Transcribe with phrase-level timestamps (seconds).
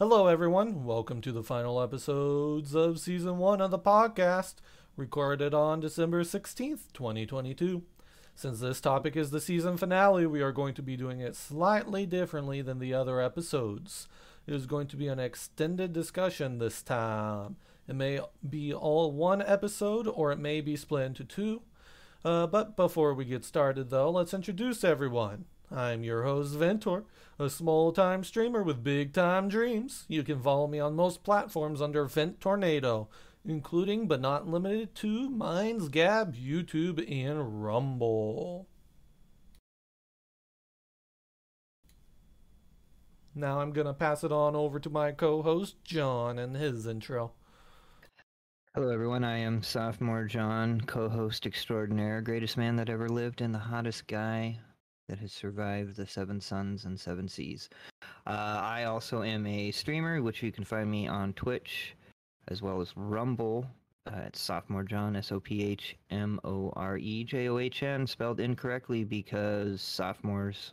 [0.00, 0.84] Hello, everyone.
[0.84, 4.54] Welcome to the final episodes of season one of the podcast,
[4.96, 7.84] recorded on December 16th, 2022.
[8.34, 12.06] Since this topic is the season finale, we are going to be doing it slightly
[12.06, 14.08] differently than the other episodes.
[14.48, 17.54] It is going to be an extended discussion this time.
[17.86, 18.18] It may
[18.50, 21.62] be all one episode, or it may be split into two.
[22.24, 25.44] Uh, but before we get started, though, let's introduce everyone.
[25.74, 27.04] I'm your host, Ventor,
[27.36, 30.04] a small time streamer with big time dreams.
[30.06, 33.08] You can follow me on most platforms under Ventornado,
[33.44, 38.68] including but not limited to Minds, Gab, YouTube, and Rumble.
[43.34, 46.86] Now I'm going to pass it on over to my co host, John, and his
[46.86, 47.32] intro.
[48.76, 49.24] Hello, everyone.
[49.24, 54.06] I am Sophomore John, co host extraordinaire, greatest man that ever lived, and the hottest
[54.06, 54.60] guy
[55.08, 57.68] that has survived the seven suns and seven seas.
[58.26, 61.94] Uh, I also am a streamer, which you can find me on Twitch
[62.48, 63.66] as well as Rumble.
[64.06, 67.82] Uh, it's Sophomore John, S O P H M O R E J O H
[67.82, 70.72] N, spelled incorrectly because sophomores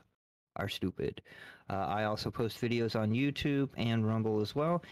[0.57, 1.21] are stupid.
[1.69, 4.83] Uh, I also post videos on YouTube and Rumble as well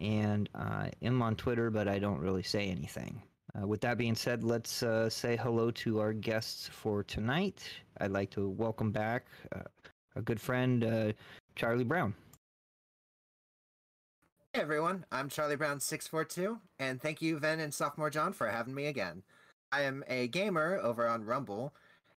[0.00, 3.22] and I am on Twitter, but I don't really say anything.
[3.58, 7.62] Uh, with that being said, let's uh, say hello to our guests for tonight.
[8.00, 9.62] I'd like to welcome back uh,
[10.16, 11.12] a good friend, uh,
[11.56, 12.14] Charlie Brown.
[14.52, 18.86] Hey everyone, I'm Charlie Brown642, and thank you, Ven and Sophomore John, for having me
[18.86, 19.22] again.
[19.72, 21.72] I am a gamer over on Rumble,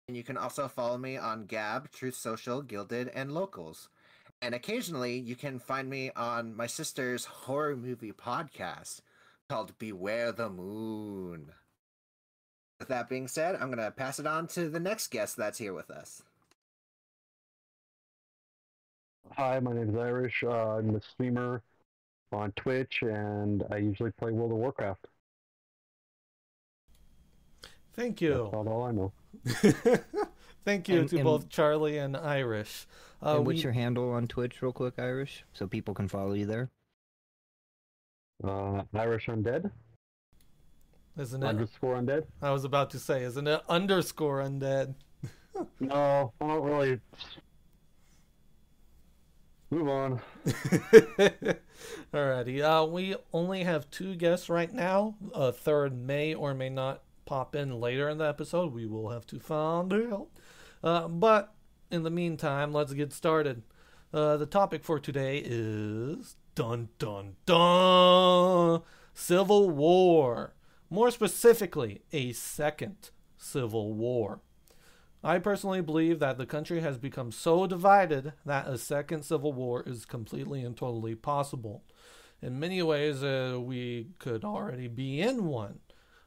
[0.06, 3.88] and you can also follow me on Gab, Truth Social, Guilded, and Locals.
[4.42, 9.00] And occasionally you can find me on my sister's horror movie podcast
[9.50, 11.50] called Beware the Moon.
[12.78, 15.58] With that being said, I'm going to pass it on to the next guest that's
[15.58, 16.22] here with us.
[19.32, 20.44] Hi, my name is Irish.
[20.46, 21.62] Uh, I'm a streamer
[22.32, 25.04] on Twitch, and I usually play World of Warcraft.
[27.94, 28.30] Thank you.
[28.34, 29.12] That's about all I know.
[30.64, 32.86] Thank you And- to and- both Charlie and Irish.
[33.20, 36.34] Uh, and what's we- your handle on Twitch, real quick, Irish, so people can follow
[36.34, 36.70] you there?
[38.42, 39.70] Uh, Irish Undead,
[41.18, 41.46] isn't it?
[41.46, 42.24] underscore Undead.
[42.40, 44.94] I was about to say, isn't it underscore undead?
[45.80, 47.00] No, I don't really.
[49.70, 50.20] Move on.
[52.14, 52.62] Alrighty.
[52.62, 55.16] Uh, we only have two guests right now.
[55.34, 58.72] A third may or may not pop in later in the episode.
[58.72, 60.28] We will have to find out.
[60.82, 61.54] Uh, but
[61.90, 63.62] in the meantime, let's get started.
[64.12, 68.82] Uh, the topic for today is dun dun dun
[69.14, 70.52] Civil War.
[70.90, 74.40] More specifically, a second Civil War.
[75.24, 79.82] I personally believe that the country has become so divided that a second civil war
[79.86, 81.82] is completely and totally possible.
[82.42, 85.78] In many ways, uh, we could already be in one.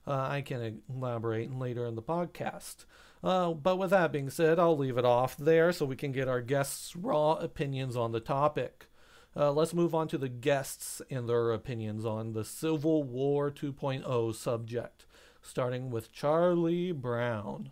[0.08, 2.86] Uh, I can elaborate later in the podcast.
[3.24, 6.28] Uh, but with that being said, I'll leave it off there so we can get
[6.28, 8.88] our guests' raw opinions on the topic.
[9.36, 14.36] Uh, let's move on to the guests and their opinions on the Civil War 2.0
[14.36, 15.06] subject,
[15.42, 17.72] starting with Charlie Brown.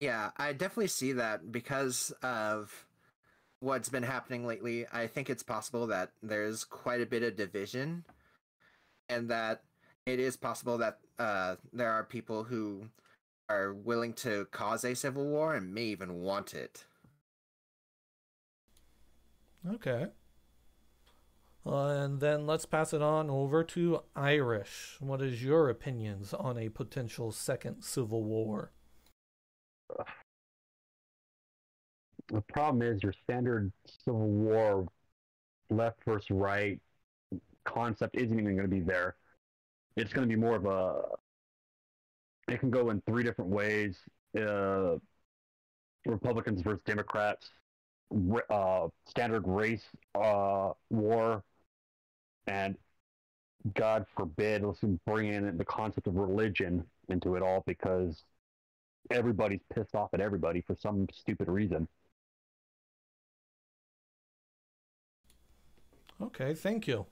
[0.00, 2.86] Yeah, I definitely see that because of
[3.60, 4.86] what's been happening lately.
[4.92, 8.04] I think it's possible that there's quite a bit of division,
[9.08, 9.62] and that
[10.04, 12.86] it is possible that uh, there are people who
[13.48, 16.86] are willing to cause a civil war and may even want it.
[19.68, 20.06] Okay.
[21.66, 24.96] Uh, and then let's pass it on over to Irish.
[25.00, 28.72] What is your opinions on a potential second civil war?
[32.28, 33.72] The problem is your standard
[34.04, 34.86] Civil War
[35.68, 36.80] left versus right
[37.64, 39.16] concept isn't even going to be there.
[39.96, 41.02] It's going to be more of a.
[42.48, 43.98] It can go in three different ways.
[44.38, 44.96] Uh,
[46.06, 47.69] Republicans versus Democrats, ra-
[48.50, 51.42] uh, standard race uh, war,
[52.46, 52.76] and
[53.74, 58.24] God forbid, let's bring in the concept of religion into it all because
[59.10, 61.88] everybody's pissed off at everybody for some stupid reason.
[66.20, 67.06] Okay, thank you.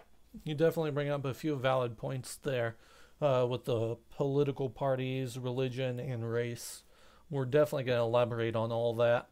[0.45, 2.77] You definitely bring up a few valid points there
[3.21, 6.83] uh, with the political parties, religion, and race.
[7.31, 9.29] We're definitely going to elaborate on all that.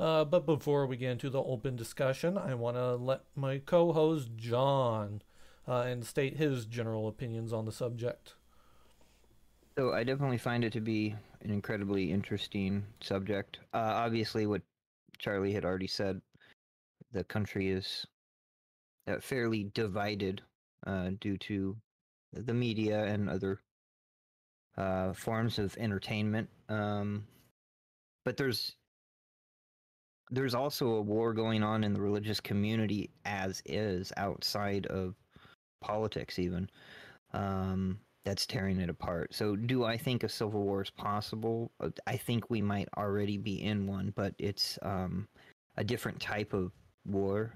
[0.00, 3.92] Uh, but before we get into the open discussion, I want to let my co
[3.92, 5.20] host John
[5.68, 8.32] uh, and state his general opinions on the subject.
[9.76, 13.58] So I definitely find it to be an incredibly interesting subject.
[13.74, 14.62] Uh, obviously, what
[15.18, 16.22] Charlie had already said,
[17.12, 18.06] the country is
[19.06, 20.40] uh, fairly divided
[20.86, 21.76] uh, due to
[22.32, 23.60] the media and other
[24.78, 26.48] uh, forms of entertainment.
[26.70, 27.26] Um,
[28.24, 28.76] but there's
[30.30, 35.14] there's also a war going on in the religious community as is outside of
[35.80, 36.68] politics even
[37.32, 39.34] um, that's tearing it apart.
[39.34, 41.70] So do i think a civil war is possible?
[41.80, 45.26] Uh, i think we might already be in one but it's um,
[45.76, 46.72] a different type of
[47.06, 47.54] war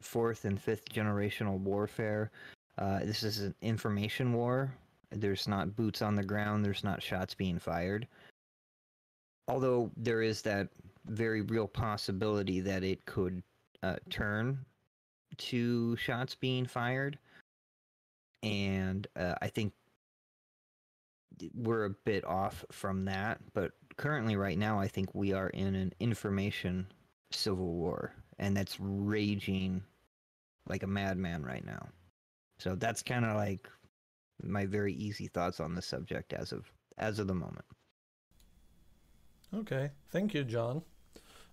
[0.00, 2.30] fourth and fifth generational warfare.
[2.78, 4.74] Uh, this is an information war.
[5.10, 6.64] There's not boots on the ground.
[6.64, 8.06] There's not shots being fired.
[9.48, 10.68] Although there is that
[11.06, 13.42] very real possibility that it could
[13.82, 14.64] uh, turn
[15.36, 17.18] to shots being fired.
[18.42, 19.72] And uh, I think
[21.54, 23.40] we're a bit off from that.
[23.54, 26.86] But currently, right now, I think we are in an information
[27.30, 29.82] civil war, and that's raging
[30.68, 31.88] like a madman right now.
[32.58, 33.68] So that's kind of like
[34.42, 37.64] my very easy thoughts on the subject as of as of the moment.
[39.54, 40.82] Okay, thank you, John.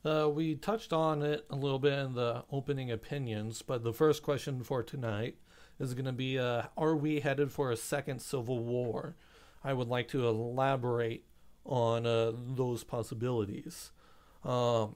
[0.06, 4.24] Uh, we touched on it a little bit in the opening opinions, but the first
[4.24, 5.36] question for tonight
[5.80, 9.16] is going to be uh, Are we headed for a second civil war?
[9.63, 11.25] I would like to elaborate
[11.66, 13.92] on uh, those possibilities.
[14.44, 14.96] Um,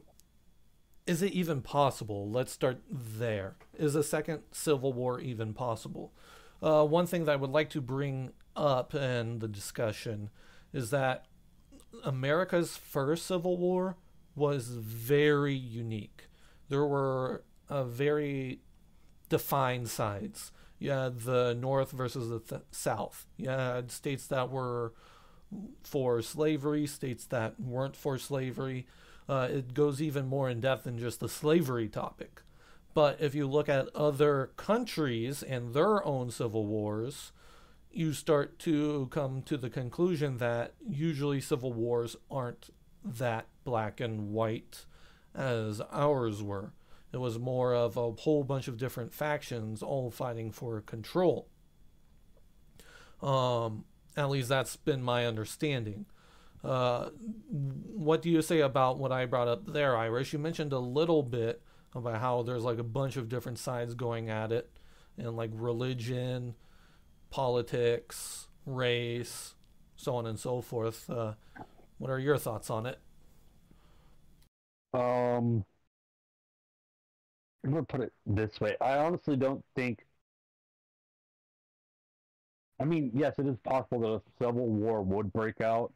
[1.06, 2.30] is it even possible?
[2.30, 3.58] Let's start there.
[3.78, 6.14] Is a second civil war even possible?
[6.62, 10.30] Uh, one thing that I would like to bring up in the discussion
[10.72, 11.26] is that
[12.06, 13.98] America's first civil war
[14.36, 16.28] was very unique.
[16.70, 18.60] There were uh, very
[19.30, 20.52] defined sides.
[20.80, 23.26] You had the North versus the th- South.
[23.38, 24.94] You had states that were
[25.84, 28.88] for slavery, states that weren't for slavery.
[29.30, 32.42] Uh, it goes even more in depth than just the slavery topic.
[32.94, 37.32] But if you look at other countries and their own civil wars,
[37.92, 42.70] you start to come to the conclusion that usually civil wars aren't
[43.04, 44.86] that black and white
[45.36, 46.74] as ours were.
[47.12, 51.48] It was more of a whole bunch of different factions all fighting for control.
[53.22, 53.86] Um,
[54.18, 56.06] at least that's been my understanding.
[56.64, 57.10] Uh,
[57.50, 60.34] what do you say about what I brought up there, Irish?
[60.34, 61.62] You mentioned a little bit
[61.94, 64.70] about how there's like a bunch of different sides going at it,
[65.18, 66.56] and like religion,
[67.30, 69.56] politics, race,
[69.96, 71.10] so on and so forth.
[71.10, 71.34] Uh,
[72.04, 73.00] what are your thoughts on it?
[74.94, 75.64] Um,
[77.64, 78.76] I'm gonna put it this way.
[78.82, 80.06] I honestly don't think.
[82.78, 85.94] I mean, yes, it is possible that a civil war would break out,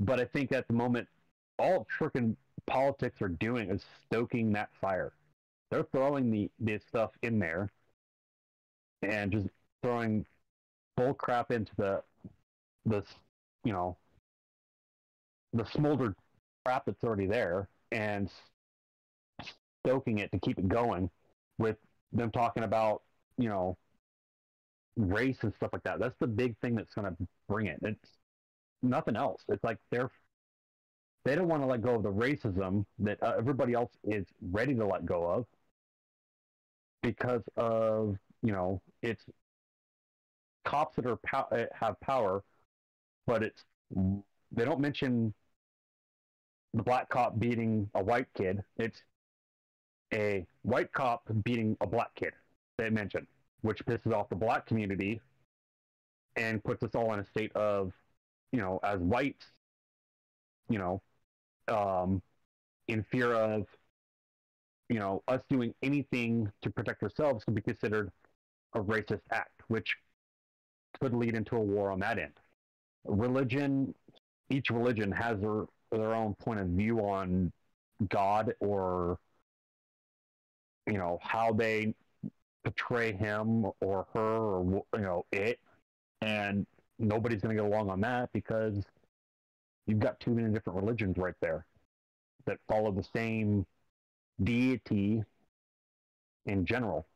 [0.00, 1.06] but I think at the moment,
[1.60, 2.34] all freaking
[2.66, 5.12] politics are doing is stoking that fire.
[5.70, 7.70] They're throwing the this stuff in there,
[9.02, 9.46] and just
[9.82, 10.26] throwing
[10.96, 12.02] bull crap into the
[12.84, 13.04] this,
[13.64, 13.96] you know,
[15.56, 16.14] the smoldered
[16.64, 18.30] crap that's already there and
[19.84, 21.10] stoking it to keep it going
[21.58, 21.76] with
[22.12, 23.02] them talking about,
[23.38, 23.76] you know,
[24.96, 25.98] race and stuff like that.
[25.98, 27.16] That's the big thing that's going to
[27.48, 27.78] bring it.
[27.82, 28.10] It's
[28.82, 29.42] nothing else.
[29.48, 30.10] It's like they're
[31.24, 34.74] they don't want to let go of the racism that uh, everybody else is ready
[34.76, 35.44] to let go of
[37.02, 39.24] because of you know it's
[40.64, 42.44] cops that are pow- uh, have power,
[43.26, 43.64] but it's
[44.52, 45.32] they don't mention
[46.74, 48.62] the black cop beating a white kid.
[48.76, 49.02] It's
[50.12, 52.32] a white cop beating a black kid.
[52.78, 53.26] They mention,
[53.62, 55.20] which pisses off the black community
[56.36, 57.92] and puts us all in a state of,
[58.52, 59.46] you know, as whites,
[60.68, 61.02] you know,
[61.68, 62.22] um,
[62.88, 63.66] in fear of,
[64.88, 68.12] you know, us doing anything to protect ourselves could be considered
[68.74, 69.96] a racist act, which
[71.00, 72.32] could lead into a war on that end.
[73.04, 73.94] Religion,
[74.50, 77.52] each religion has their their own point of view on
[78.08, 79.18] God or
[80.86, 81.94] you know how they
[82.64, 85.58] portray him or her or you know it
[86.20, 86.66] and
[86.98, 88.84] nobody's going to get along on that because
[89.86, 91.66] you've got too many different religions right there
[92.46, 93.66] that follow the same
[94.42, 95.22] deity
[96.46, 97.06] in general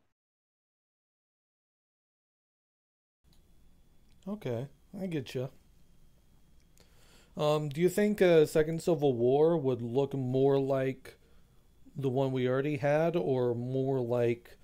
[4.29, 4.67] Okay,
[5.01, 5.49] I get you.
[7.37, 11.17] Um, do you think a second Civil War would look more like
[11.97, 14.59] the one we already had, or more like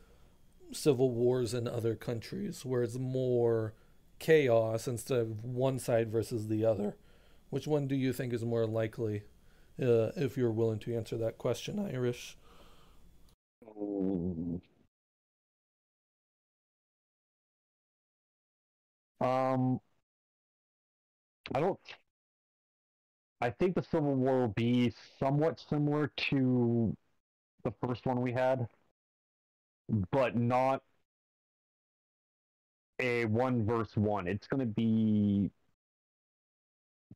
[0.73, 3.75] civil wars in other countries, where it's more
[4.21, 6.97] chaos instead of one side versus the other?
[7.51, 9.25] Which one do you think is more likely,
[9.83, 12.37] uh, if you're willing to answer that question, Irish?
[19.21, 19.81] Um,
[21.55, 21.79] I don't
[23.41, 26.97] I think the Civil War will be somewhat similar to
[27.65, 28.69] the first one we had,
[30.11, 30.83] but not
[32.99, 34.27] a one verse one.
[34.27, 35.51] It's going to be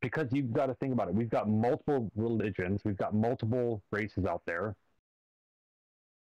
[0.01, 1.15] because you've got to think about it.
[1.15, 4.75] We've got multiple religions, we've got multiple races out there.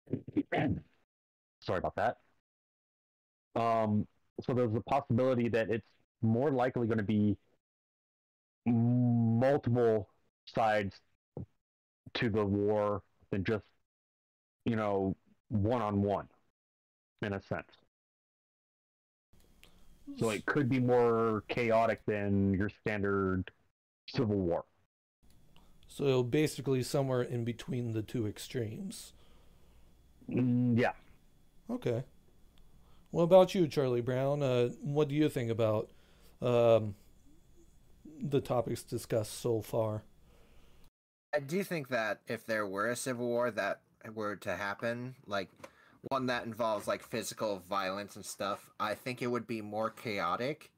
[1.61, 2.17] Sorry about that.
[3.55, 4.07] Um,
[4.41, 5.85] so there's a possibility that it's
[6.21, 7.37] more likely going to be
[8.69, 10.09] multiple
[10.45, 10.99] sides
[12.13, 13.65] to the war than just
[14.65, 15.15] you know
[15.49, 16.27] one on one
[17.23, 17.71] in a sense
[20.15, 23.49] so it could be more chaotic than your standard
[24.07, 24.65] civil war
[25.89, 29.11] So basically, somewhere in between the two extremes.
[30.29, 30.93] Mm, yeah
[31.69, 32.03] Okay.
[33.11, 34.43] What about you, Charlie Brown?
[34.43, 35.89] Uh, what do you think about
[36.41, 36.95] um,
[38.21, 40.03] the topics discussed so far?
[41.33, 43.81] I do think that if there were a civil war that
[44.13, 45.49] were to happen, like
[46.03, 50.71] one that involves like physical violence and stuff, I think it would be more chaotic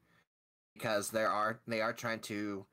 [0.74, 2.66] because there are they are trying to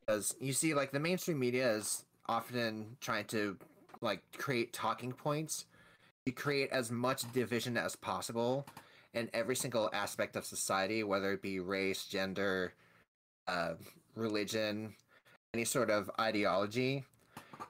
[0.00, 3.56] because you see like the mainstream media is often trying to
[4.00, 5.66] like create talking points
[6.26, 8.66] to create as much division as possible
[9.14, 12.72] in every single aspect of society, whether it be race, gender,
[13.48, 13.74] uh,
[14.14, 14.94] religion,
[15.54, 17.04] any sort of ideology.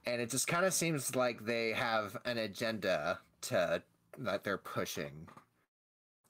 [0.07, 3.83] And it just kind of seems like they have an agenda to
[4.19, 5.29] that they're pushing.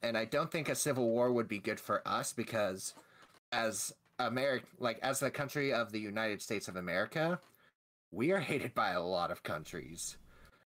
[0.02, 2.94] And I don't think a civil war would be good for us because
[3.52, 7.40] as America like as the country of the United States of America,
[8.11, 10.16] we are hated by a lot of countries.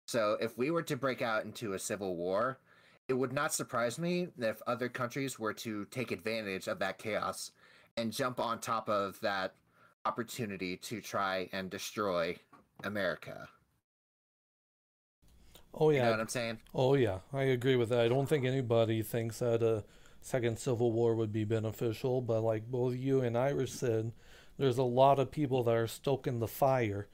[0.05, 2.59] So if we were to break out into a civil war,
[3.07, 7.51] it would not surprise me if other countries were to take advantage of that chaos
[7.97, 9.55] and jump on top of that
[10.05, 12.37] opportunity to try and destroy
[12.83, 13.49] America.
[15.73, 16.59] Oh You know yeah, what I'm saying?
[16.73, 18.01] oh yeah, I agree with that.
[18.01, 19.83] I don't think anybody thinks that a
[20.21, 24.13] second civil war would be beneficial, but like both you and Irish said,
[24.57, 27.07] there's a lot of people that are stoking the fire.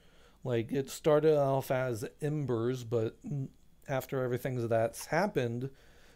[0.44, 3.18] Like it started off as embers, but
[3.88, 5.70] after everything that's happened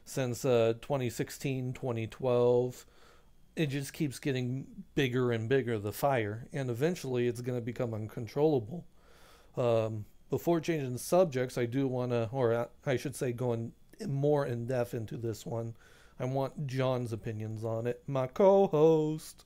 [0.05, 2.87] since uh, 2016, 2012,
[3.57, 7.95] it just keeps getting bigger and bigger, the fire, and eventually it's going to become
[7.95, 8.85] uncontrollable.
[9.57, 13.73] Um, before changing subjects, I do want to, or I should say, going
[14.07, 15.75] more in depth into this one.
[16.19, 18.03] I want John's opinions on it.
[18.07, 19.45] My co host.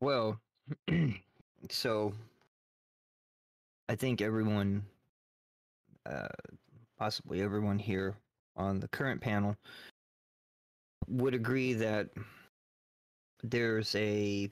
[0.00, 0.40] Well,
[1.70, 2.12] so
[3.88, 4.84] I think everyone,
[6.04, 6.28] uh,
[6.98, 8.14] possibly everyone here
[8.56, 9.56] on the current panel,
[11.08, 12.08] would agree that
[13.42, 14.50] there's a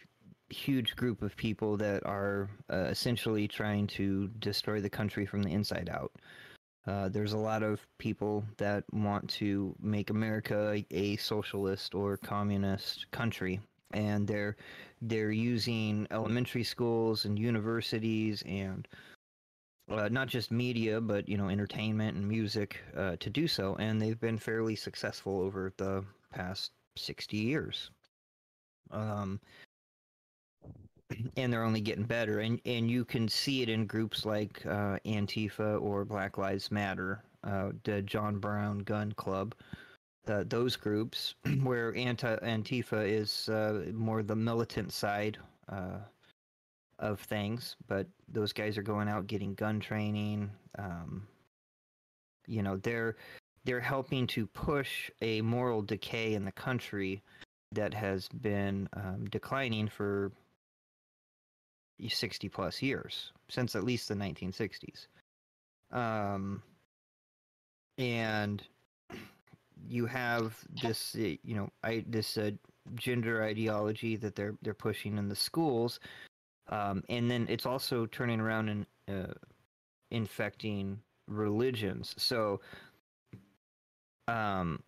[0.48, 5.50] huge group of people that are uh, essentially trying to destroy the country from the
[5.50, 6.12] inside out.
[6.86, 13.10] Uh, there's a lot of people that want to make America a, socialist or communist
[13.10, 13.60] country,
[13.92, 14.56] and they're
[15.02, 18.86] they're using elementary schools and universities and
[19.90, 24.00] uh, not just media, but you know, entertainment and music uh, to do so, and
[24.00, 26.04] they've been fairly successful over the
[26.37, 27.90] past sixty years.
[28.90, 29.40] Um,
[31.37, 34.99] and they're only getting better, and and you can see it in groups like uh,
[35.07, 39.55] Antifa or Black Lives Matter, uh, the John Brown Gun Club.
[40.25, 45.38] The, those groups where anti Antifa is uh, more the militant side,
[45.69, 45.99] uh,
[46.99, 50.50] of things, but those guys are going out getting gun training.
[50.78, 51.26] Um,
[52.47, 53.16] you know, they're
[53.66, 57.23] they're helping to push a moral decay in the country
[57.73, 60.32] that has been um, declining for
[62.06, 65.06] 60 plus years since at least the 1960s.
[65.92, 66.62] Um,
[67.99, 68.62] and
[69.88, 72.52] you have this, uh, you know, I this uh,
[72.94, 76.00] gender ideology that they're they're pushing in the schools
[76.68, 79.35] um, and then it's also turning around and uh,
[80.11, 82.14] infecting religions.
[82.18, 82.61] So,
[84.28, 84.83] um,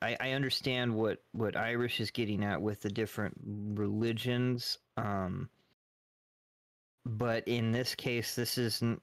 [0.00, 5.48] I, I understand what what Irish is getting at with the different religions, um,
[7.04, 9.02] but in this case, this isn't.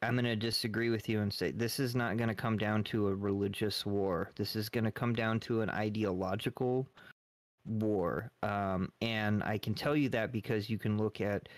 [0.00, 2.84] I'm going to disagree with you and say this is not going to come down
[2.84, 4.30] to a religious war.
[4.36, 6.86] This is going to come down to an ideological
[7.64, 8.30] war.
[8.44, 11.48] Um, and I can tell you that because you can look at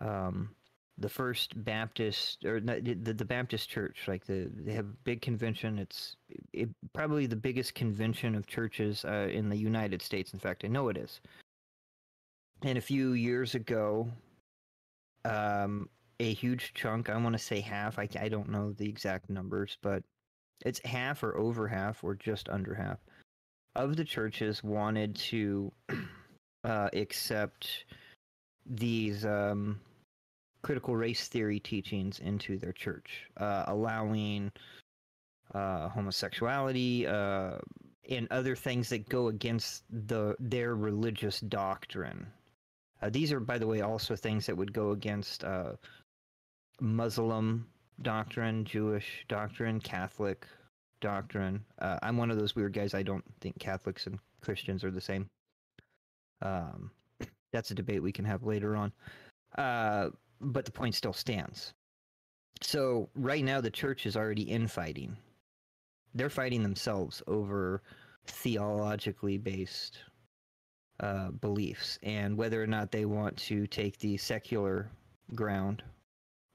[0.00, 0.50] um,
[0.98, 5.78] the first Baptist or the, the Baptist church, like the they have a big convention.
[5.78, 6.16] It's
[6.52, 10.32] it, probably the biggest convention of churches uh, in the United States.
[10.32, 11.20] In fact, I know it is.
[12.62, 14.08] And a few years ago,
[15.24, 15.88] um,
[16.20, 19.76] a huge chunk, I want to say half, I, I don't know the exact numbers,
[19.82, 20.02] but
[20.64, 22.98] it's half or over half or just under half
[23.76, 25.72] of the churches wanted to
[26.64, 27.84] uh, accept
[28.66, 29.80] these um,
[30.64, 34.50] critical race theory teachings into their church, uh, allowing
[35.54, 37.58] uh, homosexuality uh,
[38.08, 42.26] and other things that go against the their religious doctrine.
[43.02, 45.72] Uh, these are, by the way, also things that would go against uh,
[46.80, 47.68] Muslim
[48.00, 50.46] doctrine, Jewish doctrine, Catholic
[51.00, 51.62] doctrine.
[51.78, 52.94] Uh, I'm one of those weird guys.
[52.94, 55.28] I don't think Catholics and Christians are the same.
[56.40, 56.90] Um,
[57.52, 58.92] that's a debate we can have later on.
[60.40, 61.72] But the point still stands.
[62.60, 65.16] So right now, the church is already infighting.
[66.14, 67.82] They're fighting themselves over
[68.26, 69.98] theologically based
[71.00, 74.90] uh, beliefs and whether or not they want to take the secular
[75.34, 75.82] ground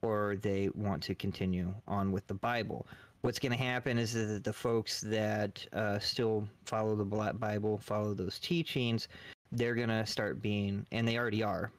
[0.02, 2.88] or they want to continue on with the Bible.
[3.22, 8.14] What's going to happen is that the folks that uh, still follow the Bible, follow
[8.14, 9.10] those teachings,
[9.52, 11.72] they're going to start being, and they already are,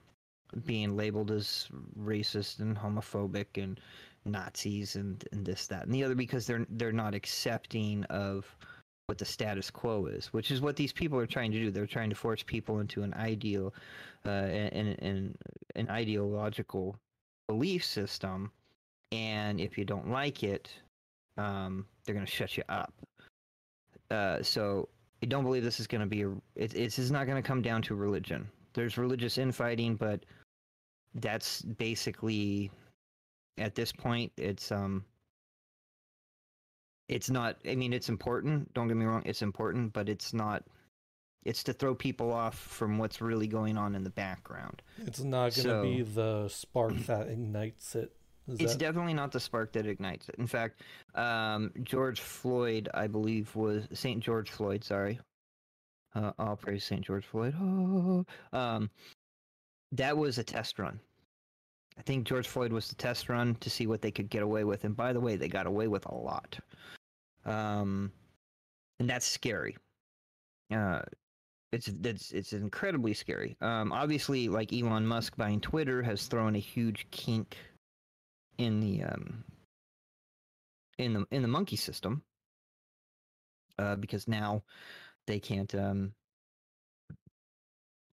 [0.65, 3.81] being labeled as racist and homophobic and
[4.25, 8.45] Nazis and, and this, that, and the other because they're they're not accepting of
[9.07, 11.71] what the status quo is, which is what these people are trying to do.
[11.71, 13.75] They're trying to force people into an ideal,
[14.25, 15.39] uh, and, and
[15.75, 16.97] an ideological
[17.49, 18.53] belief system,
[19.11, 20.71] and if you don't like it,
[21.37, 22.93] um, they're going to shut you up.
[24.11, 24.89] Uh, so
[25.23, 26.31] I don't believe this is going to be a.
[26.55, 28.49] It, it's not going to come down to religion.
[28.75, 30.25] There's religious infighting, but
[31.15, 32.71] that's basically
[33.59, 35.05] at this point it's um
[37.09, 40.63] it's not i mean it's important don't get me wrong it's important but it's not
[41.45, 44.83] it's to throw people off from what's really going on in the background.
[44.99, 48.13] It's not going to so, be the spark that ignites it
[48.47, 48.79] Is it's that...
[48.79, 50.35] definitely not the spark that ignites it.
[50.39, 50.83] In fact
[51.15, 55.19] um, george floyd i believe was st george floyd sorry.
[56.15, 57.55] Uh, i'll praise st george floyd.
[57.59, 58.91] Oh, um,
[59.93, 61.01] that was a test run
[62.01, 64.65] I think George Floyd was the test run to see what they could get away
[64.65, 64.85] with.
[64.85, 66.59] And by the way, they got away with a lot.
[67.45, 68.11] Um,
[68.99, 69.77] and that's scary.
[70.73, 71.03] Uh,
[71.73, 73.55] it's it's it's incredibly scary.
[73.61, 77.59] Um, obviously, like Elon Musk buying Twitter has thrown a huge kink
[78.57, 79.45] in the um,
[80.99, 82.23] in the in the monkey system
[83.79, 84.63] uh, because now
[85.27, 86.15] they can't um,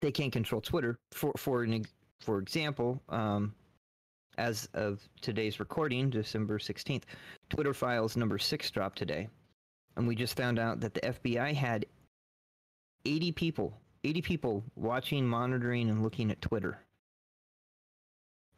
[0.02, 0.98] they can't control Twitter.
[1.12, 1.86] For for an
[2.22, 3.54] for example, um,
[4.38, 7.04] as of today's recording, December 16th,
[7.50, 9.28] Twitter files number six dropped today.
[9.96, 11.86] And we just found out that the FBI had
[13.06, 16.80] 80 people, 80 people watching, monitoring, and looking at Twitter.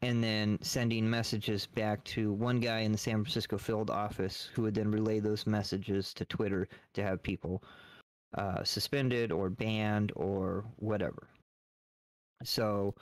[0.02, 4.64] And then sending messages back to one guy in the San Francisco field office who
[4.64, 7.64] would then relay those messages to Twitter to have people
[8.36, 11.28] uh, suspended or banned or whatever.
[12.44, 12.94] So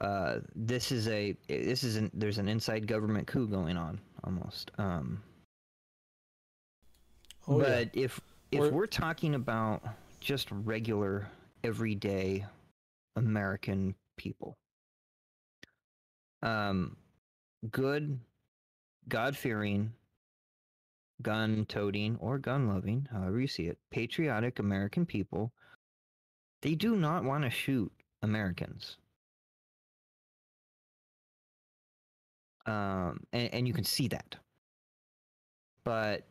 [0.00, 4.70] uh, this is a this is an there's an inside government coup going on almost.
[4.78, 5.22] Um,
[7.48, 8.04] oh, but yeah.
[8.04, 8.20] if
[8.52, 8.70] if we're...
[8.70, 9.82] we're talking about
[10.20, 11.28] just regular
[11.64, 12.44] everyday
[13.16, 14.56] American people,
[16.42, 16.96] um,
[17.70, 18.18] good,
[19.08, 19.92] God fearing,
[21.22, 25.52] gun toting or gun loving, however you see it, patriotic American people,
[26.62, 28.96] they do not want to shoot Americans
[32.66, 34.36] um, and, and you can see that.
[35.84, 36.24] But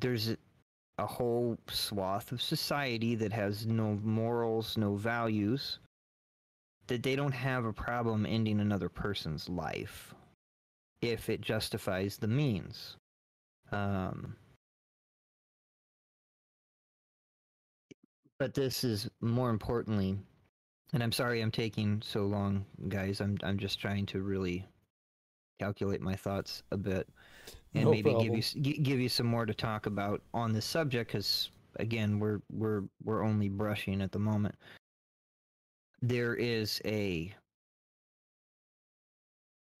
[0.00, 0.36] there's
[0.98, 5.80] a whole swath of society that has no morals, no values,
[6.86, 10.14] that they don't have a problem ending another person's life
[11.02, 12.96] if it justifies the means.
[13.72, 14.34] Um,
[18.38, 20.18] but this is more importantly,
[20.92, 23.20] and I'm sorry I'm taking so long, guys.
[23.20, 24.66] I'm I'm just trying to really
[25.60, 27.06] calculate my thoughts a bit
[27.74, 28.34] and no maybe problem.
[28.34, 32.40] give you give you some more to talk about on this subject because again we're
[32.50, 34.54] we're we're only brushing at the moment
[36.02, 37.32] there is a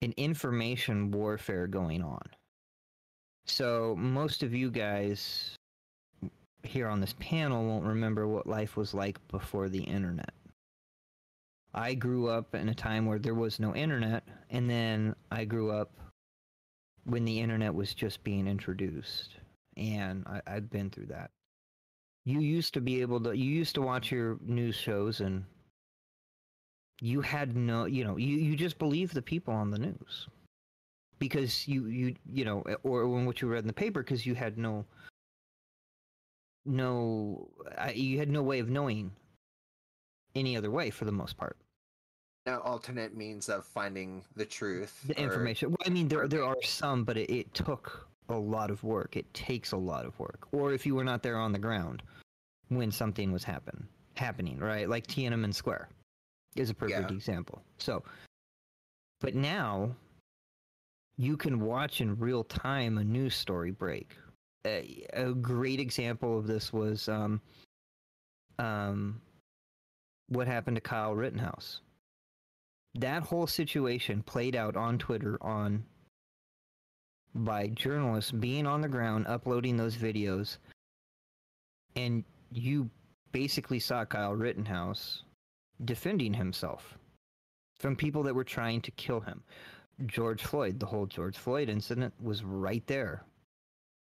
[0.02, 2.22] an information warfare going on
[3.50, 5.56] so most of you guys
[6.62, 10.32] here on this panel won't remember what life was like before the internet
[11.74, 15.70] I grew up in a time where there was no internet, and then I grew
[15.70, 15.92] up
[17.04, 19.36] when the internet was just being introduced.
[19.76, 21.30] and I, I've been through that.
[22.24, 23.36] You used to be able to.
[23.36, 25.44] You used to watch your news shows, and
[27.00, 27.86] you had no.
[27.86, 30.28] You know, you you just believe the people on the news
[31.20, 34.26] because you you you know, eh, or, or what you read in the paper because
[34.26, 34.84] you had no
[36.66, 39.12] no I, you had no way of knowing
[40.34, 41.56] any other way for the most part.
[42.46, 45.00] No alternate means of finding the truth.
[45.06, 48.34] the or- information well, i mean there there are some but it, it took a
[48.34, 49.16] lot of work.
[49.16, 50.46] It takes a lot of work.
[50.52, 52.02] Or if you were not there on the ground
[52.68, 54.88] when something was happen happening right?
[54.88, 55.88] Like tiananmen square
[56.56, 57.16] is a perfect Yeah.
[57.16, 57.62] example.
[57.78, 58.02] So
[59.20, 59.94] but now
[61.20, 64.16] you can watch in real time a news story break
[64.66, 67.42] a, a great example of this was um
[68.58, 69.20] um
[70.28, 71.82] what happened to Kyle Rittenhouse
[72.94, 75.84] that whole situation played out on Twitter on
[77.34, 80.56] by journalists being on the ground uploading those videos
[81.96, 82.88] and you
[83.32, 85.22] basically saw Kyle Rittenhouse
[85.84, 86.96] defending himself
[87.78, 89.42] from people that were trying to kill him.
[90.06, 93.24] George Floyd, the whole George Floyd incident was right there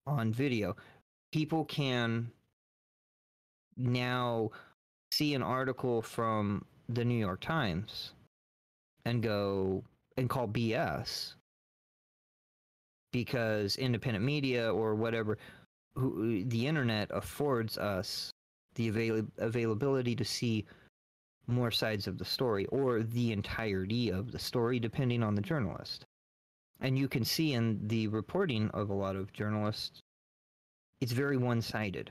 [0.07, 0.77] on video.
[1.33, 2.31] People can
[3.77, 4.51] now
[5.13, 8.13] see an article from the New York Times
[9.05, 9.83] and go
[10.17, 11.35] and call BS
[13.13, 15.39] because independent media or whatever
[15.95, 18.31] who, the internet affords us
[18.75, 20.67] the avail- availability to see
[21.47, 26.05] more sides of the story or the entirety of the story depending on the journalist.
[26.81, 30.03] And you can see in the reporting of a lot of journalists
[31.01, 32.11] it's very one-sided.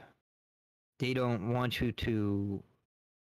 [1.00, 2.64] They don't want you to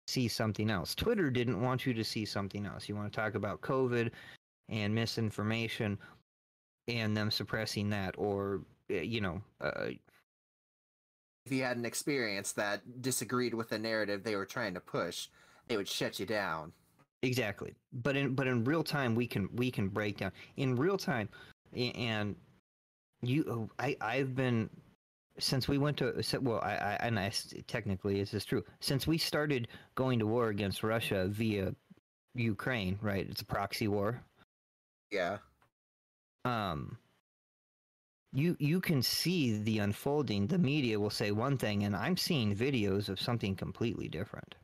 [0.08, 0.94] see something else.
[0.94, 2.90] Twitter didn't want you to see something else.
[2.90, 4.12] You want to talk about covid
[4.70, 5.98] and misinformation
[6.88, 9.90] and them suppressing that or uh, you know uh,
[11.46, 15.28] if you had an experience that disagreed with the narrative they were trying to push,
[15.68, 16.72] they would shut you down.
[17.22, 17.74] Exactly.
[17.94, 21.30] But in but in real time we can we can break down in real time
[21.74, 22.36] and
[23.22, 24.70] you I I've been
[25.40, 27.32] since we went to well I, I and I
[27.68, 31.74] technically this is true since we started going to war against Russia via
[32.36, 34.22] Ukraine right it's a proxy war
[35.12, 35.38] Yeah.
[36.46, 36.98] um
[38.34, 42.56] you you can see the unfolding the media will say one thing and i'm seeing
[42.56, 44.56] videos of something completely different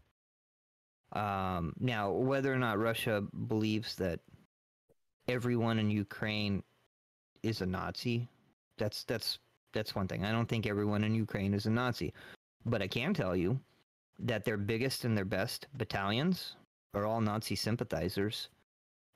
[1.14, 4.20] um now whether or not russia believes that
[5.28, 6.64] everyone in ukraine
[7.44, 8.28] is a nazi
[8.78, 9.40] that's that's
[9.74, 12.14] that's one thing i don't think everyone in ukraine is a nazi
[12.66, 13.60] but i can tell you
[14.20, 16.56] that their biggest and their best battalions
[16.94, 18.50] are all nazi sympathizers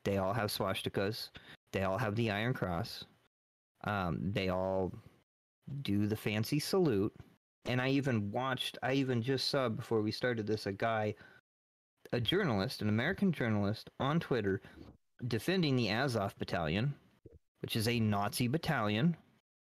[0.03, 1.29] they all have swastikas
[1.73, 3.03] they all have the Iron Cross.
[3.83, 4.93] Um, they all
[5.81, 7.13] do the fancy salute.
[7.65, 11.15] And I even watched, I even just saw before we started this a guy,
[12.13, 14.61] a journalist, an American journalist on Twitter
[15.27, 16.93] defending the Azov battalion,
[17.61, 19.17] which is a Nazi battalion,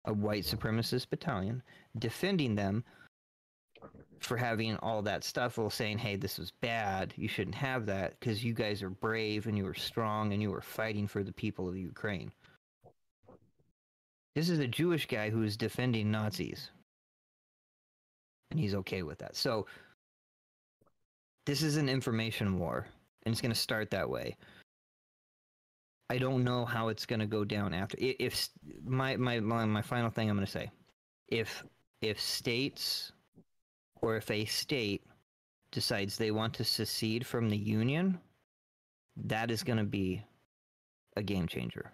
[0.04, 1.60] a white supremacist battalion,
[1.98, 2.84] defending them
[4.20, 7.12] for having all that stuff while saying, hey, this was bad.
[7.16, 10.54] You shouldn't have that because you guys are brave and you are strong and you
[10.54, 12.30] are fighting for the people of Ukraine.
[14.36, 16.70] This is a Jewish guy who is defending Nazis.
[18.52, 19.34] And he's okay with that.
[19.34, 19.66] So,
[21.46, 22.86] this is an information war,
[23.24, 24.36] and it's going to start that way.
[26.10, 27.96] I don't know how it's going to go down after.
[28.00, 28.48] If
[28.84, 30.70] my, my my final thing I'm going to say,
[31.28, 31.64] if
[32.02, 33.12] if states
[34.02, 35.04] or if a state
[35.72, 38.20] decides they want to secede from the union,
[39.16, 40.22] that is going to be
[41.16, 41.90] a game changer.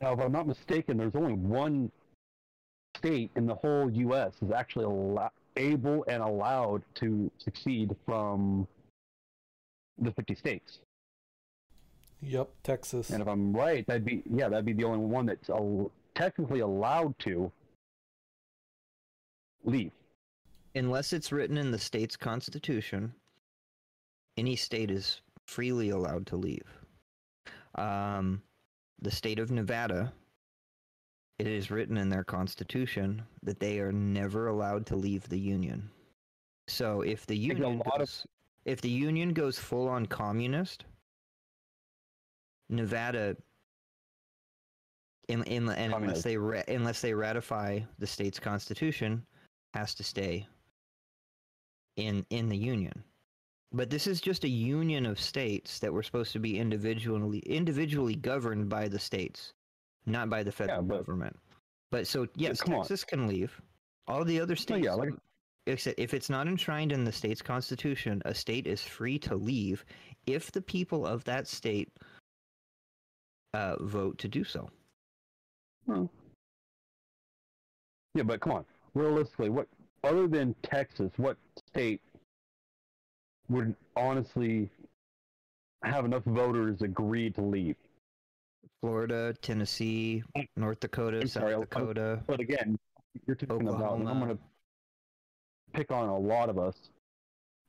[0.00, 1.90] Now, if I'm not mistaken, there's only one
[2.96, 4.34] state in the whole U.S.
[4.42, 4.84] is actually
[5.56, 8.66] able and allowed to succeed from
[9.98, 10.78] the 50 states.
[12.22, 13.10] Yep, Texas.
[13.10, 16.60] And if I'm right, that'd be yeah, that'd be the only one that's al- technically
[16.60, 17.50] allowed to
[19.64, 19.90] leave.
[20.74, 23.12] Unless it's written in the state's constitution,
[24.36, 26.64] any state is freely allowed to leave.
[27.74, 28.42] Um,
[29.00, 30.12] the state of Nevada,
[31.38, 35.90] it is written in their constitution that they are never allowed to leave the union.
[36.68, 38.26] So if the union lot of- goes,
[38.64, 40.84] if the union goes full on communist,
[42.68, 43.36] Nevada,
[45.28, 49.26] in, in, and unless they ra- unless they ratify the state's constitution,
[49.74, 50.46] has to stay
[51.96, 53.04] in in the union.
[53.72, 58.14] But this is just a union of states that were supposed to be individually individually
[58.14, 59.52] governed by the states,
[60.06, 61.36] not by the federal but- government.
[61.90, 62.78] But so yes, on.
[62.78, 63.60] Texas can leave.
[64.06, 65.12] All the other states, yeah, like-
[65.66, 69.84] except if it's not enshrined in the state's constitution, a state is free to leave
[70.26, 71.90] if the people of that state
[73.54, 74.70] uh, vote to do so.
[78.14, 78.64] Yeah, but come on.
[78.94, 79.68] Realistically, what
[80.04, 81.36] other than Texas, what
[81.68, 82.00] state
[83.48, 84.70] would honestly
[85.82, 87.76] have enough voters agree to leave?
[88.82, 90.24] Florida, Tennessee,
[90.56, 92.20] North Dakota, I'm South sorry, Dakota.
[92.26, 92.76] But again,
[93.28, 93.92] you're talking about.
[93.92, 94.38] I'm going to
[95.72, 96.74] pick on a lot of us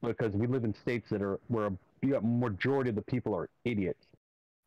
[0.02, 4.08] because we live in states that are where a majority of the people are idiots.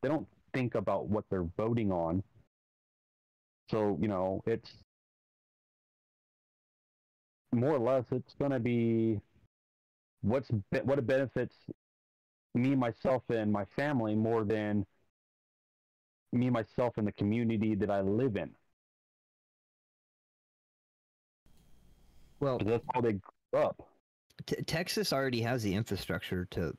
[0.02, 2.22] They don't think about what they're voting on.
[3.68, 4.70] So you know, it's
[7.52, 9.20] more or less it's going to be
[10.22, 10.48] what's
[10.84, 11.56] what benefits
[12.54, 14.86] me myself and my family more than
[16.32, 18.50] me myself and the community that I live in.
[22.40, 23.88] Well, that's how they grew up.
[24.44, 26.76] T- Texas already has the infrastructure to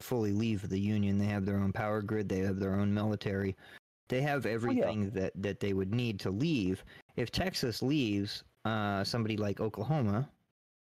[0.00, 1.18] fully leave the union.
[1.18, 2.28] They have their own power grid.
[2.28, 3.56] They have their own military.
[4.08, 6.84] They have everything that, that they would need to leave.
[7.16, 10.28] If Texas leaves, uh, somebody like Oklahoma,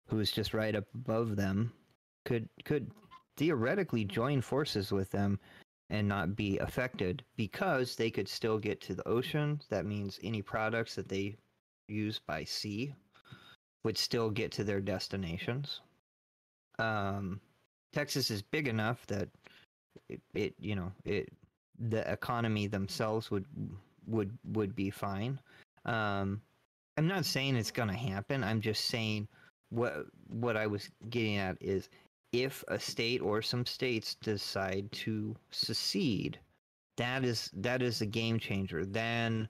[0.08, 1.72] who is just right up above them,
[2.24, 2.90] could could
[3.36, 5.38] theoretically join forces with them
[5.90, 9.60] and not be affected because they could still get to the ocean.
[9.70, 11.36] That means any products that they
[11.88, 12.94] use by sea
[13.84, 15.80] would still get to their destinations
[16.78, 17.40] um,
[17.92, 19.28] Texas is big enough that
[20.08, 21.32] it, it you know it
[21.78, 23.46] the economy themselves would
[24.06, 25.38] would would be fine.
[25.84, 26.40] Um,
[26.96, 28.44] I'm not saying it's gonna happen.
[28.44, 29.28] I'm just saying
[29.70, 31.88] what what I was getting at is
[32.32, 36.38] if a state or some states decide to secede,
[36.96, 38.84] that is that is a game changer.
[38.84, 39.48] Then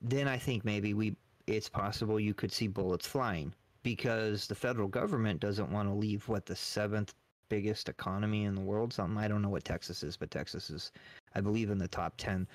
[0.00, 4.88] then I think maybe we it's possible you could see bullets flying because the federal
[4.88, 7.14] government doesn't want to leave what the seventh
[7.48, 10.90] biggest economy in the world something i don't know what texas is but texas is
[11.36, 12.48] i believe in the top 10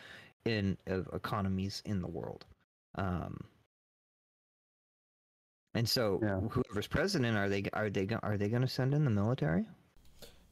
[0.44, 2.44] in of economies in the world
[2.96, 3.38] um
[5.74, 6.40] and so Yeah.
[6.42, 9.66] whoever's president are they are they are they going to send in the military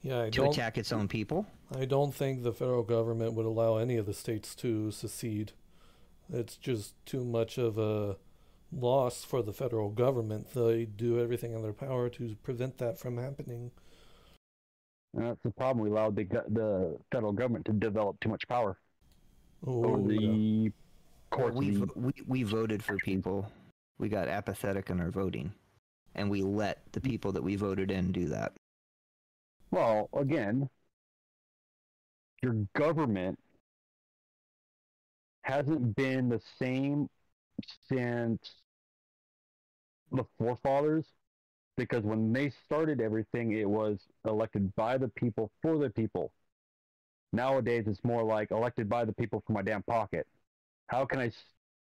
[0.02, 0.52] Yeah, I to don't.
[0.54, 4.14] attack its own people I don't think the federal government would allow any of the
[4.14, 5.52] states to secede.
[6.32, 8.18] It's just too much of a
[8.72, 10.54] loss for the federal government.
[10.54, 13.72] They do everything in their power to prevent that from happening.
[15.16, 15.84] And that's the problem.
[15.84, 18.78] We allowed the the federal government to develop too much power
[19.66, 20.20] Oh, over yeah.
[20.20, 20.72] the
[21.32, 23.52] course we, of the vo- we we voted for people
[24.00, 25.54] we got apathetic in our voting
[26.16, 28.54] and we let the people that we voted in do that
[29.72, 30.70] Well, again,
[32.42, 33.40] your government
[35.44, 37.10] hasn't been the same
[37.92, 38.40] since
[40.12, 41.06] the forefathers
[41.78, 46.32] because when they started everything, it was elected by the people for the people.
[47.32, 50.28] Nowadays, it's more like elected by the people for my damn pocket.
[50.88, 51.32] How can I,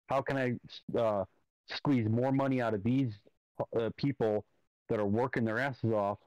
[0.08, 1.26] how can I uh,
[1.70, 3.14] squeeze more money out of these
[3.80, 4.46] uh, people
[4.90, 6.20] that are working their asses off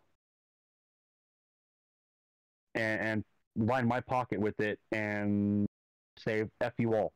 [2.75, 3.25] and, and
[3.69, 5.67] line my pocket with it and
[6.19, 7.13] say "f you all."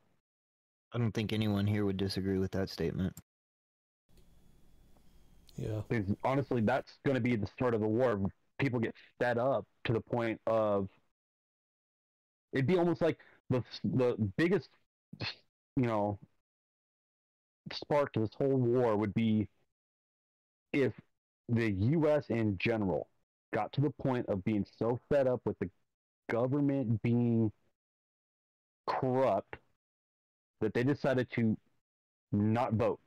[0.93, 3.13] i don't think anyone here would disagree with that statement
[5.57, 5.81] Yeah.
[5.89, 8.19] Because honestly, that's going to be the start of the war.
[8.59, 10.89] People get fed up to the point of
[12.53, 13.17] it'd be almost like
[13.49, 14.69] the the biggest,
[15.75, 16.19] you know,
[17.73, 19.47] spark to this whole war would be
[20.73, 20.93] if
[21.47, 22.25] the U.S.
[22.29, 23.07] in general
[23.53, 25.69] got to the point of being so fed up with the
[26.29, 27.51] government being
[28.87, 29.57] corrupt
[30.61, 31.57] that they decided to
[32.31, 32.99] not vote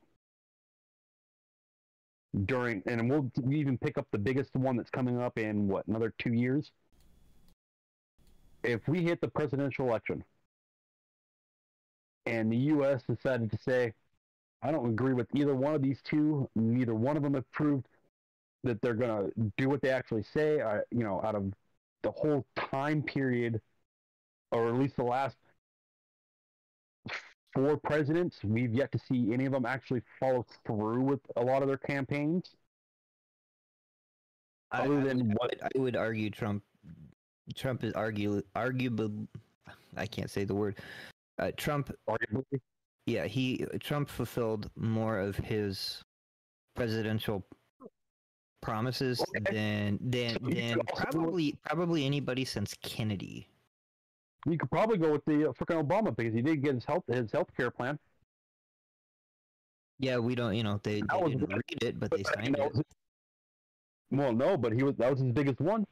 [2.45, 6.13] during and we'll even pick up the biggest one that's coming up in what another
[6.17, 6.71] two years
[8.63, 10.23] if we hit the presidential election
[12.25, 13.93] and the us decided to say
[14.63, 17.85] i don't agree with either one of these two neither one of them have proved
[18.63, 21.51] that they're going to do what they actually say I, you know out of
[22.01, 23.61] the whole time period
[24.51, 25.35] or at least the last
[27.53, 31.61] four presidents, we've yet to see any of them actually follow through with a lot
[31.61, 32.55] of their campaigns.
[34.71, 36.63] I, Other I than would, what- I would argue Trump.
[37.55, 39.11] Trump is argue arguable.
[39.95, 40.77] I can't say the word.
[41.37, 42.59] Uh, Trump, Arguably,
[43.05, 46.03] yeah, he Trump fulfilled more of his
[46.75, 47.45] presidential
[48.61, 49.53] promises Okay.
[49.53, 53.47] than than So than probably probably anybody since Kennedy.
[54.45, 57.03] you could probably go with the uh, freaking Obama because he did get his health
[57.07, 57.99] his health care plan.
[59.99, 60.55] Yeah, we don't.
[60.55, 62.87] You know, they, they was didn't read it, but they But, I mean, signed it.
[64.11, 65.85] well, no, but he was that was his biggest one.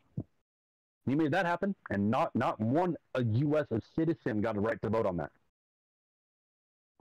[1.05, 3.65] He made that happen, and not not one a U.S.
[3.71, 5.31] a citizen got a right to vote on that.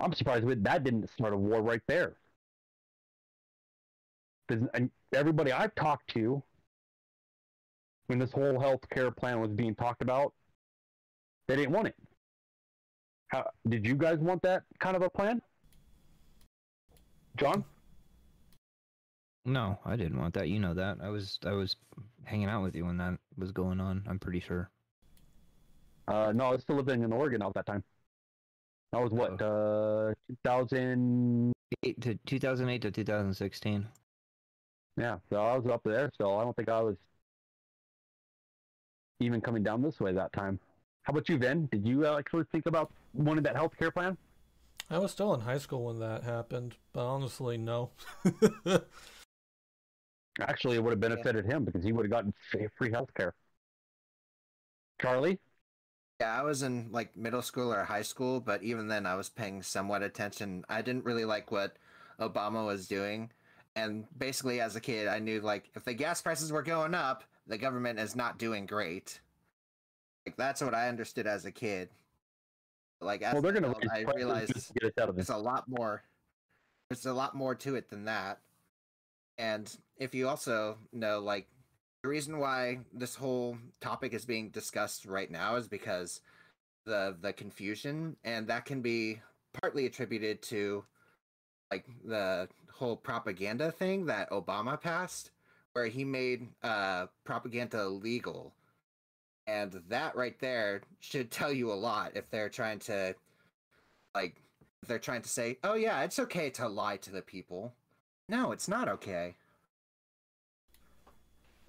[0.00, 2.16] I'm surprised with that didn't start a war right there.
[4.48, 6.42] 'Cause- and everybody I've talked to,
[8.06, 10.34] when this whole health care plan was being talked about,
[11.46, 11.96] they didn't want it.
[13.28, 15.40] How did you guys want that kind of a plan,
[17.36, 17.64] John?
[19.44, 20.48] No, I didn't want that.
[20.48, 20.98] You know that.
[21.00, 21.76] I was I was
[22.24, 24.04] hanging out with you when that was going on.
[24.08, 24.70] I'm pretty sure.
[26.08, 27.84] Uh, no, I was still living in Oregon at that time.
[28.92, 31.52] That was what, uh, 2000.
[32.00, 33.86] To 2008 to 2016.
[34.96, 36.96] Yeah, so I was up there, so I don't think I was
[39.20, 40.58] even coming down this way that time.
[41.04, 41.66] How about you, Vin?
[41.70, 44.16] Did you uh, actually think about wanting that health care plan?
[44.90, 47.90] I was still in high school when that happened, but honestly, no.
[50.40, 52.34] Actually, it would have benefited him because he would have gotten
[52.76, 53.34] free health care.
[55.00, 55.38] Charlie?
[56.20, 59.30] Yeah, I was in like middle school or high school, but even then I was
[59.30, 60.64] paying somewhat attention.
[60.68, 61.76] I didn't really like what
[62.20, 63.30] Obama was doing.
[63.74, 67.24] And basically as a kid, I knew like if the gas prices were going up,
[67.46, 69.18] the government is not doing great.
[70.26, 71.88] Like that's what I understood as a kid.
[73.00, 75.28] Like as well, they're going to adult, raise I realized get us out of this.
[75.28, 76.02] there's a lot more
[76.90, 78.40] there's a lot more to it than that
[79.38, 81.48] and if you also know like
[82.02, 86.20] the reason why this whole topic is being discussed right now is because
[86.86, 89.20] the the confusion and that can be
[89.60, 90.84] partly attributed to
[91.70, 95.30] like the whole propaganda thing that obama passed
[95.72, 98.52] where he made uh propaganda legal.
[99.46, 103.14] And that right there should tell you a lot if they're trying to
[104.14, 104.36] like
[104.82, 107.74] if they're trying to say oh yeah it's okay to lie to the people.
[108.28, 109.34] No it's not okay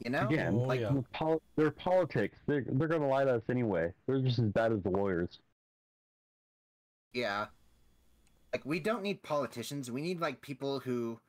[0.04, 0.92] you know Again, Oh, like yeah.
[0.94, 3.94] with pol- their politics, they're, they're going to lie to us anyway.
[4.08, 5.40] They're just as bad as the lawyers.
[7.14, 7.48] yeah
[8.54, 11.20] like we don't need politicians we need like people who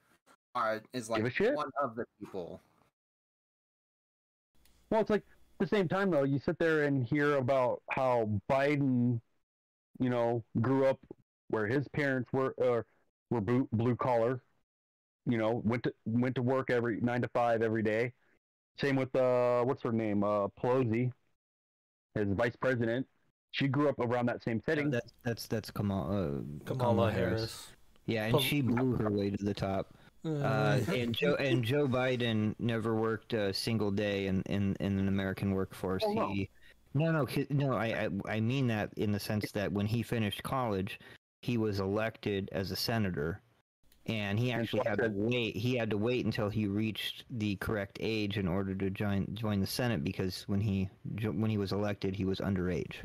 [0.55, 1.23] are is like
[1.55, 2.61] one of the people
[4.91, 5.23] Well, it's like
[5.61, 9.21] at the same time though, you sit there and hear about how Biden,
[10.01, 10.99] you know, grew up
[11.49, 12.83] where his parents were uh,
[13.31, 14.43] were blue, blue collar,
[15.27, 18.13] you know, went to went to work every nine to five every day.
[18.79, 21.13] Same with uh, what's her name, uh, Pelosi,
[22.15, 23.07] his vice president.
[23.53, 24.91] She grew up around that same setting.
[24.91, 27.69] That's that's that's Kamala, uh, Kamala Harris.
[28.07, 29.95] Yeah, and Pol- she blew her way to the top.
[30.25, 35.09] Uh, and Joe and Joe Biden never worked a single day in, in, in an
[35.09, 36.05] American workforce.
[36.07, 36.29] Oh, no.
[36.29, 36.49] He,
[36.95, 37.75] no, no, no.
[37.75, 37.87] I,
[38.27, 41.01] I I mean that in the sense that when he finished college,
[41.41, 43.41] he was elected as a senator,
[44.07, 45.57] and he actually had to wait.
[45.57, 49.61] He had to wait until he reached the correct age in order to join join
[49.61, 50.89] the Senate because when he
[51.23, 52.97] when he was elected, he was underage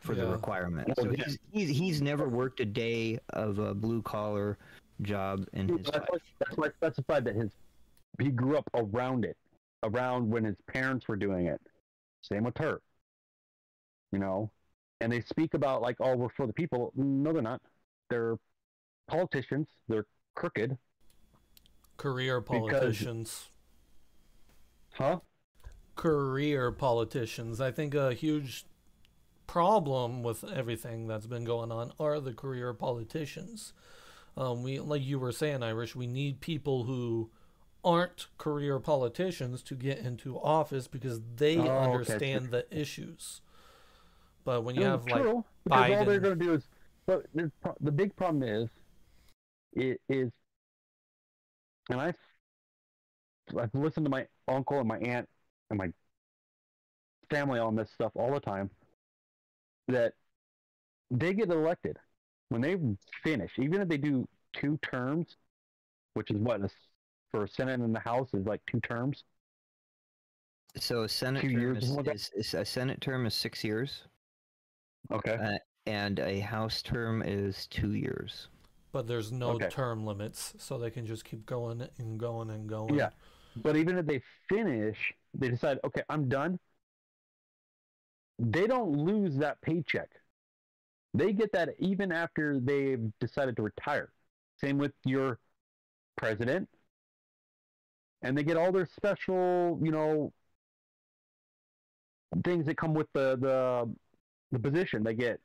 [0.00, 0.92] for the requirement.
[0.98, 4.58] So he's, he's he's never worked a day of a blue collar
[5.02, 6.06] job in his that's, life.
[6.08, 7.50] why, that's why I specified that his
[8.20, 9.36] he grew up around it,
[9.84, 11.60] around when his parents were doing it.
[12.22, 12.80] Same with her.
[14.10, 14.50] You know,
[15.00, 16.92] and they speak about like, oh, we're for the people.
[16.96, 17.60] No, they're not.
[18.10, 18.38] They're
[19.08, 19.66] politicians.
[19.88, 20.76] They're crooked,
[21.96, 23.48] Career politicians.
[24.92, 25.18] huh?
[25.96, 27.60] Career politicians.
[27.60, 28.66] I think a huge
[29.48, 33.72] problem with everything that's been going on are the career politicians.
[34.36, 37.30] Um, we, like you were saying, Irish, we need people who
[37.84, 41.84] aren't career politicians to get into office because they Oh, okay.
[41.92, 43.40] understand the issues.
[44.44, 46.68] But when you have like True, because all they're going to do is,
[47.06, 47.26] but
[47.80, 48.68] the big problem is,
[49.72, 50.30] it is,
[51.90, 52.16] and I've,
[53.58, 55.28] I've listened to my uncle and my aunt
[55.70, 55.92] and my
[57.30, 58.70] family on this stuff all the time,
[59.88, 60.12] that
[61.10, 61.96] they get elected
[62.50, 62.76] when they
[63.22, 65.36] finish, even if they do two terms,
[66.14, 66.60] which is what
[67.30, 69.24] for a Senate and the House is like two terms.
[70.76, 72.14] So a Senate Two term years, is, something like that?
[72.14, 74.02] is, is a Senate term is six years,
[75.10, 75.38] Okay.
[75.42, 78.48] uh, and a House term is two years.
[78.98, 79.68] But there's no Okay.
[79.68, 82.96] term limits, so they can just keep going and going and going.
[82.96, 83.10] Yeah.
[83.54, 86.58] But even if they finish, they decide, okay, I'm done.
[88.40, 90.10] They don't lose that paycheck.
[91.14, 94.10] They get that even after they've decided to retire.
[94.60, 95.38] Same with your
[96.16, 96.68] president.
[98.22, 100.32] And they get all their special, you know,
[102.42, 103.94] things that come with the the,
[104.50, 105.04] the position.
[105.04, 105.38] They get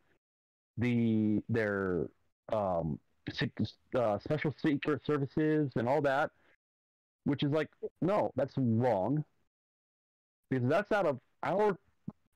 [0.80, 2.08] the their
[2.51, 2.99] um,
[3.96, 6.32] uh, special secret services and all that,
[7.26, 7.70] which is like,
[8.02, 9.24] no, that's wrong.
[10.50, 11.78] Because that's out of our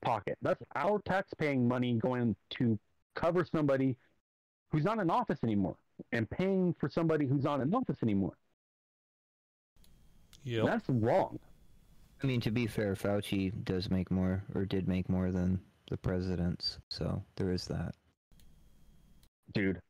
[0.02, 0.38] pocket.
[0.42, 2.78] That's our tax-paying money going to
[3.14, 3.96] cover somebody
[4.70, 5.76] who's not in office anymore
[6.12, 8.34] and paying for somebody who's not in office anymore.
[10.44, 10.64] Yep.
[10.66, 11.38] That's wrong.
[12.22, 15.60] I mean, to be fair, Fauci does make more, or did make more than
[15.90, 17.94] the presidents, so there is that.
[19.52, 19.80] Dude.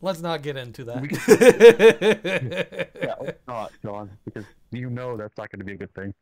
[0.00, 2.88] Let's not get into We that.
[3.02, 6.12] Yeah, let's not, John, because you know that's not going to be a good thing.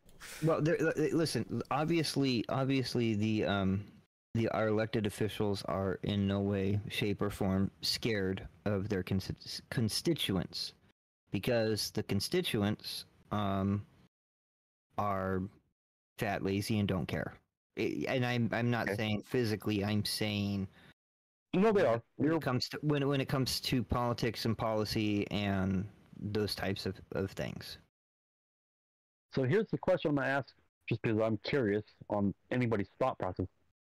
[0.42, 1.62] Well, there, uh, listen.
[1.70, 3.84] Obviously, obviously, the um,
[4.34, 9.60] the our elected officials are in no way, shape, or form scared of their consti-
[9.70, 10.72] constituents,
[11.30, 13.84] because the constituents um
[14.98, 15.42] are
[16.18, 17.34] fat, lazy, and don't care.
[17.76, 18.96] And I'm I'm not Okay.
[18.96, 19.84] saying physically.
[19.84, 20.68] I'm saying
[21.54, 22.02] No, they are.
[22.16, 25.86] when You're, it comes to when when it comes to politics and policy and
[26.20, 27.78] those types of, of things.
[29.34, 30.48] so here's the question I'm going to ask,
[30.88, 33.46] just because I'm curious on anybody's thought process.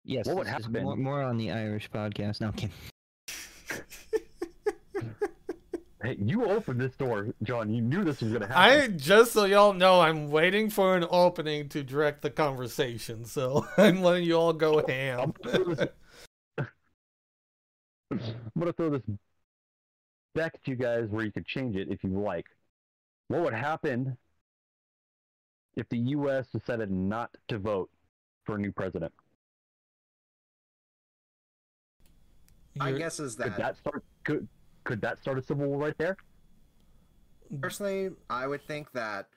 [0.04, 2.40] Yes, What would this is happen- More, more on the Irish podcast.
[2.40, 2.70] No, I'm.
[6.02, 7.68] Hey, you opened this door, John.
[7.70, 8.62] You knew this was going to happen.
[8.62, 13.66] I just so y'all know, I'm waiting for an opening to direct the conversation, so
[13.76, 15.34] I'm letting you all go ham.
[18.10, 18.18] I'm
[18.58, 19.18] gonna throw this- I'm gonna
[20.34, 22.46] back at you guys where you could change it if you like.
[23.28, 24.16] What would happen
[25.76, 26.48] if the U.S.
[26.50, 27.90] decided not to vote
[28.44, 29.12] for a new president?
[32.76, 34.04] My guess is that Could that that start?
[34.24, 34.48] Could
[34.84, 36.16] could that start a civil war right there?
[37.60, 39.28] personally, I would think that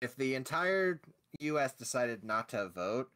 [0.00, 1.00] if the entire
[1.40, 1.72] U.S.
[1.72, 3.10] decided not to vote,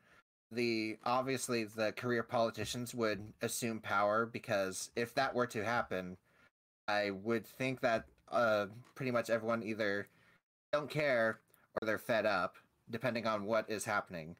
[0.51, 6.16] the obviously the career politicians would assume power because if that were to happen,
[6.86, 10.09] I would think that uh, pretty much everyone either
[10.72, 11.40] don't care
[11.80, 12.57] or they're fed up,
[12.88, 14.36] depending on what is happening.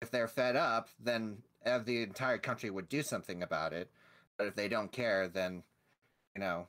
[0.00, 3.90] If they're fed up, then the entire country would do something about it.
[4.38, 5.62] But if they don't care, then
[6.34, 6.68] you know,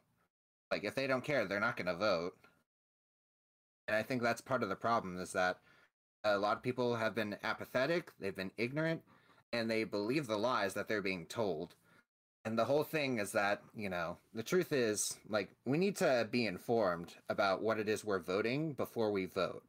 [0.71, 2.33] like if they don't care, they're not going to vote.
[3.87, 5.59] And I think that's part of the problem is that
[6.23, 9.01] a lot of people have been apathetic, they've been ignorant,
[9.53, 11.75] and they believe the lies that they're being told.
[12.43, 16.27] And the whole thing is that, you know, the truth is, like, we need to
[16.31, 19.63] be informed about what it is we're voting before we vote.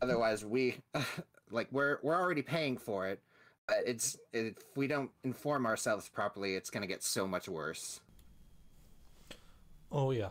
[0.00, 0.76] Otherwise, we,
[1.50, 3.20] like, we're we're already paying for it,
[3.86, 8.00] it's if we don't inform ourselves properly, it's going to get so much worse.
[9.90, 10.28] oh yeah,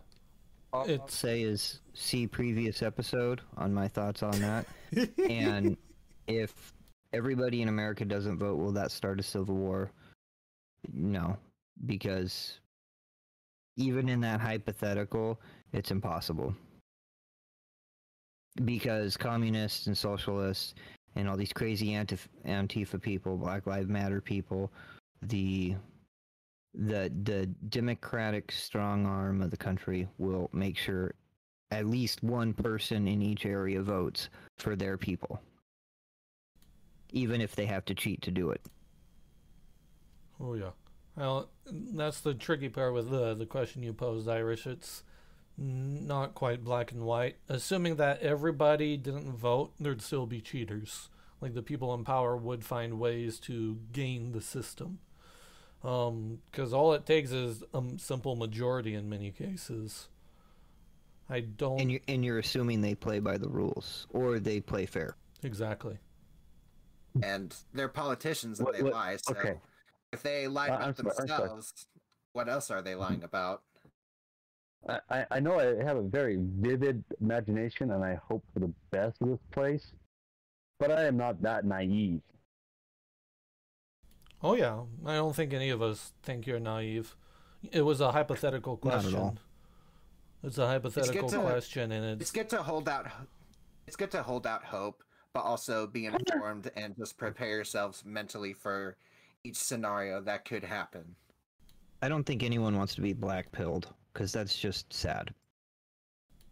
[0.73, 4.65] I'll say is see previous episode on my thoughts on that.
[5.29, 5.77] and
[6.27, 6.73] if
[7.13, 9.91] everybody in America doesn't vote, will that start a civil war?
[10.93, 11.37] No,
[11.85, 12.59] because
[13.77, 15.39] even in that hypothetical,
[15.71, 16.53] it's impossible.
[18.65, 20.73] Because communists and socialists
[21.15, 24.71] and all these crazy Antif- Antifa people, Black Lives Matter people,
[25.21, 25.75] the
[26.73, 31.13] the the democratic strong arm of the country will make sure
[31.71, 35.41] at least one person in each area votes for their people
[37.11, 38.61] even if they have to cheat to do it
[40.39, 40.71] oh yeah.
[41.15, 44.67] Well, that's the tricky part with the the question you posed, Irish.
[44.67, 45.03] It's
[45.57, 47.37] not quite black and white.
[47.49, 51.09] Assuming that everybody didn't vote, there'd still be cheaters.
[51.41, 54.99] Like the people in power would find ways to gain the system.
[55.81, 60.09] Because all it takes is a simple majority in many cases.
[61.29, 64.85] I don't and you're, and you're assuming they play by the rules or they play
[64.85, 65.97] fair exactly.
[67.21, 69.17] And they're politicians and What- they what- lie.
[69.17, 69.59] So okay.
[70.13, 71.87] if they lie Uh, about I'm sorry, themselves,
[72.33, 73.63] what else are they lying about?
[74.87, 78.73] I, I- I know I have a very vivid imagination, and I hope for the
[78.91, 79.91] best of this place,
[80.79, 82.21] but I am not that naive.
[84.43, 87.15] Oh yeah, I don't think any of us think you're naive.
[87.71, 89.11] It was a hypothetical question.
[89.11, 89.39] Not at question.
[90.43, 90.47] all.
[90.47, 93.07] It's a hypothetical to- question, and It's it's good to hold out.
[93.87, 98.53] It's good to hold out hope, but also be informed and just prepare yourselves mentally
[98.53, 98.95] for
[99.43, 101.15] each scenario that could happen.
[102.01, 105.33] i don't think anyone wants to be black pilled because that's just sad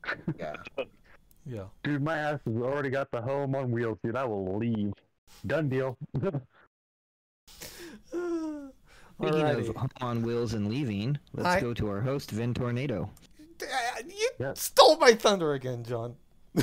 [0.40, 0.56] Yeah.
[1.46, 1.64] yeah.
[1.84, 4.16] Dude, my ass has already got the home on wheels, dude.
[4.16, 4.94] I will leave.
[5.46, 5.98] Done deal.
[9.18, 9.70] speaking Alrighty.
[9.70, 13.10] of home on wheels and leaving let's I- go to our host Ventornado
[13.62, 13.66] Uh,
[14.08, 14.54] You Yeah.
[14.56, 16.16] stole my thunder again, John.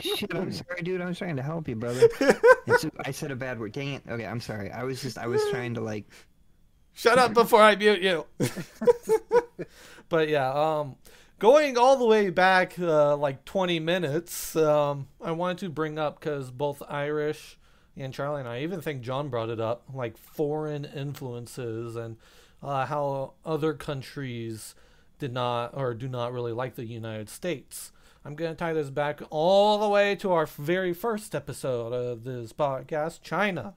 [0.00, 1.00] Shit, I'm sorry, dude.
[1.02, 2.08] I was trying to help you, brother.
[2.66, 3.72] It's, I said a bad word.
[3.72, 4.02] Dang it.
[4.08, 4.70] Okay, I'm sorry.
[4.72, 6.06] I was just, I was trying to like
[6.94, 8.24] Shut up before I mute you.
[10.08, 10.96] but yeah, um,
[11.38, 16.18] going all the way back uh, like 20 minutes, um, I wanted to bring up
[16.18, 17.58] because both Irish
[17.96, 22.16] and Charlie and I even think John brought it up, like foreign influences and
[22.62, 24.74] uh, how other countries
[25.18, 27.92] did not or do not really like the United States.
[28.24, 32.24] I'm going to tie this back all the way to our very first episode of
[32.24, 33.74] this podcast, China.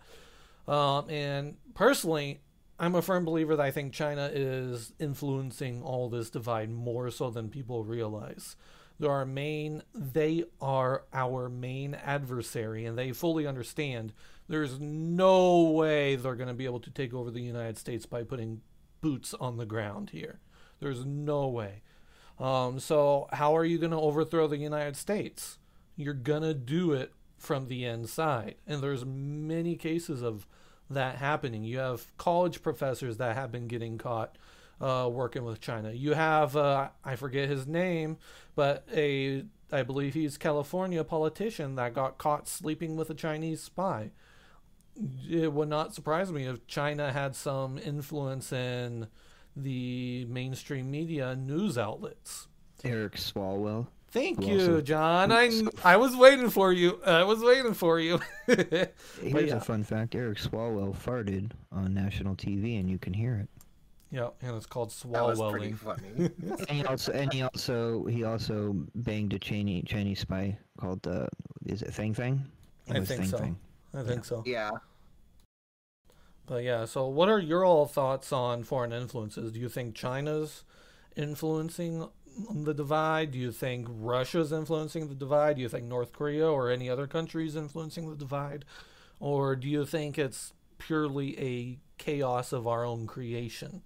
[0.67, 2.39] Um, and personally,
[2.79, 7.29] I'm a firm believer that I think China is influencing all this divide more so
[7.29, 8.55] than people realize.
[8.99, 14.13] They're our main, they are our main adversary, and they fully understand
[14.47, 18.23] there's no way they're going to be able to take over the United States by
[18.23, 18.61] putting
[18.99, 20.39] boots on the ground here.
[20.79, 21.81] There's no way.
[22.39, 25.59] Um, so, how are you going to overthrow the United States?
[25.95, 28.55] You're going to do it from the inside.
[28.67, 30.45] And there's many cases of
[30.89, 31.63] that happening.
[31.63, 34.37] You have college professors that have been getting caught
[34.81, 35.91] uh, working with China.
[35.91, 38.17] You have, uh, I forget his name,
[38.55, 44.11] but a, I believe he's California politician that got caught sleeping with a Chinese spy.
[45.29, 49.07] It would not surprise me if China had some influence in
[49.55, 52.47] the mainstream media news outlets.
[52.83, 53.87] Eric Swalwell.
[54.11, 55.31] Thank you, John.
[55.31, 55.51] I
[55.83, 56.99] I was waiting for you.
[57.05, 58.19] I was waiting for you.
[58.47, 58.87] Here's
[59.21, 59.55] yeah.
[59.55, 63.49] a fun fact: Eric Swalwell farted on national TV, and you can hear it.
[64.11, 65.75] Yeah, and it's called That was pretty swallowing.
[65.75, 66.31] funny.
[66.69, 71.27] And he also, and he also, he also banged a Chinese Chinese spy called uh,
[71.65, 72.43] is it Fang Fang?
[72.87, 73.37] It I think Fang so.
[73.37, 73.57] Fang.
[73.93, 74.43] I think so.
[74.45, 74.71] yeah.
[76.45, 79.51] But yeah, so what are your all thoughts on foreign influences?
[79.51, 80.63] Do you think China's
[81.15, 82.07] influencing
[82.51, 83.31] the divide?
[83.31, 85.57] Do you think Russia's influencing the divide?
[85.57, 88.65] Do you think North Korea or any other countries influencing the divide?
[89.19, 93.83] Or do you think it's purely a chaos of our own creation?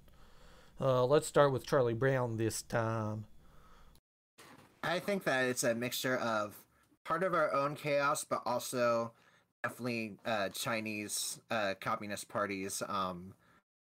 [0.81, 3.25] Uh, let's start with Charlie Brown this time.
[4.83, 6.55] I think that it's a mixture of
[7.05, 9.11] part of our own chaos, but also
[9.63, 13.33] definitely uh, Chinese uh, Communist Party's um,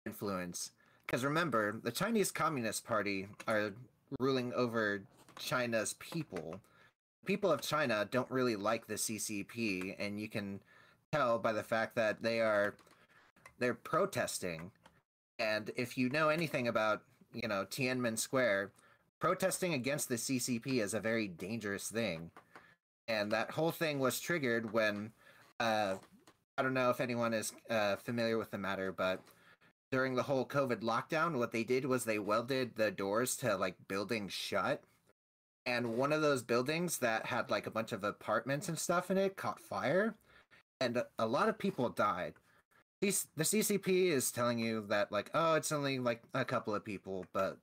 [0.07, 0.73] influence.
[1.07, 3.75] Because remember, the Chinese Communist Party are
[4.19, 5.03] ruling over
[5.39, 6.61] China's people.
[7.27, 10.61] People of China don't really like the CCP, and you can
[11.13, 12.75] tell by the fact that they are
[13.59, 14.71] they're protesting.
[15.39, 18.73] And if you know anything about, you know, Tiananmen Square,
[19.21, 22.31] protesting against the CCP is a very dangerous thing.
[23.09, 25.13] And that whole thing was triggered when
[25.61, 25.97] uh,
[26.59, 29.21] I don't know if anyone is uh, familiar with the matter, but
[29.93, 33.77] during the whole COVID lockdown, what they did was they welded the doors to like
[33.89, 34.83] buildings shut.
[35.65, 39.19] And one of those buildings that had like a bunch of apartments and stuff in
[39.19, 40.15] it caught fire,
[40.81, 42.35] and a- a lot of people died.
[43.01, 47.27] The CCP is telling you that like, oh, it's only like a couple of people,
[47.33, 47.59] but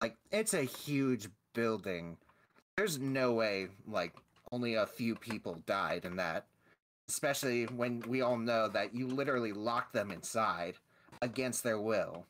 [0.00, 2.16] like it's a huge building.
[2.76, 4.14] There's no way like
[4.52, 6.46] only a few people died in that
[7.08, 10.74] especially when we all know that you literally locked them inside
[11.22, 12.26] against their will.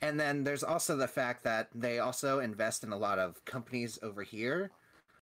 [0.00, 3.98] And then there's also the fact that they also invest in a lot of companies
[4.02, 4.70] over here.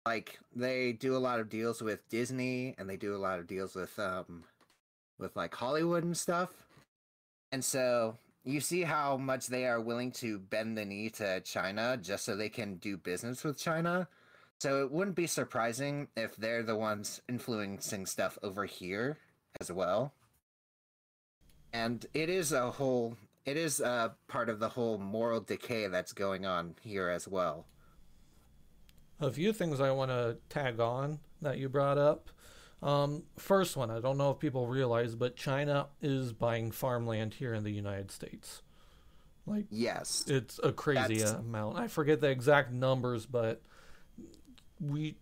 [0.05, 3.47] Like they do a lot of deals with Disney and they do a lot of
[3.47, 4.43] deals with um
[5.19, 6.49] with like Hollywood and stuff.
[7.51, 11.97] And so you see how much they are willing to bend the knee to China
[12.01, 14.07] just so they can do business with China.
[14.59, 19.17] So it wouldn't be surprising if they're the ones influencing stuff over here
[19.61, 20.13] as well.
[21.71, 23.15] And it is a whole
[23.45, 27.65] it is a part of the whole moral decay that's going on here as well.
[29.19, 32.29] A few things I want to tag on that you brought up.
[32.81, 37.53] Um, first one, I don't know if people realize, but China is buying farmland here
[37.53, 38.61] in the United States.
[39.45, 40.23] Like Yes.
[40.27, 41.77] it's a crazy That's- amount.
[41.77, 43.61] I forget the exact numbers, but
[44.79, 45.17] we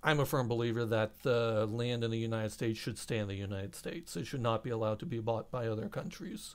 [0.00, 3.34] I'm a firm believer that the land in the United States should stay in the
[3.34, 4.16] United States.
[4.16, 6.54] It should not be allowed to be bought by other countries.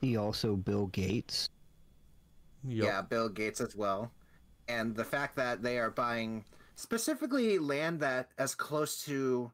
[0.00, 1.50] He also Bill Gates.
[2.64, 2.84] Yep.
[2.86, 4.10] Yeah, Bill Gates as well.
[4.68, 9.52] And the fact that they are buying specifically land that as close to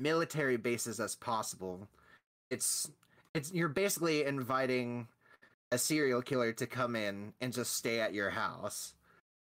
[0.00, 1.88] military bases as possible.
[2.50, 2.90] It's
[3.34, 5.08] it's you're basically inviting
[5.70, 8.94] a serial killer to come in and just stay at your house.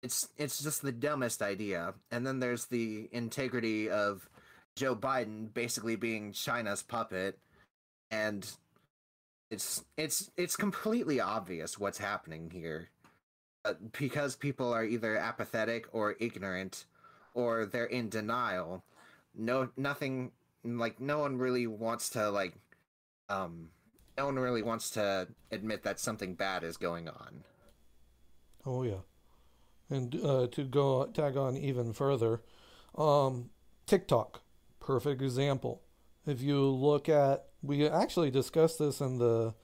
[0.03, 1.95] It's it's just the dumbest idea.
[2.11, 4.29] And then there's the integrity of
[4.77, 7.39] Joe Biden basically being China's puppet
[8.11, 8.51] and
[9.51, 12.89] it's it's it's completely obvious what's happening here
[13.65, 16.87] uh, because people are either apathetic or ignorant
[17.35, 18.85] or they're in denial
[19.35, 20.31] no nothing
[20.65, 22.55] like no one really wants to like
[23.29, 23.69] um
[24.17, 27.45] no one really wants to admit that something bad is going on.
[28.67, 29.03] Oh yeah,
[29.91, 32.41] and uh, to go tag on even further,
[32.97, 33.51] um,
[33.87, 34.43] TikTok,
[34.81, 35.83] perfect example.
[36.27, 39.55] If you look at, we actually discussed this in the,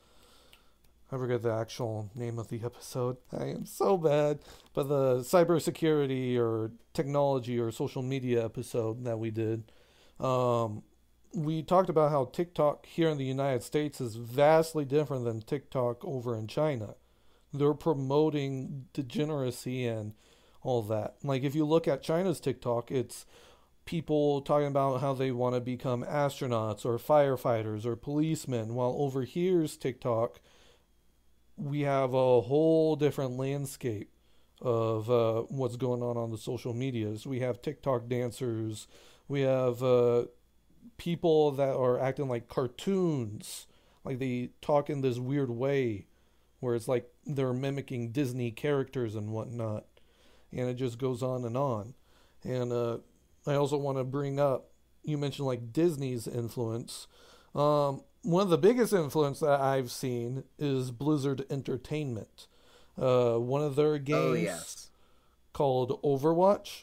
[1.11, 3.17] I forget the actual name of the episode.
[3.33, 4.41] I am so bad,
[4.75, 9.73] but the cybersecurity or technology or social media episode that we did.
[10.19, 10.83] Um,
[11.33, 16.05] we talked about how TikTok here in the United States is vastly different than TikTok
[16.05, 16.95] over in China.
[17.53, 20.15] They're promoting degeneracy and
[20.63, 21.17] all that.
[21.23, 23.27] Like if you look at China's TikTok, it's
[23.85, 29.23] people talking about how they want to become astronauts or firefighters or policemen, while over
[29.23, 30.41] here's TikTok,
[31.57, 34.11] we have a whole different landscape
[34.61, 37.27] of uh, what's going on on the social medias.
[37.27, 38.87] We have TikTok dancers,
[39.29, 40.25] we have uh,
[41.01, 43.67] people that are acting like cartoons,
[44.05, 46.07] like they talk in this weird way,
[46.61, 49.87] where it's like they're mimicking Disney characters and whatnot,
[50.53, 51.95] and it just goes on and on.
[52.45, 52.99] And uh,
[53.47, 54.67] I also want to bring up
[55.03, 57.07] you mentioned like Disney's influence.
[57.55, 62.47] Um, one of the biggest influence that I've seen is Blizzard Entertainment.
[63.01, 64.91] Uh, one of their games Oh yes.
[65.55, 66.83] called Overwatch.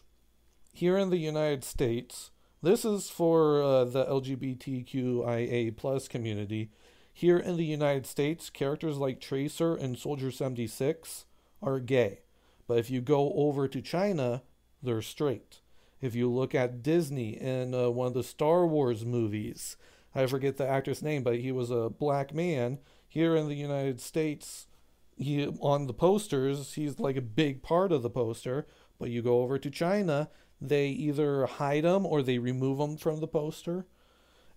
[0.74, 2.32] Here in the United States,
[2.62, 6.72] this is for uh, the LGBTQIA plus community.
[7.14, 11.26] Here in the United States, characters like Tracer and Soldier 76
[11.62, 12.22] are gay.
[12.68, 14.44] But if you go over to China,
[14.84, 15.62] they're straight.
[16.00, 19.78] If you look at Disney in uh, one of the Star Wars movies,
[20.14, 22.80] I forget the actor's name, but he was a black man.
[23.08, 24.68] Here in the United States,
[25.16, 28.68] he on the posters, he's like a big part of the poster.
[29.00, 30.30] But you go over to China,
[30.62, 33.86] they either hide them or they remove them from the poster.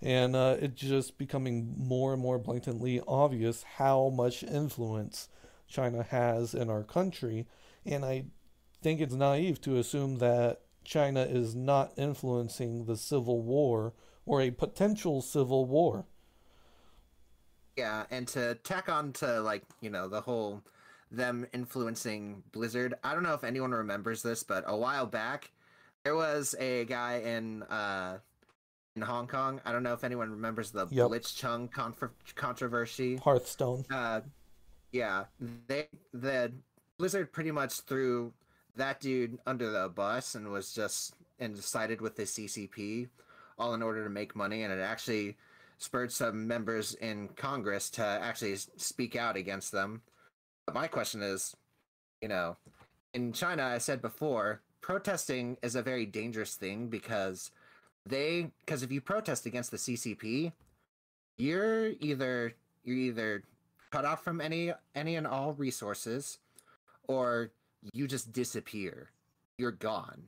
[0.03, 5.29] And uh, it's just becoming more and more blatantly obvious how much influence
[5.69, 7.47] China has in our country.
[7.85, 8.25] And I
[8.83, 13.93] think it's naive to assume that China is not influencing the civil war
[14.25, 16.07] or a potential civil war.
[17.77, 20.63] Yeah, and to tack on to like, you know, the whole
[21.11, 22.95] them influencing Blizzard.
[23.03, 25.51] I don't know if anyone remembers this, but a while back
[26.05, 28.19] there was a guy in uh
[28.97, 29.61] in Hong Kong.
[29.65, 31.09] I don't know if anyone remembers the Yep.
[31.11, 33.17] Blitzchung confer- controversy.
[33.17, 33.85] Hearthstone.
[33.91, 34.23] Uh,
[34.93, 35.25] yeah,
[35.69, 36.53] they the
[36.99, 38.33] Blizzard pretty much threw
[38.77, 43.09] that dude under the bus and was just and decided with the CCP,
[43.59, 45.37] all in order to make money, and it actually
[45.79, 50.03] spurred some members in Congress to actually speak out against them.
[50.67, 51.57] But my question is,
[52.21, 52.59] you know,
[53.15, 57.51] in China, I said before, protesting is a very dangerous thing because
[58.07, 60.53] they because if you protest against the CCP,
[61.39, 62.55] you're either
[62.85, 63.43] you're either
[63.91, 66.39] cut off from any any and all resources
[67.09, 67.51] or
[67.93, 69.11] you just disappear.
[69.59, 70.23] You're gone.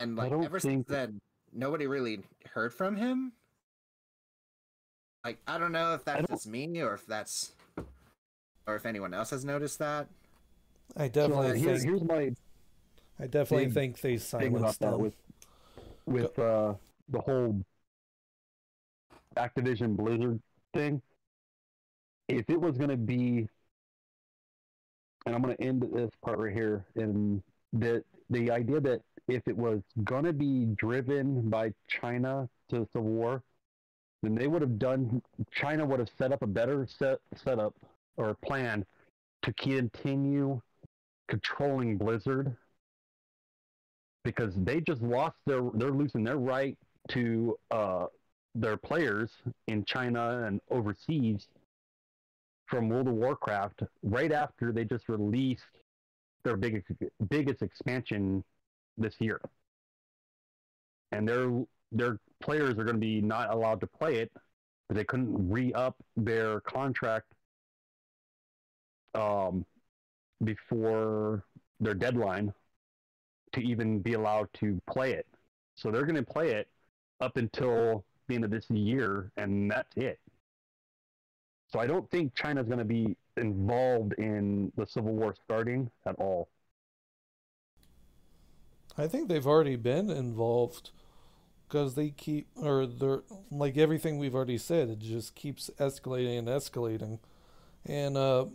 [0.00, 1.20] And like ever think- since then
[1.52, 2.20] nobody really
[2.52, 3.32] heard from him.
[5.24, 7.52] Like i don't know if that's just me or if that's
[8.66, 10.06] or if anyone else has noticed that.
[10.96, 12.32] I So definitely here- think here's my
[13.18, 14.98] I definitely big think they silenced them.
[14.98, 15.14] with
[16.06, 16.74] with uh,
[17.08, 17.60] the whole
[19.36, 20.40] Activision Blizzard
[20.72, 21.00] thing.
[22.28, 23.48] If it was going to be,
[25.26, 27.42] and I'm going to end this part right here, in
[27.74, 32.86] that the idea that if it was going to be driven by China to the
[32.92, 33.42] Civil War,
[34.22, 35.22] then they would have done.
[35.52, 37.74] China would have set up a better set setup
[38.16, 38.84] or plan
[39.42, 40.60] to continue
[41.28, 42.56] controlling Blizzard
[44.24, 46.76] because they just lost their they're losing their right
[47.10, 48.06] to uh
[48.54, 49.30] their players
[49.68, 51.46] in China and overseas
[52.66, 55.62] from World of Warcraft right after they just released
[56.44, 56.86] their biggest
[57.28, 58.42] biggest expansion
[58.96, 59.40] this year.
[61.12, 65.04] And their their players are going to be not allowed to play it because they
[65.04, 67.32] couldn't re-up their contract
[69.14, 69.64] um
[70.42, 71.44] before
[71.80, 72.52] their deadline
[73.54, 75.26] to even be allowed to play it.
[75.74, 76.68] So they're going to play it
[77.20, 80.18] up until the end of this year, and that's it.
[81.72, 86.14] So I don't think China's going to be involved in the Civil War starting at
[86.16, 86.48] all.
[88.96, 90.90] I think they've already been involved
[91.66, 96.46] because they keep, or they're like everything we've already said, it just keeps escalating and
[96.46, 97.18] escalating.
[97.84, 98.46] And uh,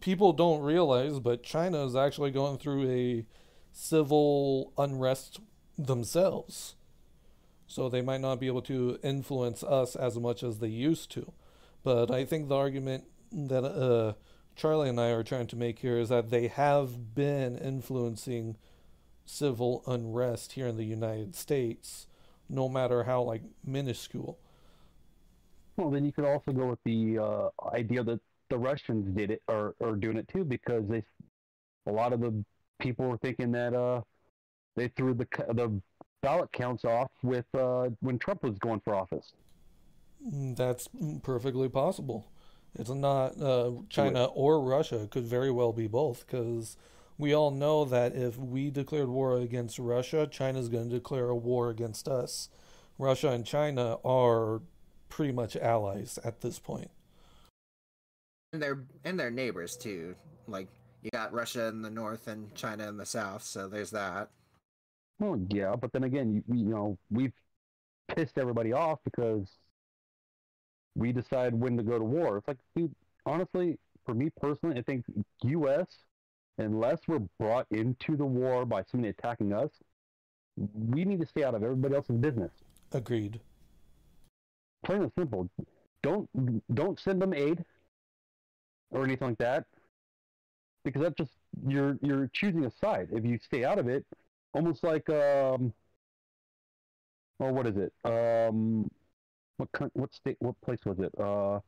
[0.00, 3.24] people don't realize, but China is actually going through a
[3.72, 5.40] civil unrest
[5.78, 6.74] themselves.
[7.66, 11.32] So they might not be able to influence us as much as they used to.
[11.82, 14.12] But I think the argument that uh,
[14.54, 18.56] Charlie and I are trying to make here is that they have been influencing
[19.24, 22.06] civil unrest here in the United States,
[22.48, 24.38] no matter how like minuscule.
[25.76, 28.20] Well, then you could also go with the uh, idea that
[28.50, 31.02] the Russians did it or are doing it too, because they,
[31.86, 32.44] a lot of the
[32.82, 34.02] people were thinking that uh,
[34.76, 35.80] they threw the the
[36.20, 39.32] ballot counts off with uh, when Trump was going for office.
[40.26, 40.88] Mm, that's
[41.22, 42.26] perfectly possible.
[42.78, 45.02] It's not uh, China or Russia.
[45.02, 46.76] It could very well be both because
[47.18, 51.36] we all know that if we declared war against Russia, China's going to declare a
[51.36, 52.48] war against us.
[52.98, 54.62] Russia and China are
[55.08, 56.90] pretty much allies at this point.
[58.52, 60.14] And they're and they're neighbors too.
[60.46, 60.68] Like
[61.02, 64.30] you got Russia in the north and China in the south, so there's that.
[65.18, 67.32] Well, yeah, but then again, you, you know, we've
[68.14, 69.48] pissed everybody off because
[70.94, 72.38] we decide when to go to war.
[72.38, 72.94] It's like, dude,
[73.26, 75.04] honestly, for me personally, I think
[75.44, 75.86] U.S.
[76.58, 79.70] unless we're brought into the war by somebody attacking us,
[80.56, 82.52] we need to stay out of everybody else's business.
[82.92, 83.40] Agreed.
[84.84, 85.48] Plain and simple.
[86.02, 86.28] Don't
[86.74, 87.64] don't send them aid
[88.90, 89.64] or anything like that,
[90.84, 91.32] because that just
[91.66, 93.08] you're you're choosing a side.
[93.12, 94.04] If you stay out of it,
[94.54, 95.72] almost like um,
[97.40, 97.92] oh, what is it?
[98.04, 98.90] Um,
[99.56, 100.36] what what state?
[100.40, 101.12] What place was it?
[101.18, 101.60] Uh,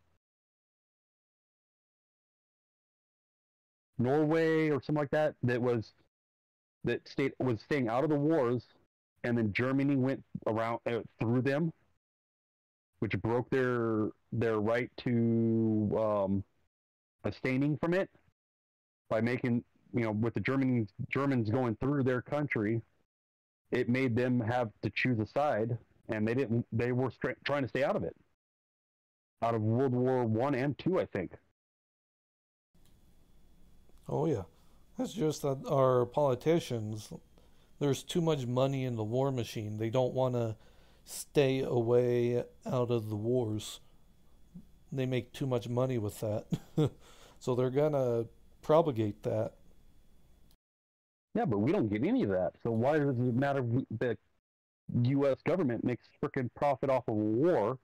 [3.99, 5.35] Norway or something like that.
[5.43, 5.93] That was
[6.85, 8.65] that state was staying out of the wars,
[9.23, 11.73] and then Germany went around uh, through them,
[12.99, 16.45] which broke their their right to um,
[17.25, 18.11] abstaining from it
[19.15, 19.63] by making
[19.95, 22.83] you know with the Germans Germans going through their country,
[23.71, 26.67] it made them have to choose a side and they didn't.
[26.73, 28.17] They were stra- trying to stay out of it,
[29.41, 31.31] out of World War One and Two, I think.
[34.09, 34.43] Oh yeah,
[34.99, 37.13] that's just that our politicians.
[37.79, 39.77] There's too much money in the war machine.
[39.77, 40.57] They don't want to
[41.05, 43.79] stay away out of the wars.
[44.91, 46.47] They make too much money with that,
[47.39, 48.25] so they're gonna
[48.65, 49.53] propagate that.
[51.35, 52.55] Yeah, but we don't get any of that.
[52.63, 53.65] So why does it matter
[53.99, 54.19] that
[54.89, 55.39] the U.S.
[55.45, 57.79] government makes freaking profit off of a war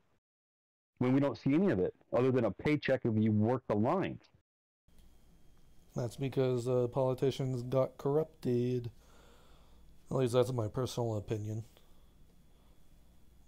[0.99, 3.75] when we don't see any of it other than a paycheck if you work the
[3.75, 4.23] lines.
[5.97, 8.91] That's because uh, politicians got corrupted.
[10.11, 11.65] At least that's my personal opinion.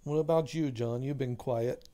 [0.03, 1.03] What about you, John?
[1.03, 1.87] You've been quiet.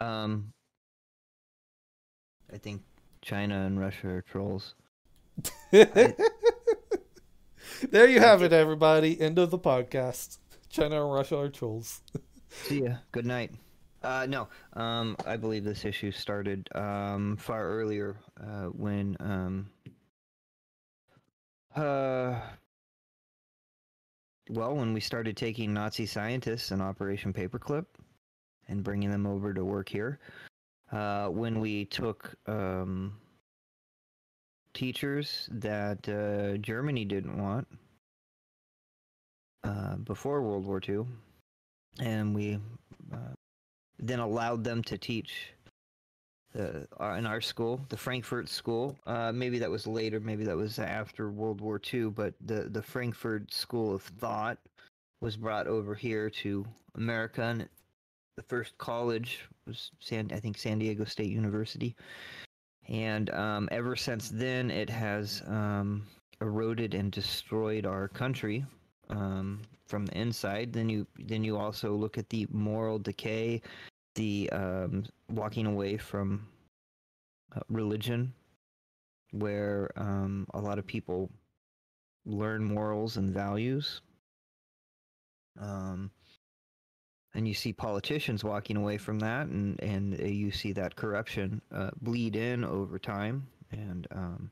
[0.00, 0.52] Um,
[2.52, 2.82] I think
[3.22, 4.74] China and Russia are trolls.
[5.72, 6.14] I,
[7.90, 9.20] there you have it, everybody.
[9.20, 10.38] End of the podcast.
[10.68, 12.02] China and Russia are trolls.
[12.48, 12.96] See ya.
[13.12, 13.52] Good night.
[14.02, 19.70] Uh, no, um, I believe this issue started um, far earlier uh, when um,
[21.76, 22.40] uh,
[24.48, 27.86] well, when we started taking Nazi scientists in Operation Paperclip
[28.68, 30.18] and bringing them over to work here.
[30.92, 33.16] Uh, when we took um,
[34.74, 37.68] teachers that uh, Germany didn't want
[39.62, 41.04] uh, before World War II,
[42.00, 42.58] and we
[43.12, 43.34] uh,
[44.00, 45.52] then allowed them to teach
[46.58, 48.96] uh, in our school, the Frankfurt School.
[49.32, 53.54] Maybe that was later, maybe that was after World War II, but the, the Frankfurt
[53.54, 54.58] School of Thought
[55.20, 56.66] was brought over here to
[56.96, 57.68] America, and
[58.40, 61.94] the first college was San, I think San Diego State University,
[62.88, 66.06] and um, ever since then it has um,
[66.40, 68.64] eroded and destroyed our country
[69.10, 70.72] um, from the inside.
[70.72, 73.60] Then you then you also look at the moral decay,
[74.14, 76.48] the um, walking away from
[77.54, 78.32] uh, religion,
[79.32, 81.28] where um, a lot of people
[82.24, 84.00] learn morals and values.
[85.60, 86.10] Um,
[87.34, 91.90] and you see politicians walking away from that, and and you see that corruption uh,
[92.00, 94.50] bleed in over time, and um,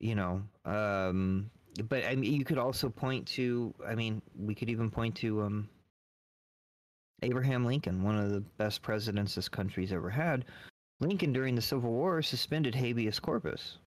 [0.00, 1.50] you know, um,
[1.88, 5.42] but I mean, you could also point to, I mean, we could even point to
[5.42, 5.68] um,
[7.22, 10.44] Abraham Lincoln, one of the best presidents this country's ever had.
[11.00, 13.78] Lincoln, during the Civil War, suspended habeas corpus.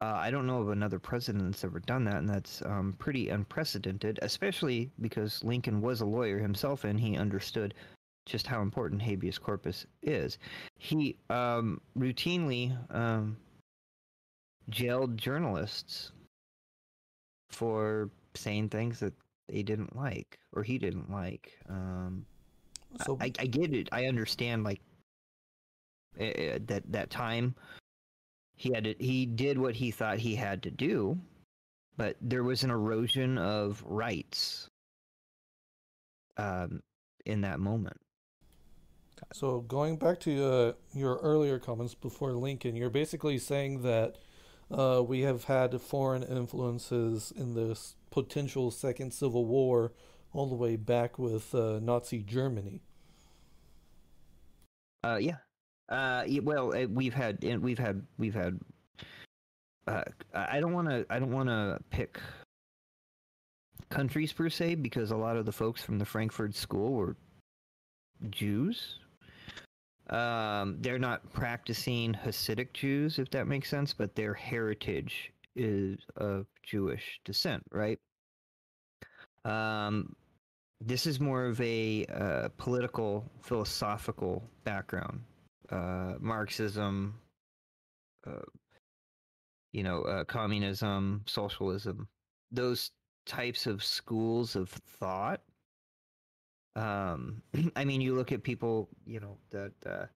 [0.00, 3.28] Uh, I don't know of another president that's ever done that, and that's um, pretty
[3.30, 7.74] unprecedented, especially because Lincoln was a lawyer himself and he understood
[8.26, 10.38] just how important habeas corpus is.
[10.78, 13.36] He um, routinely um,
[14.68, 16.12] jailed journalists
[17.50, 19.12] for saying things that
[19.48, 21.56] they didn't like or he didn't like.
[21.68, 22.26] Um,
[23.04, 23.88] So I, I get it.
[23.92, 24.80] I understand like
[26.20, 27.54] uh, that that time
[28.56, 31.18] he had to, he did what he thought he had to do,
[31.96, 34.68] but there was an erosion of rights
[36.36, 36.80] um,
[37.26, 37.96] in that moment.
[39.32, 44.18] So going back to uh, your earlier comments before Lincoln, you're basically saying that
[44.70, 49.92] uh, we have had foreign influences in this potential second civil war
[50.32, 52.82] all the way back with uh, Nazi Germany.
[55.02, 55.36] Uh, yeah.
[55.88, 58.58] Uh, well, uh, we've had we've had we've had.
[59.86, 60.02] Uh,
[60.34, 61.06] I I don't want to.
[61.10, 62.18] I don't want to pick
[63.90, 67.16] countries per se because a lot of the folks from the Frankfurt School were
[68.30, 68.98] Jews.
[70.10, 76.46] Um, they're not practicing Hasidic Jews, if that makes sense, but their heritage is of
[76.62, 77.98] Jewish descent, right?
[79.44, 80.14] Um,
[80.80, 85.20] this is more of a uh, political, philosophical background.
[85.70, 87.18] Uh, Marxism,
[88.26, 88.42] uh,
[89.72, 92.08] you know, uh, communism, socialism,
[92.52, 92.90] those
[93.26, 95.40] types of schools of thought.
[96.76, 97.42] Um,
[97.76, 100.06] I mean, you look at people, you know, that uh,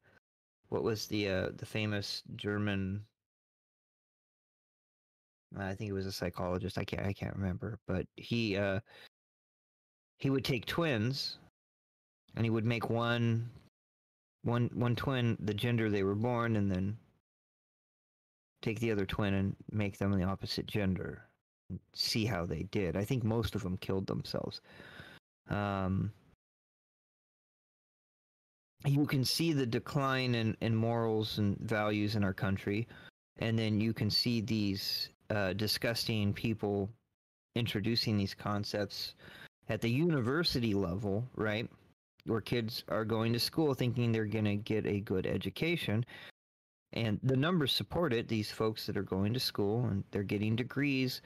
[0.69, 3.05] what was the uh, the famous German?
[5.59, 6.77] I think it was a psychologist.
[6.79, 8.81] I can't I can't remember, but he uh,
[10.19, 11.39] he would take twins,
[12.37, 13.51] and he would make one
[14.49, 16.97] one one twin the gender they were born, and then
[18.63, 21.23] take the other twin and make them the opposite gender.
[21.71, 22.97] and See how they did.
[22.97, 24.61] I think most of them killed themselves.
[25.49, 26.13] Um,
[28.85, 32.87] you can see the decline in, in morals and values in our country,
[33.39, 36.89] and then you can see these uh, disgusting people
[37.55, 39.15] introducing these concepts
[39.69, 41.69] at the university level, right?
[42.29, 46.05] Where kids are going to school thinking they're going to get a good education.
[46.93, 48.29] And the numbers support it.
[48.29, 51.23] These folks that are going to school and they're getting degrees.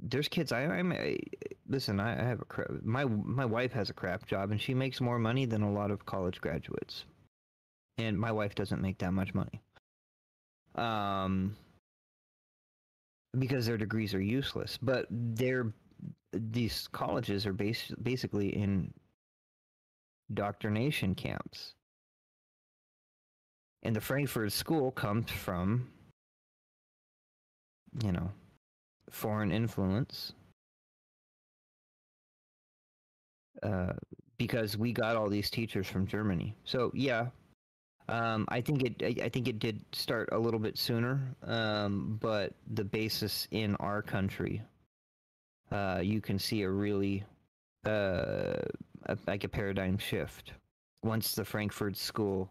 [0.00, 0.50] There's kids.
[0.50, 0.92] I, I'm.
[0.92, 1.18] I,
[1.68, 2.00] listen.
[2.00, 2.68] I, I have a crap.
[2.82, 5.92] My my wife has a crap job, and she makes more money than a lot
[5.92, 7.04] of college graduates.
[7.98, 9.62] And my wife doesn't make that much money.
[10.74, 11.56] Um,
[13.38, 14.76] because their degrees are useless.
[14.82, 15.72] But they're
[16.50, 18.92] these colleges are bas- basically in
[20.28, 21.74] indoctrination camps.
[23.82, 25.88] And the Frankfurt School comes from,
[28.02, 28.30] you know,
[29.10, 30.32] foreign influence.
[33.62, 33.92] Uh,
[34.38, 36.54] because we got all these teachers from Germany.
[36.64, 37.28] So yeah,
[38.08, 39.02] um, I think it.
[39.02, 43.74] I, I think it did start a little bit sooner, um, but the basis in
[43.76, 44.62] our country
[45.72, 47.24] uh, you can see a really
[47.86, 48.60] uh,
[49.06, 50.52] a, like a paradigm shift
[51.02, 52.50] once the Frankfurt School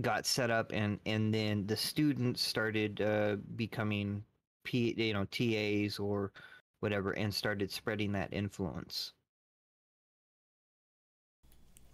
[0.00, 4.24] got set up, and and then the students started uh, becoming
[4.64, 6.32] P, you know TAs or
[6.80, 9.12] whatever, and started spreading that influence.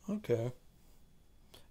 [0.09, 0.53] Okay.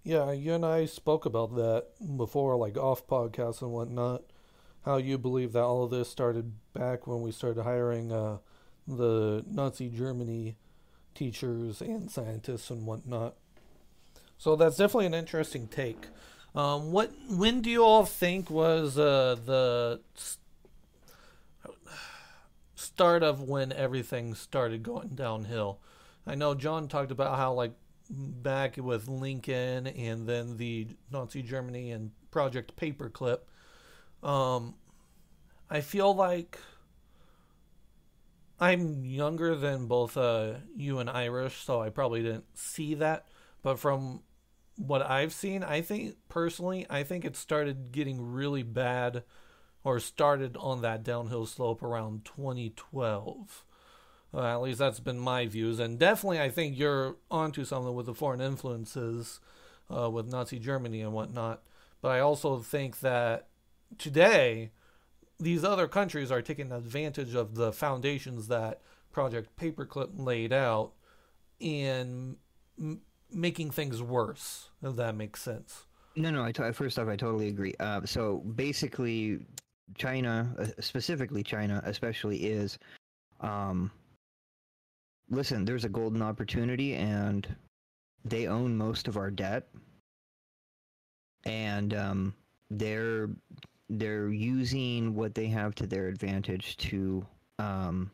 [0.03, 4.24] Yeah, you and I spoke about that before, like off podcasts and whatnot.
[4.86, 8.38] How you believe that all of this started back when we started hiring uh,
[8.88, 10.57] the Nazi Germany
[11.15, 13.36] teachers and scientists and whatnot.
[14.38, 16.07] So that's definitely an interesting take.
[16.55, 20.38] Um, what when do you all think was uh, the s-
[22.75, 25.79] start of when everything started going downhill?
[26.27, 27.73] I know John talked about how like
[28.09, 33.39] back with Lincoln and then the Nazi Germany and Project Paperclip.
[34.24, 34.76] Um,
[35.69, 36.57] I feel like
[38.59, 43.28] I'm younger than both uh, you and Irish, so I probably didn't see that.
[43.61, 44.21] But from
[44.78, 49.24] what I've seen, I think personally, I think it started getting really bad
[49.84, 53.65] or started on that downhill slope around 2012.
[54.34, 58.07] Uh, at least that's been my views, and definitely I think you're onto something with
[58.07, 59.39] the foreign influences
[59.95, 61.61] uh, with Nazi Germany and whatnot.
[62.01, 63.47] But I also think that
[63.98, 64.72] today
[65.39, 68.82] these other countries are taking advantage of the foundations that
[69.12, 70.94] Project Paperclip laid out
[71.62, 72.38] and
[72.80, 74.70] m- making things worse.
[74.82, 75.86] If that makes sense.
[76.16, 76.44] No, no.
[76.44, 77.74] I t- first off, I totally agree.
[77.80, 79.39] Uh, so basically,
[79.96, 82.78] China, uh, specifically China, especially is,
[83.41, 83.91] um,
[85.30, 85.66] listen.
[85.66, 87.48] There's a golden opportunity, and
[88.24, 89.68] they own most of our debt,
[91.46, 92.36] and um,
[92.70, 93.30] they're
[94.00, 97.26] they're using what they have to their advantage to
[97.60, 98.12] um,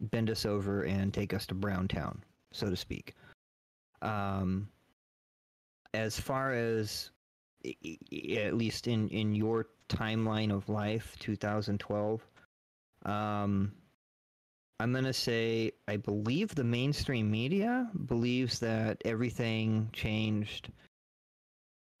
[0.00, 2.22] bend us over and take us to Browntown,
[2.52, 3.14] so to speak.
[4.02, 4.68] Um,
[5.94, 7.10] as far as
[8.44, 12.20] at least in in your timeline of life 2012
[13.04, 13.72] um
[14.80, 20.70] i'm going to say i believe the mainstream media believes that everything changed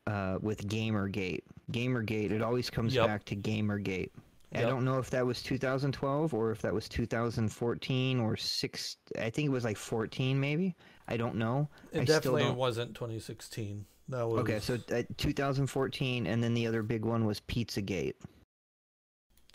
[0.06, 3.06] uh with gamergate gamergate it always comes Yep.
[3.06, 4.10] back to gamergate
[4.54, 8.98] I don't know if that was 2012 or if that was 2014 or six.
[9.18, 10.76] I think it was like 14, maybe.
[11.08, 11.70] I don't know.
[11.90, 13.86] It I definitely wasn't 2016.
[14.10, 18.12] That was Okay, so uh, 2014, and then the other big one was Pizzagate.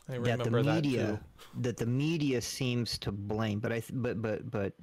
[0.09, 1.19] I remember that the that media too.
[1.61, 4.73] that the media seems to blame, but I th- but but but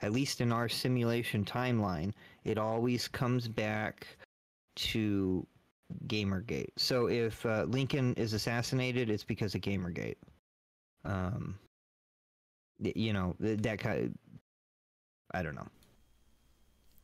[0.00, 2.12] at least in our simulation timeline,
[2.44, 4.06] it always comes back
[4.76, 5.46] to
[6.06, 6.70] Gamergate.
[6.76, 10.16] So if uh, Lincoln is assassinated, it's because of Gamergate.
[11.04, 11.58] Um,
[12.80, 14.16] you know that kind.
[15.32, 15.68] I don't know.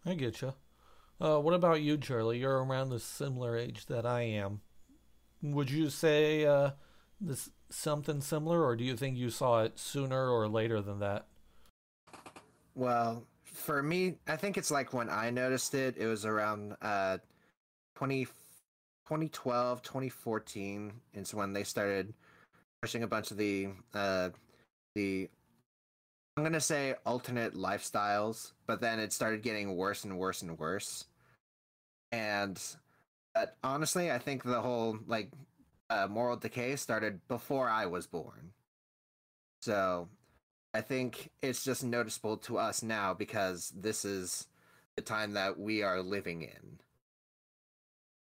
[0.06, 0.52] I get you.
[1.20, 2.38] Uh, what about you, Charlie?
[2.38, 4.60] You're around the similar age that I am.
[5.42, 6.70] Would you say uh,
[7.20, 11.26] this something similar, or do you think you saw it sooner or later than that?
[12.74, 17.18] Well, for me, I think it's like when I noticed it, it was around uh
[17.94, 18.26] 20,
[19.06, 22.14] 2012, 2014 is when they started
[22.80, 24.30] pushing a bunch of the uh
[24.94, 25.28] the
[26.36, 31.04] I'm to say alternate lifestyles, but then it started getting worse and worse and worse.
[32.10, 32.60] And
[33.34, 35.30] but honestly, I think the whole like
[35.90, 38.52] uh, moral decay started before I was born.
[39.62, 40.08] So,
[40.74, 44.48] I think it's just noticeable to us now because this is
[44.96, 46.80] the time that we are living in.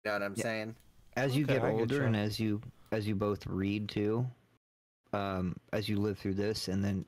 [0.04, 0.42] You know what I'm Yeah.
[0.42, 0.76] saying?
[1.16, 2.06] as you Okay, get I older ya.
[2.06, 2.60] and as you
[2.92, 4.26] as you both read too
[5.12, 7.04] um as you live through this and then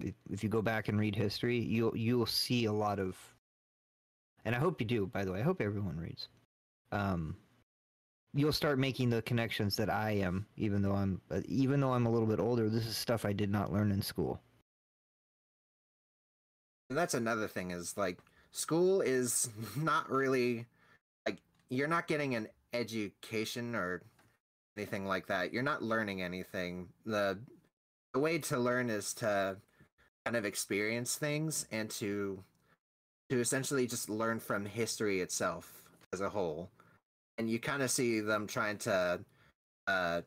[0.00, 3.16] if, if you go back and read history you'll you'll see a lot of
[4.44, 6.28] and i hope you do by the way i hope everyone reads
[6.90, 7.36] um
[8.34, 12.06] you'll start making the connections that i am even though i'm uh, even though i'm
[12.06, 14.40] a little bit older this is stuff i did not learn in school
[16.90, 18.18] And that's another thing is like
[18.50, 20.66] school is not really like
[21.72, 24.02] you're not getting an education or
[24.76, 25.54] anything like that.
[25.54, 26.88] You're not learning anything.
[27.06, 27.38] The
[28.12, 29.56] the way to learn is to
[30.26, 32.44] kind of experience things and to
[33.30, 36.70] to essentially just learn from history itself as a whole.
[37.38, 39.20] And you kind of see them trying to
[39.86, 40.20] uh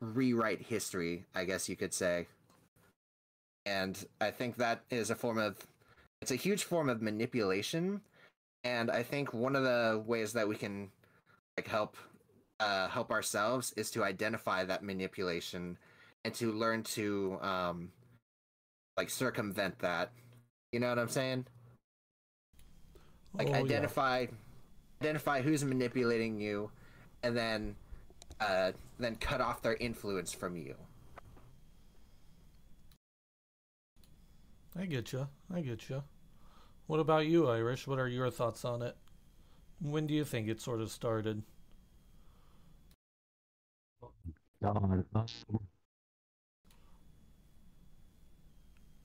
[0.00, 2.26] rewrite history, I guess you could say.
[3.66, 5.56] And I think that is a form of
[6.22, 8.00] it's a huge form of manipulation
[8.68, 10.90] and i think one of the ways that we can
[11.56, 11.96] like help
[12.60, 15.78] uh help ourselves is to identify that manipulation
[16.24, 17.90] and to learn to um
[18.98, 20.12] like circumvent that
[20.72, 21.46] you know what i'm saying
[23.34, 23.58] like Oh, yeah.
[23.58, 24.26] identify
[25.00, 26.70] identify who's manipulating you
[27.22, 27.74] and then
[28.40, 30.74] uh then cut off their influence from you
[34.80, 35.26] I get you.
[35.52, 36.04] I get you.
[36.88, 37.86] What about you, Irish?
[37.86, 38.96] What are your thoughts on it?
[39.80, 41.42] When do you think it sort of started?
[44.62, 45.04] God.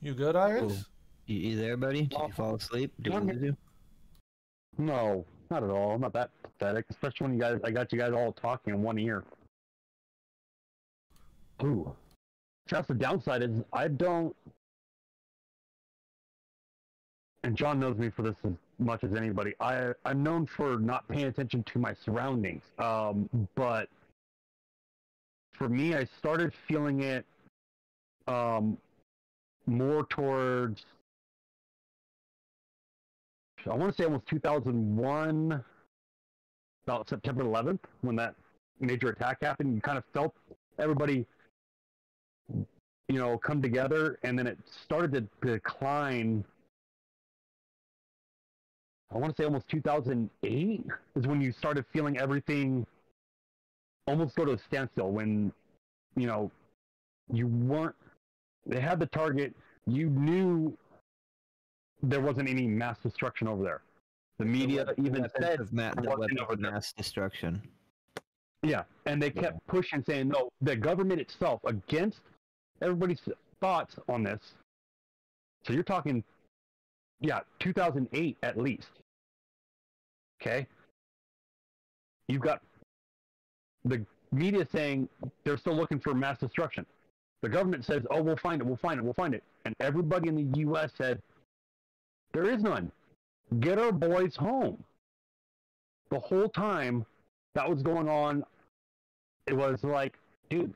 [0.01, 0.61] You good, Irish?
[0.61, 0.77] Cool.
[1.27, 3.57] you, you there buddy did Oh, you fall asleep did we I'm- lose you?
[4.77, 5.91] No, not at all.
[5.91, 8.81] I'm not that pathetic, especially when you guys I got you guys all talking in
[8.81, 9.23] one ear.
[11.63, 11.95] Ooh.
[12.69, 14.36] That's the downside is I don't
[17.43, 19.53] and John knows me for this as much as anybody.
[19.59, 22.63] I I'm known for not paying attention to my surroundings.
[22.79, 23.89] Um, but
[25.53, 27.25] for me I started feeling it
[28.27, 28.77] um
[29.65, 30.85] more towards
[33.69, 35.63] I want to say almost 2001,
[36.85, 38.35] about September 11th, when that
[38.79, 39.75] major attack happened.
[39.75, 40.33] You kind of felt
[40.79, 41.25] everybody,
[42.49, 46.43] you know, come together, and then it started to decline.
[49.14, 50.86] I want to say almost 2008
[51.16, 52.86] is when you started feeling everything
[54.07, 55.11] almost go to a standstill.
[55.11, 55.51] When,
[56.16, 56.51] you know,
[57.32, 57.95] you weren't.
[58.66, 59.53] They had the target.
[59.86, 60.76] You knew
[62.01, 63.82] there wasn't any mass destruction over there.
[64.39, 67.61] The media even said, ma- the wasn't of mass destruction
[68.64, 72.22] yeah, and they kept pushing, saying, no, the government itself, against
[72.82, 73.20] everybody's
[73.59, 74.39] thoughts on this.
[75.68, 76.24] So you're talking,
[77.20, 78.88] yeah, 2008 at least.
[80.43, 80.67] Okay?
[82.27, 82.61] You've got
[83.85, 85.07] the media saying
[85.43, 86.85] they're still looking for mass destruction.
[87.41, 88.65] The government says, "Oh, we'll find it.
[88.65, 89.03] We'll find it.
[89.03, 90.91] We'll find it," and everybody in the U.S.
[90.97, 91.21] said,
[92.33, 92.91] "There is none.
[93.59, 94.83] Get our boys home."
[96.09, 97.05] The whole time
[97.55, 98.43] that was going on,
[99.47, 100.17] it was like,
[100.49, 100.73] dude,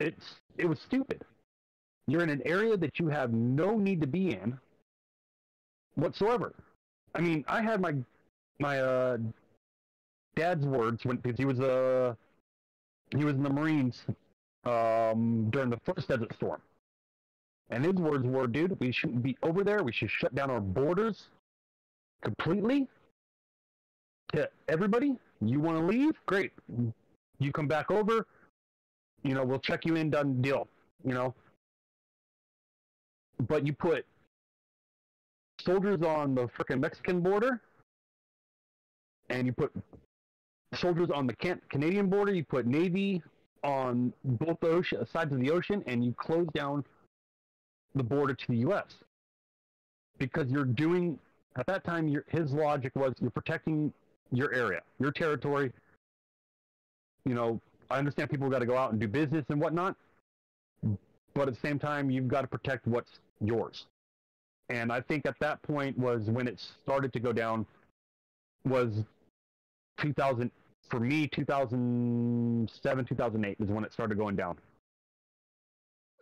[0.00, 1.24] it's it was stupid.
[2.06, 4.58] You're in an area that you have no need to be in
[5.94, 6.54] whatsoever.
[7.14, 7.94] I mean, I had my
[8.58, 9.18] my uh,
[10.36, 12.14] dad's words when because he was uh
[13.16, 14.04] he was in the Marines
[14.64, 16.60] um, during the first desert storm,
[17.70, 19.82] and his words were, "Dude, we shouldn't be over there.
[19.82, 21.28] We should shut down our borders
[22.22, 22.88] completely
[24.34, 25.16] to everybody.
[25.40, 26.14] You want to leave?
[26.26, 26.52] Great.
[27.38, 28.26] You come back over.
[29.22, 30.10] You know, we'll check you in.
[30.10, 30.68] Done deal.
[31.04, 31.34] You know."
[33.48, 34.04] But you put
[35.68, 37.60] soldiers on the frickin' Mexican border,
[39.28, 39.70] and you put
[40.74, 42.32] soldiers on the can- Canadian border.
[42.32, 43.22] You put Navy
[43.62, 46.84] on both the ocean, sides of the ocean, and you close down
[47.94, 48.86] the border to the U.S.
[50.16, 51.18] because you're doing
[51.56, 52.16] at that time.
[52.28, 53.92] His logic was you're protecting
[54.32, 55.70] your area, your territory.
[57.26, 57.60] You know,
[57.90, 59.96] I understand people got to go out and do business and whatnot,
[61.34, 63.84] but at the same time, you've got to protect what's yours.
[64.70, 67.66] And I think at that point was when it started to go down.
[68.64, 69.02] Was
[69.98, 70.50] 2000
[70.88, 74.58] for me 2007 2008 is when it started going down.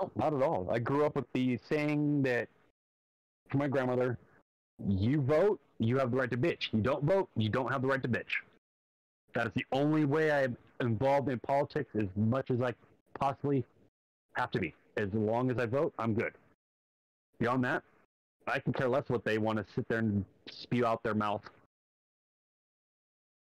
[0.00, 0.68] Oh, not at all.
[0.70, 2.48] I grew up with the saying that
[3.52, 4.18] my grandmother,
[4.86, 6.72] you vote, you have the right to bitch.
[6.72, 8.40] You don't vote, you don't have the right to bitch.
[9.34, 12.74] That is the only way I'm involved in politics as much as I
[13.18, 13.64] possibly
[14.34, 14.74] have to be.
[14.96, 16.32] As long as I vote, I'm good.
[17.40, 17.82] Beyond that,
[18.46, 21.42] I can care less what they want to sit there and spew out their mouth.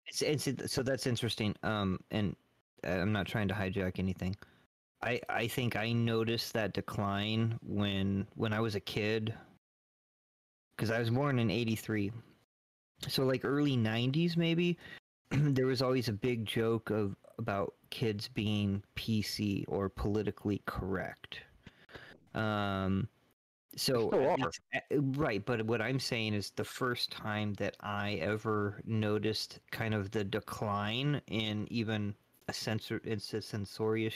[0.08, 1.56] It's, it's so that's interesting.
[1.64, 2.36] Um, and
[2.84, 4.36] I'm not trying to hijack anything.
[5.02, 9.34] I I think I noticed that decline when when I was a kid.
[10.76, 12.12] Because I was born in '83,
[13.08, 14.78] so like early '90s maybe.
[15.32, 21.40] there was always a big joke of about kids being PC or politically correct.
[22.34, 23.08] Um,
[23.76, 24.46] so still at are.
[24.46, 29.94] least- right, but what I'm saying is the first time that I ever noticed kind
[29.94, 32.16] of the decline in even
[32.48, 34.16] a sensor, it's a sensorious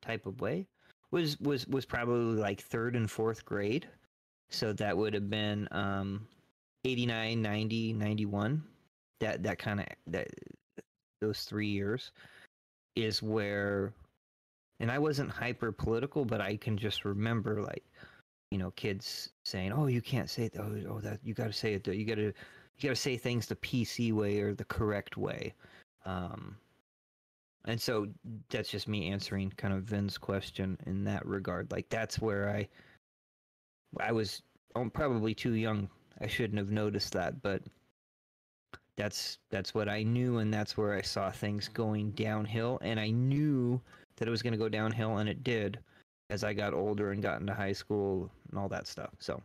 [0.00, 0.66] type of way
[1.10, 3.88] was was was probably like third and fourth grade.
[4.50, 6.26] So that would have been um
[6.84, 8.62] 89, 90, 91.
[9.20, 10.28] That that kind of that
[11.20, 12.12] those 3 years
[12.94, 13.92] is where
[14.78, 17.84] and I wasn't hyper political, but I can just remember like
[18.50, 20.60] you know kids saying, "Oh, you can't say that.
[20.60, 21.86] Oh, oh that you got to say it.
[21.86, 22.32] You got to
[22.78, 25.54] you got to say things the PC way or the correct way."
[26.04, 26.56] Um
[27.66, 28.06] and so
[28.48, 31.70] that's just me answering kind of Vin's question in that regard.
[31.72, 32.68] Like that's where I
[34.00, 34.42] I was
[34.74, 35.88] um, probably too young.
[36.20, 37.62] I shouldn't have noticed that, but
[38.96, 43.10] that's that's what I knew and that's where I saw things going downhill and I
[43.10, 43.80] knew
[44.16, 45.78] that it was going to go downhill and it did
[46.30, 49.10] as I got older and got into high school and all that stuff.
[49.18, 49.42] So,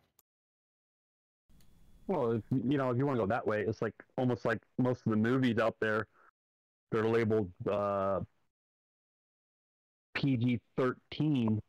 [2.07, 5.05] Well, you know, if you want to go that way, it's like almost like most
[5.05, 6.07] of the movies out there
[6.91, 8.19] they're labeled uh,
[10.13, 11.59] PG-13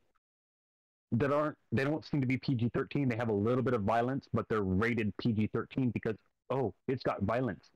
[1.13, 3.09] that aren't they don't seem to be PG-13.
[3.09, 6.17] They have a little bit of violence, but they're rated PG-13 because
[6.51, 7.71] oh, it's got violence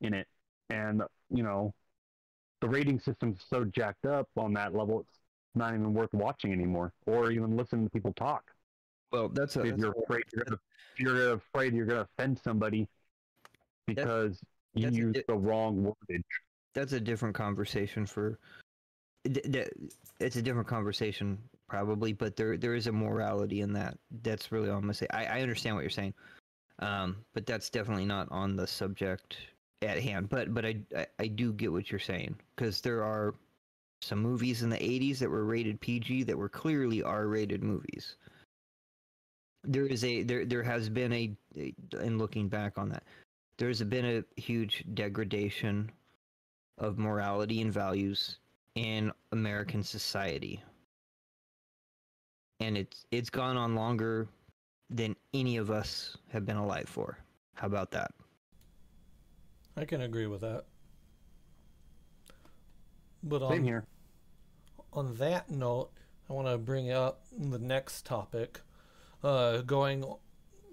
[0.00, 0.26] in it,
[0.68, 1.74] and you know
[2.60, 5.18] the rating system's so jacked up on that level, it's
[5.54, 8.44] not even worth watching anymore, or even listening to people talk.
[9.12, 10.58] Well, that's a, if that's you're afraid you're gonna,
[10.94, 12.86] if you're afraid you're gonna offend somebody
[13.86, 14.38] because
[14.74, 16.22] you that's used di- the wrong wordage.
[16.74, 18.38] that's a different conversation for
[19.24, 21.38] it's a different conversation
[21.70, 23.96] probably but there there is a morality in that.
[24.22, 25.06] That's really all i'm gonna say.
[25.10, 26.14] I, I understand what you're saying.
[26.80, 29.36] Um but that's definitely not on the subject
[29.80, 30.28] at hand.
[30.28, 33.34] But but i i, I do get what you're saying because there are
[34.02, 38.16] some movies in the 80s that were rated pg that were clearly r-rated movies.
[39.62, 41.36] There is a there there has been a
[42.02, 43.04] in looking back on that
[43.58, 45.92] there's been a huge degradation
[46.78, 48.38] of morality and values
[48.74, 50.62] in American society.
[52.60, 54.28] And it's it's gone on longer
[54.90, 57.18] than any of us have been alive for.
[57.54, 58.12] How about that?
[59.76, 60.64] I can agree with that.
[63.22, 63.84] But Same on, here.
[64.92, 65.90] on that note,
[66.28, 68.60] I want to bring up the next topic.
[69.22, 70.04] Uh, going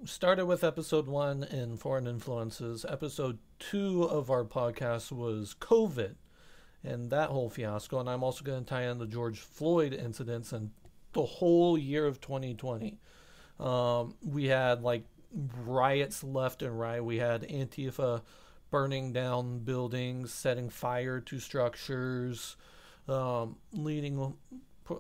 [0.05, 2.85] started with episode one in foreign influences.
[2.88, 6.15] Episode two of our podcast was COVID
[6.84, 7.99] and that whole fiasco.
[7.99, 10.72] And I'm also going to tie in the George Floyd incidents and
[11.18, 12.99] the whole year of 2020.
[13.60, 15.03] Um, we had like
[15.65, 17.03] riots left and right.
[17.03, 18.22] We had Antifa
[18.69, 22.56] burning down buildings, setting fire to structures,
[23.07, 24.35] um, leading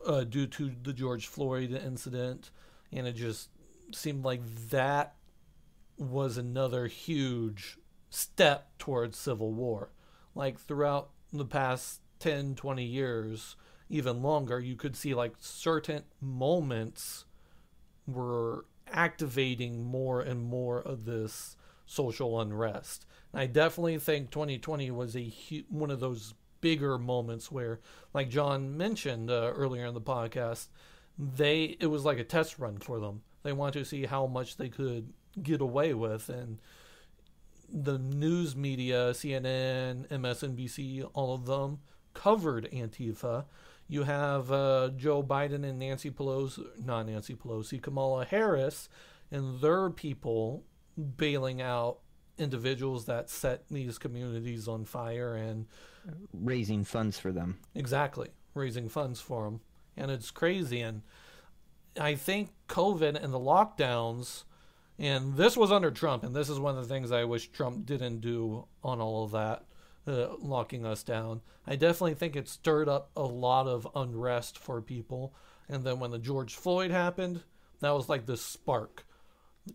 [0.07, 2.49] uh, due to the George Floyd incident,
[2.91, 3.49] and it just
[3.93, 4.41] seemed like
[4.71, 5.13] that
[5.99, 7.77] was another huge
[8.09, 9.91] step towards civil war.
[10.33, 13.55] Like throughout the past 10, 20 years,
[13.89, 17.25] even longer, you could see like certain moments
[18.05, 21.55] were activating more and more of this
[21.85, 23.05] social unrest.
[23.33, 27.79] And I definitely think 2020 was a hu- one of those bigger moments where,
[28.13, 30.67] like John mentioned uh, earlier in the podcast,
[31.17, 33.21] they it was like a test run for them.
[33.43, 36.59] They wanted to see how much they could get away with, and
[37.69, 41.79] the news media, CNN, MSNBC, all of them
[42.13, 43.45] covered Antifa.
[43.87, 48.89] You have uh, Joe Biden and Nancy Pelosi, not Nancy Pelosi, Kamala Harris,
[49.31, 50.63] and their people
[51.17, 51.99] bailing out
[52.37, 55.67] individuals that set these communities on fire and
[56.33, 57.59] Raising funds for them.
[57.75, 59.61] exactly raising funds for them.
[59.95, 60.81] And it's crazy.
[60.81, 61.03] And
[61.99, 64.43] I think COVID and the lockdowns,
[64.99, 67.85] and this was under Trump, and this is one of the things I wish Trump
[67.85, 69.63] didn't do on all of that,
[70.07, 71.41] uh, locking us down.
[71.65, 75.33] I definitely think it stirred up a lot of unrest for people.
[75.69, 77.43] And then when the George Floyd happened,
[77.81, 79.05] that was like the spark.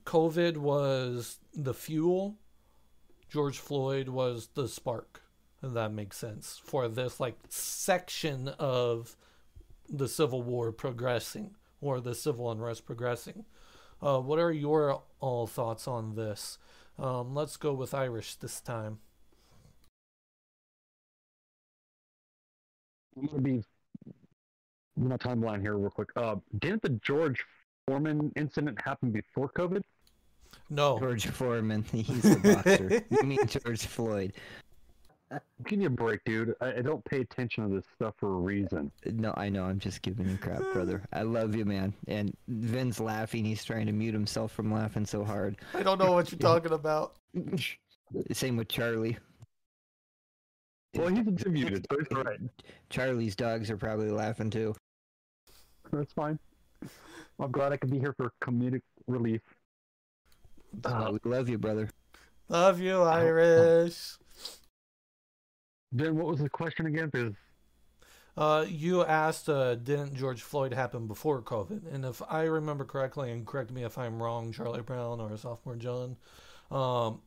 [0.04, 2.38] COVID was the fuel.
[3.28, 5.22] George Floyd was the spark.
[5.62, 9.16] If that makes sense for this like section of
[9.88, 13.44] the Civil War progressing or the civil unrest progressing.
[14.00, 16.58] Uh, what are your all thoughts on this?
[16.98, 18.98] Um, let's go with Irish this time.
[23.16, 23.62] I'm gonna be
[24.96, 26.10] my timeline here real quick.
[26.16, 27.44] Uh, didn't the George
[27.86, 29.82] Foreman incident happen before COVID?
[30.70, 33.02] No, George Foreman, he's the boxer.
[33.10, 34.32] you mean George Floyd?
[35.66, 36.54] Give me a break, dude.
[36.60, 38.90] I, I don't pay attention to this stuff for a reason.
[39.06, 39.64] No, I know.
[39.64, 41.02] I'm just giving you crap, brother.
[41.12, 41.94] I love you, man.
[42.06, 43.44] And Vin's laughing.
[43.44, 45.56] He's trying to mute himself from laughing so hard.
[45.74, 47.14] I don't know what you're talking about.
[48.32, 49.16] Same with Charlie.
[50.94, 52.40] Well, he's muted, so it's all right.
[52.90, 54.74] Charlie's dogs are probably laughing too.
[55.90, 56.38] That's fine.
[57.38, 59.40] I'm glad I could be here for comedic relief.
[60.84, 61.88] Uh, we love you, brother.
[62.48, 64.16] Love you, Irish.
[65.92, 67.10] Then what was the question again?
[67.12, 67.34] Because
[68.36, 71.92] Uh, you asked, uh, didn't George Floyd happen before COVID?
[71.92, 75.76] And if I remember correctly, and correct me if I'm wrong, Charlie Brown or sophomore
[75.76, 76.16] John,
[76.70, 77.20] um,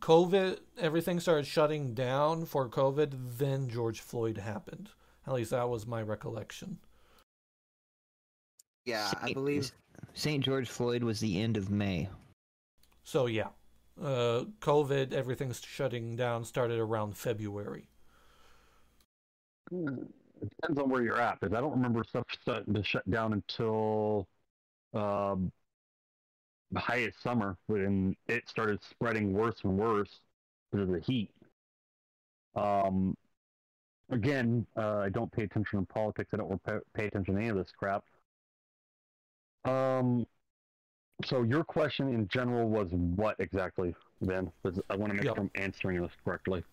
[0.00, 4.90] COVID, everything started shutting down for COVID, then George Floyd happened.
[5.26, 6.78] At least that was my recollection.
[8.84, 9.70] Yeah, I believe.
[10.14, 10.42] St.
[10.42, 12.08] George Floyd was the end of May.
[13.04, 13.48] So, yeah,
[14.02, 17.88] uh, COVID, everything's shutting down, started around February.
[19.70, 21.40] depends on where you're at.
[21.40, 24.28] Because I don't remember stuff starting to shut down until
[24.94, 25.52] um,
[26.70, 30.20] the height of summer, when it started spreading worse and worse
[30.70, 31.30] because of the heat.
[32.54, 33.16] Um,
[34.10, 36.30] again, uh, I don't pay attention to politics.
[36.34, 36.62] I don't
[36.94, 38.04] pay, attention to any of this crap.
[39.64, 40.26] Um,
[41.24, 44.50] so your question in general was what exactly, then?
[44.90, 45.36] I want to make Yep.
[45.36, 46.64] sure I'm answering this correctly.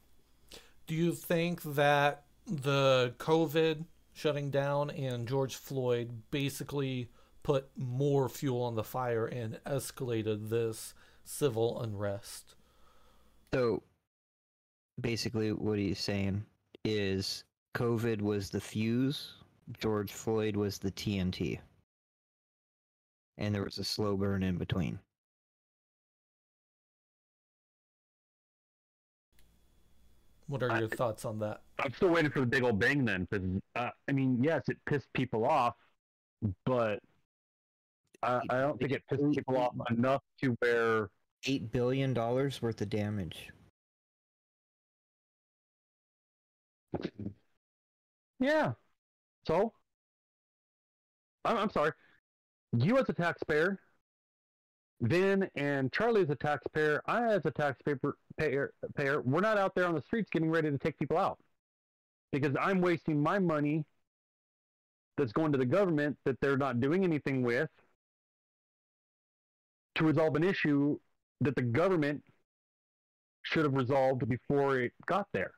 [0.88, 7.10] Do you think that the COVID shutting down and George Floyd basically
[7.46, 12.56] put more fuel on the fire and escalated this civil unrest?
[13.54, 13.84] So
[15.00, 16.44] basically, what he's saying
[16.84, 17.44] is
[17.76, 19.34] COVID was the fuse,
[19.80, 21.60] George Floyd was the TNT.
[23.38, 24.98] And there was a slow burn in between.
[30.48, 31.62] What are I- your thoughts on that?
[31.78, 34.78] I'm still waiting for the big old bang then, because uh, I mean, yes, it
[34.88, 35.76] pissed people off,
[36.66, 37.00] but
[38.26, 41.10] I, I don't think it pissed people off enough to where
[41.45, 43.49] $8 billion worth of damage.
[48.39, 48.73] Yeah.
[49.47, 49.73] So,
[51.43, 51.91] I'm, I'm sorry.
[52.77, 53.80] You as a taxpayer,
[55.02, 57.99] Vin and Charlie as a taxpayer, I as a taxpayer
[58.38, 61.38] payer, payer, we're not out there on the streets getting ready to take people out
[62.31, 63.85] because I'm wasting my money
[65.18, 67.69] that's going to the government that they're not doing anything with
[69.96, 70.98] to resolve an issue
[71.42, 72.22] that the government
[73.44, 75.52] should have resolved before it got there.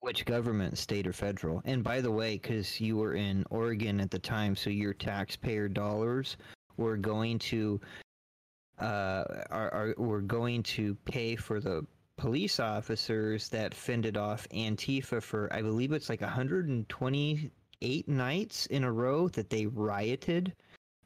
[0.00, 1.62] Which government, state or federal?
[1.64, 5.68] And by the way, because you were in Oregon at the time, so your taxpayer
[5.68, 6.36] dollars
[6.76, 7.80] were going to
[8.78, 11.86] uh, are, are were going to pay for the
[12.18, 18.92] police officers that fended off Antifa for I believe it's like 128 nights in a
[18.92, 20.54] row that they rioted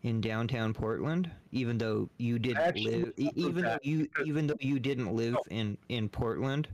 [0.02, 4.78] in downtown Portland, even though you didn't actually live, even though you even though you
[4.78, 5.42] didn't live No.
[5.50, 6.68] in in Portland,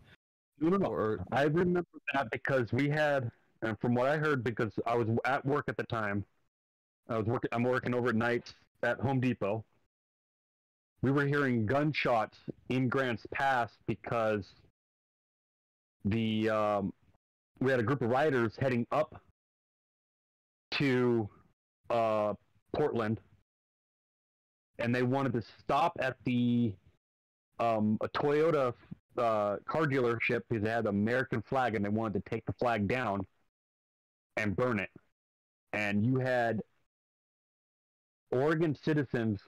[0.61, 0.87] No, no, no.
[0.87, 3.31] or I remember that because we had,
[3.63, 6.25] and from what I heard, because I was at work at the time,
[7.09, 7.49] I was working.
[7.53, 9.65] I'm working over at night at Home Depot.
[11.03, 12.39] We were hearing gunshots
[12.69, 14.45] in Grants Pass because
[16.05, 16.93] the um,
[17.61, 19.21] we had a group of riders heading up
[20.73, 21.29] to
[21.91, 22.35] uh,
[22.77, 23.21] Portland,
[24.79, 26.73] and they wanted to stop at the
[27.59, 28.75] um, a Toyota
[29.17, 32.53] uh, car dealership because they had the American flag and they wanted to take the
[32.53, 33.27] flag down
[34.37, 34.91] and burn it.
[35.73, 36.61] And you had
[38.31, 39.41] Oregon citizens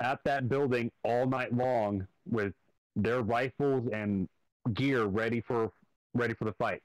[0.00, 2.52] at that building all night long with
[2.94, 4.28] their rifles and
[4.74, 5.72] gear ready for
[6.14, 6.82] ready for the fight.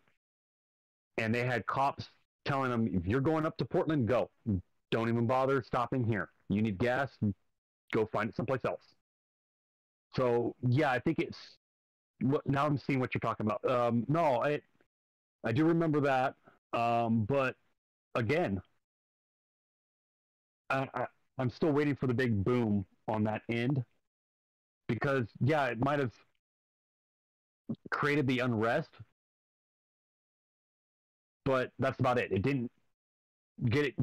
[1.17, 2.07] And they had cops
[2.45, 4.29] telling them, if you're going up to Portland, go.
[4.91, 6.29] Don't even bother stopping here.
[6.49, 7.09] You need gas,
[7.93, 8.95] go find it someplace else.
[10.15, 11.37] So yeah, I think it's
[12.21, 13.69] what now I'm seeing what you're talking about.
[13.69, 14.59] Um, no, I
[15.43, 16.35] I do remember that,
[16.73, 17.55] um, but
[18.15, 18.61] again,
[20.69, 21.07] I, I
[21.37, 23.83] I'm still waiting for the big boom on that end
[24.87, 26.13] because yeah, it might have
[27.89, 28.89] created the unrest,
[31.45, 32.31] but that's about it.
[32.31, 32.71] It didn't
[33.69, 33.95] get it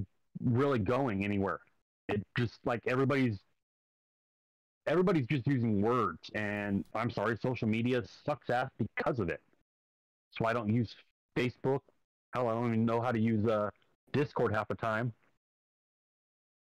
[0.45, 1.61] really going anywhere.
[2.09, 3.39] It just like everybody's
[4.87, 9.41] everybody's just using words and i'm sorry social media sucks ass because of it.
[10.33, 10.95] So i don't use
[11.37, 11.81] facebook.
[12.35, 13.71] Hell i don't even know how to use uh,
[14.13, 15.13] discord half the time.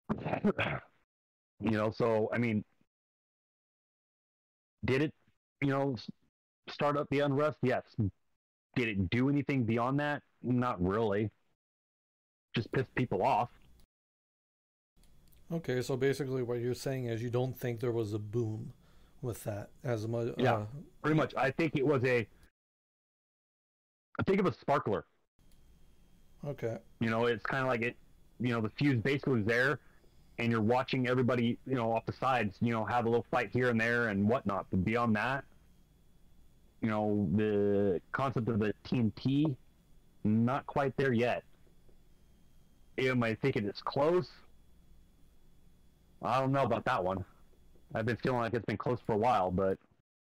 [1.62, 2.64] You know so i mean
[4.86, 5.14] did it
[5.62, 5.96] you know
[6.70, 7.58] start up the unrest?
[7.64, 7.84] Yes
[8.76, 11.30] did it do anything beyond that not really
[12.56, 13.50] just pissed people off
[15.52, 18.72] Okay, so basically what you're saying is you don't think there was a boom
[19.24, 20.28] with that as much.
[20.38, 20.54] Yeah.
[20.54, 20.66] Uh,
[21.02, 22.28] pretty much i think it was a
[24.20, 25.06] i think of a sparkler
[26.48, 26.78] okay.
[27.00, 27.96] You know, it's kind of like it.
[28.40, 29.80] You know, the fuse basically was there,
[30.38, 33.50] and you're watching everybody, you know, off the sides, you know, have a little fight
[33.52, 34.68] here and there and whatnot.
[34.72, 35.44] But beyond that,
[36.82, 39.56] you know, the concept of the TNT,
[40.24, 41.44] not quite there yet.
[42.98, 44.30] Am I thinking it's close?
[46.22, 47.24] I don't know about that one.
[47.96, 49.78] I've been feeling like it's been close for a while, but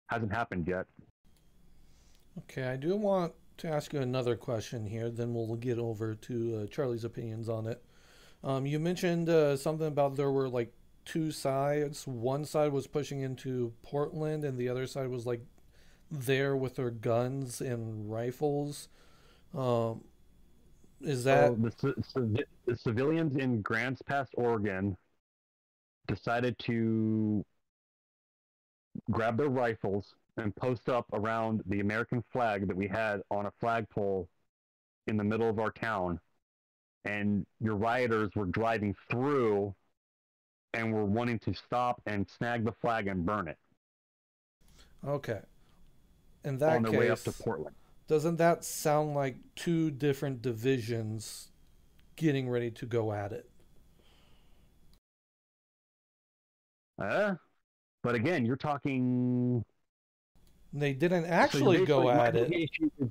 [0.08, 0.86] hasn't happened yet.
[2.38, 6.62] Okay, I do want to ask you another question here, then we'll get over to
[6.62, 7.82] uh, Charlie's opinions on it.
[8.44, 10.72] Um, you mentioned uh, something about there were like
[11.06, 12.06] two sides.
[12.06, 15.40] One side was pushing into Portland, and the other side was like
[16.10, 18.88] there with their guns and rifles.
[19.54, 20.04] Um,
[21.00, 24.96] is that the, ci- the civilians in Grants Pass, Oregon,
[26.06, 27.44] decided to
[29.10, 33.52] grab their rifles and post up around the American flag that we had on a
[33.60, 34.28] flagpole
[35.06, 36.20] in the middle of our town.
[37.04, 39.74] And your rioters were driving through
[40.74, 43.58] and were wanting to stop and snag the flag and burn it
[45.06, 45.40] Okay.
[46.46, 47.76] In that on their case, way up to Portland.
[48.08, 51.48] doesn't that sound like two different divisions
[52.16, 53.50] getting ready to go at it?
[56.98, 57.34] Uh,
[58.02, 59.64] but again, you're talking.
[60.72, 62.52] They didn't so actually go basically my at it.
[62.52, 63.10] issue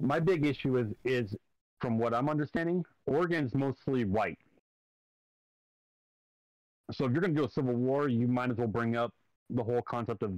[0.00, 1.36] my big issue is is
[1.80, 4.38] from what I'm understanding, Oregon's mostly white.
[6.92, 9.12] So if you're going to do a civil war, you might as well bring up
[9.50, 10.32] the whole concept of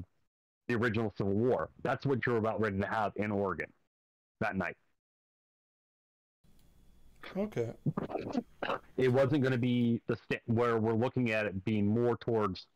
[0.68, 1.70] the original Civil War.
[1.82, 3.72] That's what you're about ready to have in Oregon
[4.40, 4.76] that night.
[7.36, 7.72] Okay.
[8.96, 12.66] It wasn't going to be the st- where we're looking at it being more towards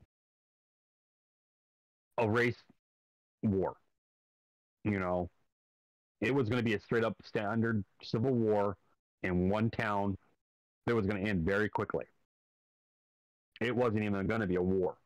[2.19, 2.63] a race
[3.43, 3.77] war.
[4.85, 5.31] You know,
[6.21, 8.77] it was going to be a straight up standard civil war
[9.23, 10.17] in one town
[10.87, 12.05] that was going to end very quickly.
[13.61, 14.97] It wasn't even going to be a war.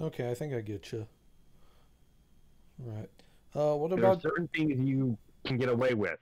[0.00, 1.06] Okay, I think I get you.
[2.78, 3.08] Right.
[3.54, 6.18] Uh, what There are about certain things you can get away with.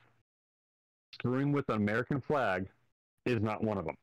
[1.14, 2.68] Screwing with an American flag
[3.26, 3.96] is not one of them.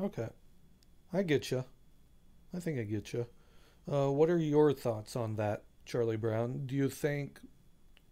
[0.00, 0.28] Okay,
[1.12, 1.64] I get you.
[2.54, 3.26] I think I get you.
[3.90, 6.66] Uh, what are your thoughts on that, Charlie Brown?
[6.66, 7.40] Do you think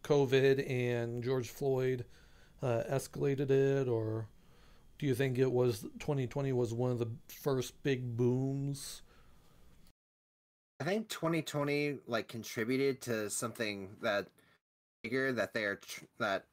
[0.05, 2.05] COVID and George Floyd
[2.63, 4.29] uh, escalated it, or
[4.98, 9.02] do you think it was 2020 was one of the first big booms?
[10.81, 14.27] I think 2020 like contributed to something that
[15.02, 16.44] bigger that they are tr- that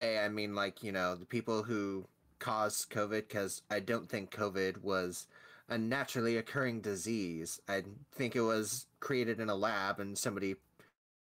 [0.00, 2.06] hey, I mean like you know the people who
[2.38, 5.26] caused COVID because I don't think COVID was
[5.68, 7.60] a naturally occurring disease.
[7.68, 10.56] I think it was created in a lab and somebody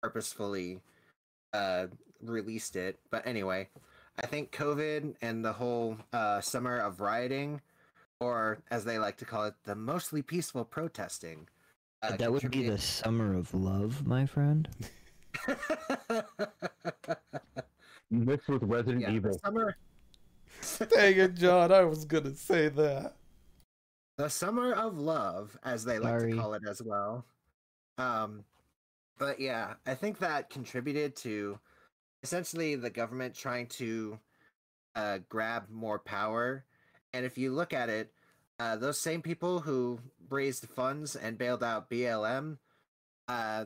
[0.03, 0.81] purposefully
[1.53, 1.87] uh,
[2.21, 2.99] released it.
[3.09, 3.69] But anyway,
[4.21, 7.61] I think COVID and the whole uh, summer of rioting,
[8.19, 11.47] or as they like to call it, the mostly peaceful protesting.
[12.01, 14.69] uh, that would be the summer of love, my friend.
[18.11, 19.37] Mixed with Resident yeah, Evil.
[19.43, 19.75] summer.
[20.89, 21.71] Dang it, John!
[21.71, 23.15] I was gonna say that.
[24.17, 26.31] the summer of love as they like Sorry.
[26.31, 27.25] to call it as well
[27.97, 28.43] um
[29.17, 31.59] but yeah i think that contributed to
[32.25, 34.19] essentially the government trying to
[34.95, 36.65] uh grab more power
[37.13, 38.11] and if you look at it
[38.59, 39.99] uh those same people who
[40.29, 42.57] raised funds and bailed out blm
[43.27, 43.65] uh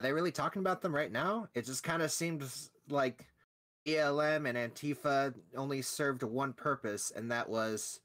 [0.00, 1.48] are they really talking about them right now?
[1.54, 3.26] It just kind of seems like
[3.86, 8.00] blm and antifa only served one purpose and that was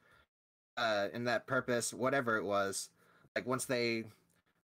[0.77, 2.89] uh in that purpose whatever it was
[3.35, 4.05] like once they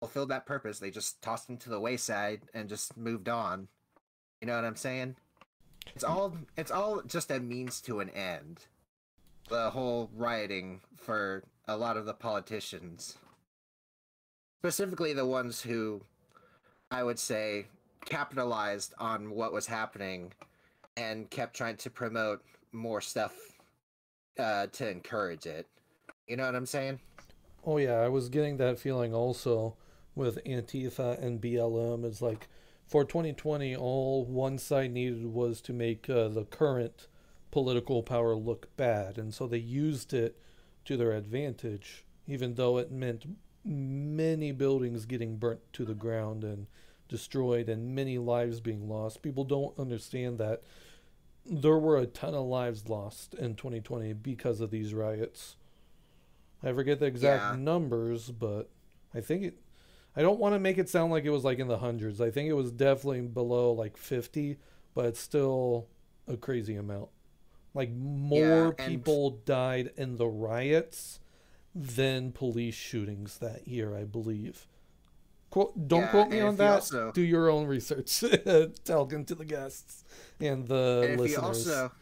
[0.00, 3.68] fulfilled that purpose they just tossed them to the wayside and just moved on
[4.40, 5.16] you know what i'm saying
[5.94, 8.66] it's all it's all just a means to an end
[9.48, 13.16] the whole rioting for a lot of the politicians
[14.60, 16.00] specifically the ones who
[16.90, 17.66] i would say
[18.04, 20.32] capitalized on what was happening
[20.96, 22.42] and kept trying to promote
[22.72, 23.34] more stuff
[24.38, 25.66] uh, to encourage it
[26.28, 27.00] you know what I'm saying?
[27.64, 29.76] Oh yeah, I was getting that feeling also
[30.14, 32.04] with Antifa and BLM.
[32.04, 32.48] It's like
[32.88, 37.06] for 2020, all one side needed was to make uh, the current
[37.50, 40.38] political power look bad, and so they used it
[40.86, 43.26] to their advantage, even though it meant
[43.64, 46.66] many buildings getting burnt to the ground and
[47.08, 49.22] destroyed and many lives being lost.
[49.22, 50.62] People don't understand that
[51.44, 55.56] there were a ton of lives lost in 2020 because of these riots.
[56.62, 57.56] I forget the exact Yeah.
[57.62, 58.68] numbers, but
[59.14, 59.58] I think it.
[60.18, 62.20] I don't want to make it sound like it was like in the hundreds.
[62.20, 64.56] I think it was definitely below like 50,
[64.94, 65.86] but it's still
[66.26, 67.08] a crazy amount.
[67.72, 71.20] Like more Yeah, people died in the riots
[71.74, 74.66] than police shootings that year, I believe.
[75.50, 76.74] Quote, don't Yeah, quote me on if you that.
[76.74, 78.20] also- Do your own research.
[78.84, 80.04] Talking to the guests
[80.40, 81.44] and the and listeners.
[81.44, 81.92] also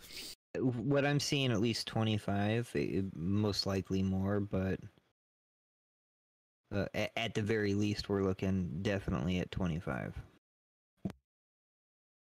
[0.58, 4.80] What I'm seeing, at least 25, eh, most likely more, but
[6.74, 10.14] uh, at, at the very least, we're looking definitely at 25.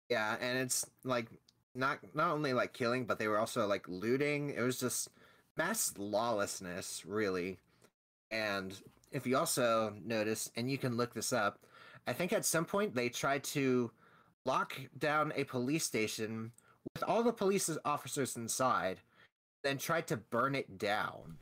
[0.10, 1.28] yeah, and it's like
[1.74, 4.50] not not only like killing, but they were also like looting.
[4.50, 5.10] It was just
[5.58, 7.58] mass lawlessness, really.
[8.30, 8.74] And
[9.12, 11.60] if you also notice, and you can look this up,
[12.08, 13.92] I think at some point they tried to
[14.46, 16.52] lock down a police station
[16.94, 19.00] with all the police officers inside,
[19.64, 21.38] then tried to burn it down.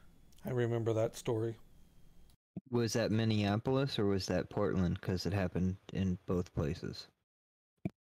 [0.45, 1.55] I remember that story.
[2.71, 4.99] Was that Minneapolis or was that Portland?
[4.99, 7.07] Because it happened in both places.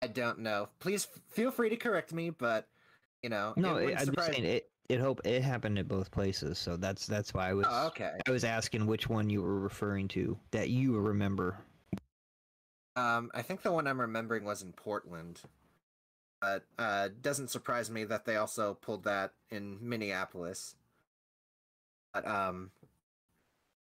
[0.02, 0.68] I don't know.
[0.78, 2.66] Please f- feel free to correct me, but
[3.22, 4.70] you know, No, it, I'm just saying it.
[4.88, 8.18] It hope it happened at both places, so that's that's why I was Oh, okay.
[8.26, 11.58] I was asking which one you were referring to that you remember.
[12.96, 15.40] Um, I think the one I'm remembering was in Portland,
[16.40, 20.74] but uh, doesn't surprise me that they also pulled that in Minneapolis.
[22.12, 22.72] But um,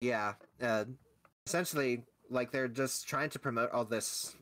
[0.00, 0.84] yeah, uh,
[1.46, 4.34] essentially, like they're just trying to promote all this,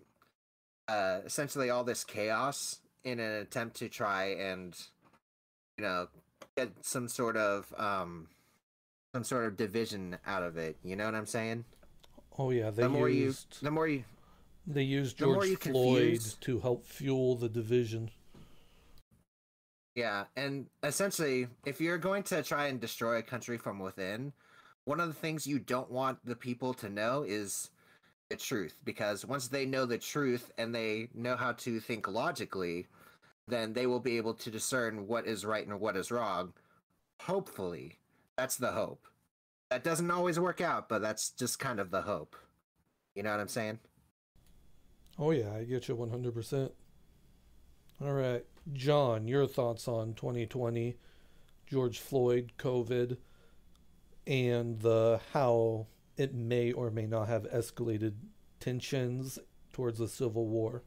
[0.89, 4.77] uh, essentially all this chaos in an attempt to try and,
[5.77, 6.09] you know,
[6.57, 8.29] get some sort of um,
[9.15, 10.77] some sort of division out of it.
[10.85, 11.65] You know what I'm saying?
[12.39, 14.05] Oh yeah, they the more used you, the more you,
[14.67, 18.11] they used George you Floyd confuse- to help fuel the division.
[19.97, 24.33] Yeah, and essentially, if you're going to try and destroy a country from within,
[24.89, 27.69] one of the things you don't want the people to know is
[28.31, 28.81] the truth.
[28.87, 32.87] Because once they know the truth and they know how to think logically,
[33.47, 36.55] then they will be able to discern what is right and what is wrong.
[37.21, 37.99] Hopefully.
[38.39, 39.07] That's the hope.
[39.71, 42.35] That doesn't always work out, but that's just kind of the hope.
[43.15, 43.81] You know what I'm saying?
[45.19, 46.71] Oh yeah, I get you 100%.
[48.01, 50.97] All right, John, your thoughts on 2020,
[51.67, 53.19] George Floyd, COVID,
[54.29, 55.87] and the how
[56.17, 58.13] it may or may not have escalated
[58.61, 59.39] tensions
[59.73, 60.83] towards the Civil War.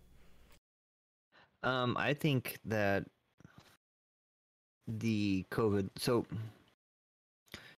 [1.64, 3.06] Um, I think that
[4.88, 5.90] the COVID.
[5.98, 6.26] So,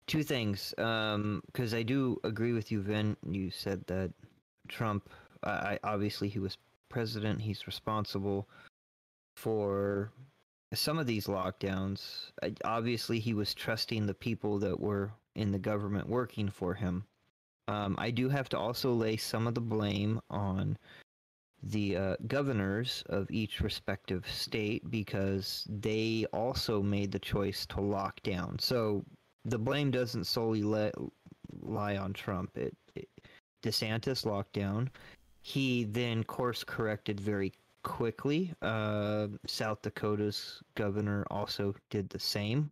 [0.06, 0.74] two things.
[0.78, 3.16] Um, because I do agree with you, Vin.
[3.28, 4.12] You said that
[4.68, 5.08] Trump.
[5.42, 6.58] I I- obviously he was
[6.88, 7.40] president.
[7.40, 8.48] He's responsible
[9.36, 10.12] for
[10.74, 12.32] some of these lockdowns.
[12.42, 17.04] I- Obviously, he was trusting the people that were in the government working for him.
[17.68, 20.76] Um, I do have to also lay some of the blame on
[21.62, 28.22] the uh, governors of each respective state because they also made the choice to lock
[28.22, 28.58] down.
[28.58, 29.04] So
[29.46, 30.94] the blame doesn't solely let,
[31.62, 32.56] lie on Trump.
[32.56, 33.08] It, it
[33.62, 34.90] DeSantis locked down.
[35.40, 37.52] He then course corrected very
[37.82, 38.52] quickly.
[38.60, 42.70] Uh, South Dakota's governor also did the same.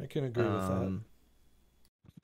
[0.00, 1.11] I can agree with that.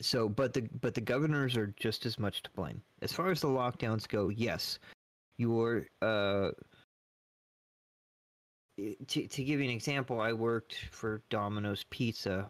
[0.00, 3.40] So, but the but the governors are just as much to blame as far as
[3.40, 4.28] the lockdowns go.
[4.28, 4.78] Yes,
[5.38, 6.50] your uh.
[9.08, 12.48] To, to give you an example, I worked for Domino's Pizza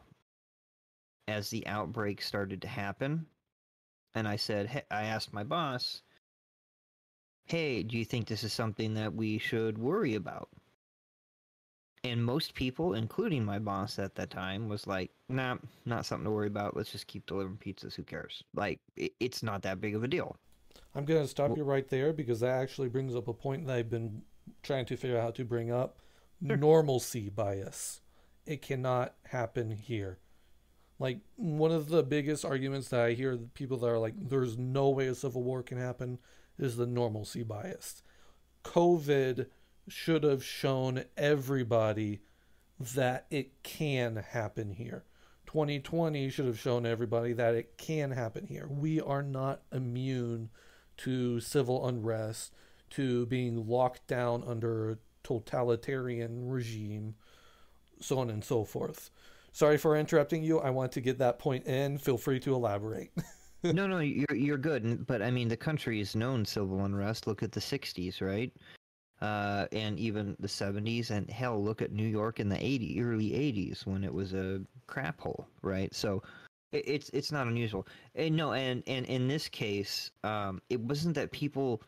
[1.27, 3.25] as the outbreak started to happen,
[4.15, 6.03] and I said, hey, I asked my boss,
[7.47, 10.51] "Hey, do you think this is something that we should worry about?"
[12.05, 16.31] And most people, including my boss at that time, was like, "Nah, not something to
[16.31, 16.77] worry about.
[16.77, 17.95] Let's just keep delivering pizzas.
[17.95, 18.45] Who cares?
[18.55, 20.37] Like, it's not that big of a deal."
[20.95, 23.67] I'm going to stop Well- you right there because that actually brings up a point
[23.67, 24.23] that I've been
[24.63, 25.99] trying to figure out how to bring up.
[26.47, 26.57] Sure.
[26.57, 28.01] Normalcy bias.
[28.47, 30.19] It cannot happen here.
[30.99, 34.89] Like, one of the biggest arguments that I hear people that are like, there's no
[34.89, 36.19] way a civil war can happen
[36.59, 38.03] is the normalcy bias.
[38.65, 39.47] COVID
[39.89, 42.21] should have shown everybody
[42.79, 45.05] that it can happen here.
[45.47, 48.69] 2020 should have shown everybody that it can happen here.
[48.69, 50.51] We are not immune
[50.99, 52.53] to civil unrest,
[52.91, 57.15] to being locked down under a totalitarian regime,
[58.01, 59.11] so on and so forth.
[59.53, 60.61] Sorry for interrupting you.
[60.61, 61.99] I want to get that point in.
[61.99, 63.11] Feel free to elaborate.
[63.63, 65.07] no, no, you're you're good.
[65.07, 67.27] But I mean, the country has known civil unrest.
[67.27, 68.53] Look at the '60s, right?
[69.21, 73.31] Uh, and even the '70s, and hell, look at New York in the '80s, early
[73.31, 75.93] '80s when it was a crap hole, right?
[75.95, 76.23] So
[76.73, 77.87] it, it's it's not unusual.
[78.15, 81.83] And no, and and in this case, um, it wasn't that people,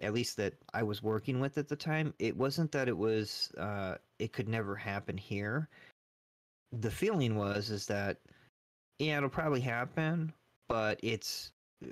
[0.00, 3.52] at least that I was working with at the time, it wasn't that it was
[3.58, 5.68] uh, it could never happen here.
[6.72, 8.18] The feeling was is that
[8.98, 10.32] yeah, it'll probably happen,
[10.68, 11.52] but it's
[11.84, 11.88] uh,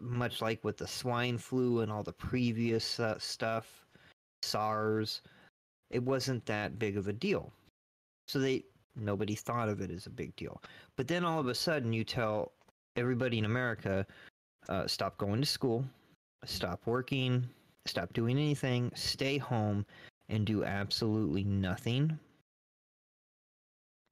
[0.00, 3.79] much like with the swine flu and all the previous uh, stuff,
[4.42, 5.22] SARS.
[5.90, 7.52] It wasn't that big of a deal,
[8.28, 8.64] so they
[8.96, 10.62] nobody thought of it as a big deal.
[10.96, 12.52] But then all of a sudden, you tell
[12.96, 14.06] everybody in America,
[14.68, 15.84] uh, stop going to school,
[16.44, 17.48] stop working,
[17.86, 19.84] stop doing anything, stay home,
[20.28, 22.18] and do absolutely nothing.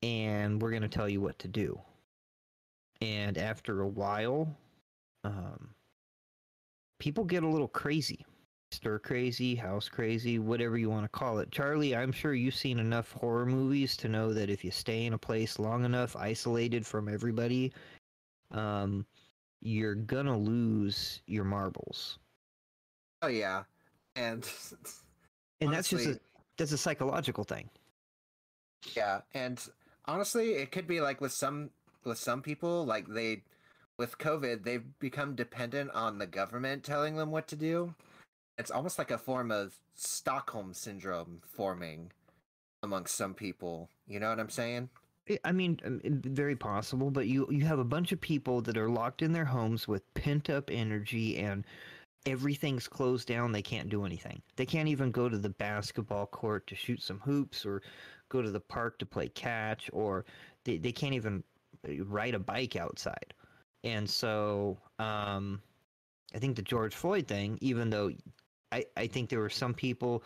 [0.03, 1.79] And we're going to tell you what to do.
[3.01, 4.49] And after a while,
[5.25, 5.69] um,
[6.99, 8.25] people get a little crazy.
[8.71, 11.51] Stir crazy, house crazy, whatever you want to call it.
[11.51, 15.15] Charlie, I'm sure you've seen enough horror movies to know that if you stay in
[15.15, 17.73] a place long enough, isolated from everybody,
[18.51, 19.07] um,
[19.61, 22.19] you're gonna lose your marbles,
[23.23, 23.65] Oh yeah,
[24.17, 24.49] and
[25.61, 26.21] and that's just a,
[26.57, 27.69] that's a psychological thing.
[28.97, 29.61] yeah, and
[30.07, 31.71] honestly, it could be like with some
[32.05, 33.43] with some people, like they
[33.99, 37.95] with COVID, they've become dependent on the government telling them what to do.
[38.59, 42.13] It's almost like a form of Stockholm syndrome forming
[42.83, 43.89] amongst some people.
[44.07, 44.91] You know what I'm saying?
[45.45, 48.89] I- mean, um, very possible, but you you have a bunch of people that are
[48.89, 51.65] locked in their homes with pent up energy and
[52.27, 53.53] everything's closed down.
[53.53, 54.43] They can't do anything.
[54.57, 57.83] They can't even go to the basketball court to shoot some hoops or
[58.29, 60.25] go to the park to play catch or
[60.65, 61.43] they, they can't even
[61.85, 63.35] ride a bike outside.
[63.85, 65.63] And so um,
[66.35, 68.11] I think the George Floyd thing, even though
[68.73, 70.23] I, I think there were some people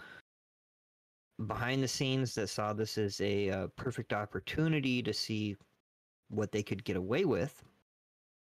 [1.47, 5.57] behind the scenes that saw this as a uh, perfect opportunity to see
[6.31, 7.63] what they could get away with.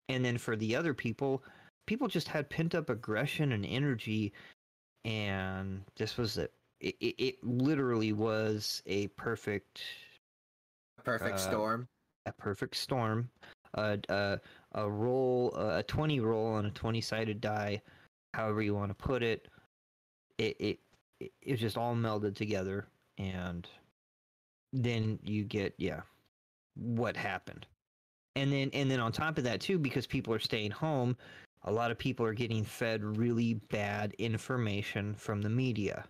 [0.09, 1.43] And then for the other people,
[1.87, 4.33] people just had pent up aggression and energy.
[5.03, 6.47] And this was a,
[6.79, 9.81] it, it, it literally was a perfect,
[11.03, 11.87] Perfect Uh, storm.
[12.25, 13.29] a perfect storm.
[13.75, 14.39] A, a,
[14.73, 17.81] a roll, a 20 roll on a 20 sided die,
[18.33, 19.47] however you want to put it.
[20.37, 20.79] It, it,
[21.19, 22.87] it, it just all melded together.
[23.17, 23.67] And
[24.73, 26.01] then you get, yeah,
[26.75, 27.65] what happened.
[28.35, 31.15] And then, and then on top of that too, because people are staying home,
[31.63, 36.05] a lot of people are getting fed really bad information from the media.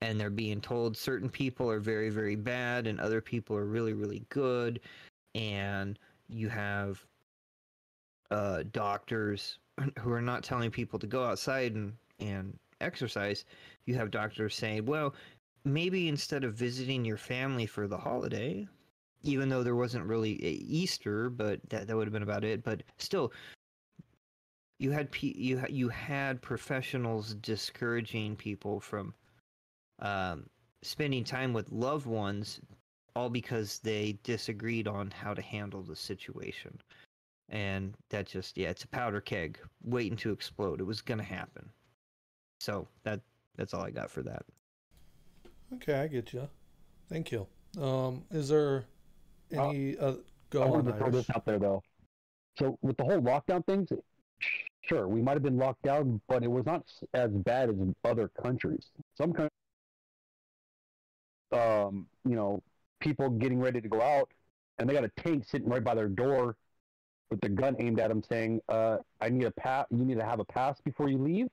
[0.00, 3.92] And they're being told certain people are very, very bad and other people are really,
[3.92, 4.80] really good.
[5.34, 5.98] And
[6.28, 7.04] you have
[8.30, 9.58] uh, doctors
[9.98, 13.44] who are not telling people to go outside and, and exercise.
[13.86, 15.14] You have doctors saying, well,
[15.64, 18.66] maybe instead of visiting your family for the holiday,
[19.22, 22.62] even though there wasn't really a Easter, but that, that would have been about it.
[22.62, 23.32] But still,
[24.78, 29.12] you had pe- you you had professionals discouraging people from
[29.98, 30.46] um,
[30.82, 32.60] spending time with loved ones,
[33.16, 36.78] all because they disagreed on how to handle the situation.
[37.50, 40.80] And that just yeah, it's a powder keg waiting to explode.
[40.80, 41.70] It was gonna happen.
[42.60, 43.20] So that
[43.56, 44.44] that's all I got for that.
[45.74, 46.48] Okay, I get you.
[47.08, 47.46] Thank you.
[47.80, 48.86] Um, is there
[49.56, 50.14] Uh, any uh,
[50.60, 50.84] I go on?
[50.84, 51.82] wanted to throw this out there though.
[52.58, 53.90] So with the whole lockdown things,
[54.82, 56.84] sure, we might have been locked down, but it was not
[57.14, 58.90] as bad as in other countries.
[59.16, 59.50] Some countries,
[61.52, 62.62] um, you know,
[63.00, 64.30] people getting ready to go out,
[64.78, 66.56] and they got a tank sitting right by their door
[67.30, 69.86] with the gun aimed at him, saying, uh, "I need a pass.
[69.90, 71.48] You need to have a pass before you leave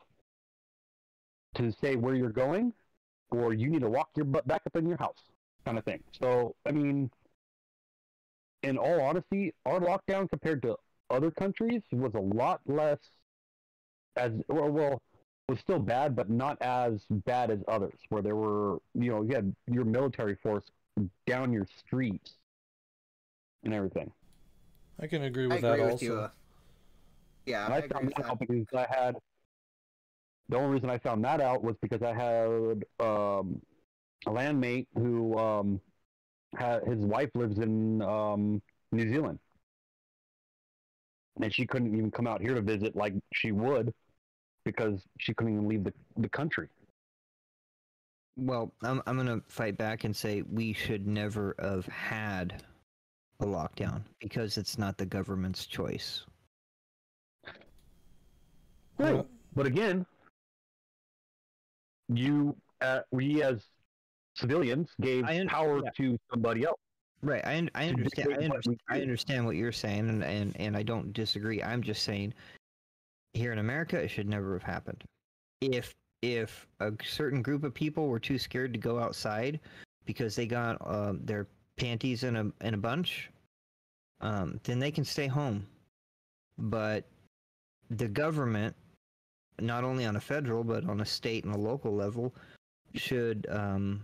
[1.56, 2.73] to say where you're going,
[3.31, 5.31] or you need to walk your butt back up in your house."
[5.65, 6.03] Kind of thing.
[6.11, 7.10] So, I mean,
[8.64, 10.77] in all honesty, our lockdown compared to
[11.10, 12.99] other countries was a lot less
[14.15, 15.02] as well, well
[15.47, 19.35] was still bad, but not as bad as others, where there were you know you
[19.35, 20.65] had your military force
[21.27, 22.34] down your streets
[23.64, 24.11] and everything.
[24.99, 26.01] I can agree I with agree that with also.
[26.01, 26.19] you.
[26.19, 26.30] uh,
[27.45, 29.15] Yeah, I I found with that out because I had
[30.49, 33.61] the only reason I found that out was because I had um,
[34.27, 35.81] a landmate who um,
[36.57, 38.61] had his wife lives in um,
[38.91, 39.39] New Zealand,
[41.41, 43.93] and she couldn't even come out here to visit like she would
[44.65, 46.69] because she couldn't even leave the, the country.
[48.38, 52.63] Well, I'm I'm gonna fight back and say we should never have had
[53.40, 56.26] a lockdown because it's not the government's choice.
[58.98, 59.16] Right.
[59.16, 59.22] Yeah.
[59.56, 60.06] But again,
[62.07, 63.66] you uh, we as
[64.36, 65.90] civilians gave un- power yeah.
[65.98, 66.80] to somebody else.
[67.22, 67.45] Right.
[67.45, 68.34] I un- I understand.
[68.34, 71.62] I, dictate what I understand what you're saying, and, and and I don't disagree.
[71.62, 72.34] I'm just saying,
[73.34, 75.03] here in America, it should never have happened.
[75.62, 79.60] If if a certain group of people were too scared to go outside
[80.06, 83.30] because they got um, their panties in a in a bunch,
[84.22, 85.65] um, then they can stay home.
[86.57, 87.06] But
[87.89, 88.76] the government,
[89.60, 92.34] not only on a federal but on a state and a local level,
[92.93, 94.03] should um,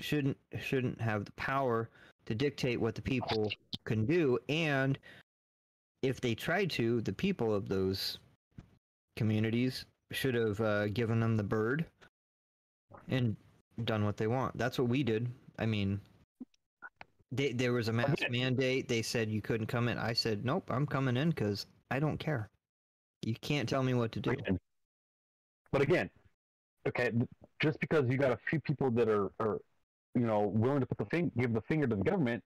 [0.00, 1.88] shouldn't shouldn't have the power
[2.26, 3.50] to dictate what the people
[3.84, 4.98] can do and
[6.02, 8.18] if they tried to the people of those
[9.16, 11.84] communities should have uh, given them the bird
[13.08, 13.36] and
[13.84, 14.56] done what they want.
[14.56, 15.28] That's what we did.
[15.58, 16.00] I mean
[17.30, 18.28] they, there was a mask Okay.
[18.30, 18.88] mandate.
[18.88, 19.98] They said you couldn't come in.
[19.98, 22.50] I said nope i'm coming in because i don't care.
[23.24, 24.34] You can't tell me what to do.
[25.70, 26.10] But again,
[26.86, 27.12] okay,
[27.60, 29.58] just because you got a few people that are, are
[30.14, 32.42] you know, willing to put the thing, give the finger to the government,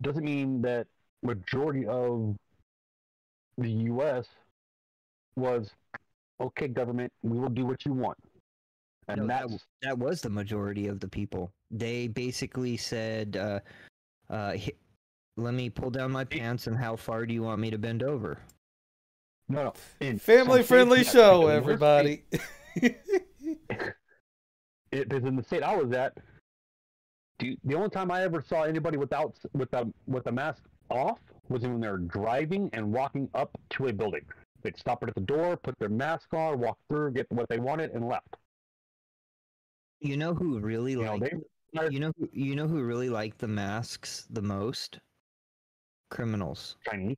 [0.00, 0.86] doesn't mean that
[1.22, 2.36] majority of
[3.58, 4.26] the U.S.
[5.36, 5.70] was,
[6.40, 8.16] okay, government, we will do what you want,
[9.08, 9.48] and No, that
[9.82, 11.50] that was the majority of the people.
[11.70, 13.60] They basically said, uh,
[14.30, 14.72] uh, "Hi-
[15.36, 18.02] "Let me pull down my pants, and how far do you want me to bend
[18.02, 18.38] over?"
[19.48, 19.72] no, no.
[20.00, 22.24] in Family friendly yes, show, because everybody.
[24.92, 26.16] it because in the state I was at,
[27.38, 31.20] the, the only time I ever saw anybody without with a with a mask off
[31.48, 34.24] was when they were driving and walking up to a building.
[34.62, 37.58] They'd stop it at the door, put their mask on, walk through, get what they
[37.58, 38.36] wanted, and left.
[40.00, 41.34] You know who really You know, liked?
[41.72, 45.00] they You know, who, you know who really liked the masks the most?
[46.10, 46.76] Criminals.
[46.88, 47.16] Chinese.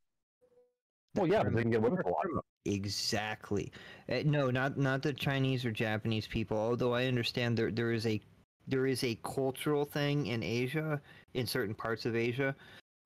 [1.15, 2.27] Well, yeah, but they can get away with a lot.
[2.65, 3.73] Exactly.
[4.09, 6.57] Uh, no, not not the Chinese or Japanese people.
[6.57, 8.21] Although I understand there there is a
[8.69, 11.01] there is a cultural thing in Asia,
[11.35, 12.55] in certain parts of Asia,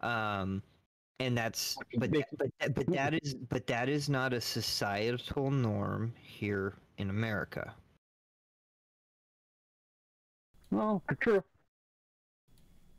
[0.00, 0.62] um,
[1.20, 6.12] and that's but but that- but that is but that is not a societal norm
[6.20, 7.74] here in America.
[10.74, 11.42] Well, true.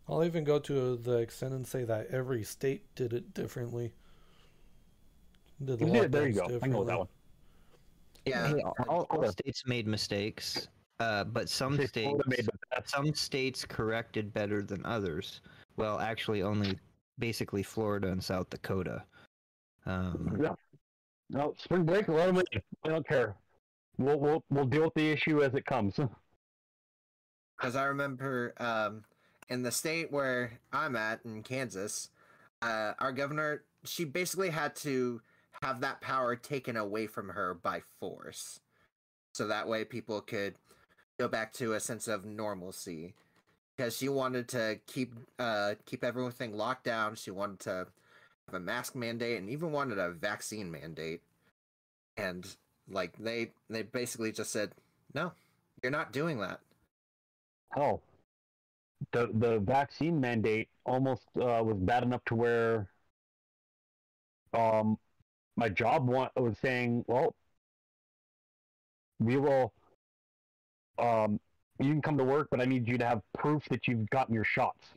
[0.07, 3.91] I'll even go to the extent and say that every state did it differently.
[5.64, 6.60] Did the Yeah, there you go.
[6.61, 7.07] I know that one.
[8.26, 8.47] Yeah.
[8.47, 10.69] Hey, all, all states made mistakes,
[11.02, 12.47] uh, but some states made
[12.85, 15.41] some states corrected better than others.
[15.76, 16.80] Well, actually, only
[17.19, 19.03] basically Florida and South Dakota.
[19.85, 20.56] Um, Yeah.
[21.30, 22.43] No, spring break, let them.
[22.84, 23.35] I don't care.
[23.97, 25.99] We'll we'll we'll deal with the issue as it comes.
[27.57, 29.03] Because I remember um,
[29.49, 32.10] in the state where I'm at in Kansas,
[32.61, 35.22] uh, our governor, she basically had to
[35.61, 38.60] have that power taken away from her by force.
[39.34, 40.56] So that way people could
[41.18, 43.14] go back to a sense of normalcy.
[43.76, 47.15] Because she wanted to keep uh, keep everything locked down.
[47.15, 47.88] She wanted to
[48.45, 51.22] have a mask mandate and even wanted a vaccine mandate.
[52.15, 52.48] And
[52.90, 54.72] like they they basically just said,
[55.14, 55.34] No,
[55.84, 56.61] you're not doing that.
[57.76, 58.02] Hell,
[59.11, 62.89] the the vaccine mandate almost uh, was bad enough to where
[64.53, 64.97] um
[65.57, 67.35] my job wa- was saying, well,
[69.19, 69.73] we will
[70.97, 71.39] um
[71.80, 74.34] you can come to work, but I need you to have proof that you've gotten
[74.34, 74.88] your shots.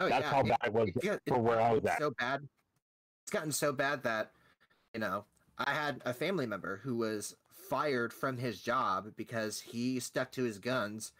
[0.00, 1.98] Oh, That's yeah, how bad it was it for it's where I was at.
[1.98, 2.46] So bad.
[3.22, 4.32] It's gotten so bad that,
[4.94, 5.24] you know,
[5.58, 7.36] I had a family member who was
[7.68, 11.12] fired from his job because he stuck to his guns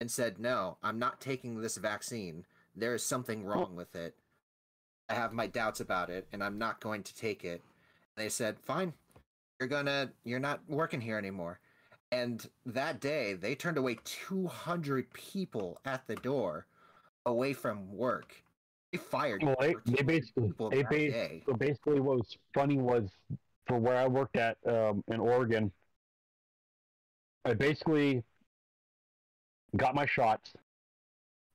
[0.00, 2.44] and said, "No, I'm not taking this vaccine.
[2.74, 4.14] There is something wrong with it.
[5.08, 7.62] I have my doubts about it, and I'm not going to take it."
[8.16, 8.92] And they said, "Fine,
[9.58, 11.60] you're gonna, you're not working here anymore."
[12.12, 16.66] And that day, they turned away 200 people at the door
[17.24, 18.34] away from work.
[18.92, 21.42] They fired Well, they, they basically people they that bas- day.
[21.46, 23.10] so basically what was funny was
[23.66, 25.72] for where I worked at um, in Oregon,
[27.46, 28.24] I basically
[29.76, 30.52] got my shots,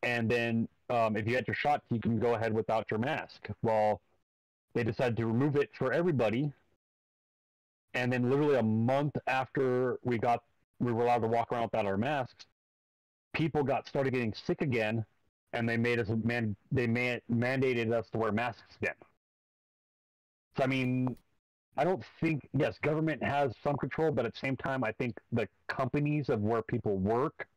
[0.03, 3.49] and then um, if you had your shots, you can go ahead without your mask.
[3.61, 3.99] Well,
[4.73, 6.53] they decided to remove it for everybody,
[7.93, 10.41] and then literally a month after we got
[10.79, 12.45] we were allowed to walk around without our masks,
[13.33, 15.05] people got started getting sick again,
[15.51, 18.95] and they made us man they man, mandated us to wear masks again.
[20.55, 21.17] So I mean,
[21.77, 25.17] I don't think yes, government has some control, but at the same time, I think
[25.31, 27.47] the companies of where people work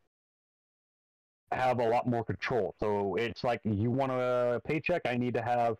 [1.52, 2.74] have a lot more control.
[2.80, 5.76] So it's like you want a paycheck, I need to have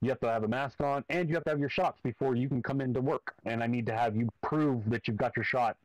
[0.00, 2.34] you have to have a mask on and you have to have your shots before
[2.34, 3.34] you can come into work.
[3.46, 5.76] And I need to have you prove that you've got your shot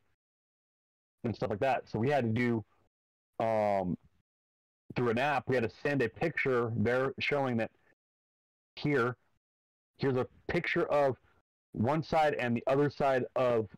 [1.24, 1.88] and stuff like that.
[1.88, 2.64] So we had to do
[3.44, 3.96] um
[4.96, 7.70] through an app, we had to send a picture there showing that
[8.74, 9.16] here,
[9.98, 11.16] here's a picture of
[11.72, 13.68] one side and the other side of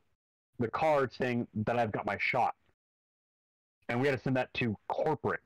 [0.59, 2.55] the card saying that I've got my shot.
[3.89, 5.41] And we had to send that to corporate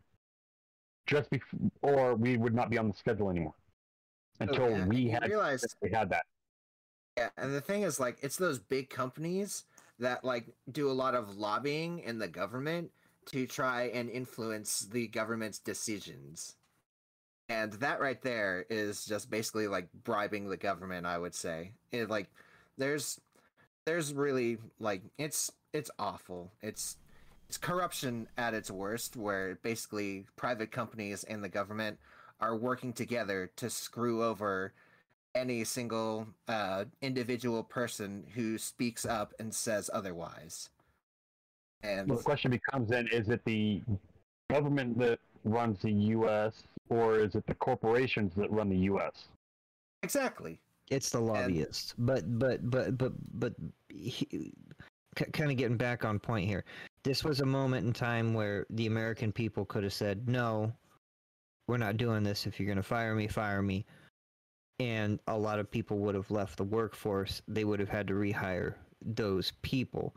[1.07, 3.55] just before, or we would not be on the schedule anymore
[4.41, 6.25] until yeah, we had realize we had that.
[7.17, 9.65] Yeah, and the thing is, like, it's those big companies
[9.99, 12.91] that like do a lot of lobbying in the government
[13.27, 16.57] to try and influence the government's decisions.
[17.49, 21.73] And that right there is just basically like bribing the government, I would say.
[21.93, 22.29] It, like
[22.77, 23.21] there's
[23.85, 26.53] there's really like it's it's awful.
[26.61, 26.97] It's
[27.49, 31.99] it's corruption at its worst where basically private companies and the government
[32.41, 34.73] are working together to screw over
[35.35, 40.71] any single uh, individual person who speaks up and says otherwise.
[41.83, 43.83] And Well, the question becomes then: Is it the
[44.51, 46.65] government that runs the U.S.
[46.89, 49.29] or is it the corporations that run the U.S.?
[50.03, 50.61] Exactly.
[50.91, 53.55] It's the lobbyists, but but but but but
[55.33, 56.65] kind of getting back on point here.
[57.03, 60.73] This was a moment in time where the American people could have said, "No,
[61.67, 62.47] we're not doing this.
[62.47, 63.85] If you're going to fire me, fire me."
[64.79, 67.43] And a lot of people would have left the workforce.
[67.49, 70.15] They would have had to rehire those people.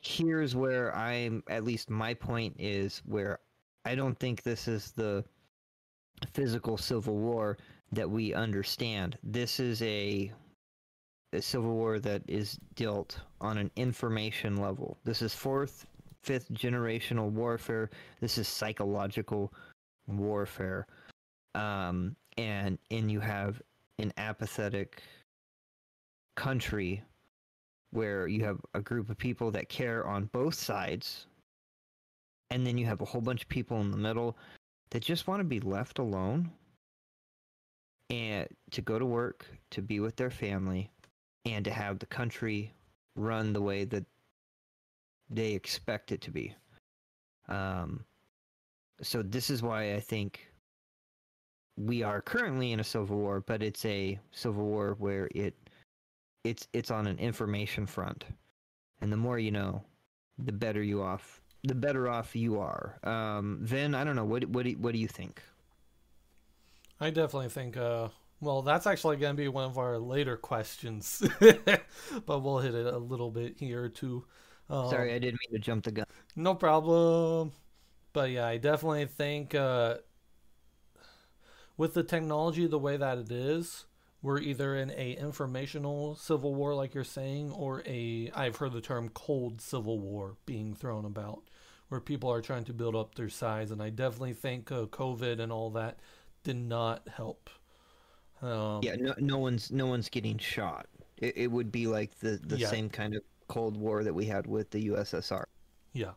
[0.00, 3.40] Here's where I'm, at least my point is where
[3.84, 5.24] I don't think this is the
[6.32, 7.56] physical civil war
[7.92, 9.16] that we understand.
[9.22, 10.32] This is a,
[11.32, 14.98] a civil war that is dealt on an information level.
[15.04, 15.86] This is fourth,
[16.22, 17.90] fifth generational warfare.
[18.20, 19.52] This is psychological
[20.06, 20.86] warfare.
[21.54, 23.60] Um, and and you have
[23.98, 25.02] an apathetic
[26.36, 27.02] country
[27.90, 31.26] where you have a group of people that care on both sides
[32.50, 34.36] and then you have a whole bunch of people in the middle
[34.90, 36.50] that just want to be left alone
[38.10, 40.90] and to go to work, to be with their family,
[41.44, 42.72] and to have the country
[43.16, 44.04] run the way that
[45.28, 46.54] they expect it to be.
[47.48, 48.04] Um,
[49.02, 50.50] so this is why I think
[51.76, 55.54] we are currently in a civil war, but it's a civil war where it
[56.44, 58.24] it's it's on an information front,
[59.00, 59.82] and the more you know,
[60.38, 62.98] the better you off the better off you are.
[63.02, 64.24] Um, Vin, I don't know.
[64.24, 65.42] What what do, what do you think?
[67.00, 67.76] I definitely think.
[67.76, 68.08] Uh,
[68.40, 72.86] well, that's actually going to be one of our later questions, but we'll hit it
[72.86, 74.24] a little bit here too.
[74.70, 76.06] Um, Sorry, I didn't mean to jump the gun.
[76.36, 77.52] No problem.
[78.12, 79.96] But yeah, I definitely think uh,
[81.76, 83.86] with the technology the way that it is,
[84.22, 88.80] we're either in a informational civil war, like you're saying, or a I've heard the
[88.80, 91.42] term cold civil war being thrown about,
[91.88, 93.70] where people are trying to build up their size.
[93.70, 95.98] And I definitely think uh, COVID and all that
[96.44, 97.50] did not help.
[98.40, 100.86] Um, yeah, no, no one's no one's getting shot.
[101.16, 102.68] It, it would be like the the yeah.
[102.68, 105.44] same kind of Cold War that we had with the USSR.
[105.92, 106.12] Yeah.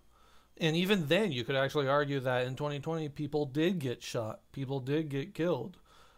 [0.59, 4.79] And even then, you could actually argue that in 2020, people did get shot, people
[4.79, 5.77] did get killed.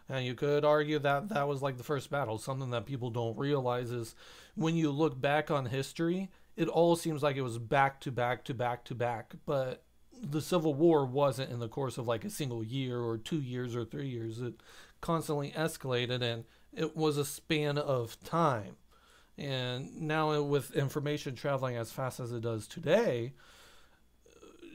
[0.10, 2.38] And you could argue that that was like the first battle.
[2.38, 4.16] Something that people don't realize is
[4.56, 8.44] when you look back on history, it all seems like it was back to back
[8.46, 9.34] to back to back.
[9.46, 9.84] But
[10.22, 13.76] the Civil War wasn't in the course of like a single year or two years
[13.76, 14.42] or three years.
[14.42, 14.56] It
[15.02, 18.78] constantly escalated and it was a span of time.
[19.38, 23.34] And now, with information traveling as fast as it does today,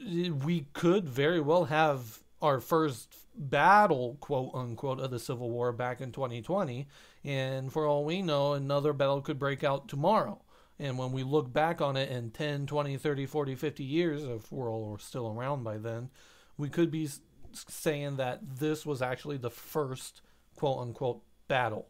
[0.04, 6.00] we could very well have our first battle, quote unquote, of the Civil War back
[6.00, 6.88] in 2020.
[7.24, 10.40] And for all we know, another battle could break out tomorrow.
[10.78, 14.52] And when we look back on it in 10, 20, 30, 40, 50 years, if
[14.52, 16.10] we're all still around by then,
[16.56, 17.08] we could be
[17.52, 20.22] saying that this was actually the first
[20.54, 21.88] quote unquote battle.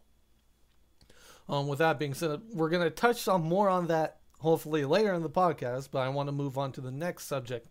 [1.48, 5.12] Um, with that being said, we're going to touch some more on that hopefully later
[5.14, 7.68] in the podcast, but I want to move on to the next subject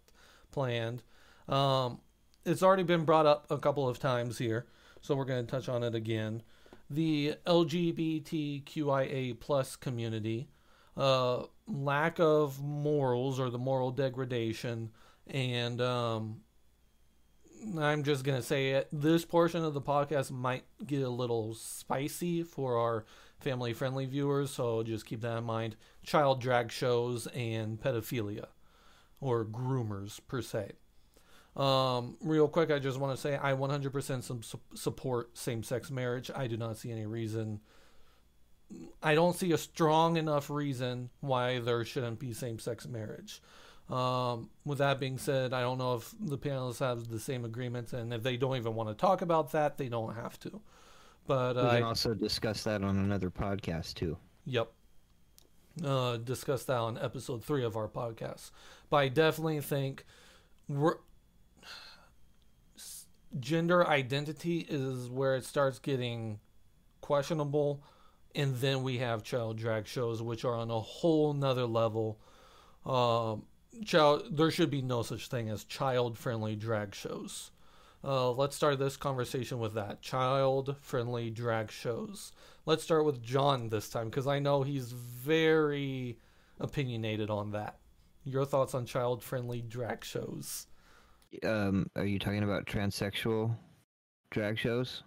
[0.52, 1.04] planned.
[1.48, 2.00] Um,
[2.46, 4.66] it's already been brought up a couple of times here,
[5.02, 6.44] so we're going to touch on it again.
[6.90, 10.48] The LGBTQIA plus community,
[10.98, 14.92] uh, lack of morals or the moral degradation,
[15.28, 16.42] and um,
[17.78, 18.88] I'm just going to say it.
[18.92, 23.06] This portion of the podcast might get a little spicy for our
[23.40, 25.76] family friendly viewers, so just keep that in mind.
[26.04, 28.46] Child drag shows and pedophilia,
[29.22, 30.72] or groomers per se.
[31.56, 36.30] Um, real quick, I just want to say I 100% su- support same sex marriage.
[36.36, 37.62] I do not see any reason.
[39.02, 43.42] I don't see a strong enough reason why there shouldn't be same sex marriage.
[43.90, 47.94] Um, with that being said, I don't know if the panelists have the same agreements,
[47.94, 50.62] and if they don't even want to talk about that, they don't have to.
[51.26, 54.18] But uh, we can uh, also discuss that on another podcast too.
[54.46, 54.72] Yep.
[55.84, 58.52] Uh, discuss that on episode three of our podcast.
[58.90, 60.06] But I definitely think
[60.68, 60.96] we're
[63.40, 66.40] gender identity is where it starts getting
[67.02, 67.84] questionable
[68.38, 72.18] and then we have child drag shows which are on a whole nother level
[72.86, 73.44] um,
[73.84, 77.52] child there should be no such thing as child friendly drag shows
[78.04, 82.32] uh, let's start this conversation with that child friendly drag shows.
[82.66, 86.20] Let's start with John this time because I know he's very
[86.60, 87.80] opinionated on that.
[88.24, 90.68] Your thoughts on child friendly drag shows?
[91.44, 93.56] Um, are you talking about transsexual
[94.32, 95.04] drag shows?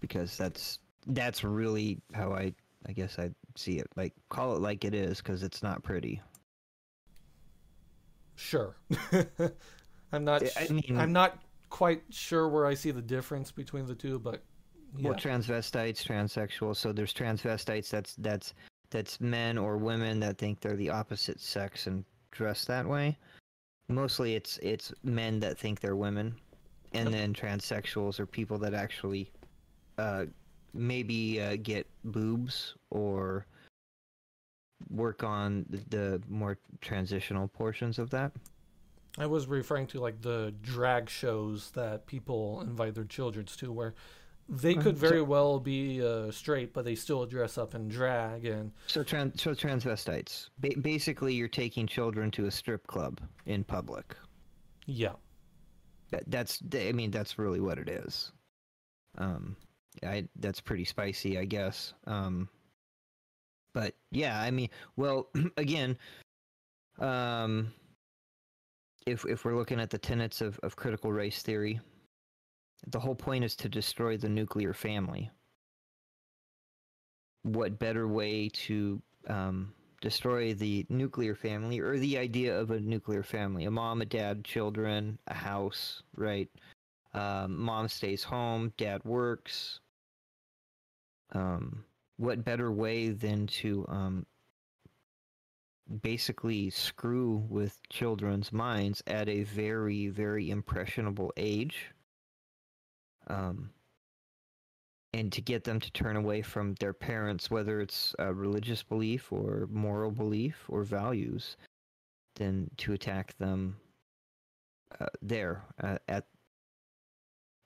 [0.00, 2.54] Because that's that's really how I
[2.88, 3.88] I guess I see it.
[3.96, 6.20] Like call it like it is because it's not pretty.
[8.36, 8.76] Sure.
[10.12, 10.42] I'm not.
[10.58, 11.38] I mean, I'm not
[11.70, 14.42] quite sure where I see the difference between the two, but
[14.96, 15.10] yeah.
[15.10, 16.76] Well, transvestites, transsexuals.
[16.76, 17.90] So there's transvestites.
[17.90, 18.54] That's that's
[18.90, 23.16] that's men or women that think they're the opposite sex and dress that way.
[23.88, 26.34] Mostly, it's it's men that think they're women,
[26.92, 29.30] and then transsexuals are people that actually
[29.98, 30.26] uh,
[30.76, 33.46] maybe uh, get boobs or
[34.90, 38.32] work on the, the more transitional portions of that.
[39.18, 43.94] I was referring to like the drag shows that people invite their children to, where
[44.48, 48.44] they Uh, could very well be uh, straight, but they still dress up in drag.
[48.44, 50.50] And So trans so transvestites.
[50.58, 54.14] Ba- basically, you're taking children to a strip club in public.
[54.84, 55.14] yeah,
[56.10, 58.32] That, that's I mean that's really what it is.
[59.18, 59.56] Um,
[60.02, 61.94] I that's pretty spicy, I guess.
[62.06, 62.48] Um,
[63.72, 65.98] but yeah, I mean, well, again,
[66.98, 67.72] um,
[69.06, 71.80] if if we're looking at the tenets of of critical race theory,
[72.88, 75.30] the whole point is to destroy the nuclear family.
[77.42, 83.22] What better way to um, destroy the nuclear family or the idea of a nuclear
[83.22, 86.48] family a mom a dad children a house right
[87.14, 89.80] um, mom stays home dad works
[91.32, 91.84] um,
[92.16, 94.26] what better way than to um,
[96.02, 101.90] basically screw with children's minds at a very very impressionable age
[103.28, 103.70] um,
[105.12, 109.32] and to get them to turn away from their parents, whether it's a religious belief
[109.32, 111.56] or moral belief or values,
[112.34, 113.76] than to attack them
[115.00, 116.26] uh, there uh, at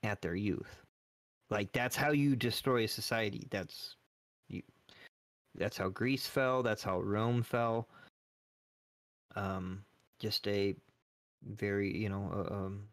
[0.03, 0.85] at their youth.
[1.51, 3.45] Like that's how you destroy a society.
[3.51, 3.97] That's
[4.47, 4.63] you.
[5.55, 6.63] That's how Greece fell.
[6.63, 7.89] That's how Rome fell.
[9.35, 9.83] Um,
[10.19, 10.75] just a
[11.43, 12.87] very you know uh, um,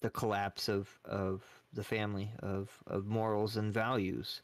[0.00, 1.42] the collapse of of
[1.72, 4.42] the family of of morals and values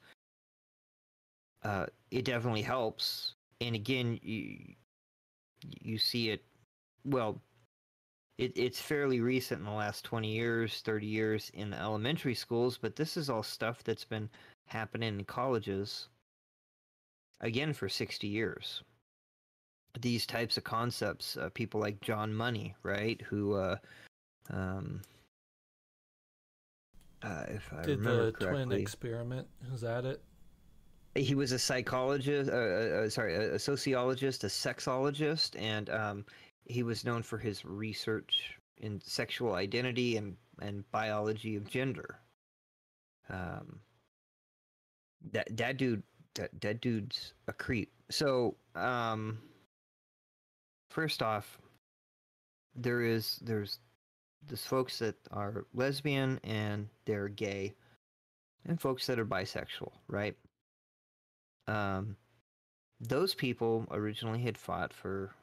[1.65, 4.59] uh it definitely helps and again you
[5.81, 6.45] you see it
[7.05, 7.41] well
[8.39, 12.79] it, it's fairly recent in the last 20 years 30 years in the elementary schools
[12.81, 14.29] but this is all stuff that's been
[14.67, 16.09] happening in colleges
[17.41, 18.83] again for 60 years
[20.01, 23.77] these types of concepts uh, people like john money right who uh
[24.51, 25.01] um
[27.23, 29.49] uh, if I did remember the twin experiment?
[29.73, 30.23] Is that it?
[31.17, 36.25] he was a psychologist, uh, uh, uh, sorry, a, a sociologist, a sexologist, and um,
[36.69, 42.19] he was known for his research in sexual identity and, and biology of gender.
[43.31, 43.81] Um,
[45.33, 46.03] that that dude,
[46.35, 47.91] that that dude's a creep.
[48.11, 49.39] So, um,
[50.91, 51.59] first off,
[52.75, 53.79] there is there's
[54.47, 57.75] there's folks that are lesbian and they're gay,
[58.67, 60.37] and folks that are bisexual, right?
[61.67, 62.17] Um,
[63.01, 65.35] those people originally had fought for.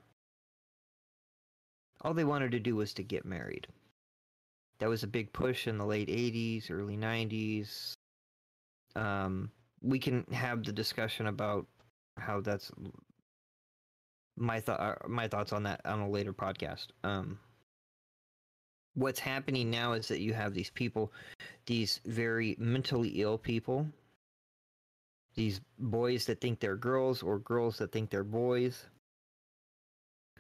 [2.04, 3.68] All they wanted to do was to get married.
[4.80, 7.94] That was a big push in the late '80s, early '90s.
[8.96, 9.52] Um,
[9.82, 11.66] we can have the discussion about
[12.18, 12.72] how that's
[14.36, 15.10] my thought.
[15.10, 16.88] My thoughts on that on a later podcast.
[17.04, 17.40] Um,
[18.96, 21.12] what's happening now is that you have these people,
[21.66, 23.88] these very mentally ill people,
[25.36, 28.86] these boys that think they're girls or girls that think they're boys,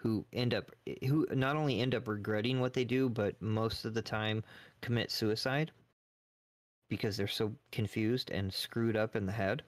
[0.04, 0.70] who end up
[1.08, 4.44] who not only end up regretting what they do, but most of the time
[4.82, 5.72] commit suicide
[6.90, 9.64] because they're so confused and screwed up in the head.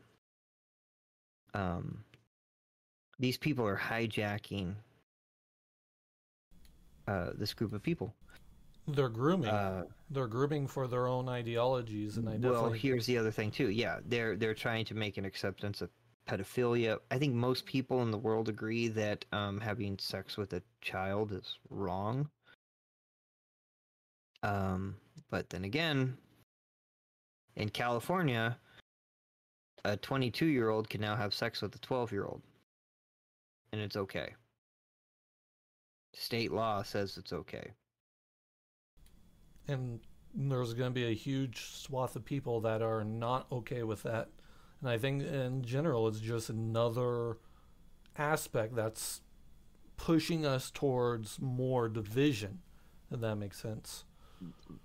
[1.54, 2.04] Um,
[3.18, 4.76] these people are hijacking
[7.08, 8.14] uh, this group of people.
[8.90, 9.50] They're grooming.
[9.50, 13.70] Uh, They're grooming for their own ideologies, and I well, here's the other thing too.
[13.70, 15.90] Yeah, they're they're trying to make an acceptance of
[16.30, 17.00] pedophilia.
[17.12, 21.32] I think most people in the world agree that um, having sex with a child
[21.34, 22.30] is wrong.
[24.44, 24.96] Um,
[25.30, 26.18] but then again,
[27.56, 28.58] in California,
[29.86, 32.42] a 22 year old can now have sex with a 12 year old,
[33.72, 34.34] and it's okay.
[36.14, 37.72] State law says it's okay.
[39.68, 40.00] and
[40.36, 44.30] there's going to be a huge swath of people that are not okay with that.
[44.82, 47.38] And I think in general, it's just another
[48.18, 49.22] aspect that's
[49.98, 52.60] pushing us towards more division,
[53.12, 54.06] if that makes sense.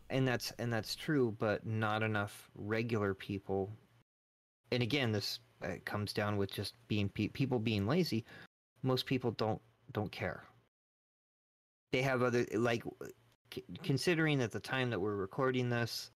[0.08, 3.70] and that's and that's true but not enough regular people.
[4.72, 8.24] And again this uh, comes down with just being pe- people being lazy.
[8.82, 9.60] Most people don't
[9.92, 10.44] don't care.
[11.92, 12.84] They have other like
[13.82, 16.10] considering at the time that we're recording this,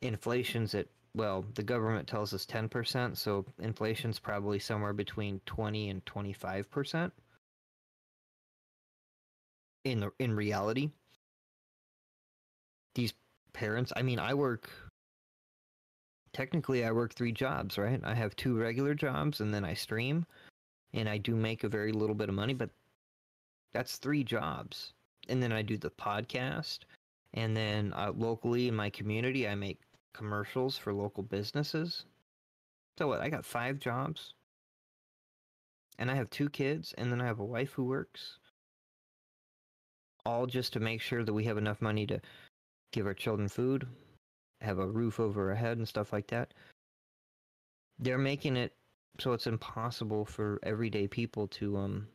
[0.00, 0.86] inflation's at
[1.16, 7.10] well, the government tells us 10%, so inflation's probably somewhere between 20 and 25%
[9.84, 10.90] in the in reality.
[12.94, 13.14] These
[13.54, 14.68] parents, I mean, I work
[16.34, 18.00] technically I work 3 jobs, right?
[18.04, 20.26] I have two regular jobs and then I stream
[20.92, 22.68] and I do make a very little bit of money, but
[23.72, 24.92] that's 3 jobs.
[25.30, 26.80] And then I do the podcast
[27.32, 29.80] and then uh, locally in my community I make
[30.16, 32.04] commercials for local businesses.
[32.98, 33.20] So what?
[33.20, 34.34] I got five jobs.
[35.98, 38.38] And I have two kids, and then I have a wife who works.
[40.24, 42.20] All just to make sure that we have enough money to
[42.92, 43.86] give our children food,
[44.60, 46.52] have a roof over our head, and stuff like that.
[47.98, 48.74] They're making it
[49.18, 52.06] so it's impossible for everyday people to um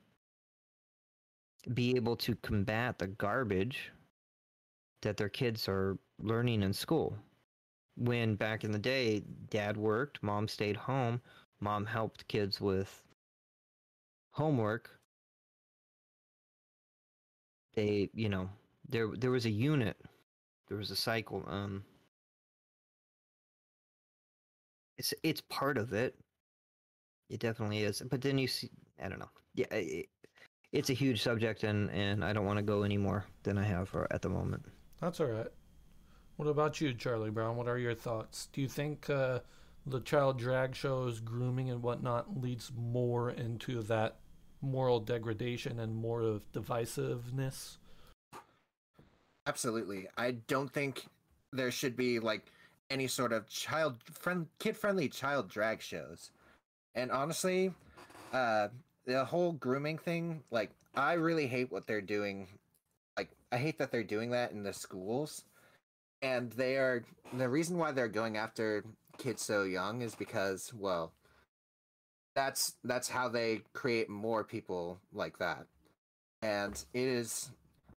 [1.74, 3.92] be able to combat the garbage
[5.02, 7.18] that their kids are learning in school
[7.98, 11.22] when back in the day dad worked mom stayed home
[11.60, 13.04] mom helped kids with
[14.32, 14.90] homework.
[17.76, 18.50] They you know
[18.90, 19.98] there there was a unit
[20.68, 21.84] there was a cycle um
[24.98, 26.16] it's it's part of it.
[27.30, 28.70] It definitely is but then you see
[29.02, 29.30] i don't know.
[29.54, 30.10] Yeah it,
[30.74, 33.64] it's a huge subject and and i don't want to go any more than i
[33.64, 34.66] have for, at the moment.
[35.00, 35.48] That's all right.
[36.42, 37.56] What about you, Charlie Brown?
[37.56, 38.48] What are your thoughts?
[38.52, 39.42] Do you think uh,
[39.86, 44.16] the child drag shows, grooming, and whatnot leads more into that
[44.60, 47.78] moral degradation and more of divisiveness?
[49.46, 50.08] Absolutely.
[50.18, 51.06] I don't think
[51.54, 52.48] there should be like
[52.90, 56.32] any sort of child friend kid friendly child drag shows.
[56.96, 57.72] And honestly,
[58.34, 58.70] uh
[59.06, 62.48] the whole grooming thing, like I really hate what they're doing.
[63.16, 65.44] Like I hate that they're doing that in the schools.
[66.22, 67.04] And they are
[67.34, 68.84] the reason why they're going after
[69.18, 71.12] kids so young is because well
[72.36, 75.66] that's that's how they create more people like that.
[76.42, 77.52] And it is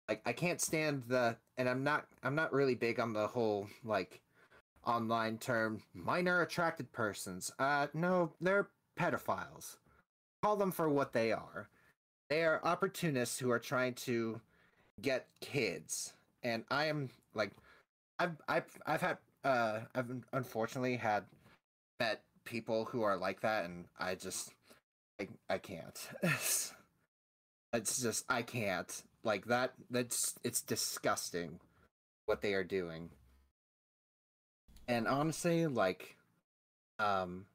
[0.09, 3.69] like I can't stand the and I'm not I'm not really big on the whole
[3.85, 4.21] like
[4.85, 7.53] online term minor attracted persons.
[7.59, 8.69] Uh no, they're
[8.99, 9.77] pedophiles.
[10.43, 11.69] Call them for what they are.
[12.29, 14.41] They are opportunists who are trying to
[15.01, 16.15] get kids.
[16.43, 17.53] And I am like
[18.23, 21.25] I've I've I've had uh I've unfortunately had
[21.99, 24.53] met people who are like that and I just
[25.21, 25.99] I I can't.
[27.73, 31.59] it's just I can't like that that's it's disgusting
[32.27, 33.11] what they are doing
[34.89, 36.17] and honestly like
[36.99, 37.47] um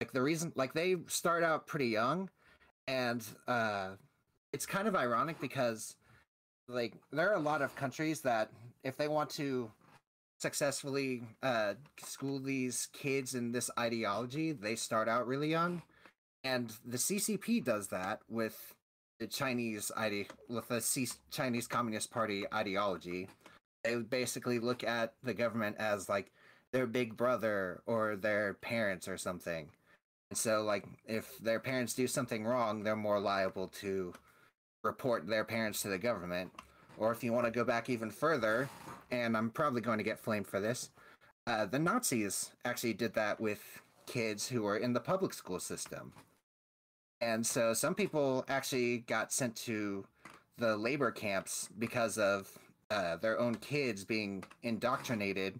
[0.00, 2.30] like the reason like they start out pretty young
[2.88, 3.90] and uh
[4.52, 5.96] it's kind of ironic because
[6.68, 8.50] like there are a lot of countries that
[8.84, 9.70] if they want to
[10.42, 11.74] successfully uh
[12.04, 15.80] school these kids in this ideology they start out really young
[16.44, 18.74] and the CCP does that with
[19.20, 23.28] the Chinese ide with the C- Chinese Communist Party ideology.
[23.84, 26.32] They basically look at the government as like
[26.72, 29.68] their big brother or their parents or something.
[30.30, 34.12] And so like if their parents do something wrong, they're more liable to
[34.82, 36.50] report their parents to the government.
[37.02, 38.68] Or if you want to go back even further,
[39.10, 40.90] and I'm probably going to get flamed for this,
[41.48, 46.12] uh, the Nazis actually did that with kids who were in the public school system.
[47.20, 50.04] And so some people actually got sent to
[50.58, 52.56] the labor camps because of
[52.88, 55.58] uh, their own kids being indoctrinated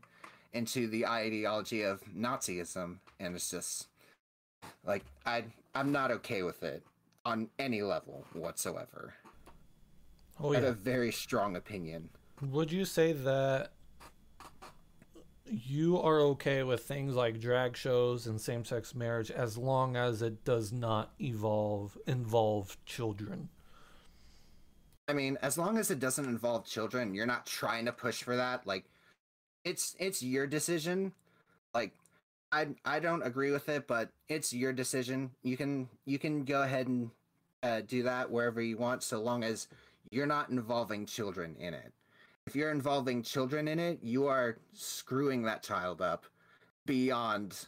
[0.52, 2.98] into the ideology of Nazism.
[3.18, 3.88] And it's just
[4.86, 5.42] like I
[5.74, 6.84] I'm not okay with it
[7.24, 9.14] on any level whatsoever.
[10.42, 10.70] Oh I have yeah.
[10.70, 12.08] a very strong opinion.
[12.40, 13.72] Would you say that
[15.46, 20.44] you are okay with things like drag shows and same-sex marriage as long as it
[20.44, 23.48] does not evolve involve children?
[25.08, 28.36] I mean, as long as it doesn't involve children, you're not trying to push for
[28.36, 28.66] that.
[28.66, 28.84] Like,
[29.64, 31.12] it's it's your decision.
[31.74, 31.92] Like,
[32.50, 35.30] I I don't agree with it, but it's your decision.
[35.42, 37.10] You can you can go ahead and
[37.62, 39.68] uh, do that wherever you want, so long as
[40.10, 41.92] you're not involving children in it.
[42.46, 46.26] If you're involving children in it, you are screwing that child up
[46.86, 47.66] beyond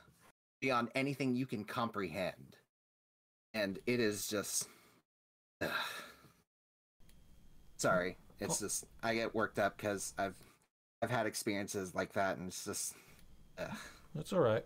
[0.61, 2.57] beyond anything you can comprehend,
[3.53, 4.69] and it is just.
[5.61, 5.71] ugh.
[7.77, 10.37] Sorry, it's just I get worked up because I've
[11.03, 12.95] I've had experiences like that, and it's just.
[13.59, 13.77] Ugh.
[14.15, 14.65] That's all right.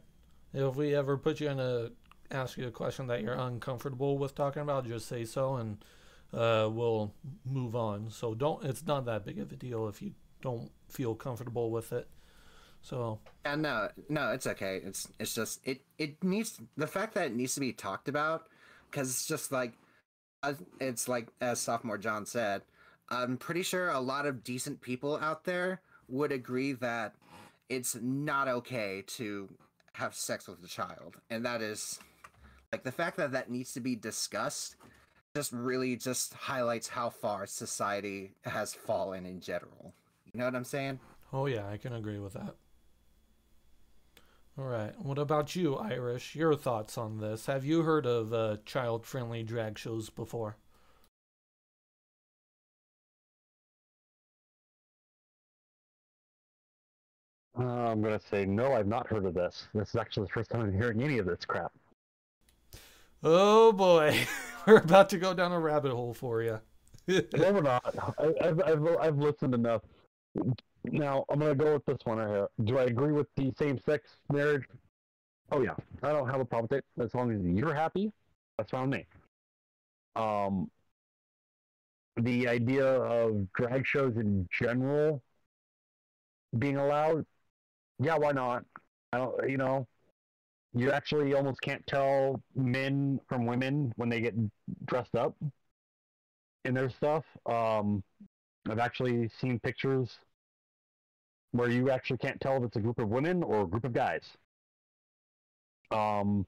[0.55, 1.91] If we ever put you in a
[2.31, 5.79] ask you a question that you're uncomfortable with talking about, just say so, and
[6.33, 7.13] uh, we'll
[7.45, 8.11] move on.
[8.11, 8.65] So don't.
[8.65, 12.09] It's not that big of a deal if you don't feel comfortable with it.
[12.83, 14.81] So Yeah, no, no, it's okay.
[14.85, 18.47] It's it's just it it needs the fact that it needs to be talked about
[18.91, 19.73] because it's just like
[20.43, 22.63] uh, it's like as sophomore John said.
[23.11, 27.15] I'm pretty sure a lot of decent people out there would agree that
[27.71, 29.49] it's not okay to
[29.95, 31.99] have sex with a child, and that is
[32.71, 34.77] like the fact that that needs to be discussed
[35.37, 39.95] just really just highlights how far society has fallen in general.
[40.33, 41.01] You know what I'm saying?
[41.33, 42.55] Oh yeah, I can agree with that.
[44.59, 44.93] All right.
[45.01, 46.35] What about you, Irish?
[46.35, 47.47] Your thoughts on this?
[47.47, 50.57] Have you heard of uh, child-friendly drag shows before?
[57.57, 58.73] Uh, I'm gonna say no.
[58.73, 59.69] I've not heard of this.
[59.75, 61.73] This is actually the first time I'm hearing any of this crap.
[63.23, 64.17] Oh boy,
[64.67, 66.61] we're about to go down a rabbit hole for you.
[67.09, 67.95] no, we're not.
[68.19, 69.83] I, I've, I've I've listened enough.
[70.85, 72.49] Now I'm gonna go with this one right here.
[72.65, 74.65] Do I agree with the same-sex marriage?
[75.51, 78.13] Oh yeah, I don't have a problem with it as long as you're happy.
[78.57, 79.07] That's fine with me.
[80.15, 80.71] Um,
[82.17, 85.23] the idea of drag shows in general
[86.59, 87.25] being allowed,
[87.99, 88.65] yeah, why not?
[89.13, 89.87] I don't, you know,
[90.75, 94.35] you actually almost can't tell men from women when they get
[94.87, 95.35] dressed up
[96.65, 97.25] in their stuff.
[97.47, 98.03] Um,
[98.69, 100.11] I've actually seen pictures
[101.53, 103.93] where you actually can't tell if it's a group of women or a group of
[103.93, 104.23] guys.
[105.91, 106.47] Um,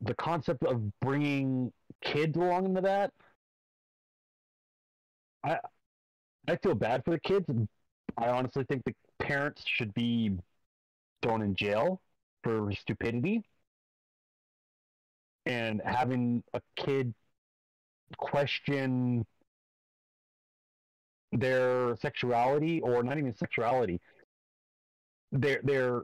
[0.00, 1.72] the concept of bringing
[2.02, 3.12] kids along into that,
[5.44, 5.58] I
[6.48, 7.46] I feel bad for the kids.
[8.18, 10.32] I honestly think the parents should be
[11.22, 12.00] thrown in jail
[12.44, 13.42] for stupidity.
[15.46, 17.12] And having a kid
[18.16, 19.26] question
[21.32, 24.00] their sexuality or not even sexuality
[25.32, 26.02] their their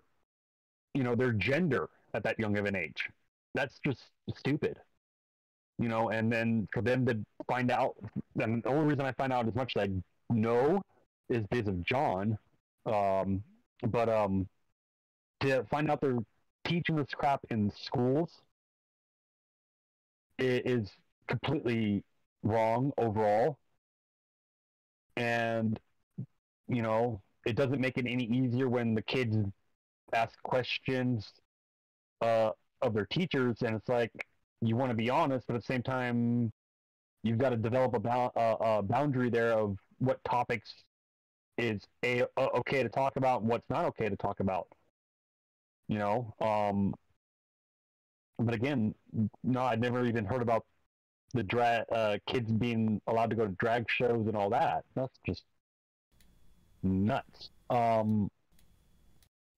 [0.95, 3.09] you know their gender at that young of an age.
[3.55, 4.01] That's just
[4.37, 4.77] stupid.
[5.79, 7.19] You know and then for them to
[7.49, 7.95] find out
[8.41, 10.83] and the only reason i find out as much as i know
[11.29, 12.37] is because of john.
[12.87, 13.43] Um
[13.87, 14.49] but um
[15.41, 16.19] to find out they're
[16.71, 18.31] teaching this crap in schools
[20.39, 20.89] is
[21.27, 22.05] completely
[22.43, 23.59] wrong overall.
[25.17, 25.79] And
[26.69, 29.37] you know it doesn't make it any easier when the kids
[30.13, 31.33] ask questions
[32.21, 32.51] uh,
[32.83, 34.13] of their teachers and it's like
[34.61, 36.53] you want to be honest but at the same time
[37.23, 40.73] you've got to develop a, uh, a boundary there of what topics
[41.59, 44.69] is a, uh, okay to talk about and what's not okay to talk about
[45.91, 46.95] you know um
[48.39, 48.95] but again
[49.45, 50.65] no i'd never even heard about
[51.35, 55.19] the drag uh, kids being allowed to go to drag shows and all that that's
[55.27, 55.45] just
[56.83, 58.31] nuts um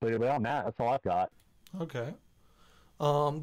[0.00, 1.30] but beyond that that's all i've got
[1.80, 2.14] Okay.
[3.00, 3.42] Um,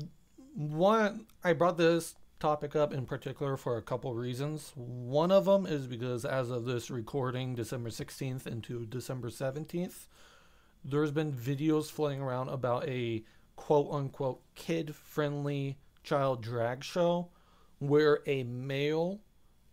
[0.56, 4.72] one, I brought this topic up in particular for a couple reasons.
[4.76, 10.08] One of them is because as of this recording, December 16th into December 17th,
[10.84, 13.24] there's been videos floating around about a
[13.56, 17.30] quote unquote kid friendly child drag show
[17.80, 19.20] where a male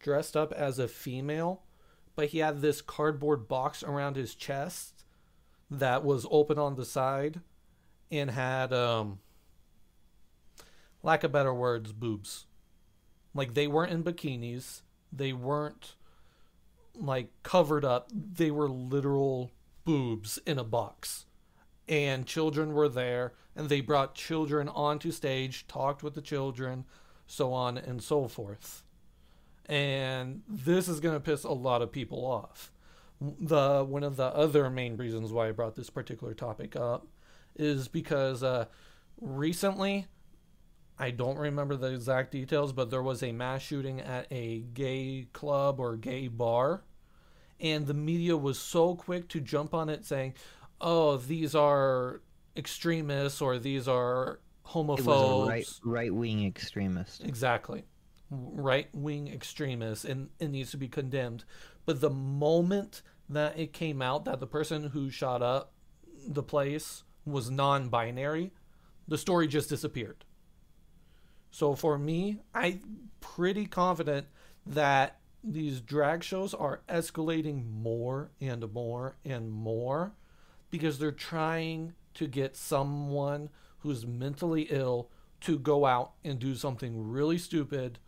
[0.01, 1.63] dressed up as a female,
[2.15, 5.05] but he had this cardboard box around his chest
[5.71, 7.41] that was open on the side
[8.11, 9.19] and had um
[11.03, 12.47] lack of better words boobs.
[13.35, 14.83] Like they weren't in bikinis.
[15.13, 15.95] They weren't
[16.95, 18.11] like covered up.
[18.13, 19.53] They were literal
[19.87, 21.25] boobs in a box.
[21.89, 26.85] And children were there and they brought children onto stage talked with the children
[27.27, 28.85] so on and so forth.
[29.67, 32.71] And this is going to piss a lot of people off.
[33.21, 37.07] The one of the other main reasons why I brought this particular topic up
[37.57, 38.67] is because uh,
[39.21, 40.07] recently,
[40.99, 45.29] I don't remember the exact details, but there was a mass shooting at a gay
[45.33, 46.85] club or gay bar,
[47.61, 50.35] and the media was so quick to jump on it saying,
[50.81, 52.21] "Oh, these are
[52.57, 57.21] extremists or these are homophobes." It was a right right wing extremists.
[57.21, 57.85] Exactly.
[58.31, 61.45] Right wing extremists and it needs to be condemned.
[61.85, 65.73] But the moment that it came out that the person who shot up
[66.27, 68.53] the place was non binary,
[69.09, 70.25] the story just disappeared.
[71.51, 74.27] So for me, I'm pretty confident
[74.67, 80.13] that these drag shows are escalating more and more and more
[80.71, 83.49] because they're trying to get someone
[83.79, 85.11] who's mentally ill
[85.41, 87.99] to go out and do something really stupid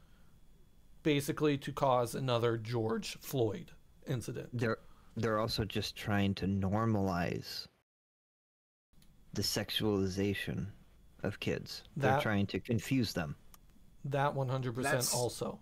[1.05, 3.71] basically to cause another George Floyd
[4.07, 4.49] incident.
[4.53, 4.79] They're
[5.17, 7.67] they're also just trying to normalize
[9.33, 10.67] the sexualization
[11.23, 11.83] of kids.
[11.97, 13.37] They're trying to confuse them.
[14.05, 15.61] That 100% That's- also.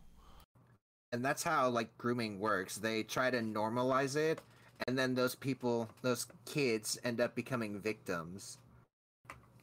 [1.16, 4.40] And that's how like grooming works they try to normalize it
[4.86, 8.58] and then those people those kids end up becoming victims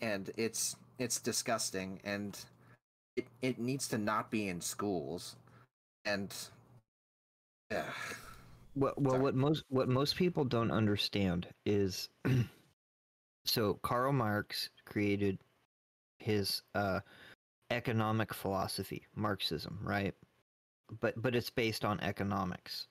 [0.02, 2.40] and it's it's disgusting and
[3.16, 5.36] it, it needs to not be in schools
[6.06, 6.34] and
[7.72, 7.86] yeah
[8.76, 9.24] Well, well, Sorry.
[9.24, 12.10] what most what most people don't understand is,
[13.46, 15.38] so Karl Marx created
[16.18, 17.02] his uh,
[17.70, 20.16] economic philosophy, Marxism, right?
[21.00, 22.88] But but it's based on economics.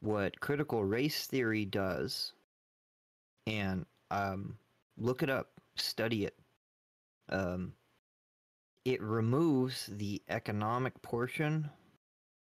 [0.00, 2.32] What critical race theory does,
[3.46, 4.56] and um,
[4.98, 6.36] look it up, study it.
[7.28, 7.72] Um,
[8.84, 11.68] it removes the economic portion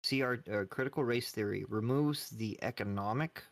[0.09, 3.43] CR uh, critical race theory removes the economic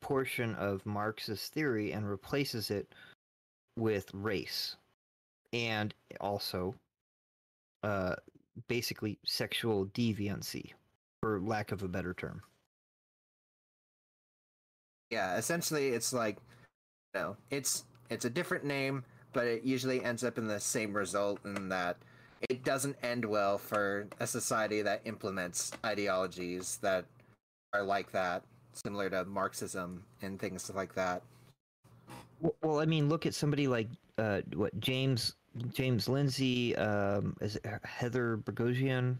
[0.00, 2.92] portion of Marxist theory and replaces it
[3.76, 4.76] with race
[5.52, 6.74] and also
[7.84, 8.14] uh,
[8.68, 10.72] basically sexual deviancy
[11.22, 12.42] for lack of a better term.
[15.10, 16.36] Yeah essentially it's like
[17.14, 20.92] you know it's it's a different name but it usually ends up in the same
[20.92, 21.96] result in that
[22.48, 27.04] it doesn't end well for a society that implements ideologies that
[27.72, 31.22] are like that similar to marxism and things like that.
[32.40, 35.34] Well, well, I mean, look at somebody like uh, what James
[35.72, 39.18] James Lindsay, um, is Heather Boghossian,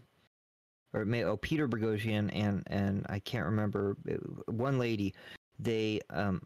[0.93, 5.13] or may oh Peter Boghossian, and and I can't remember uh, one lady.
[5.59, 6.41] They um,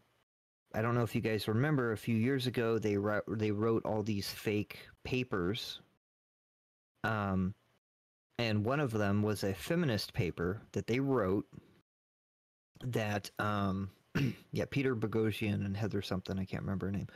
[0.74, 3.84] I don't know if you guys remember a few years ago they wrote they wrote
[3.84, 5.80] all these fake papers.
[7.04, 7.54] Um,
[8.38, 11.46] and one of them was a feminist paper that they wrote
[12.82, 13.90] that um
[14.52, 17.08] yeah, Peter Boghossian and Heather something, I can't remember her name.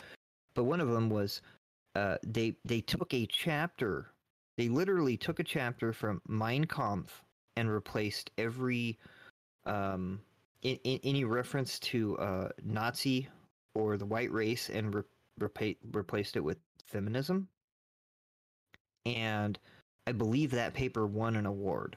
[0.55, 1.40] But one of them was
[1.98, 4.12] uh, they they took a chapter,
[4.56, 7.24] they literally took a chapter from Mein Kampf
[7.56, 8.98] and replaced every
[9.66, 10.20] um,
[10.62, 13.28] in, in, any reference to uh, Nazi
[13.74, 15.02] or the white race and re-
[15.40, 17.48] repa- replaced it with feminism.
[19.04, 19.58] And
[20.06, 21.96] I believe that paper won an award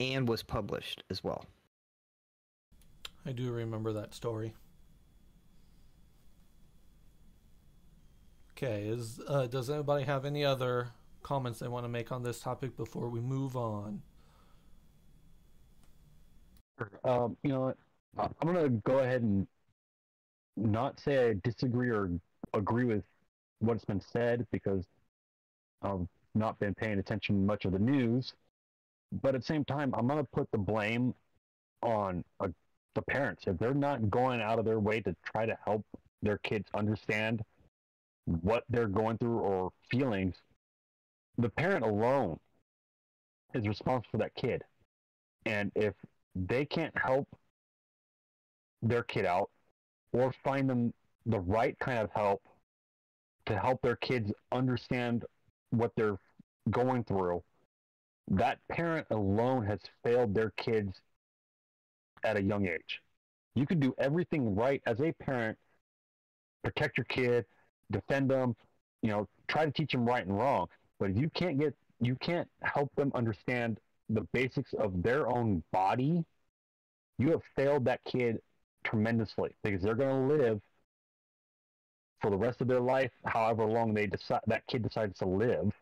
[0.00, 1.44] and was published as well.
[3.26, 4.54] I do remember that story.
[8.56, 10.88] Okay, is uh, does anybody have any other
[11.22, 14.02] comments they want to make on this topic before we move on?
[17.04, 17.74] Um, you know.
[18.18, 19.46] I'm gonna go ahead and
[20.56, 22.10] not say I disagree or
[22.54, 23.04] agree with
[23.58, 24.86] what's been said because
[25.82, 28.32] I've not been paying attention much of the news.
[29.22, 31.14] But at the same time, I'm gonna put the blame
[31.82, 32.48] on uh,
[32.94, 35.84] the parents if they're not going out of their way to try to help
[36.22, 37.42] their kids understand
[38.26, 40.34] what they're going through or feelings.
[41.38, 42.38] The parent alone
[43.54, 44.62] is responsible for that kid,
[45.44, 45.94] and if
[46.34, 47.28] they can't help
[48.82, 49.50] their kid out
[50.12, 50.92] or find them
[51.26, 52.42] the right kind of help
[53.46, 55.24] to help their kids understand
[55.70, 56.18] what they're
[56.70, 57.42] going through,
[58.28, 61.00] that parent alone has failed their kids
[62.24, 63.00] at a young age.
[63.54, 65.56] You can do everything right as a parent,
[66.64, 67.46] protect your kid,
[67.90, 68.56] defend them,
[69.02, 70.66] you know, try to teach them right and wrong.
[70.98, 75.62] But if you can't get, you can't help them understand the basics of their own
[75.72, 76.24] body,
[77.18, 78.40] you have failed that kid
[78.84, 80.60] tremendously because they're going to live
[82.20, 85.72] for the rest of their life, however long they decide that kid decides to live,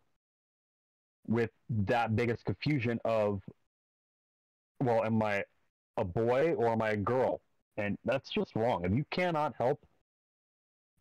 [1.27, 3.41] with that biggest confusion of,
[4.83, 5.45] well, am I
[5.97, 7.41] a boy or am I a girl?
[7.77, 8.85] And that's just wrong.
[8.85, 9.81] If you cannot help,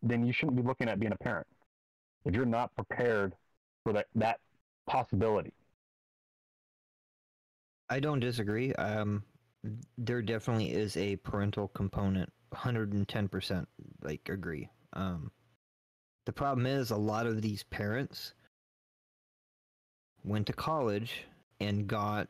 [0.04, 1.46] then you shouldn't be looking at being a parent.
[2.24, 3.34] If you're not prepared
[3.82, 4.40] for that that
[4.86, 5.52] possibility.
[7.90, 8.72] I don't disagree.
[8.74, 9.22] Um,
[9.98, 12.32] there definitely is a parental component.
[12.54, 13.66] 110%
[14.02, 14.68] like agree.
[14.92, 15.30] Um,
[16.26, 18.34] the problem is a lot of these parents
[20.22, 21.24] went to college
[21.60, 22.28] and got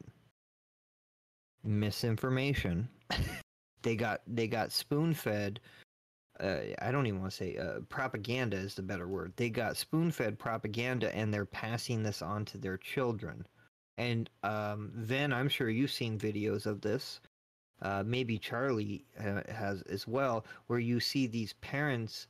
[1.63, 2.89] misinformation.
[3.83, 5.61] they got they got spoon fed.
[6.40, 9.32] Uh, I don't even want to say uh, propaganda is the better word.
[9.36, 13.47] They got spoon fed propaganda and they're passing this on to their children.
[13.98, 17.20] And um, Vin, I'm sure you've seen videos of this.
[17.82, 22.27] Uh, maybe Charlie uh, has as well, where you see these parents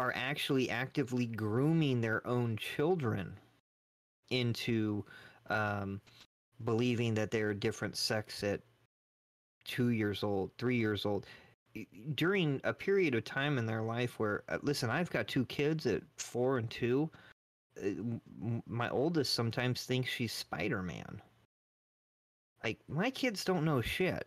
[0.00, 3.36] are actually actively grooming their own children
[4.30, 5.04] into
[5.50, 6.00] um,
[6.64, 8.60] believing that they're a different sex at
[9.64, 11.26] two years old, three years old,
[12.14, 15.86] during a period of time in their life where, uh, listen, I've got two kids
[15.86, 17.10] at four and two.
[17.82, 17.88] uh,
[18.66, 21.20] My oldest sometimes thinks she's Spider Man.
[22.62, 24.26] Like, my kids don't know shit.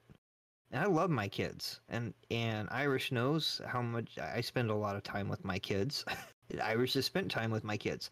[0.71, 4.97] And I love my kids, and and Irish knows how much I spend a lot
[4.97, 6.03] of time with my kids.
[6.61, 8.09] Irish has spent time with my kids.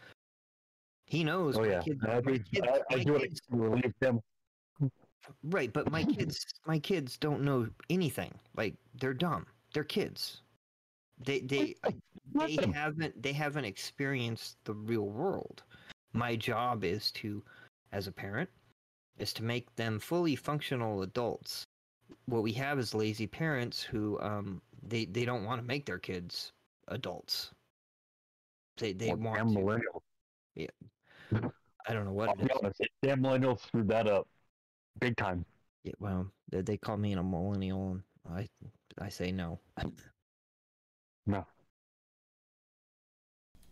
[1.06, 1.58] He knows.
[1.58, 4.22] Oh my yeah, kids, I, kids- I, I do it to relieve them.
[5.44, 8.34] Right, but my kids, my kids don't know anything.
[8.56, 9.46] Like they're dumb.
[9.74, 10.42] They're kids.
[11.24, 11.76] They they
[12.34, 15.64] they haven't they haven't experienced the real world.
[16.14, 17.44] My job is to,
[17.92, 18.50] as a parent,
[19.18, 21.64] is to make them fully functional adults.
[22.26, 26.00] What we have is lazy parents who um they they don't want to make their
[26.00, 26.52] kids
[26.90, 27.52] adults.
[28.78, 29.60] They they Well, want damn to.
[29.60, 30.02] millennials.
[31.88, 32.58] I don't know what I'll it is.
[32.62, 34.28] honest, damn millennials screwed that up,
[35.00, 35.46] big time.
[35.84, 38.04] Yeah, well, they, they call me a millennial, and
[38.38, 38.48] I
[38.98, 39.60] I say no.
[41.28, 41.46] No.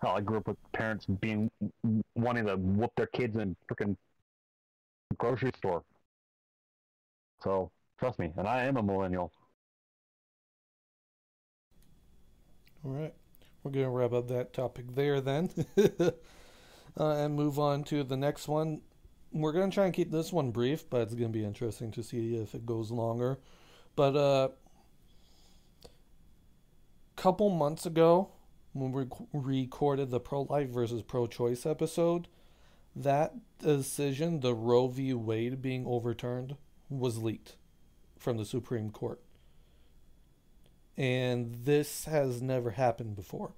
[0.02, 1.50] Hell, I grew up with parents being
[2.16, 3.96] wanting to whoop their kids in freaking
[5.18, 5.84] grocery store.
[7.44, 9.32] So trust me, and I am a millennial.
[12.86, 13.14] All right.
[13.64, 16.12] We're going to wrap up that topic there then uh,
[16.98, 18.82] and move on to the next one.
[19.34, 21.92] We're going to try and keep this one brief, but it's going to be interesting
[21.92, 23.40] to see if it goes longer.
[23.96, 24.48] But a uh,
[27.16, 28.30] couple months ago,
[28.74, 32.28] when we recorded the pro life versus pro choice episode,
[32.96, 35.14] that decision, the Roe v.
[35.14, 36.56] Wade being overturned,
[36.90, 37.56] was leaked
[38.18, 39.20] from the Supreme Court
[40.98, 43.54] and this has never happened before.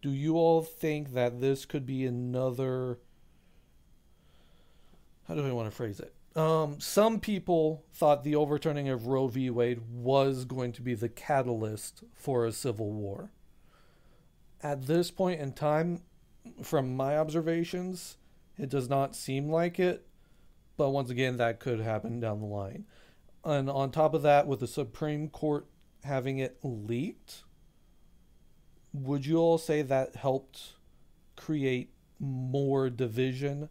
[0.00, 2.98] Do you all think that this could be another
[5.28, 6.14] how do I want to phrase it?
[6.34, 9.50] Um, some people thought the overturning of Roe v.
[9.50, 13.30] Wade was going to be the catalyst for a civil war.
[14.62, 16.02] At this point in time,
[16.62, 18.16] from my observations,
[18.56, 20.06] it does not seem like it,
[20.76, 22.86] but once again, that could happen down the line.
[23.44, 25.66] And on top of that, with the Supreme Court
[26.04, 27.42] having it leaked,
[28.92, 30.74] would you all say that helped
[31.36, 33.68] create more division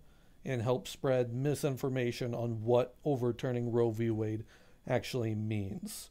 [0.47, 4.09] and help spread misinformation on what overturning Roe v.
[4.09, 4.45] Wade
[4.87, 6.09] actually means?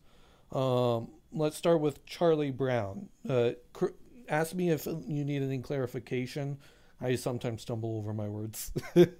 [0.53, 3.09] Um, let's start with Charlie Brown.
[3.29, 3.97] Uh, cr-
[4.29, 6.59] ask me if you need any clarification.
[7.01, 8.71] I sometimes stumble over my words.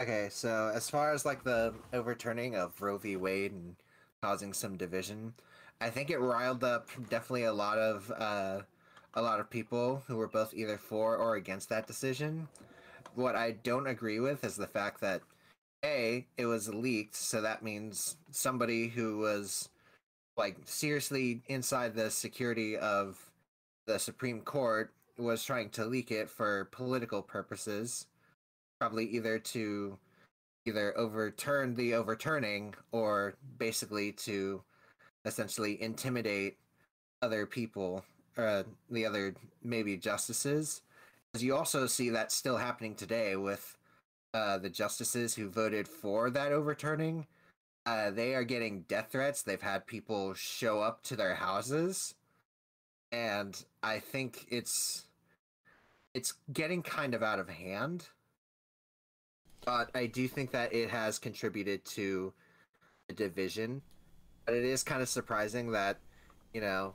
[0.00, 3.14] Okay, so as far as like the overturning of Roe v.
[3.14, 3.76] Wade and
[4.20, 5.34] causing some division,
[5.80, 8.62] I think it riled up definitely a lot of uh,
[9.14, 12.48] a lot of people who were both either for or against that decision.
[13.14, 15.22] What I don't agree with is the fact that
[15.84, 19.68] a it was leaked, so that means somebody who was
[20.36, 23.30] like seriously inside the security of
[23.86, 28.06] the Supreme Court was trying to leak it for political purposes
[28.82, 29.96] probably either to
[30.66, 34.60] either overturn the overturning or basically to
[35.24, 36.56] essentially intimidate
[37.22, 38.04] other people
[38.36, 40.82] uh, the other maybe justices
[41.40, 43.78] you also see that still happening today with
[44.34, 47.26] uh, the justices who voted for that overturning.
[47.86, 49.42] Uh, they are getting death threats.
[49.42, 52.14] They've had people show up to their houses.
[53.10, 55.04] And i think it's
[56.14, 58.08] it's getting kind of out of hand.
[59.64, 62.32] But I do think that it has contributed to
[63.08, 63.80] the division.
[64.44, 65.98] But it is kind of surprising that,
[66.52, 66.94] you know,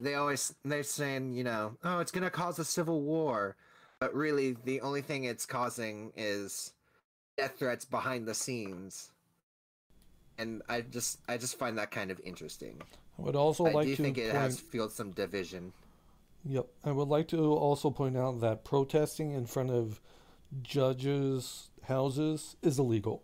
[0.00, 3.56] they always they're saying, you know, oh, it's gonna cause a civil war,
[3.98, 6.72] but really the only thing it's causing is
[7.36, 9.10] death threats behind the scenes.
[10.38, 12.80] And I just I just find that kind of interesting.
[13.18, 14.42] I would also I like do to think it point...
[14.42, 15.72] has fueled some division.
[16.44, 16.66] Yep.
[16.84, 20.00] I would like to also point out that protesting in front of
[20.62, 23.22] judges' houses is illegal,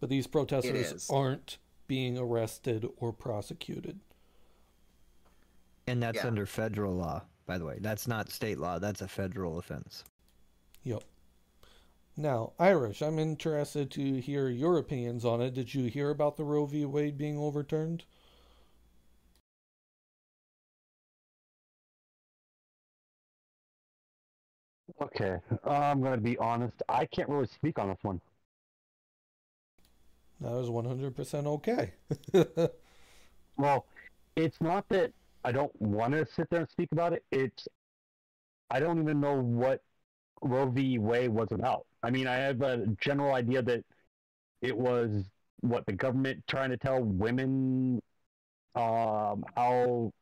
[0.00, 4.00] but these protesters aren't being arrested or prosecuted.
[5.86, 6.26] And that's Yeah.
[6.26, 7.78] under federal law, by the way.
[7.80, 8.78] That's not state law.
[8.78, 10.04] That's a federal offense.
[10.84, 11.04] Yep.
[12.18, 15.54] Now, Irish, I'm interested to hear your opinions on it.
[15.54, 16.84] Did you hear about the Roe v.
[16.84, 18.04] Wade being overturned?
[25.00, 26.82] Okay, uh, I'm gonna be honest.
[26.88, 28.20] I can't really speak on this one.
[30.40, 31.92] That was 100% okay.
[33.58, 33.86] Well,
[34.36, 35.12] it's not that
[35.46, 37.24] I don't want to sit there and speak about it.
[37.30, 37.68] It's
[38.68, 39.80] I don't even know what
[40.42, 40.98] Roe v.
[40.98, 41.86] Wade was about.
[42.02, 43.84] I mean, I have a general idea that
[44.60, 45.24] it was
[45.60, 48.02] what the government trying to tell women
[48.74, 50.12] um, how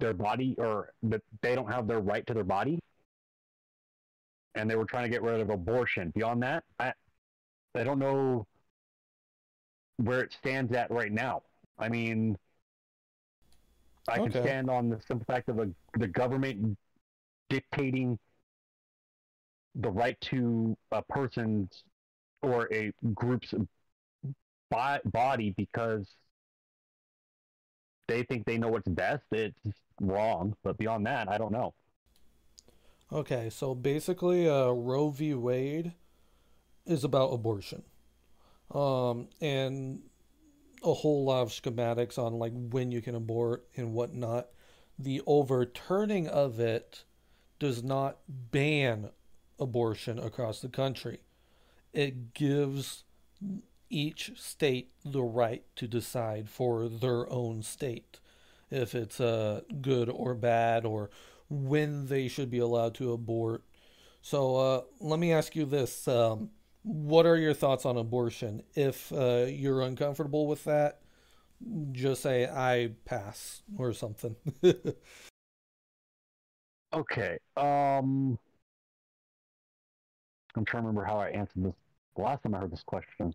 [0.00, 2.80] their body or that they don't have their right to their body,
[4.56, 6.10] and they were trying to get rid of abortion.
[6.10, 6.92] Beyond that, I
[7.76, 8.48] I don't know
[9.98, 11.42] where it stands at right now.
[11.78, 12.36] I mean,
[14.08, 15.68] I can stand on the simple fact of a,
[15.98, 16.76] the government
[17.48, 18.18] dictating
[19.74, 21.84] the right to a person's
[22.42, 23.54] or a group's
[24.70, 26.08] bo- body because
[28.08, 29.22] they think they know what's best.
[29.30, 29.54] It's
[30.00, 31.74] wrong, but beyond that, I don't know.
[33.12, 35.34] Okay, so basically, uh, Roe v.
[35.34, 35.92] Wade
[36.86, 37.82] is about abortion,
[38.72, 40.00] um, and
[40.82, 44.48] a whole lot of schematics on like when you can abort and whatnot.
[44.98, 47.04] The overturning of it
[47.58, 49.10] does not ban
[49.58, 51.20] abortion across the country.
[51.92, 53.04] It gives
[53.88, 58.20] each state the right to decide for their own state
[58.70, 61.10] if it's uh, good or bad or
[61.48, 63.64] when they should be allowed to abort.
[64.22, 66.50] So uh, let me ask you this: um,
[66.82, 68.62] What are your thoughts on abortion?
[68.74, 71.00] If uh, you're uncomfortable with that,
[71.92, 74.36] just say I pass or something.
[76.92, 77.38] Okay.
[77.56, 78.38] Um,
[80.56, 81.74] I'm trying to remember how I answered this
[82.16, 83.32] the last time I heard this question.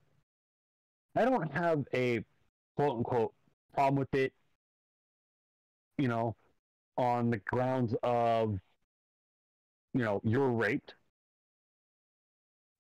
[1.15, 2.23] I don't have a
[2.76, 3.34] quote unquote
[3.73, 4.34] problem with it,
[5.97, 6.35] you know,
[6.97, 8.59] on the grounds of,
[9.93, 10.95] you know, you're raped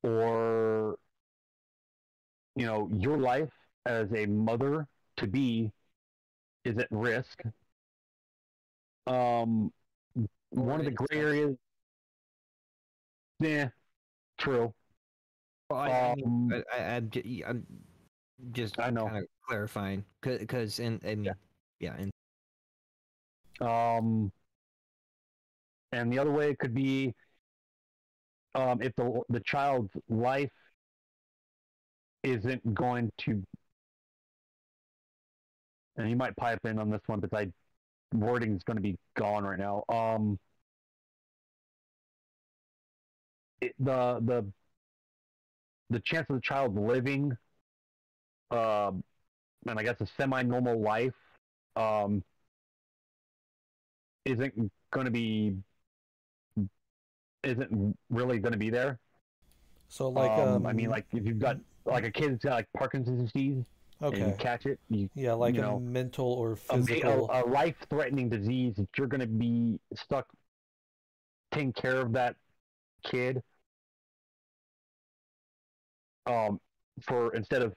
[0.05, 0.97] or,
[2.55, 3.51] you know, your life
[3.85, 4.87] as a mother
[5.17, 5.71] to be
[6.63, 7.41] is at risk.
[9.07, 9.71] Um,
[10.49, 11.55] one of the gray areas.
[13.39, 13.69] Yeah,
[14.37, 14.73] true.
[15.69, 16.95] Well, I, Um, I, I,
[17.47, 17.65] I'm
[18.51, 19.11] just I know.
[19.47, 21.33] clarifying because in, in Yeah.
[21.79, 22.11] yeah, in
[23.61, 24.31] Um,
[25.91, 27.13] and the other way it could be,
[28.55, 30.49] um, if the the child's life
[32.23, 33.43] isn't going to,
[35.97, 37.51] and you might pipe in on this one, but I
[38.13, 39.83] wording is going to be gone right now.
[39.89, 40.39] Um,
[43.61, 44.45] it, the the
[45.89, 47.37] the chance of the child living,
[48.51, 49.03] um,
[49.67, 51.13] and I guess a semi-normal life,
[51.75, 52.23] um,
[54.23, 55.55] isn't going to be
[57.45, 58.99] isn't really going to be there.
[59.87, 62.53] so like, um, um, I mean, like if you've got like a kid that's got
[62.53, 63.65] like Parkinson's disease
[64.11, 67.29] and you catch it, you yeah, like you a know, mental or a, physical.
[67.31, 70.27] a, a life-threatening disease that you're going to be stuck
[71.51, 72.35] taking care of that
[73.03, 73.41] kid
[76.25, 76.59] um
[77.01, 77.73] for instead of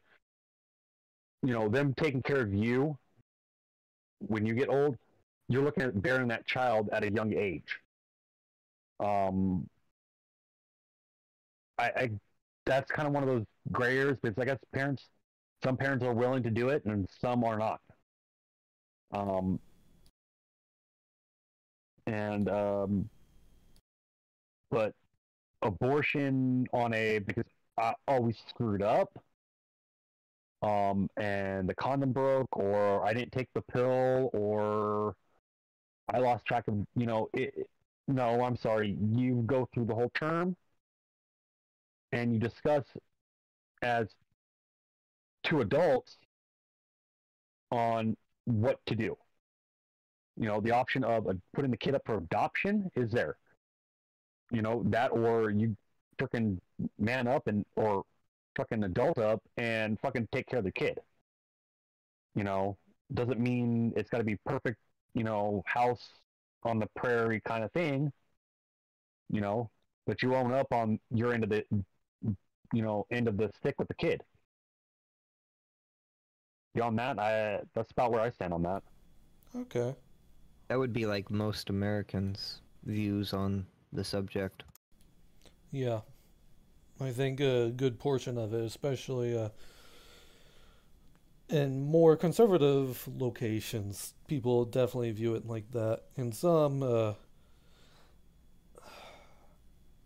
[1.42, 2.96] you know them taking care of you
[4.20, 4.96] when you get old
[5.48, 7.80] you're looking at bearing that child at a young age
[9.00, 9.68] um
[11.78, 12.10] i, I
[12.66, 15.04] that's kind of one of those gray areas because i guess parents
[15.64, 17.80] some parents are willing to do it and some are not
[19.12, 19.58] um,
[22.06, 23.08] and um,
[24.70, 24.92] but
[25.62, 27.44] abortion on a because
[27.76, 29.10] I always screwed up,
[30.62, 35.14] um, and the condom broke, or I didn't take the pill, or
[36.12, 37.68] I lost track of you know it.
[38.08, 38.96] No, I'm sorry.
[39.12, 40.56] You go through the whole term,
[42.12, 42.84] and you discuss
[43.82, 44.08] as
[45.44, 46.16] two adults
[47.70, 48.16] on
[48.46, 49.16] what to do.
[50.36, 53.36] You know, the option of putting the kid up for adoption is there.
[54.50, 55.76] You know that, or you
[56.18, 56.58] freaking
[56.98, 58.04] man up and or
[58.56, 60.98] fucking adult up and fucking take care of the kid.
[62.34, 62.78] You know,
[63.12, 64.78] doesn't mean it's got to be perfect.
[65.14, 66.08] You know, house
[66.64, 68.12] on the prairie kind of thing.
[69.30, 69.70] You know,
[70.06, 71.64] but you own up on your end of the,
[72.72, 74.22] you know, end of the stick with the kid.
[76.74, 78.82] Beyond that, I that's about where I stand on that.
[79.54, 79.94] okay.
[80.68, 84.64] that would be like most Americans' views on the subject.
[85.70, 86.00] Yeah,
[87.00, 89.50] I think a good portion of it, especially uh,
[91.48, 96.02] in more conservative locations, people definitely view it like that.
[96.16, 97.14] In some, uh,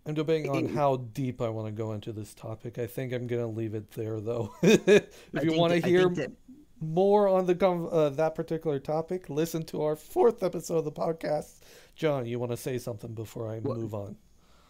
[0.07, 2.79] I'm debating on how deep I want to go into this topic.
[2.79, 4.53] I think I'm gonna leave it there, though.
[4.63, 5.05] if
[5.37, 6.33] I you want to hear that-
[6.81, 11.61] more on the uh, that particular topic, listen to our fourth episode of the podcast.
[11.95, 14.17] John, you want to say something before I Well- move on?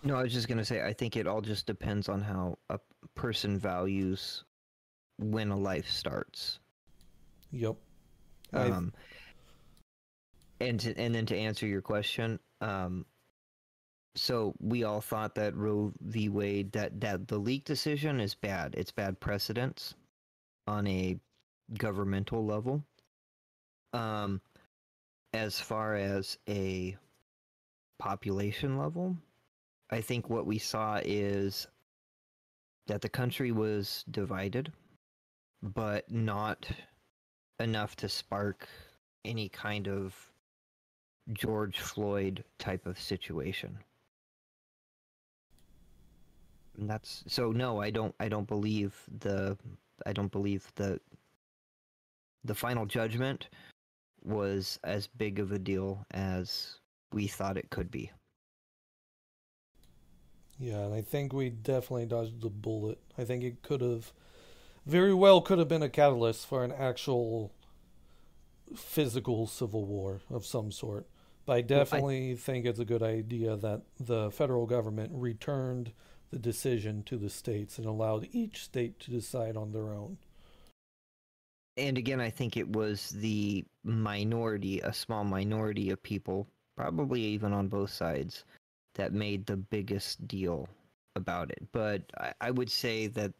[0.04, 2.80] No, I was just gonna say I think it all just depends on how a
[3.14, 4.44] person values
[5.18, 6.58] when a life starts.
[7.52, 7.76] Yep.
[8.52, 8.92] Um,
[10.60, 13.06] and to, and then to answer your question, um,
[14.14, 16.28] so we all thought that Roe v.
[16.28, 18.74] Wade that that the leak decision is bad.
[18.76, 19.94] It's bad precedence
[20.66, 21.18] on a
[21.78, 22.84] governmental level.
[23.92, 24.40] Um,
[25.32, 26.96] as far as a
[27.98, 29.16] population level,
[29.90, 31.66] I think what we saw is
[32.86, 34.72] that the country was divided,
[35.62, 36.66] but not
[37.62, 38.68] enough to spark
[39.24, 40.14] any kind of
[41.32, 43.78] George Floyd type of situation.
[46.78, 49.56] And that's so no, I don't I don't believe the
[50.06, 51.00] I don't believe the
[52.44, 53.48] the final judgment
[54.24, 56.78] was as big of a deal as
[57.12, 58.10] we thought it could be.
[60.58, 62.98] Yeah, and I think we definitely dodged the bullet.
[63.18, 64.12] I think it could have
[64.86, 67.52] very well could have been a catalyst for an actual
[68.74, 71.06] physical civil war of some sort.
[71.44, 75.92] But I definitely think it's a good idea that the federal government returned
[76.30, 80.18] the decision to the states and allowed each state to decide on their own.
[81.76, 86.46] And again, I think it was the minority, a small minority of people,
[86.76, 88.44] probably even on both sides,
[88.94, 90.68] that made the biggest deal
[91.16, 91.66] about it.
[91.72, 93.32] But I, I would say that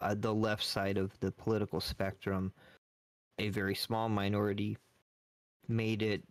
[0.00, 2.52] uh, the left side of the political spectrum,
[3.38, 4.76] a very small minority,
[5.68, 6.22] made it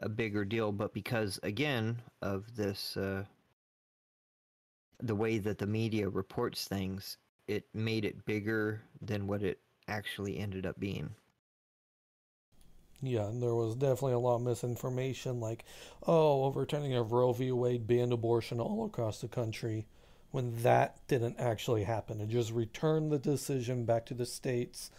[0.00, 0.72] a bigger deal.
[0.72, 3.24] But because, again, of this, uh,
[5.02, 7.16] the way that the media reports things,
[7.48, 9.58] it made it bigger than what it
[9.88, 11.10] actually ended up being.
[13.02, 15.64] Yeah, and there was definitely a lot of misinformation like,
[16.06, 17.50] oh, overturning of Roe v.
[17.50, 19.86] Wade banned abortion all across the country
[20.30, 22.20] when that didn't actually happen.
[22.20, 24.90] It just returned the decision back to the states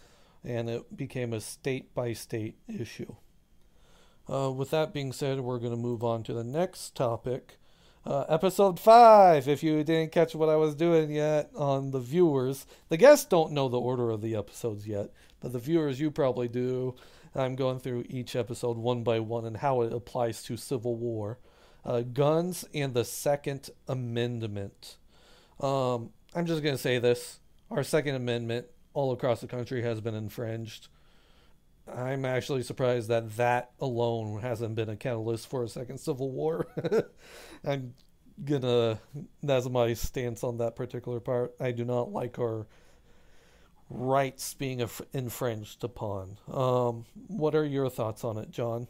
[0.43, 3.16] and it became a state by state issue.
[4.32, 7.58] Uh, with that being said, we're going to move on to the next topic.
[8.06, 12.66] Uh, episode 5, if you didn't catch what I was doing yet on the viewers.
[12.90, 16.48] The guests don't know the order of the episodes yet, but the viewers, you probably
[16.48, 16.95] do.
[17.35, 21.38] I'm going through each episode one by one and how it applies to Civil War.
[21.85, 24.98] Uh, guns and the Second Amendment.
[25.62, 30.02] Um, I'm just going to say this our Second Amendment all across the country has
[30.02, 30.88] been infringed.
[31.88, 36.68] I'm actually surprised that that alone hasn't been a catalyst for a second civil war.
[37.66, 37.94] I'm
[38.44, 39.00] gonna,
[39.42, 41.54] that's my stance on that particular part.
[41.60, 42.68] I do not like our
[43.90, 46.38] rights being infringed upon.
[46.52, 48.88] Um, what are your thoughts on it, John?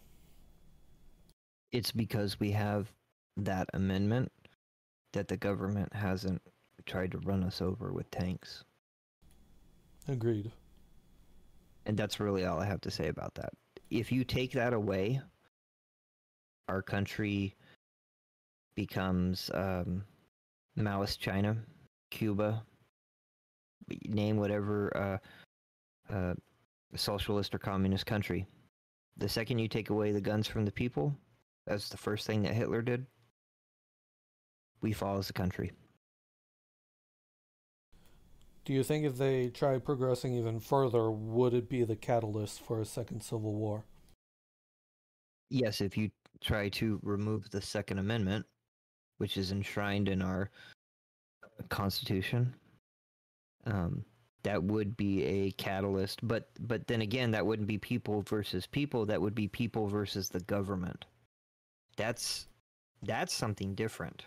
[1.71, 2.91] It's because we have
[3.37, 4.31] that amendment
[5.13, 6.41] that the government hasn't
[6.91, 8.65] tried to run us over with tanks.
[10.09, 10.51] Agreed.
[11.85, 13.53] And that's really all I have to say about that.
[13.89, 15.21] If you take that away,
[16.67, 17.55] our country
[18.75, 20.03] becomes um,
[20.77, 21.55] Maoist China,
[22.09, 22.61] Cuba,
[24.05, 25.19] name whatever
[26.11, 26.33] uh, uh,
[26.95, 28.45] socialist or communist country.
[29.17, 31.15] The second you take away the guns from the people,
[31.65, 33.05] that's the first thing that Hitler did.
[34.81, 35.71] We fall as a country.
[38.63, 42.79] Do you think if they try progressing even further, would it be the catalyst for
[42.79, 43.85] a second civil war?
[45.49, 48.45] Yes, if you try to remove the Second Amendment,
[49.17, 50.49] which is enshrined in our
[51.69, 52.53] Constitution,
[53.65, 54.05] um,
[54.43, 56.25] that would be a catalyst.
[56.25, 59.05] But but then again, that wouldn't be people versus people.
[59.05, 61.05] That would be people versus the government.
[61.97, 62.47] That's
[63.03, 64.23] that's something different.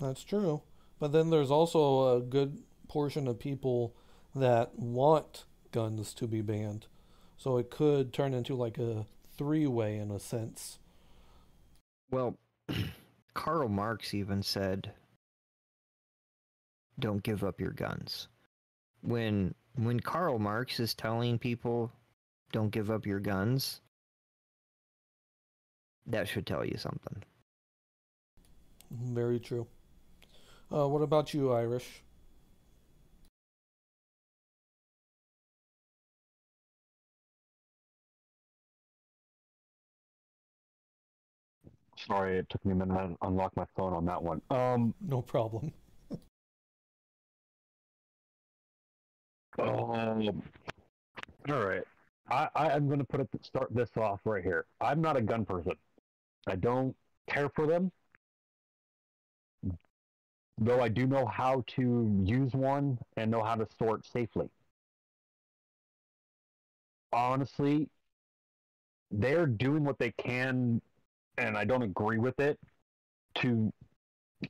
[0.00, 0.62] That's true.
[1.04, 3.94] But then there's also a good portion of people
[4.34, 6.86] that want guns to be banned.
[7.36, 9.04] So it could turn into like a
[9.36, 10.78] three way in a sense.
[12.10, 12.38] Well,
[13.34, 14.92] Karl Marx even said,
[16.98, 18.28] "Don't give up your guns."
[19.02, 21.92] When when Karl Marx is telling people,
[22.50, 23.82] "Don't give up your guns,"
[26.06, 27.22] that should tell you something.
[28.90, 29.66] Very true.
[30.74, 32.02] Uh, what about you, Irish?
[42.06, 44.40] Sorry, it took me a minute to unlock my phone on that one.
[44.50, 45.72] Um, No problem.
[49.58, 50.42] um
[51.48, 51.82] all right.
[52.30, 54.64] I, I am going to put it start this off right here.
[54.80, 55.74] I'm not a gun person.
[56.46, 56.96] I don't
[57.28, 57.92] care for them.
[60.58, 64.48] Though I do know how to use one and know how to store it safely.
[67.12, 67.88] Honestly,
[69.10, 70.80] they're doing what they can,
[71.38, 72.58] and I don't agree with it.
[73.36, 73.72] To,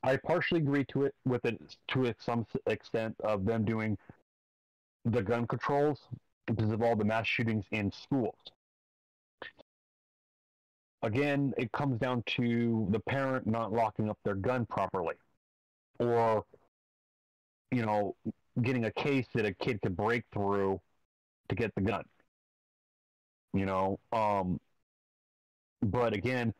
[0.03, 1.59] I partially agree to it with it
[1.89, 3.97] to some extent of them doing
[5.05, 5.99] the gun controls
[6.45, 8.37] because of all the mass shootings in schools.
[11.01, 15.15] Again, it comes down to the parent not locking up their gun properly,
[15.99, 16.45] or
[17.71, 18.15] you know,
[18.61, 20.79] getting a case that a kid could break through
[21.49, 22.03] to get the gun.
[23.53, 24.59] You know, um,
[25.81, 26.53] but again,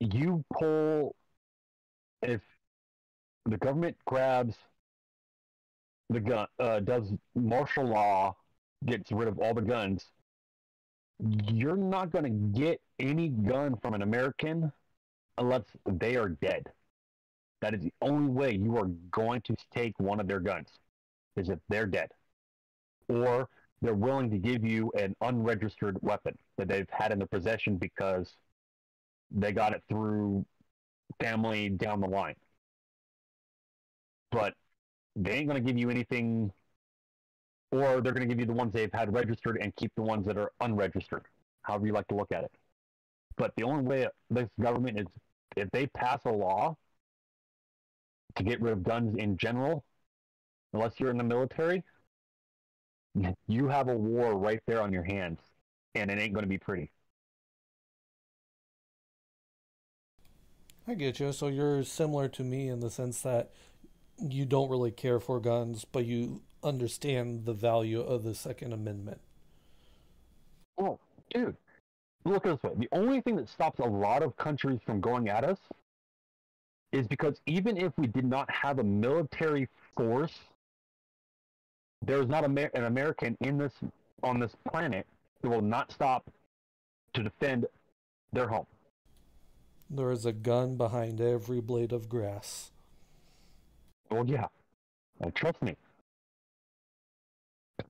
[0.00, 1.14] you pull
[2.22, 2.40] if
[3.46, 4.56] the government grabs
[6.10, 8.34] the gun, uh, does martial law,
[8.86, 10.06] gets rid of all the guns,
[11.20, 14.72] you're not going to get any gun from an American
[15.38, 16.70] unless they are dead.
[17.64, 20.68] That is the only way you are going to take one of their guns,
[21.34, 22.10] is if they're dead.
[23.08, 23.48] Or
[23.80, 28.36] they're willing to give you an unregistered weapon that they've had in their possession because
[29.30, 30.44] they got it through
[31.18, 32.34] family down the line.
[34.30, 34.52] But
[35.16, 36.52] they ain't going to give you anything,
[37.72, 40.26] or they're going to give you the ones they've had registered and keep the ones
[40.26, 41.24] that are unregistered,
[41.62, 42.52] however you like to look at it.
[43.38, 45.06] But the only way this government is
[45.56, 46.76] if they pass a law
[48.36, 49.84] to get rid of guns in general,
[50.72, 51.82] unless you're in the military,
[53.46, 55.40] you have a war right there on your hands,
[55.94, 56.90] and it ain't going to be pretty.
[60.86, 61.32] I get you.
[61.32, 63.50] So you're similar to me in the sense that
[64.18, 69.20] you don't really care for guns, but you understand the value of the Second Amendment.
[70.78, 70.98] Oh,
[71.32, 71.56] dude,
[72.24, 72.76] look at this way.
[72.76, 75.58] The only thing that stops a lot of countries from going at us
[76.94, 80.38] is because even if we did not have a military force,
[82.02, 83.72] there is not Amer- an American in this
[84.22, 85.04] on this planet
[85.42, 86.30] that will not stop
[87.14, 87.66] to defend
[88.32, 88.66] their home.
[89.90, 92.70] There is a gun behind every blade of grass.
[94.10, 94.46] Well, yeah,
[95.20, 95.76] and trust me.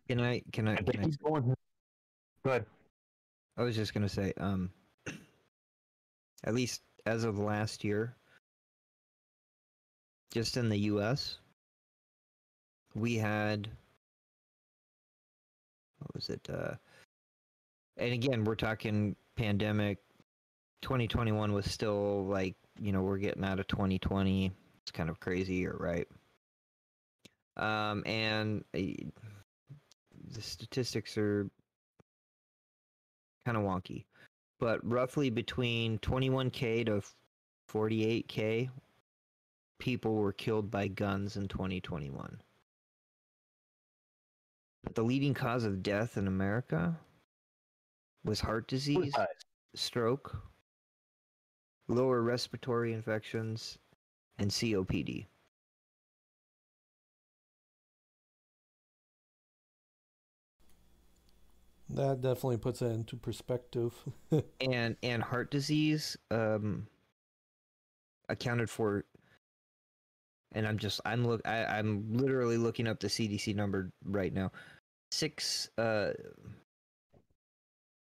[0.08, 0.42] Can I?
[0.52, 0.74] Can I?
[0.74, 1.55] If Can I keep going,
[2.42, 2.65] good.
[3.58, 4.70] I was just gonna say, um,
[6.44, 8.16] at least as of last year,
[10.33, 11.39] just in the U.S.,
[12.94, 13.69] we had
[15.99, 16.49] what was it?
[16.53, 16.75] Uh,
[17.97, 19.99] and again, we're talking pandemic.
[20.83, 24.53] 2021 was still like you know we're getting out of 2020.
[24.83, 26.07] It's kind of crazy, right?
[27.57, 28.81] Um, and uh,
[30.33, 31.49] the statistics are
[33.47, 34.05] kind of wonky,
[34.59, 37.03] but roughly between 21k to
[37.73, 38.69] 48k
[39.85, 42.41] people were killed by guns in 2021.
[44.83, 46.99] But the leading cause of death in America
[48.25, 49.13] was heart disease,
[49.75, 50.35] stroke,
[51.87, 53.77] lower respiratory infections,
[54.39, 55.27] and COPD.
[61.91, 63.93] That definitely puts it into perspective.
[64.63, 66.87] and and heart disease um
[68.31, 69.05] accounted for
[70.55, 74.50] and i'm just i'm look I, i'm literally looking up the cdc number right now
[75.10, 76.12] six uh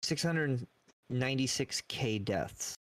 [0.05, 2.75] 696k deaths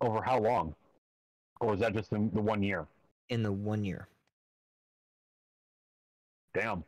[0.00, 0.74] Over how long?
[1.60, 2.86] Or is that just in the one year?
[3.30, 4.06] in the one year
[6.52, 6.84] Damn.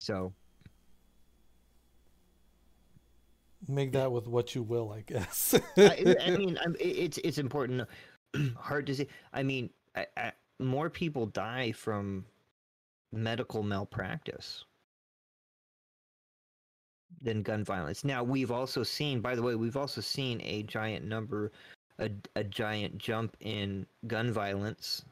[0.00, 0.32] so
[3.68, 5.54] Make that with what you will, I guess.
[5.76, 7.88] I, I mean it's it's important
[8.56, 9.08] Hard to say.
[9.32, 12.24] i mean I, I, more people die from
[13.12, 14.64] medical malpractice
[17.22, 18.04] than gun violence.
[18.04, 21.52] Now we've also seen, by the way, we've also seen a giant number,
[21.98, 25.04] a, a giant jump in gun violence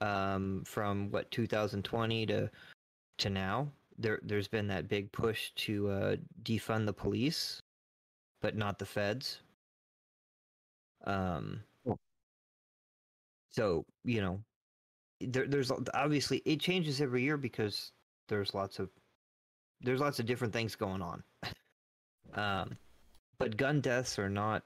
[0.00, 2.50] um, from what 2020 to
[3.18, 3.68] to now.
[4.00, 7.60] There, there's been that big push to uh, defund the police,
[8.40, 9.40] but not the feds.
[11.04, 11.96] Um, Oh.
[13.50, 14.40] so you know,
[15.20, 17.92] there, there's obviously it changes every year because
[18.28, 18.90] there's lots of
[19.80, 21.22] there's lots of different things going on.
[22.34, 22.76] um,
[23.38, 24.62] but gun deaths are not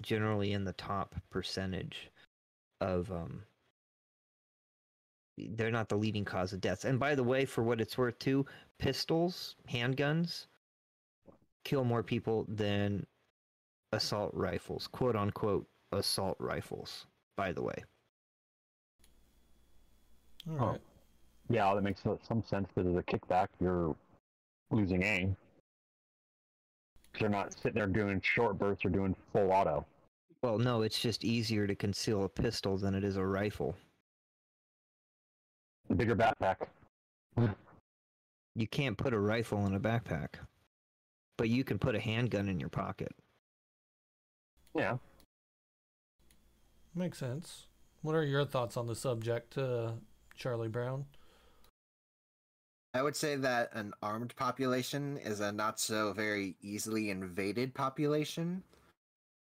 [0.00, 2.10] generally in the top percentage
[2.80, 3.42] of um,
[5.54, 6.84] they're not the leading cause of deaths.
[6.84, 8.44] And by the way, for what it's worth, too,
[8.78, 10.46] pistols, handguns,
[11.64, 13.06] kill more people than
[13.92, 17.06] assault rifles, quote unquote assault rifles.
[17.36, 17.84] By the way,
[20.50, 20.78] All Oh.
[21.50, 22.68] Yeah, that makes some sense.
[22.74, 23.96] That as a kickback, you're
[24.70, 25.36] losing aim.
[27.12, 29.86] 'Cause You're not sitting there doing short bursts or doing full auto.
[30.42, 33.76] well, no, it's just easier to conceal a pistol than it is a rifle.
[35.88, 36.56] The bigger backpack.
[38.54, 40.34] You can't put a rifle in a backpack,
[41.36, 43.14] but you can put a handgun in your pocket.
[44.74, 44.98] Yeah.
[46.94, 47.66] Makes sense.
[48.02, 49.92] What are your thoughts on the subject, uh,
[50.36, 51.06] Charlie Brown?
[52.94, 58.62] I would say that an armed population is a not so very easily invaded population,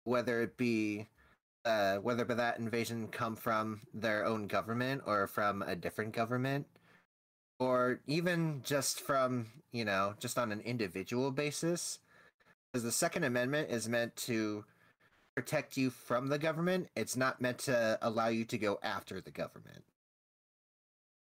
[0.04, 1.08] whether it be
[1.64, 6.66] uh, whether by that invasion come from their own government or from a different government,
[7.58, 12.00] or even just from you know just on an individual basis,
[12.72, 14.64] because the Second Amendment is meant to
[15.34, 16.88] protect you from the government.
[16.94, 19.84] It's not meant to allow you to go after the government.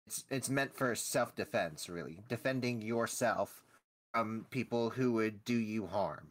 [0.08, 2.20] It's it's meant for self defense really.
[2.28, 3.64] Defending yourself
[4.14, 6.30] from people who would do you harm.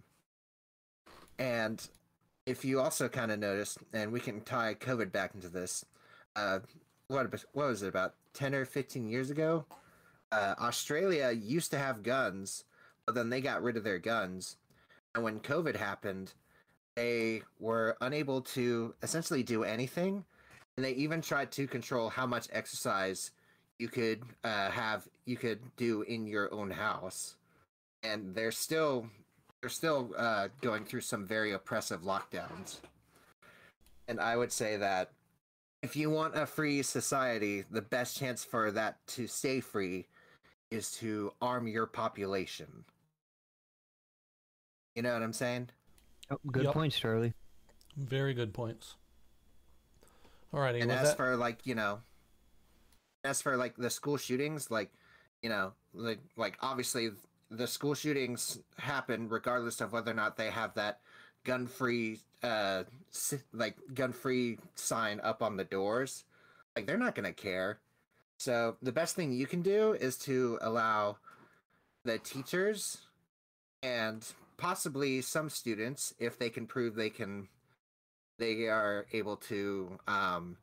[1.39, 1.87] And
[2.47, 5.85] if you also kind of noticed and we can tie covid back into this
[6.37, 6.59] uh
[7.09, 9.65] what what was it about 10 or 15 years ago?
[10.31, 12.65] Uh australia used to have guns
[13.07, 14.57] but then they got rid of their guns.
[15.15, 16.33] And when covid happened
[16.95, 20.25] they were unable to essentially do anything.
[20.77, 23.31] And they even tried to control how much exercise
[23.79, 27.37] you could uh, have you could do in your own house.
[28.03, 29.07] And they're still
[29.63, 32.79] they're still uh, going through some very oppressive lockdowns
[34.09, 35.13] and i would say that
[35.83, 40.07] if you want a free society the best chance for that to stay free
[40.71, 42.85] is to arm your population
[44.97, 45.69] you know what i'm saying
[46.31, 46.73] Oh, good Yep.
[46.75, 47.35] points, Charlie.
[47.97, 48.95] Very good points.
[50.55, 50.81] Alrighty.
[50.81, 52.01] and as that- for like you know
[53.23, 54.91] as for like the school shootings like
[55.43, 57.11] you know like like obviously
[57.53, 61.01] the school shootings happen regardless of whether or not they have that
[61.45, 62.85] gun free uh
[63.53, 66.25] like gun free sign up on the doors.
[66.75, 67.79] Like they're not going to care.
[68.39, 71.19] So the best thing you can do is to allow
[72.05, 72.99] the teachers
[73.83, 77.49] and possibly some students if they can prove they can
[78.39, 80.57] they are able to um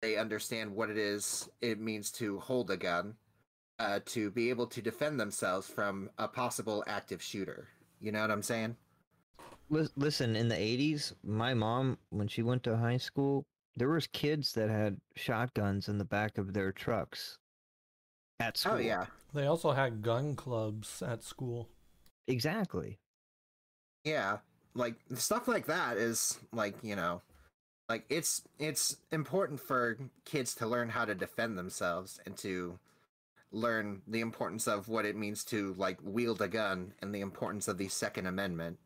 [0.00, 3.14] they understand what it is it means to hold a gun
[3.80, 7.66] uh to be able to defend themselves from a possible active shooter
[8.00, 8.76] you know what i'm saying
[9.96, 13.44] Listen, in the '80s, my mom, when she went to high school,
[13.76, 17.38] there was kids that had shotguns in the back of their trucks
[18.40, 18.72] at school.
[18.74, 21.68] oh yeah they also had gun clubs at school.
[22.26, 22.98] exactly.
[24.04, 24.38] yeah
[24.74, 27.20] like stuff like that is like you know
[27.88, 32.78] like it's it's important for kids to learn how to defend themselves and to
[33.52, 37.66] learn the importance of what it means to like wield a gun and the importance
[37.68, 38.78] of the second amendment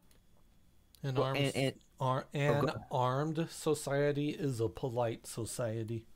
[1.03, 6.07] An Well, armed, and- and- ar- Oh, an go- armed society is a polite society.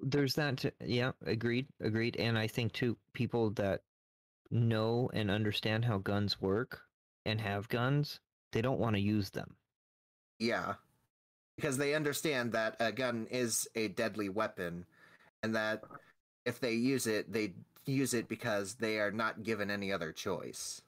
[0.00, 0.58] There's that.
[0.58, 2.16] T- yeah, agreed, agreed.
[2.16, 3.84] And I think too, people that
[4.50, 6.82] know and understand how guns work
[7.24, 8.20] and have guns,
[8.50, 9.56] they don't want to use them.
[10.38, 10.74] Yeah.
[11.56, 14.84] Because they understand that a gun is a deadly weapon
[15.42, 15.82] and that
[16.44, 17.52] if they use it, they
[17.86, 20.82] use it because they are not given any other choice.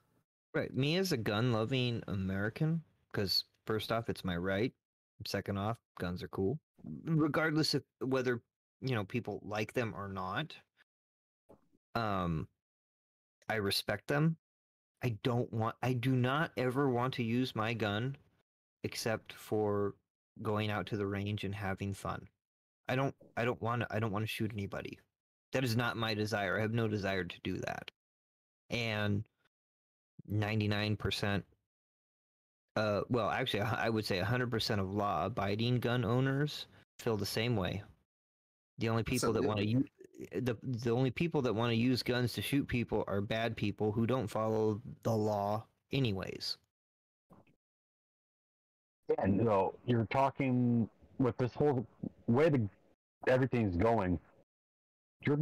[0.55, 0.75] Right.
[0.75, 4.73] Me as a gun-loving American, because first off, it's my right.
[5.27, 6.59] Second off, guns are cool,
[7.05, 8.43] regardless of whether
[8.83, 10.55] you know people like them or not.
[11.95, 12.49] Um,
[13.49, 14.37] I respect them.
[15.03, 15.77] I don't want.
[15.83, 18.17] I do not ever want to use my gun,
[18.83, 19.95] except for
[20.43, 22.29] going out to the range and having fun.
[22.89, 23.15] I don't.
[23.37, 23.85] I don't want.
[23.91, 24.99] I don't want to shoot anybody.
[25.55, 26.59] That is not my desire.
[26.59, 27.91] I have no desire to do that.
[28.71, 29.25] And
[30.33, 31.43] 99%
[32.77, 36.67] uh well actually i would say 100% of law abiding gun owners
[36.99, 37.83] feel the same way
[38.79, 39.87] the only people that want to use
[40.33, 43.93] the the only people that want to use guns to shoot people are bad people
[43.93, 46.57] who don't follow the law anyways
[49.19, 51.87] And you know, you're talking with this whole
[52.27, 52.69] way the
[53.29, 54.19] everything's going.
[55.27, 55.39] Your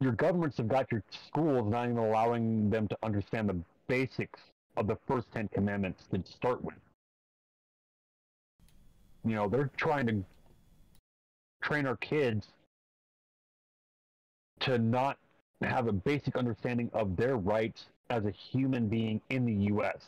[0.00, 3.56] your governments have got your schools not even allowing them to understand the
[3.86, 4.40] basics
[4.76, 6.74] of the first Ten Commandments to start with.
[9.24, 10.24] You know, they're trying to
[11.62, 12.48] train our kids
[14.60, 15.18] to not
[15.62, 20.02] have a basic understanding of their rights as a human being in the U.S.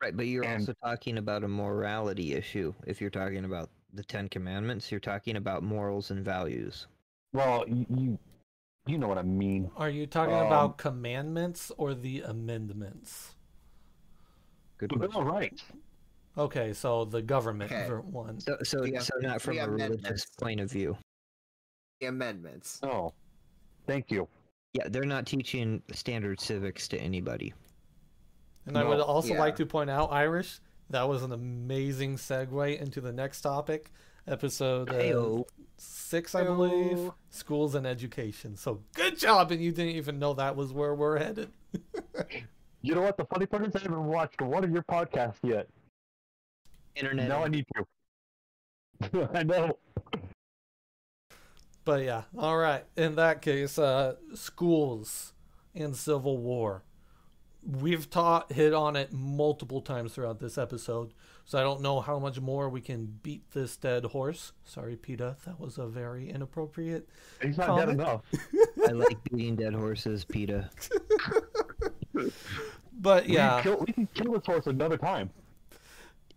[0.00, 2.72] Right, but you're And- also talking about a morality issue.
[2.86, 6.86] If you're talking about the Ten Commandments, you're talking about morals and values.
[7.32, 8.18] Well, you you,
[8.86, 9.70] you know what I mean.
[9.76, 13.34] Are you talking Um, about commandments or the amendments?
[14.78, 15.62] Good The Bill of Rights.
[16.36, 17.88] Okay, so the government Okay.
[17.92, 18.40] one.
[18.40, 20.96] So, so, The, uh, so not from the a religious point of view.
[22.00, 22.80] The amendments.
[22.82, 23.12] Oh,
[23.86, 24.28] thank you.
[24.72, 27.52] Yeah, they're not teaching standard civics to anybody.
[28.66, 29.40] And I would also yeah.
[29.40, 33.90] like to point out, Irish, that was an amazing segue into the next topic,
[34.26, 35.44] episode uh, Heyo.
[36.12, 37.14] Six, I believe, Heyo.
[37.30, 38.54] schools and education.
[38.56, 41.50] So good job, and you didn't even know that was where we're headed.
[42.84, 43.16] You know what?
[43.16, 45.68] The funny part is I haven't watched one of your podcasts yet.
[46.96, 47.28] Internet.
[47.28, 49.28] Now I need to.
[49.32, 49.78] I know.
[51.84, 52.84] But yeah, all right.
[52.96, 55.32] In that case, uh, schools
[55.76, 56.82] and Civil War.
[57.64, 61.12] We've taught hit on it multiple times throughout this episode,
[61.44, 64.52] so I don't know how much more we can beat this dead horse.
[64.64, 67.08] Sorry, Peta, that was a very inappropriate.
[67.42, 68.22] He's not dead enough.
[68.88, 70.70] I like beating dead horses, PETA.
[72.94, 75.30] But We yeah, can kill, we can kill this horse another time.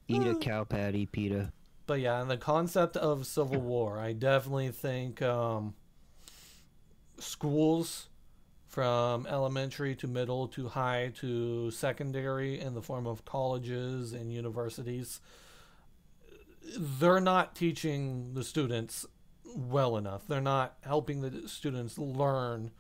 [0.08, 1.52] Eat a cow patty, PETA.
[1.86, 5.76] but yeah, in the concept of Civil War, I definitely think um,
[7.20, 8.08] schools
[8.76, 15.22] from elementary to middle to high to secondary in the form of colleges and universities
[16.78, 19.06] they're not teaching the students
[19.56, 20.28] well enough.
[20.28, 22.72] They're not helping the students learn.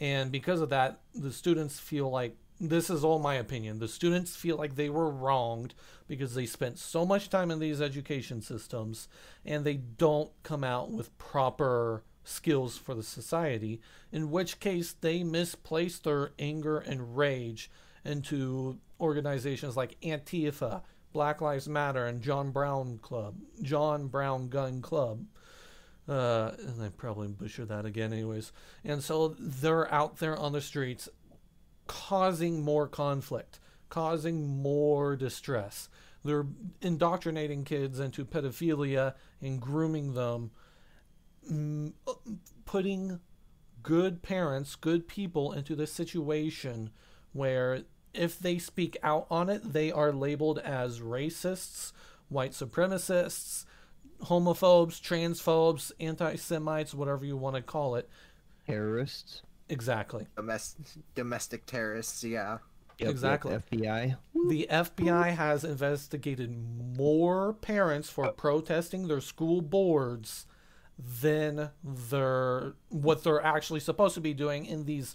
[0.00, 4.34] And because of that the students feel like this is all my opinion the students
[4.34, 5.74] feel like they were wronged
[6.08, 9.06] because they spent so much time in these education systems
[9.46, 13.80] and they don't come out with proper skills for the society,
[14.12, 17.70] in which case they misplace their anger and rage
[18.04, 20.82] into organizations like Antifa,
[21.12, 25.24] Black Lives Matter, and John Brown Club, John Brown Gun Club.
[26.08, 28.52] Uh, and I probably butchered that again, anyways.
[28.84, 31.08] And so they're out there on the streets
[31.86, 35.88] causing more conflict, causing more distress.
[36.24, 36.46] They're
[36.80, 40.50] indoctrinating kids into pedophilia and grooming them,
[41.50, 42.12] Uh,
[42.64, 43.20] putting
[43.82, 46.90] good parents, good people into this situation
[47.32, 47.82] where
[48.14, 51.92] if they speak out on it, they are labeled as racists,
[52.28, 53.64] white supremacists,
[54.24, 58.08] homophobes, transphobes, anti Semites, whatever you want to call it.
[58.66, 59.42] Terrorists.
[59.68, 60.26] Exactly.
[60.36, 62.52] Domestic, domestic terrorists, yeah.
[62.52, 62.60] Yep,
[62.98, 63.56] yep, Exactly.
[63.56, 64.16] FBI.
[64.48, 66.56] The FBI has investigated
[66.96, 70.46] more parents for protesting their school boards
[70.98, 75.14] than their what they're actually supposed to be doing in these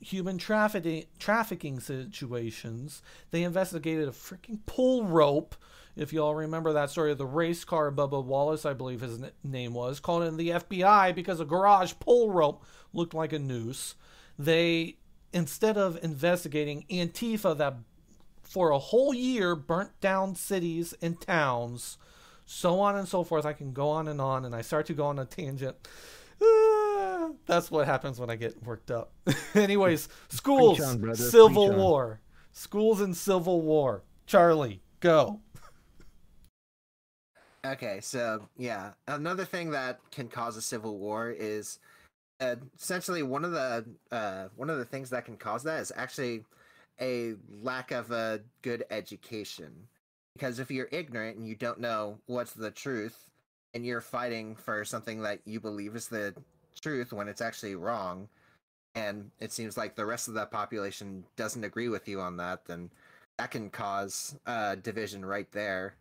[0.00, 3.02] human trafficking trafficking situations.
[3.30, 5.54] They investigated a freaking pull rope.
[5.96, 9.74] If y'all remember that story of the race car, Bubba Wallace, I believe his name
[9.74, 13.96] was, called in the FBI because a garage pull rope looked like a noose.
[14.38, 14.98] They,
[15.32, 17.78] instead of investigating Antifa that
[18.44, 21.98] for a whole year burnt down cities and towns,
[22.48, 23.44] so on and so forth.
[23.44, 25.76] I can go on and on, and I start to go on a tangent.
[26.42, 29.12] Ah, that's what happens when I get worked up.
[29.54, 31.78] Anyways, schools, on, Civil preach on.
[31.78, 32.20] War.
[32.52, 34.02] Schools and Civil War.
[34.26, 35.40] Charlie, go.
[37.66, 41.80] Okay, so yeah, another thing that can cause a civil war is
[42.40, 45.92] uh, essentially one of the uh, one of the things that can cause that is
[45.94, 46.44] actually
[47.00, 49.88] a lack of a good education.
[50.38, 53.28] Because if you're ignorant and you don't know what's the truth,
[53.74, 56.32] and you're fighting for something that you believe is the
[56.80, 58.28] truth when it's actually wrong,
[58.94, 62.64] and it seems like the rest of the population doesn't agree with you on that,
[62.66, 62.88] then
[63.36, 65.96] that can cause uh, division right there.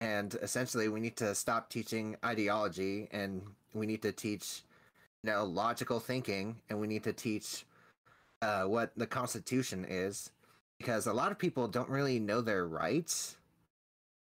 [0.00, 3.42] And essentially we need to stop teaching ideology and
[3.74, 4.64] we need to teach
[5.22, 7.64] you know logical thinking and we need to teach
[8.42, 10.32] uh, what the constitution is
[10.78, 13.36] because a lot of people don't really know their rights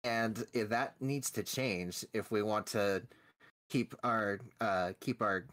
[0.03, 3.01] and that needs to change if we want to
[3.69, 5.45] keep our uh, keep our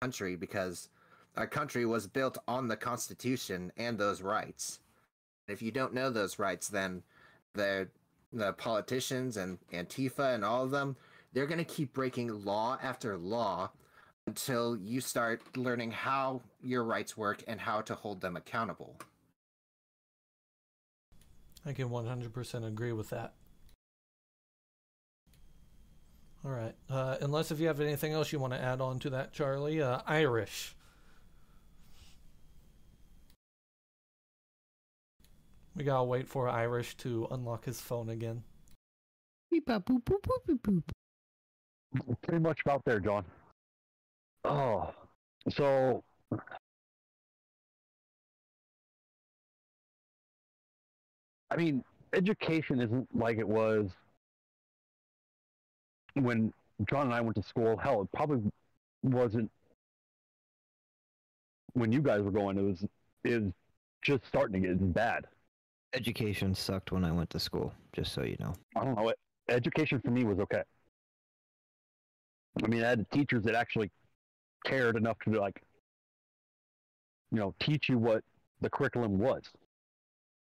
[0.00, 0.88] country because
[1.36, 4.80] our country was built on the constitution and those rights
[5.48, 7.02] if you don't know those rights then
[7.54, 7.88] the
[8.34, 10.96] the politicians and Antifa and all of them,
[11.32, 13.70] they're going to keep breaking law after law
[14.26, 18.96] until you start learning how your rights work and how to hold them accountable.
[21.66, 23.34] I can 100% agree with that.
[26.44, 26.74] All right.
[26.90, 29.80] Uh, unless if you have anything else you want to add on to that, Charlie,
[29.80, 30.76] uh, Irish.
[35.74, 38.44] We gotta wait for Irish to unlock his phone again.
[42.22, 43.24] Pretty much about there, John.
[44.44, 44.92] Oh,
[45.50, 46.04] so
[51.54, 53.90] I mean, education isn't like it was
[56.14, 56.52] when
[56.90, 57.76] John and I went to school.
[57.76, 58.50] Hell, it probably
[59.04, 59.50] wasn't
[61.74, 62.58] when you guys were going.
[62.58, 62.84] It was
[63.24, 63.52] is
[64.02, 65.26] just starting to get bad.
[65.94, 68.54] Education sucked when I went to school, just so you know.
[68.76, 69.10] I don't know.
[69.10, 69.18] It,
[69.48, 70.62] education for me was okay.
[72.64, 73.92] I mean, I had teachers that actually
[74.66, 75.62] cared enough to like,
[77.30, 78.24] you know, teach you what
[78.60, 79.42] the curriculum was.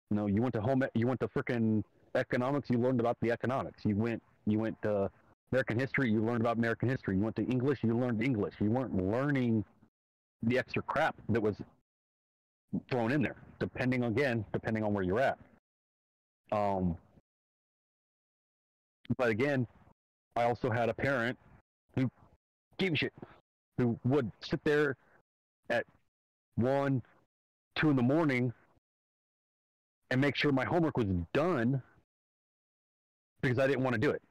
[0.10, 1.84] You know, you went to home, you went to frickin'
[2.16, 3.86] economics, you learned about the economics.
[3.86, 5.10] You went, you went to
[5.52, 7.16] American history, you learned about American history.
[7.16, 8.56] You went to English, you learned English.
[8.60, 9.64] You weren't learning
[10.44, 11.56] the extra crap that was
[12.90, 15.38] thrown in there, depending again, depending on where you're at.
[16.52, 16.98] Um,
[19.18, 19.68] but again,
[20.36, 21.38] I also had a parent
[21.96, 22.10] who
[22.78, 23.14] gave a shit,
[23.78, 24.96] who would sit there
[25.70, 25.86] at
[26.56, 27.02] one,
[27.76, 28.54] two in the morning
[30.12, 31.82] and make sure my homework was done
[33.42, 34.22] because I didn't want to do it.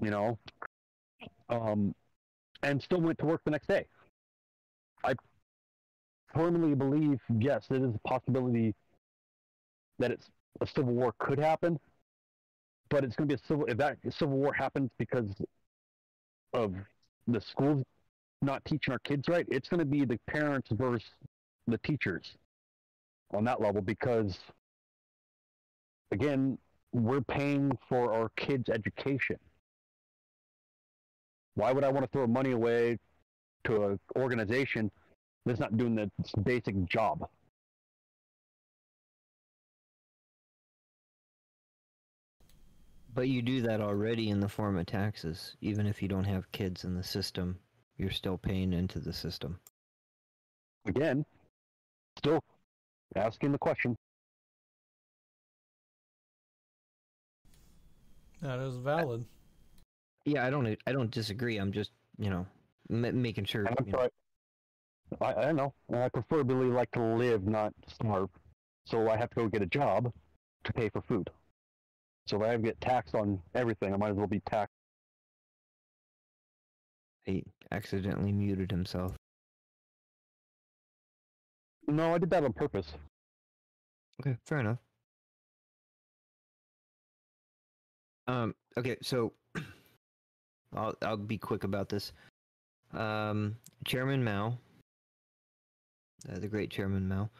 [0.00, 0.38] You know,
[1.48, 1.94] um,
[2.62, 3.86] and still went to work the next day.
[5.04, 5.14] I
[6.34, 8.74] firmly believe, yes, it is a possibility
[9.98, 10.28] that it's
[10.60, 11.78] a civil war could happen,
[12.88, 13.66] but it's going to be a civil.
[13.66, 15.28] If that civil war happens because
[16.52, 16.74] of
[17.28, 17.84] the schools
[18.40, 21.06] not teaching our kids right, it's going to be the parents versus
[21.68, 22.36] the teachers
[23.32, 24.38] on that level because,
[26.10, 26.58] again,
[26.92, 29.38] we're paying for our kids' education.
[31.54, 32.98] Why would I want to throw money away
[33.64, 34.90] to an organization
[35.44, 36.10] that's not doing the
[36.42, 37.28] basic job?
[43.14, 45.56] But you do that already in the form of taxes.
[45.60, 47.58] Even if you don't have kids in the system,
[47.98, 49.60] you're still paying into the system.
[50.86, 51.26] Again,
[52.16, 52.42] still
[53.16, 53.96] asking the question.
[58.40, 59.24] That is valid.
[60.24, 60.66] Yeah, I don't.
[60.86, 61.58] I don't disagree.
[61.58, 62.46] I'm just, you know,
[62.90, 63.66] m- making sure.
[63.66, 64.10] I'm you know- sorry.
[65.20, 65.74] I, I know.
[65.94, 68.30] I preferably like to live, not starve.
[68.86, 70.10] So I have to go get a job
[70.64, 71.28] to pay for food.
[72.26, 74.72] So if I get taxed on everything, I might as well be taxed.
[77.24, 79.12] He accidentally muted himself.
[81.86, 82.94] No, I did that on purpose.
[84.20, 84.78] Okay, fair enough.
[88.28, 89.32] Um, okay, so
[90.76, 92.12] I'll I'll be quick about this.
[92.92, 94.58] Um, Chairman Mao,
[96.30, 97.30] uh, the great Chairman Mao,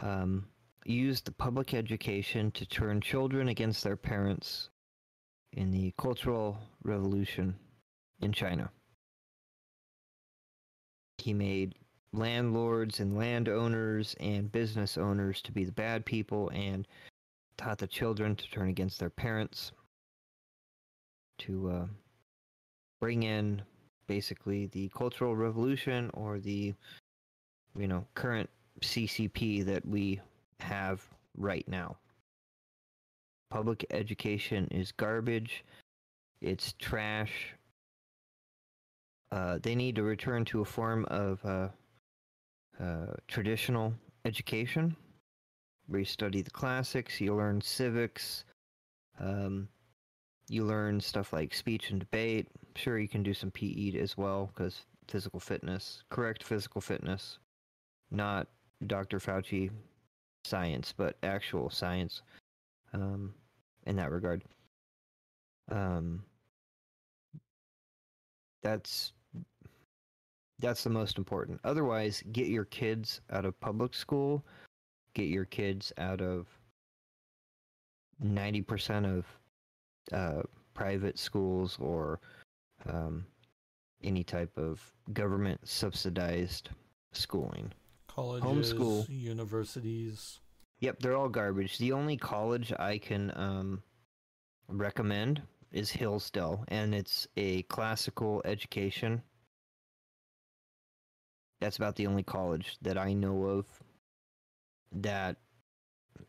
[0.00, 0.46] um,
[0.86, 4.70] used the public education to turn children against their parents
[5.52, 7.54] in the Cultural Revolution
[8.20, 8.70] in China.
[11.18, 11.74] He made
[12.16, 16.86] landlords and landowners and business owners to be the bad people and
[17.56, 19.72] taught the children to turn against their parents
[21.38, 21.86] to uh,
[23.00, 23.62] bring in
[24.06, 26.74] basically the cultural revolution or the
[27.76, 28.48] you know current
[28.80, 30.20] ccp that we
[30.60, 31.02] have
[31.36, 31.96] right now.
[33.50, 35.64] Public education is garbage.
[36.40, 37.54] It's trash.
[39.30, 41.68] Uh, they need to return to a form of uh,
[42.80, 43.94] uh, traditional
[44.24, 44.96] education
[45.86, 48.44] where you study the classics, you learn civics,
[49.20, 49.68] um,
[50.48, 52.48] you learn stuff like speech and debate.
[52.76, 57.38] Sure, you can do some PE as well because physical fitness, correct physical fitness,
[58.10, 58.48] not
[58.86, 59.18] Dr.
[59.18, 59.70] Fauci
[60.44, 62.22] science, but actual science
[62.92, 63.34] um,
[63.86, 64.42] in that regard.
[65.70, 66.24] Um,
[68.62, 69.12] that's
[70.58, 71.60] that's the most important.
[71.64, 74.44] Otherwise, get your kids out of public school,
[75.14, 76.46] get your kids out of
[78.22, 79.26] 90% of
[80.12, 80.42] uh,
[80.74, 82.20] private schools or
[82.88, 83.24] um,
[84.02, 84.80] any type of
[85.12, 86.70] government subsidized
[87.12, 87.72] schooling.
[88.08, 89.08] Colleges, Homeschool.
[89.08, 90.40] universities.
[90.80, 91.78] Yep, they're all garbage.
[91.78, 93.82] The only college I can um,
[94.68, 95.42] recommend
[95.72, 99.22] is Hillsdale, and it's a classical education.
[101.60, 103.66] That's about the only college that I know of
[104.92, 105.36] that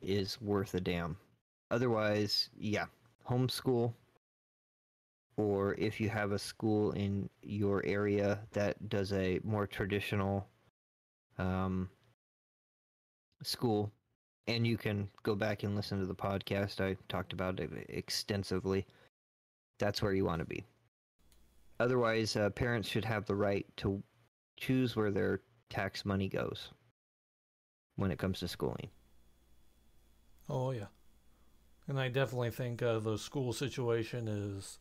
[0.02, 1.18] is worth a damn.
[1.72, 2.86] Otherwise, yeah,
[3.30, 3.94] homeschool.
[5.38, 10.48] Or if you have a school in your area that does a more traditional
[11.38, 11.90] um,
[13.44, 13.92] school,
[14.48, 16.80] and you can go back and listen to the podcast.
[16.80, 18.86] I talked about it extensively.
[19.80, 20.64] That's where you want to be.
[21.80, 24.02] Otherwise, uh, parents should have the right to
[24.58, 26.72] choose where their tax money goes
[27.96, 28.90] when it comes to schooling.
[30.50, 30.88] Oh yeah,
[31.88, 34.78] and I definitely think uh, the school situation is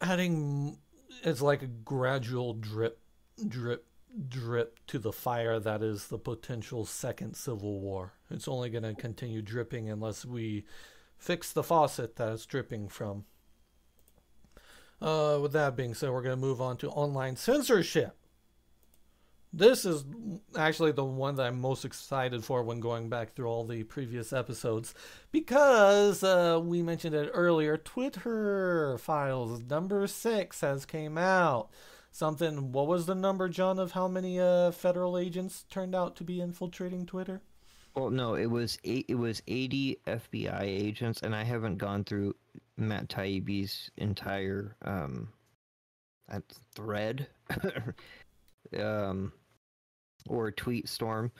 [0.00, 0.78] adding.
[1.22, 3.00] It's like a gradual drip,
[3.46, 3.86] drip,
[4.28, 8.14] drip to the fire that is the potential second civil war.
[8.30, 10.64] It's only going to continue dripping unless we
[11.18, 13.24] fix the faucet that it's dripping from.
[15.00, 18.16] Uh, with that being said, we're going to move on to online censorship.
[19.52, 20.04] This is
[20.56, 24.32] actually the one that I'm most excited for when going back through all the previous
[24.32, 24.94] episodes
[25.30, 27.76] because uh, we mentioned it earlier.
[27.76, 31.70] Twitter files number six has came out.
[32.10, 32.72] Something.
[32.72, 36.40] What was the number, John, of how many uh, federal agents turned out to be
[36.40, 37.42] infiltrating Twitter?
[37.94, 42.34] Well, no, it was eight, it was eighty FBI agents, and I haven't gone through
[42.76, 45.28] Matt Taibbi's entire um,
[46.30, 46.40] uh,
[46.74, 47.28] thread.
[48.78, 49.32] um,
[50.28, 51.30] or tweet storm,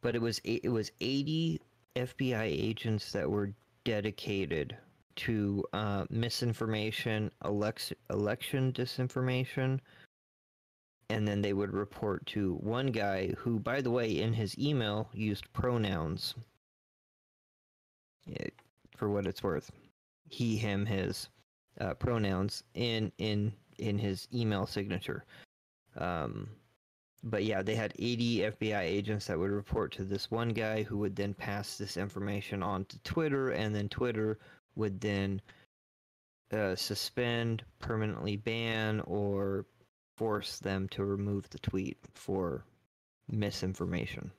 [0.00, 1.60] but it was it was 80
[1.96, 3.52] FBI agents that were
[3.84, 4.76] dedicated
[5.16, 9.80] to uh, misinformation, election disinformation,
[11.10, 15.08] and then they would report to one guy who, by the way, in his email
[15.12, 16.34] used pronouns.
[18.26, 18.54] It,
[18.96, 19.70] for what it's worth,
[20.28, 21.28] he, him, his
[21.80, 25.24] uh, pronouns in in in his email signature.
[25.96, 26.48] Um,
[27.22, 30.98] but yeah, they had 80 FBI agents that would report to this one guy who
[30.98, 34.38] would then pass this information on to Twitter, and then Twitter
[34.74, 35.42] would then
[36.52, 39.66] uh, suspend, permanently ban, or
[40.20, 42.62] force them to remove the tweet for
[43.30, 44.30] misinformation.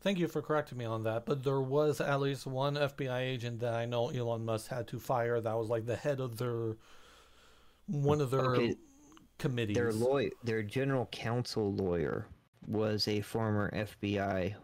[0.00, 3.60] Thank you for correcting me on that, but there was at least one FBI agent
[3.60, 5.42] that I know Elon Musk had to fire.
[5.42, 6.78] That was like the head of their
[7.86, 8.76] one of their Okay,
[9.36, 9.76] committees.
[9.76, 12.28] Their lawyer, their general counsel lawyer,
[12.66, 14.54] was a former FBI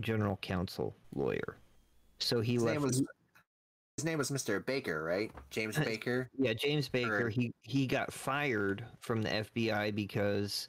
[0.00, 1.56] general counsel lawyer.
[2.18, 3.00] So he His left.
[4.00, 4.64] His name was Mr.
[4.64, 5.30] Baker, right?
[5.50, 6.30] James Uh, Baker.
[6.38, 7.26] Yeah, James Baker.
[7.26, 10.68] Or- He he got fired from the FBI because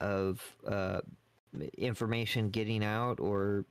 [0.00, 1.02] of uh,
[1.76, 3.66] information getting out or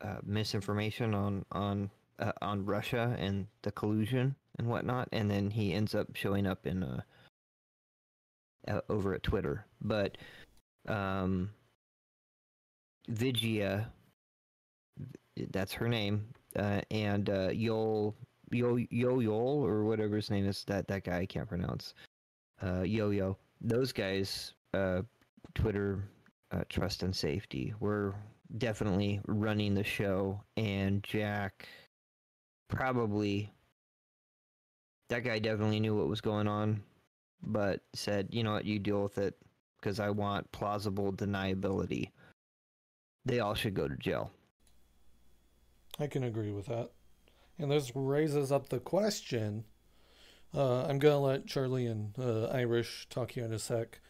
[0.00, 5.08] uh, misinformation on on uh, on Russia and the collusion and whatnot.
[5.10, 7.00] And then he ends up showing up in uh,
[8.68, 9.66] uh, over at Twitter.
[9.80, 10.18] But
[10.86, 11.50] um,
[13.08, 13.90] Vijaya,
[15.50, 18.14] that's her name, uh, and uh, Yol
[18.50, 20.64] Yo Yo Yol or whatever his name is.
[20.64, 21.94] That that guy I can't pronounce.
[22.62, 23.36] Uh, Yo Yo.
[23.60, 25.02] Those guys, uh,
[25.54, 26.04] Twitter
[26.52, 28.14] uh, Trust and Safety, were
[28.58, 31.68] definitely running the show, and Jack
[32.68, 33.52] probably.
[35.08, 36.82] That guy definitely knew what was going on,
[37.42, 38.64] but said, "You know what?
[38.64, 39.36] You deal with it,
[39.80, 42.10] because I want plausible deniability."
[43.24, 44.30] They all should go to jail.
[45.98, 46.90] I can agree with that.
[47.58, 49.64] And this raises up the question.
[50.54, 54.00] Uh, I'm gonna let Charlie and uh, Irish talk here in a sec.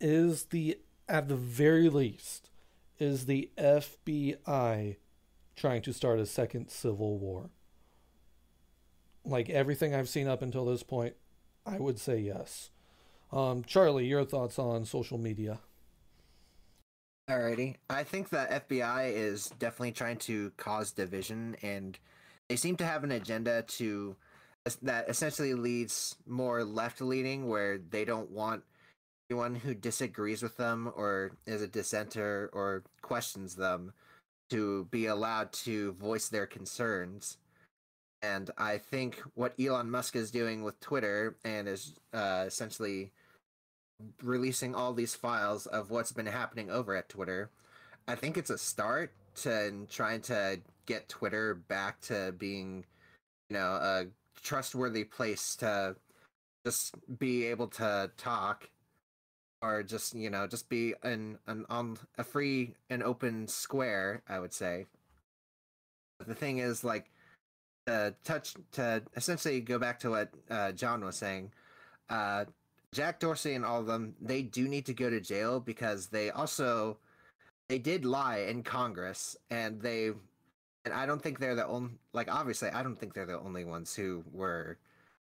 [0.00, 2.50] Is the at the very least
[2.98, 4.96] is the FBI
[5.56, 7.50] trying to start a second civil war?
[9.24, 11.14] Like everything I've seen up until this point,
[11.66, 12.70] I would say yes.
[13.32, 15.60] Um, Charlie, your thoughts on social media?
[17.30, 17.76] Alrighty.
[17.88, 21.98] I think the FBI is definitely trying to cause division, and
[22.52, 24.14] they seem to have an agenda to
[24.82, 28.62] that essentially leads more left leaning, where they don't want
[29.30, 33.94] anyone who disagrees with them or is a dissenter or questions them
[34.50, 37.38] to be allowed to voice their concerns.
[38.20, 43.12] And I think what Elon Musk is doing with Twitter and is uh, essentially
[44.22, 47.48] releasing all these files of what's been happening over at Twitter.
[48.06, 52.84] I think it's a start to trying to get Twitter back to being,
[53.48, 54.06] you know, a
[54.42, 55.96] trustworthy place to
[56.66, 58.70] just be able to talk
[59.60, 64.38] or just, you know, just be an, an on a free and open square, I
[64.38, 64.86] would say.
[66.18, 67.10] But the thing is like
[67.86, 71.52] to touch to essentially go back to what uh, John was saying,
[72.10, 72.44] uh,
[72.92, 76.30] Jack Dorsey and all of them, they do need to go to jail because they
[76.30, 76.98] also
[77.68, 80.10] they did lie in Congress and they
[80.84, 83.64] and I don't think they're the only like obviously I don't think they're the only
[83.64, 84.78] ones who were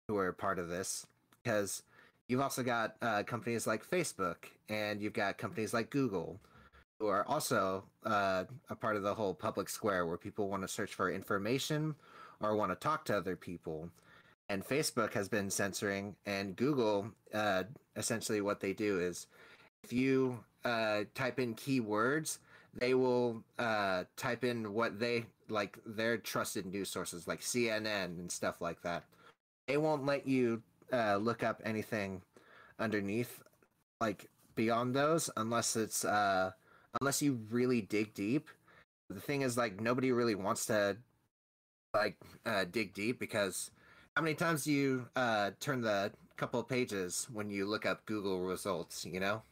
[0.08, 1.06] who were part of this
[1.42, 1.82] because
[2.28, 4.36] you've also got uh, companies like Facebook
[4.68, 6.40] and you've got companies like Google
[6.98, 10.68] who are also uh, a part of the whole public square where people want to
[10.68, 11.94] search for information
[12.40, 13.88] or want to talk to other people.
[14.48, 17.64] And Facebook has been censoring, and Google uh,
[17.96, 19.26] essentially what they do is
[19.82, 22.38] if you uh, type in keywords,
[22.74, 28.30] they will uh, type in what they like their trusted news sources like CNN and
[28.30, 29.04] stuff like that.
[29.66, 32.22] They won't let you uh, look up anything
[32.78, 33.40] underneath
[34.00, 36.50] like beyond those unless it's uh
[37.00, 38.48] unless you really dig deep.
[39.10, 40.96] The thing is like nobody really wants to
[41.94, 43.70] like uh, dig deep because
[44.16, 48.04] how many times do you uh, turn the couple of pages when you look up
[48.06, 49.42] Google results, you know?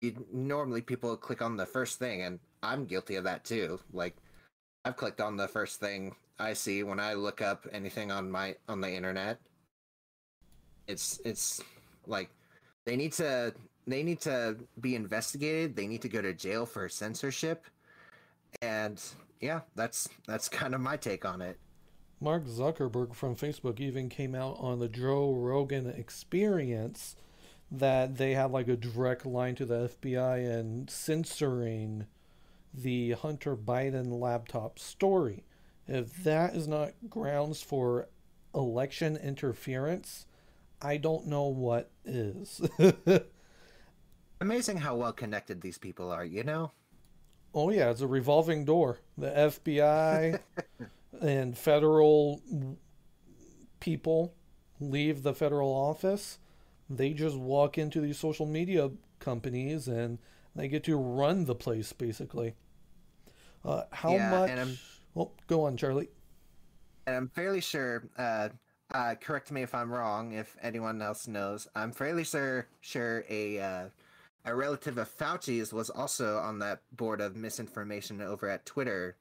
[0.00, 3.80] You, normally people click on the first thing and I'm guilty of that too.
[3.92, 4.16] Like
[4.86, 8.54] I've clicked on the first thing I see when I look up anything on my
[8.68, 9.40] on the internet.
[10.86, 11.60] It's it's
[12.06, 12.30] like
[12.84, 13.52] they need to
[13.88, 15.74] they need to be investigated.
[15.74, 17.66] They need to go to jail for censorship.
[18.62, 19.02] And
[19.40, 21.58] yeah, that's that's kind of my take on it.
[22.20, 27.16] Mark Zuckerberg from Facebook even came out on the Joe Rogan experience
[27.72, 32.06] that they had like a direct line to the FBI and censoring
[32.74, 35.44] the Hunter Biden laptop story.
[35.88, 38.08] If that is not grounds for
[38.54, 40.26] election interference,
[40.82, 42.60] I don't know what is.
[44.40, 46.72] Amazing how well connected these people are, you know?
[47.54, 48.98] Oh, yeah, it's a revolving door.
[49.16, 50.40] The FBI
[51.22, 52.42] and federal
[53.80, 54.34] people
[54.80, 56.38] leave the federal office.
[56.90, 60.18] They just walk into these social media companies and
[60.56, 62.54] they get to run the place, basically.
[63.64, 64.50] Uh, how Yeah, much?
[64.50, 64.78] and I'm-
[65.14, 66.10] Well, go on, Charlie.
[67.06, 68.08] And I'm fairly sure.
[68.18, 68.50] Uh,
[68.90, 70.32] uh, correct me if I'm wrong.
[70.32, 73.88] If anyone else knows, I'm fairly sure sure a uh,
[74.44, 79.16] a relative of Fauci's was also on that board of misinformation over at Twitter,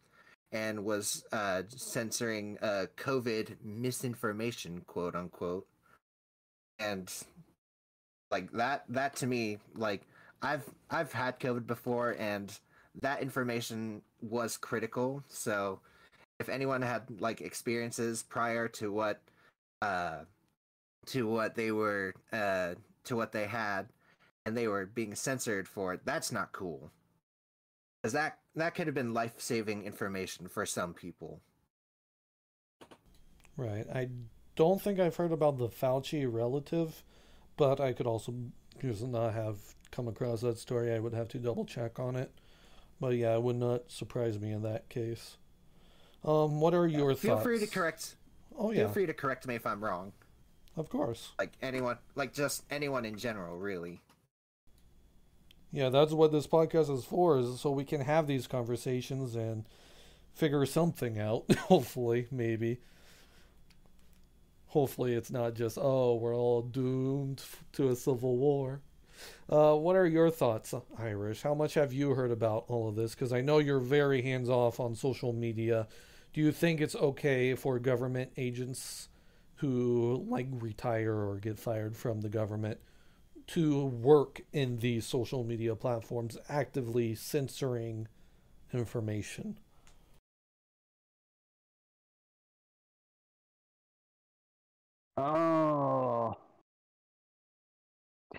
[0.51, 5.67] and was uh, censoring uh, COVID misinformation, quote unquote.
[6.77, 7.11] And
[8.31, 10.01] like that, that to me, like
[10.41, 12.57] I've I've had COVID before, and
[13.01, 15.23] that information was critical.
[15.27, 15.79] So
[16.39, 19.21] if anyone had like experiences prior to what
[19.81, 20.19] uh
[21.05, 22.73] to what they were uh
[23.03, 23.87] to what they had
[24.45, 26.91] and they were being censored for it that's not cool
[28.01, 31.41] because that that could have been life-saving information for some people
[33.57, 33.85] Right.
[33.93, 34.09] I
[34.55, 37.03] don't think I've heard about the Fauci relative,
[37.57, 38.33] but I could also
[38.81, 40.93] just not have come across that story.
[40.93, 42.31] I would have to double check on it.
[42.99, 45.37] But yeah, it would not surprise me in that case.
[46.23, 47.43] Um, what are your feel thoughts?
[47.43, 48.15] free to correct
[48.57, 48.77] Oh yeah.
[48.77, 50.13] feel yeah, free to correct me if i'm wrong
[50.77, 51.33] of course.
[51.37, 54.01] like anyone like just anyone in general really
[55.71, 59.65] Yeah, that's what this podcast is for, is so we can have these conversations and
[60.33, 61.43] figure something out.
[61.67, 62.79] hopefully, maybe.
[64.67, 68.81] Hopefully, it's not just oh, we're all doomed to a civil war.
[69.49, 71.41] Uh, what are your thoughts, Irish?
[71.43, 73.13] How much have you heard about all of this?
[73.15, 75.87] Because I know you're very hands off on social media.
[76.33, 79.09] Do you think it's okay for government agents
[79.57, 82.79] who like retire or get fired from the government
[83.47, 88.07] to work in these social media platforms, actively censoring
[88.73, 89.57] information?
[95.17, 96.37] Oh,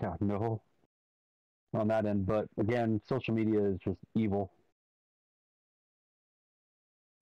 [0.01, 0.61] yeah, no,
[1.73, 2.25] on that end.
[2.25, 4.51] But again, social media is just evil.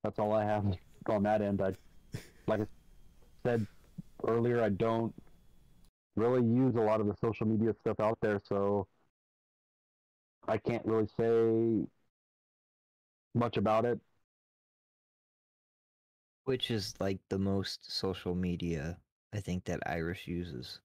[0.03, 0.65] That's all I have
[1.09, 1.61] on that end.
[1.61, 1.73] I,
[2.47, 2.65] like I
[3.43, 3.65] said
[4.27, 5.13] earlier, I don't
[6.15, 8.87] really use a lot of the social media stuff out there, so
[10.47, 11.87] I can't really say
[13.33, 13.99] much about it.
[16.45, 18.99] Which is like the most social media
[19.33, 20.79] I think that Irish uses.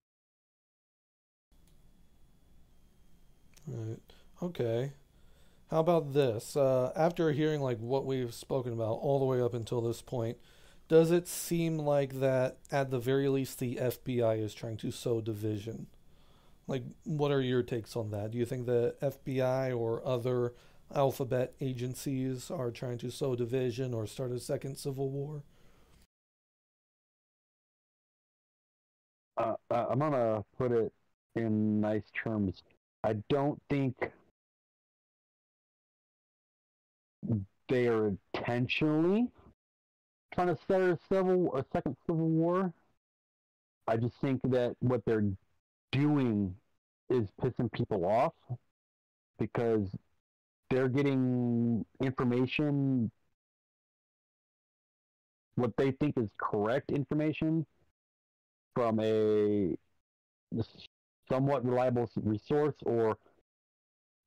[3.70, 4.00] Right.
[4.42, 4.92] Okay.
[5.70, 6.56] How about this?
[6.56, 10.38] Uh, after hearing like what we've spoken about all the way up until this point,
[10.88, 15.20] does it seem like that at the very least the FBI is trying to sow
[15.20, 15.88] division?
[16.68, 18.32] Like, what are your takes on that?
[18.32, 20.54] Do you think the FBI or other
[20.94, 25.42] alphabet agencies are trying to sow division or start a second civil war?
[29.36, 30.92] uh, uh, I'm gonna put it
[31.36, 32.62] in nice terms.
[33.02, 33.94] I don't think
[37.68, 39.28] they are intentionally
[40.34, 42.72] trying to start a civil, a second civil war.
[43.86, 45.24] I just think that what they're
[45.92, 46.54] doing
[47.08, 48.34] is pissing people off
[49.38, 49.88] because
[50.68, 53.10] they're getting information
[55.56, 57.66] what they think is correct information
[58.74, 59.76] from a
[61.30, 63.16] somewhat reliable resource or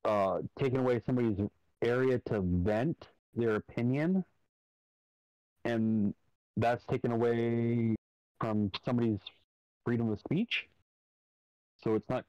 [0.04, 1.38] uh, taking away somebody's
[1.82, 4.24] area to vent their opinion
[5.64, 6.14] and
[6.56, 7.94] that's taken away
[8.40, 9.18] from somebody's
[9.84, 10.66] freedom of speech
[11.82, 12.24] so it's not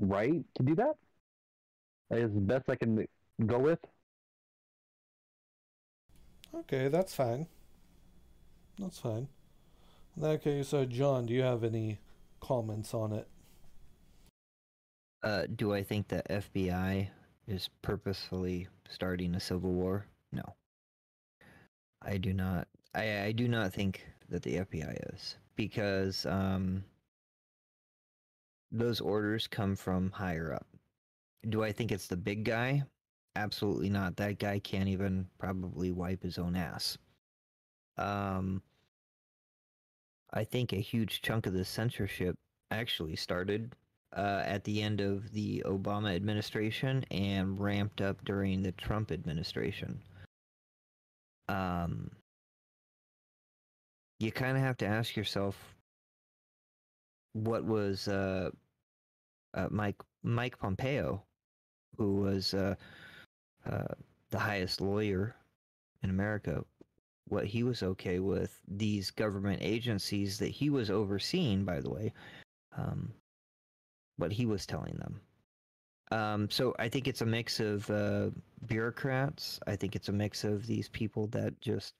[0.00, 0.94] right to do that
[2.10, 3.06] that is the best i can
[3.46, 3.80] go with
[6.60, 7.46] Okay, that's fine.
[8.78, 9.28] That's fine.
[10.16, 11.98] In that case, uh, John, do you have any
[12.40, 13.28] comments on it?
[15.26, 17.08] Uh, do I think the FBI
[17.48, 20.06] is purposefully starting a civil war?
[20.30, 20.54] No.
[22.00, 22.68] I do not.
[22.94, 26.84] I, I do not think that the FBI is because um,
[28.70, 30.68] those orders come from higher up.
[31.48, 32.84] Do I think it's the big guy?
[33.34, 34.14] Absolutely not.
[34.14, 36.98] That guy can't even probably wipe his own ass.
[37.98, 38.62] Um,
[40.32, 42.36] I think a huge chunk of the censorship
[42.70, 43.74] actually started
[44.16, 50.00] uh, at the end of the Obama administration and ramped up during the Trump administration.
[51.48, 52.10] Um,
[54.18, 55.56] you kind of have to ask yourself
[57.34, 58.50] what was uh,
[59.54, 61.22] uh, Mike Mike Pompeo,
[61.98, 62.74] who was uh,
[63.70, 63.94] uh,
[64.30, 65.36] the highest lawyer
[66.02, 66.64] in America,
[67.28, 72.12] what he was okay with these government agencies that he was overseeing, by the way,
[72.76, 73.12] um,
[74.16, 75.20] what he was telling them.
[76.12, 78.30] Um, so I think it's a mix of uh,
[78.66, 79.58] bureaucrats.
[79.66, 81.94] I think it's a mix of these people that just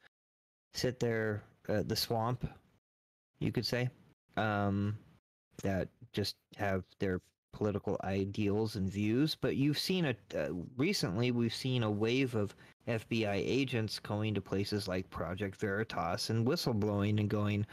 [0.74, 2.48] sit there, uh, the swamp,
[3.40, 3.88] you could say,
[4.36, 4.96] um,
[5.62, 7.20] that just have their
[7.52, 9.34] political ideals and views.
[9.34, 11.30] But you've seen a uh, recently.
[11.32, 12.54] We've seen a wave of
[12.86, 17.66] FBI agents going to places like Project Veritas and whistleblowing and going,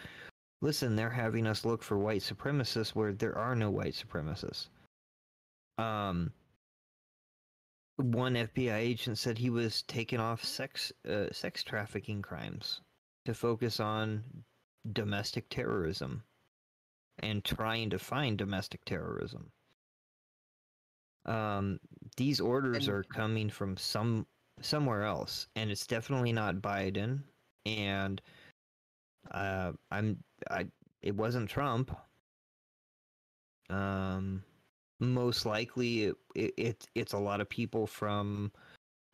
[0.63, 4.67] listen, they're having us look for white supremacists where there are no white supremacists.
[5.77, 6.31] Um,
[7.97, 12.79] one FBI agent said he was taking off sex uh, sex trafficking crimes
[13.25, 14.23] to focus on
[14.93, 16.23] domestic terrorism
[17.19, 19.51] and trying to find domestic terrorism.
[21.25, 21.79] Um,
[22.15, 24.25] these orders are coming from some
[24.61, 27.19] somewhere else, and it's definitely not Biden.
[27.65, 28.21] And
[29.31, 30.17] uh, I'm
[30.49, 30.67] I
[31.01, 31.95] it wasn't Trump.
[33.69, 34.43] Um,
[34.99, 38.51] most likely it, it, it it's a lot of people from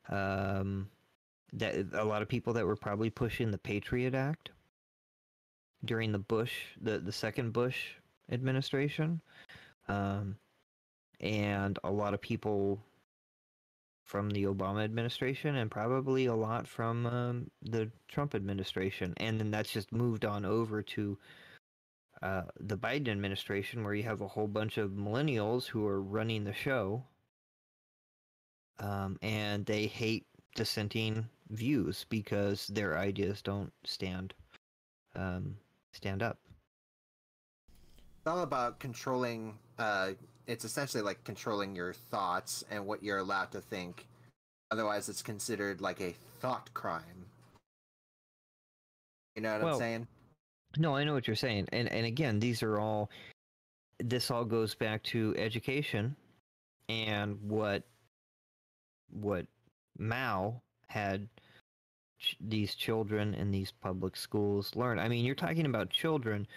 [0.09, 0.89] um
[1.53, 4.51] that a lot of people that were probably pushing the Patriot Act
[5.85, 7.77] during the Bush the the second Bush
[8.31, 9.21] administration.
[9.87, 10.35] Um
[11.19, 12.79] and a lot of people
[14.09, 19.13] from the Obama administration and probably a lot from um, the Trump administration.
[19.17, 21.15] And then that's just moved on over to
[22.23, 26.43] uh, the Biden administration, where you have a whole bunch of millennials who are running
[26.43, 27.03] the show.
[28.79, 34.33] Um, and they hate dissenting views because their ideas don't stand
[35.15, 35.55] um,
[35.91, 36.39] stand up.
[38.17, 39.53] It's all about controlling.
[39.77, 40.13] Uh,
[40.49, 44.07] it's essentially like controlling your thoughts and what you're allowed to think.
[44.71, 47.25] Otherwise, it's considered like a thought crime.
[49.35, 50.07] You know what Well, I'm saying?
[50.77, 53.09] No, I know what you're saying, and and again, these are all.
[53.99, 56.15] This all goes back to education,
[56.89, 57.83] and what.
[59.11, 59.47] What
[59.97, 61.27] Mao had
[62.19, 64.99] ch- these children in these public schools learn.
[64.99, 66.47] I mean, you're talking about children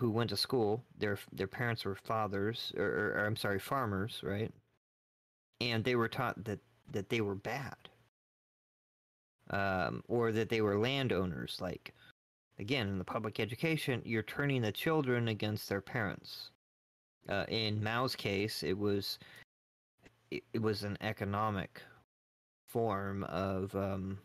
[0.00, 0.82] who went to school.
[0.98, 4.52] Their their parents were fathers, or, or, or I'm sorry, farmers, right?
[5.60, 6.60] And they were taught that
[6.92, 7.76] that they were bad,
[9.50, 11.94] um, or that they were landowners, like
[12.60, 16.50] again in the public education you're turning the children against their parents
[17.30, 19.18] uh, in mao's case it was
[20.30, 21.80] it, it was an economic
[22.68, 24.18] form of um,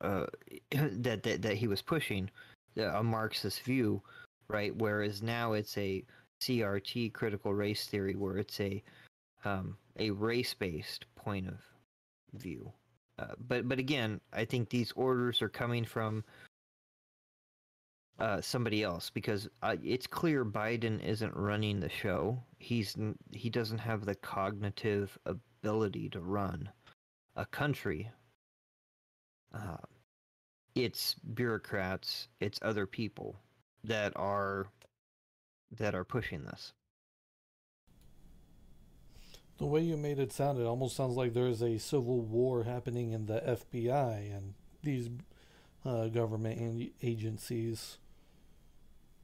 [0.00, 0.26] uh,
[0.72, 2.28] that, that that he was pushing
[2.76, 4.02] a marxist view
[4.48, 6.04] right whereas now it's a
[6.40, 8.82] crt critical race theory where it's a
[9.44, 11.60] um, a race-based point of
[12.34, 12.72] view
[13.18, 16.24] uh, but but again i think these orders are coming from
[18.18, 22.40] uh, somebody else because uh, it's clear Biden isn't running the show.
[22.58, 22.96] He's
[23.32, 26.68] he doesn't have the cognitive ability to run
[27.36, 28.10] a country.
[30.74, 33.36] It's bureaucrats, it's other people
[33.84, 34.66] that are
[35.70, 36.72] that are pushing this.
[39.58, 43.12] The way you made it sound, it almost sounds like there's a civil war happening
[43.12, 45.10] in the FBI and these
[45.84, 47.98] uh, government agencies.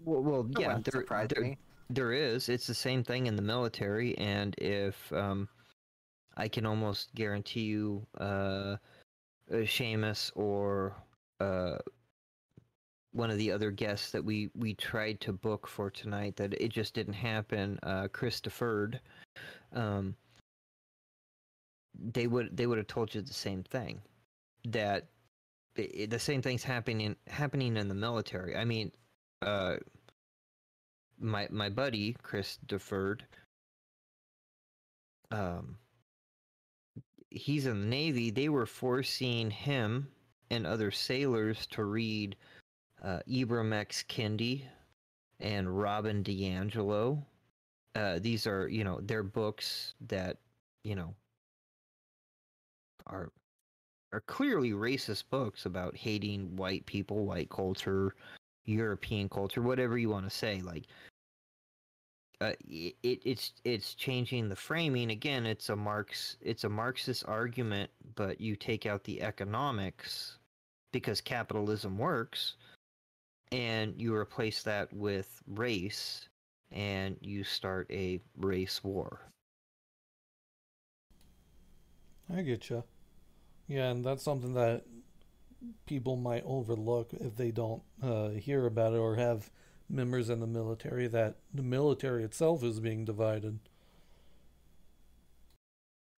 [0.05, 1.57] Well, well yeah, wouldn't there, there,
[1.91, 2.49] there is.
[2.49, 5.49] It's the same thing in the military, and if um,
[6.37, 8.77] I can almost guarantee you, uh, uh,
[9.51, 10.95] Seamus or
[11.41, 11.79] uh,
[13.13, 16.69] one of the other guests that we we tried to book for tonight that it
[16.69, 17.79] just didn't happen.
[17.83, 19.01] Uh, Chris deferred.
[19.73, 20.15] Um,
[21.99, 24.01] they would they would have told you the same thing,
[24.65, 25.09] that
[25.75, 28.57] the same thing's happening happening in the military.
[28.57, 28.93] I mean,
[29.43, 29.77] uh,
[31.19, 33.25] my my buddy Chris deferred.
[35.33, 35.77] Um,
[37.31, 38.31] he's in the Navy.
[38.31, 40.09] They were forcing him
[40.51, 42.37] and other sailors to read
[43.03, 44.05] uh, Ibram X.
[44.09, 44.63] Kendi
[45.41, 47.23] and Robin DiAngelo.
[47.95, 50.37] Uh, these are, you know, they're books that,
[50.85, 51.15] you know,
[53.07, 53.33] are
[54.13, 58.15] are clearly racist books about hating white people, white culture,
[58.65, 60.61] European culture, whatever you want to say.
[60.61, 60.87] Like,
[62.41, 65.47] uh, it, it's it's changing the framing again.
[65.47, 70.39] It's a Marx it's a Marxist argument, but you take out the economics
[70.93, 72.55] because capitalism works,
[73.53, 76.29] and you replace that with race,
[76.73, 79.21] and you start a race war.
[82.33, 82.85] I get you.
[83.67, 84.85] Yeah, and that's something that
[85.87, 89.51] people might overlook if they don't uh, hear about it or have
[89.89, 93.59] members in the military that the military itself is being divided.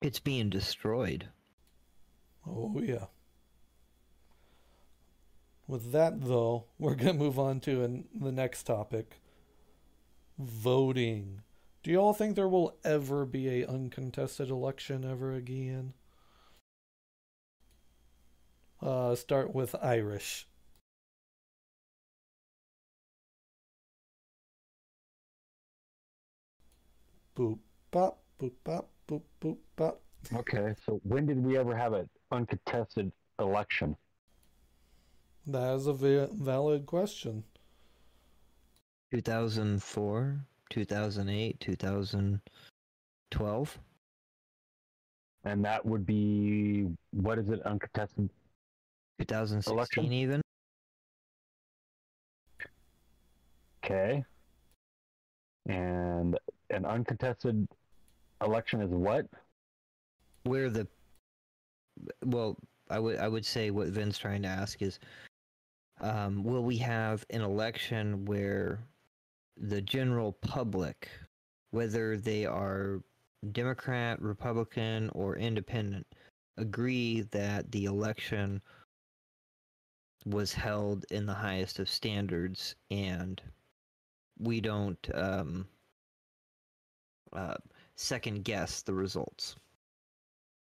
[0.01, 1.29] It's being destroyed.
[2.47, 3.07] Oh, yeah.
[5.67, 9.19] With that, though, we're going to move on to an, the next topic
[10.39, 11.43] voting.
[11.83, 15.95] Do you all think there will ever be a uncontested election ever again?
[18.83, 20.47] Uh, start with Irish.
[27.37, 27.59] Boop,
[27.91, 30.01] bop, boop, bop, boop, boop, bop.
[30.35, 33.97] Okay, so when did we ever have an uncontested election?
[35.47, 37.45] That is a va- valid question.
[39.13, 40.41] 2004,
[40.71, 43.79] 2008, 2012.
[45.45, 47.61] And that would be what is it?
[47.63, 48.31] Uncontested.
[49.19, 50.13] 2016 Election?
[50.13, 50.41] even
[53.85, 54.25] Okay.
[55.67, 56.39] And
[56.71, 57.67] an uncontested
[58.41, 59.27] election is what?
[60.45, 60.87] where the
[62.25, 62.57] well
[62.91, 64.99] i would i would say what vin's trying to ask is
[66.03, 68.81] um, will we have an election where
[69.57, 71.09] the general public
[71.71, 73.01] whether they are
[73.53, 76.07] democrat republican or independent
[76.59, 78.61] agree that the election
[80.27, 83.43] was held in the highest of standards and
[84.39, 85.67] we don't um,
[87.33, 87.57] uh,
[87.97, 89.57] second guess the results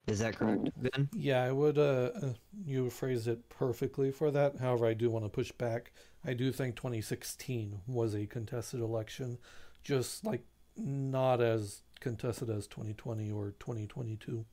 [0.07, 1.09] is that correct, Ben?
[1.11, 1.77] Yeah, I would.
[1.77, 2.33] Uh, uh,
[2.65, 4.57] you phrased it perfectly for that.
[4.59, 5.91] However, I do want to push back.
[6.25, 9.37] I do think 2016 was a contested election,
[9.83, 14.45] just like not as contested as 2020 or 2022.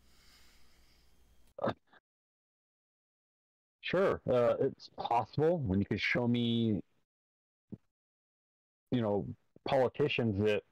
[3.83, 6.81] Sure, uh, it's possible when you could show me,
[8.91, 9.27] you know,
[9.65, 10.63] politicians that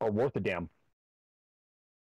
[0.00, 0.68] are worth a damn.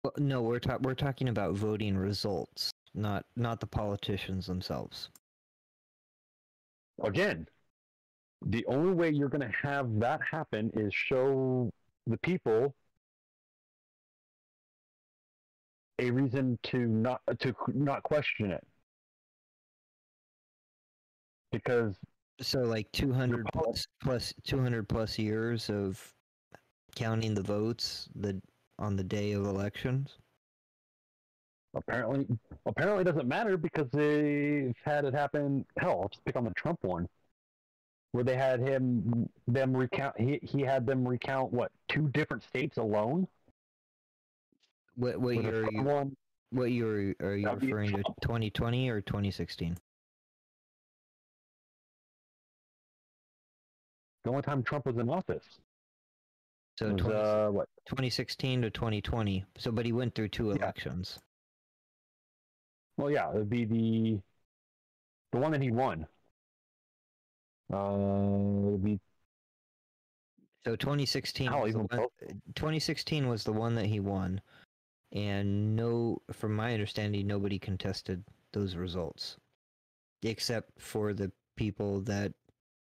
[0.07, 5.09] Well, no, we're ta- we're talking about voting results, not not the politicians themselves.
[7.03, 7.47] Again,
[8.45, 11.71] the only way you're going to have that happen is show
[12.07, 12.75] the people
[15.99, 18.65] a reason to not to not question it
[21.51, 21.95] because
[22.41, 26.13] So, like 200 plus plus 200 plus years of
[26.95, 28.41] counting the votes the
[28.79, 30.17] on the day of elections.
[31.75, 32.25] apparently
[32.65, 36.79] apparently it doesn't matter because they've had it happen hell let's pick on the trump
[36.83, 37.07] one
[38.13, 42.77] where they had him them recount he, he had them recount what two different states
[42.77, 43.27] alone
[44.95, 46.15] What what year are you one
[46.51, 48.03] what year are you referring to?
[48.21, 49.77] 2020 or 2016?
[54.23, 55.43] the only time trump was in office
[56.79, 59.45] So was, 20, uh, what 2016 to 2020.
[59.57, 60.55] So, but he went through two Yeah.
[60.57, 61.19] elections.
[62.97, 64.19] well yeah it would be the
[65.31, 66.07] the one that he won
[67.73, 68.99] uh it be
[70.65, 72.07] So 2016 Hell, was even one,
[72.55, 74.41] 2016 was the one that he won.
[75.13, 79.37] and no, from my understanding, nobody contested those results,
[80.23, 82.33] except for the people that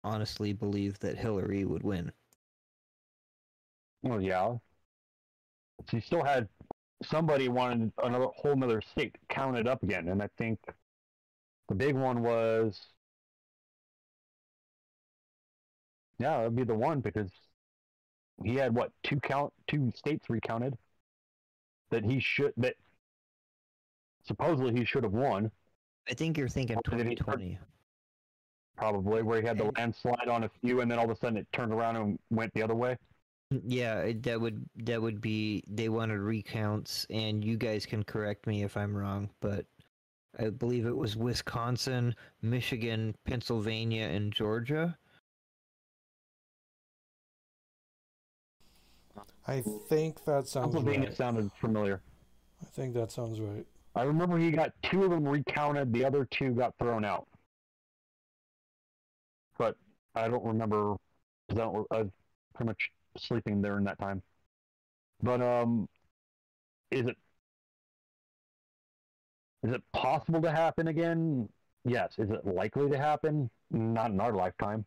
[0.04, 2.12] honestly believe that Hillary would win.
[4.02, 4.56] Well, yeah.
[5.80, 6.48] So She still had
[7.02, 10.58] somebody wanted another whole another state counted up again, and I think
[11.68, 12.78] the big one was
[16.18, 17.30] yeah, that'd be the one because
[18.44, 20.76] he had what two count two states recounted
[21.90, 22.74] that he should that
[24.26, 25.50] supposedly he should have won
[26.08, 27.58] I think you're thinking Or did he start- 2020.
[28.76, 31.36] probably where he had the landslide on a few and then all of a sudden
[31.38, 32.96] it turned around and went the other way.
[33.50, 38.62] Yeah, that would that would be they wanted recounts, and you guys can correct me
[38.62, 39.66] if I'm wrong, but
[40.38, 44.96] I believe it was Wisconsin, Michigan, Pennsylvania, and Georgia.
[49.46, 51.16] I think that sounds Pennsylvania right.
[51.16, 52.00] sounded familiar.
[52.62, 53.66] I think that sounds right.
[53.96, 57.26] I remember he got two of them recounted, the other two got thrown out.
[59.58, 59.76] But
[60.14, 60.94] I don't remember
[61.50, 62.04] I, don't- I
[62.54, 64.22] pretty much sleeping during that time.
[65.22, 65.88] But um,
[66.90, 67.16] is it
[69.62, 71.48] is it possible to happen again?
[71.84, 72.18] Yes.
[72.18, 73.50] Is it likely to happen?
[73.70, 74.86] Not in our lifetime.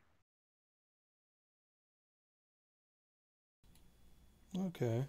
[4.57, 5.05] Okay.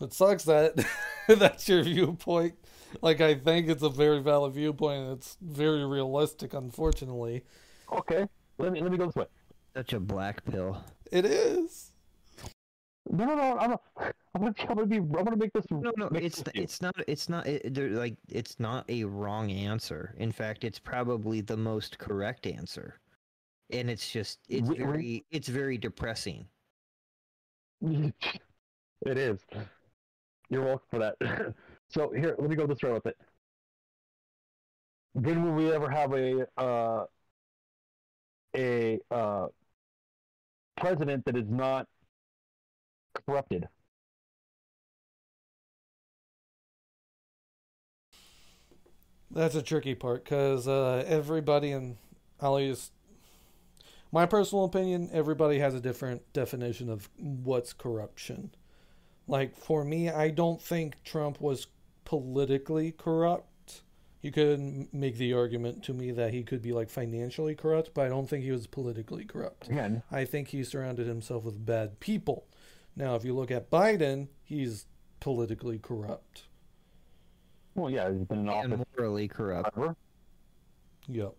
[0.00, 0.84] It sucks that
[1.28, 2.54] that's your viewpoint.
[3.02, 7.44] Like I think it's a very valid viewpoint and it's very realistic, unfortunately.
[7.92, 8.26] Okay.
[8.58, 9.26] Let me let me go this way.
[9.74, 10.82] Such a black pill.
[11.10, 11.92] It is.
[13.10, 13.58] No, no, no.
[13.58, 13.80] I'm, a,
[14.34, 14.96] I'm gonna, I'm gonna be.
[14.96, 15.64] I'm gonna make this.
[15.70, 19.50] No, no, make it's this- it's not it's not it, like it's not a wrong
[19.50, 20.14] answer.
[20.18, 23.00] In fact, it's probably the most correct answer,
[23.70, 26.46] and it's just it's We- we- very it's very depressing.
[27.82, 28.14] it
[29.06, 29.40] is.
[30.50, 31.54] You're welcome for that.
[31.88, 33.16] so here, let me go this route with it.
[35.14, 37.06] When will we ever have a uh,
[38.56, 39.46] a uh,
[40.80, 41.86] president that is not
[43.26, 43.68] corrupted?
[49.30, 51.96] That's a tricky part because uh, everybody, and
[52.40, 52.90] I'll use
[54.12, 58.50] my personal opinion, everybody has a different definition of what's corruption.
[59.28, 61.68] Like, for me, I don't think Trump was
[62.04, 63.46] politically corrupt.
[64.22, 68.04] You could make the argument to me that he could be like financially corrupt, but
[68.04, 69.68] I don't think he was politically corrupt.
[69.68, 72.46] Again, I think he surrounded himself with bad people.
[72.94, 74.86] Now, if you look at Biden, he's
[75.20, 76.44] politically corrupt.
[77.74, 79.74] well, yeah, he's been in And morally corrupt.
[79.74, 79.96] forever.
[81.08, 81.34] Yep.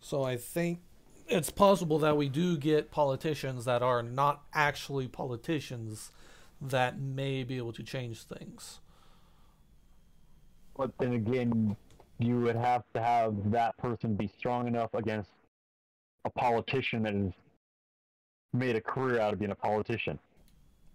[0.00, 0.80] So I think
[1.26, 6.10] it's possible that we do get politicians that are not actually politicians
[6.60, 8.80] that may be able to change things.
[10.76, 11.76] But then again,
[12.18, 15.30] you would have to have that person be strong enough against
[16.24, 17.32] a politician that has
[18.52, 20.18] made a career out of being a politician.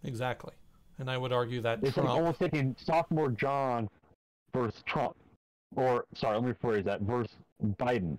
[0.04, 0.54] Exactly.
[0.98, 3.90] And I would argue that It's like Trump almost taking sophomore John
[4.54, 5.16] versus Trump,
[5.76, 7.36] or sorry, let me rephrase that versus
[7.80, 8.18] Biden.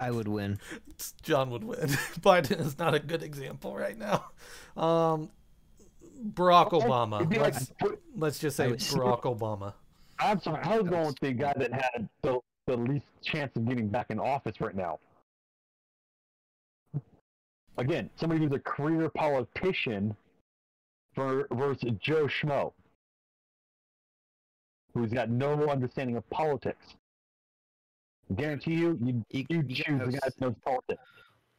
[0.00, 0.58] I would win.
[1.22, 1.78] John would win.
[2.20, 4.24] Biden is not a good example right now.
[4.76, 5.30] Um,
[6.32, 7.20] Barack Obama.
[7.20, 7.72] It'd like, Let's,
[8.16, 9.74] let's just say would- Barack Obama.
[10.20, 13.66] I'm sorry, I was going with the guy that had the, the least chance of
[13.66, 15.00] getting back in office right now.
[17.76, 20.14] Again, somebody who's a career politician
[21.16, 22.72] ver- versus Joe Schmo,
[24.94, 26.94] who's got no understanding of politics.
[28.36, 31.02] Guarantee you, you, You, you you choose gotta the guy have, that knows politics.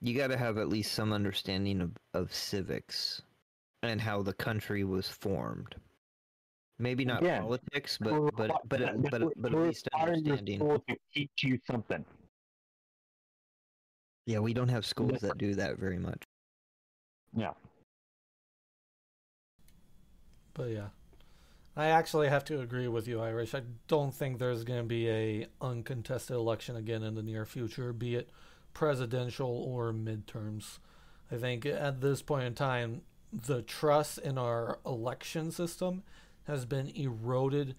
[0.02, 3.22] you gotta have at least some understanding of, of civics
[3.90, 5.76] and how the country was formed.
[6.78, 10.60] Maybe not Again, politics, but Career- but but that- but, that's but, at least understanding.
[10.60, 12.04] school to teach you something.
[14.26, 16.22] Yeah, we don't have schools that do that very much.
[17.34, 17.54] Yeah.
[20.54, 20.88] But yeah,
[21.76, 23.54] I actually have to agree with you, Irish.
[23.54, 27.94] I don't think there's going to be a uncontested election again in the near future,
[27.94, 28.30] be it
[28.74, 30.80] presidential or midterms.
[31.32, 36.04] I think at this point in time, the trust in our election system
[36.48, 37.76] has been eroded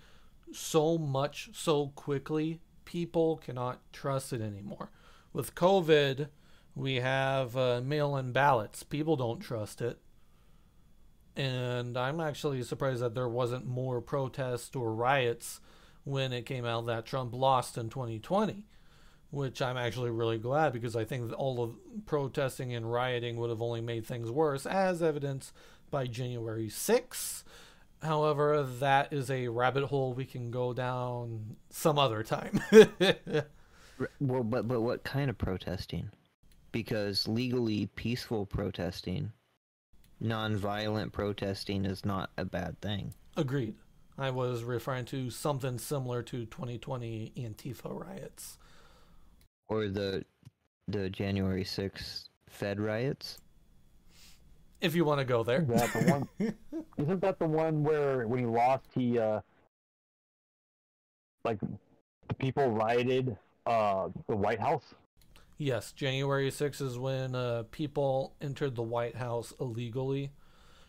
[0.53, 2.61] so much so quickly.
[2.85, 4.91] People cannot trust it anymore.
[5.33, 6.29] With COVID,
[6.75, 8.83] we have uh, mail-in ballots.
[8.83, 9.99] People don't trust it
[11.37, 15.61] and I'm actually surprised that there wasn't more protests or riots
[16.05, 18.65] when it came out that Trump lost in 2020.
[19.37, 23.61] Which I'm actually really glad because I think all of protesting and rioting would have
[23.61, 25.53] only made things worse, as evidenced
[25.91, 27.45] by January 6th.
[28.03, 32.61] However, that is a rabbit hole we can go down some other time.
[34.21, 36.11] Well, but but what kind of protesting?
[36.71, 39.33] Because legally peaceful protesting,
[40.21, 43.15] non-violent protesting is not a bad thing.
[43.39, 43.75] Agreed.
[44.19, 48.59] I was referring to something similar to 2020 Antifa riots.
[49.69, 50.25] Or the
[50.89, 53.39] the January 6th Fed riots.
[54.81, 55.63] If you want to go there.
[55.63, 56.55] Is that the one?
[56.99, 59.41] Isn't that the one where when he lost, he uh,
[61.45, 61.59] like
[62.29, 63.37] the people rioted
[63.67, 64.95] uh the White House?
[65.59, 70.31] Yes, January 6th is when uh, people entered the White House illegally.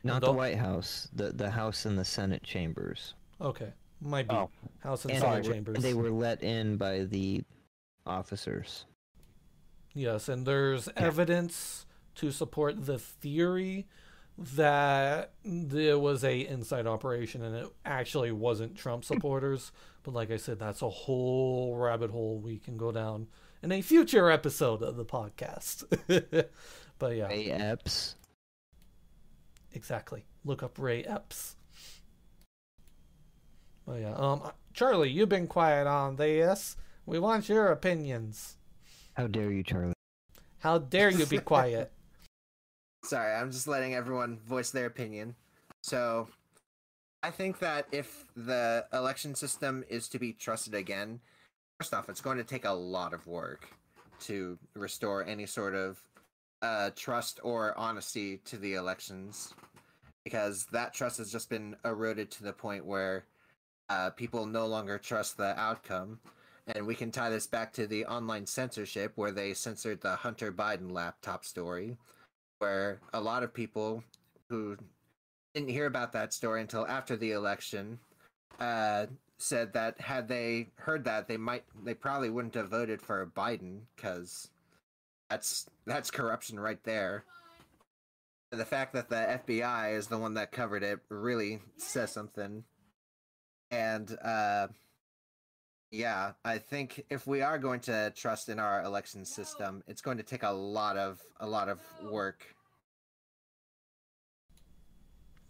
[0.04, 3.16] Not the- the White House, the the House and the Senate chambers.
[3.42, 4.50] Okay, might be Oh.
[4.80, 5.78] House and And Senate they were- chambers.
[5.84, 7.44] They were let in by the
[8.08, 8.86] officers.
[9.94, 13.88] Yes, and there's evidence to support the theory
[14.38, 19.72] that there was a inside operation and it actually wasn't Trump supporters.
[20.04, 23.28] But like I said, that's a whole rabbit hole we can go down
[23.64, 25.84] in a future episode of the podcast.
[27.00, 28.16] but yeah, Ray Epps.
[29.74, 30.26] exactly.
[30.46, 31.56] Look up Ray Epps.
[33.86, 36.76] But yeah, um, Charlie, you've been quiet on this.
[37.08, 38.58] We want your opinions.
[39.14, 39.94] How dare you, Charlie?
[40.60, 41.94] How dare you be quiet?
[43.06, 45.34] Sorry, I'm just letting everyone voice their opinion.
[45.82, 46.28] So,
[47.24, 51.22] I think that if the election system is to be trusted again,
[51.80, 53.70] first off, it's going to take a lot of work
[54.26, 56.02] to restore any sort of
[56.62, 59.54] uh, trust or honesty to the elections,
[60.26, 63.24] because that trust has just been eroded to the point where
[63.88, 66.20] uh, people no longer trust the outcome.
[66.68, 70.52] And we can tie this back to the online censorship where they censored the Hunter
[70.52, 71.98] Biden laptop story
[72.60, 74.04] where a lot of people
[74.50, 74.78] who
[75.54, 78.00] didn't hear about that story until after the election
[78.60, 79.06] uh,
[79.38, 83.82] said that had they heard that they might they probably wouldn't have voted for Biden
[83.96, 84.50] because
[85.30, 87.24] that's that's corruption right there.
[88.52, 92.64] The fact that the FBI is the one that covered it really says something.
[93.70, 94.68] And uh,
[95.92, 100.18] yeah, I think if we are going to trust in our election system, it's going
[100.18, 101.80] to take a lot of a lot of
[102.12, 102.46] work.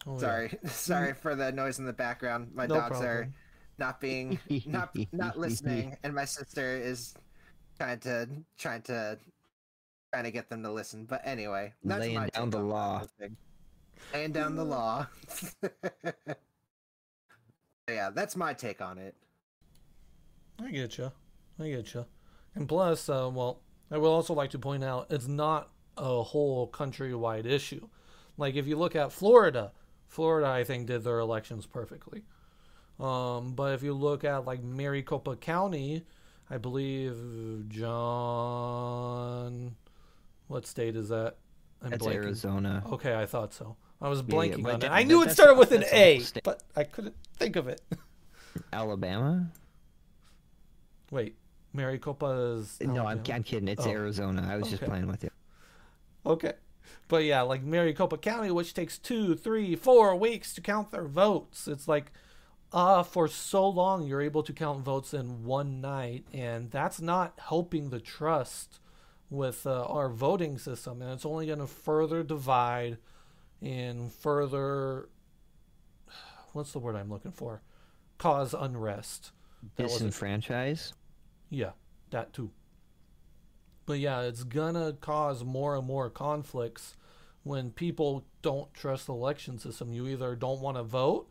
[0.06, 0.20] Oh, yeah.
[0.20, 1.20] Sorry, sorry mm-hmm.
[1.20, 2.52] for the noise in the background.
[2.54, 3.30] My No dogs are
[3.80, 7.16] not being not not listening, and my sister is
[7.78, 9.18] trying to trying to
[10.14, 11.06] trying to get them to listen.
[11.06, 13.04] But anyway, that's Laying my down the law.
[14.14, 14.72] Laying down the mm-hmm.
[14.72, 15.08] law.
[17.90, 19.16] yeah, that's my take on it.
[20.64, 21.12] I get you.
[21.60, 22.06] I get you.
[22.56, 23.62] And plus, uh, well,
[23.92, 27.88] I would also like to point out it's not a whole countrywide issue.
[28.38, 29.72] Like if you look at Florida,
[30.08, 32.24] Florida I think did their elections perfectly.
[33.00, 36.04] Um, but if you look at like Maricopa County,
[36.50, 37.66] I believe
[38.68, 39.76] John,
[40.48, 41.36] what state is that?
[41.84, 42.14] I'm That's blanking.
[42.16, 42.84] Arizona.
[42.92, 43.76] Okay, I thought so.
[44.02, 44.90] I was Yeah, yeah, blanking on it.
[44.90, 46.44] I knew it started with an a A, state.
[46.44, 47.82] but I couldn't think of it.
[48.74, 49.52] Alabama?
[51.12, 51.36] Wait,
[51.74, 52.78] Maricopa is.
[52.82, 53.68] No, I'm, I'm kidding.
[53.68, 53.90] It's Oh.
[53.90, 54.48] Arizona.
[54.50, 55.30] I was just playing with you.
[56.26, 56.54] Okay.
[57.08, 61.68] But yeah, like Maricopa County, which takes two, three, four weeks to count their votes.
[61.68, 62.12] It's like,
[62.74, 67.40] uh, for so long you're able to count votes in one night, and that's not
[67.48, 68.80] helping the trust
[69.30, 72.98] with uh, our voting system, and it's only going to further divide
[73.62, 75.08] and further.
[76.54, 77.62] What's the word I'm looking for?
[78.18, 79.32] Cause unrest.
[79.78, 80.94] Disenfranchise?
[81.50, 81.72] yeah,
[82.12, 82.52] that too.
[83.86, 86.96] But yeah, it's gonna cause more and more conflicts
[87.44, 89.94] when people don't trust the election system.
[89.94, 91.30] You either don't want to vote,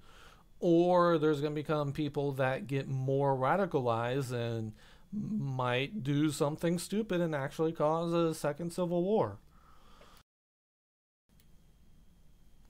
[0.59, 4.73] or there's gonna become people that get more radicalized and
[5.13, 9.39] might do something stupid and actually cause a second civil war.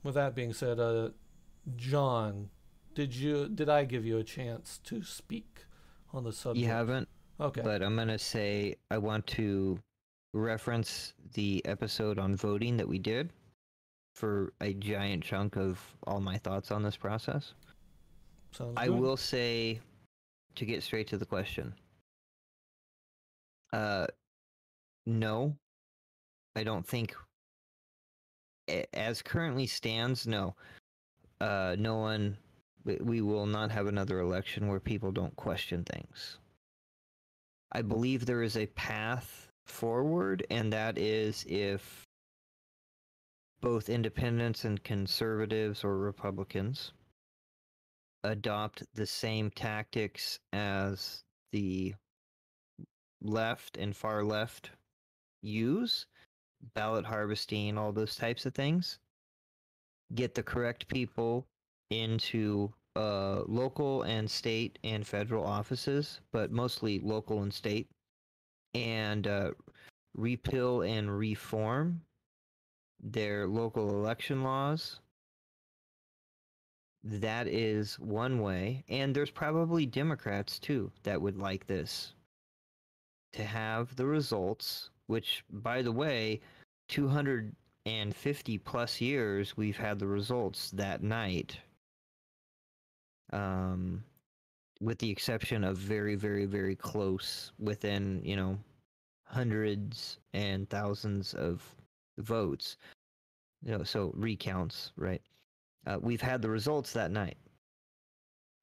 [0.03, 1.09] With that being said, uh,
[1.75, 2.49] John,
[2.97, 5.65] did you did I give you a chance to speak
[6.13, 6.65] on the subject?
[6.65, 7.07] You haven't,
[7.39, 7.61] Okay.
[7.61, 9.77] but I'm going to say I want to
[10.33, 13.29] reference the episode on voting that we did
[14.15, 17.53] for a giant chunk of all my thoughts on this process.
[18.51, 18.99] Sounds I good.
[18.99, 19.79] will say,
[20.55, 21.75] to get straight to the question,
[23.73, 24.07] uh,
[25.05, 25.55] no,
[26.55, 27.15] I don't think,
[28.95, 30.55] as currently stands, no,
[31.41, 32.35] uh, no one,
[32.87, 36.37] we, will not have another election where people don't question things.
[37.71, 42.05] I believe there is a path forward, and that is if
[43.59, 46.93] both independents and conservatives or Republicans
[48.23, 51.93] adopt the same tactics as the
[53.21, 54.71] left and far left
[55.41, 56.05] use
[56.73, 58.99] ballot harvesting, all those types of things.
[60.13, 61.45] Get the correct people
[61.89, 67.87] into uh, local and state and federal offices, but mostly local and state,
[68.73, 69.51] and uh,
[70.15, 72.01] repeal and reform
[72.99, 74.99] their local election laws.
[77.03, 78.83] That is one way.
[78.89, 82.13] And there's probably Democrats too that would like this
[83.33, 86.41] to have the results, which, by the way,
[86.89, 91.57] 250 plus years we've had the results that night.
[93.33, 94.03] Um,
[94.79, 98.57] with the exception of very, very, very close within, you know,
[99.23, 101.63] hundreds and thousands of
[102.19, 102.77] votes.
[103.63, 105.21] You know, so recounts, right?
[105.85, 107.37] Uh, we've had the results that night.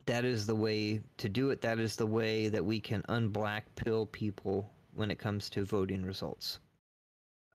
[0.07, 1.61] That is the way to do it.
[1.61, 6.05] That is the way that we can unblack pill people when it comes to voting
[6.05, 6.61] results.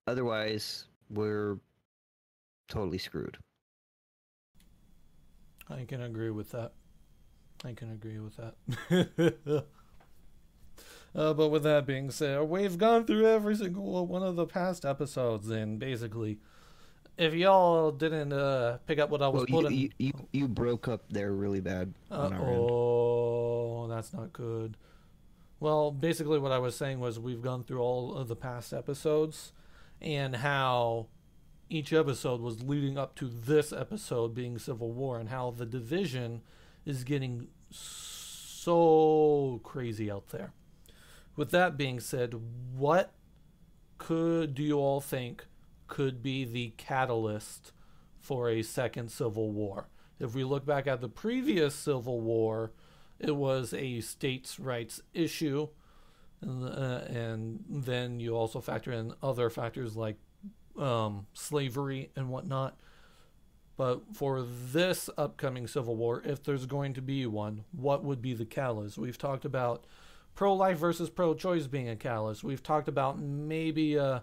[0.06, 1.58] Otherwise, we're
[2.68, 3.38] totally screwed.
[5.68, 6.72] I can agree with that.
[7.64, 9.64] I can agree with that.
[11.14, 14.84] uh, but with that being said, we've gone through every single one of the past
[14.84, 16.38] episodes, and basically,
[17.18, 20.48] if y'all didn't uh, pick up what I was well, putting, you, you, you, you
[20.48, 21.92] broke up there really bad.
[22.10, 24.76] uh, oh, that's not good.
[25.58, 29.52] Well, basically, what I was saying was we've gone through all of the past episodes
[30.00, 31.08] and how
[31.68, 36.40] each episode was leading up to this episode being Civil War and how the division
[36.84, 40.52] is getting so crazy out there.
[41.36, 42.34] With that being said,
[42.76, 43.12] what
[43.98, 45.46] could do you all think
[45.86, 47.72] could be the catalyst
[48.20, 49.88] for a second Civil War?
[50.18, 52.72] If we look back at the previous Civil War,
[53.18, 55.68] it was a states' rights issue.
[56.42, 60.16] And, uh, and then you also factor in other factors like
[60.78, 62.78] um, slavery and whatnot.
[63.80, 68.34] But for this upcoming Civil War, if there's going to be one, what would be
[68.34, 68.98] the catalyst?
[68.98, 69.86] We've talked about
[70.34, 72.44] pro life versus pro choice being a catalyst.
[72.44, 74.20] We've talked about maybe uh,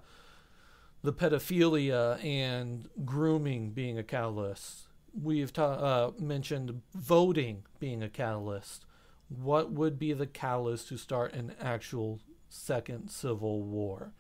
[1.02, 4.90] the pedophilia and grooming being a catalyst.
[5.20, 8.86] We've ta- uh, mentioned voting being a catalyst.
[9.28, 14.14] What would be the catalyst to start an actual second Civil War?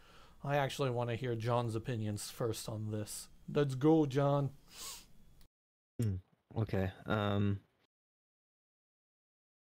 [0.43, 3.27] I actually want to hear John's opinions first on this.
[3.53, 4.49] Let's go, John.
[6.55, 6.91] Okay.
[7.05, 7.59] Um.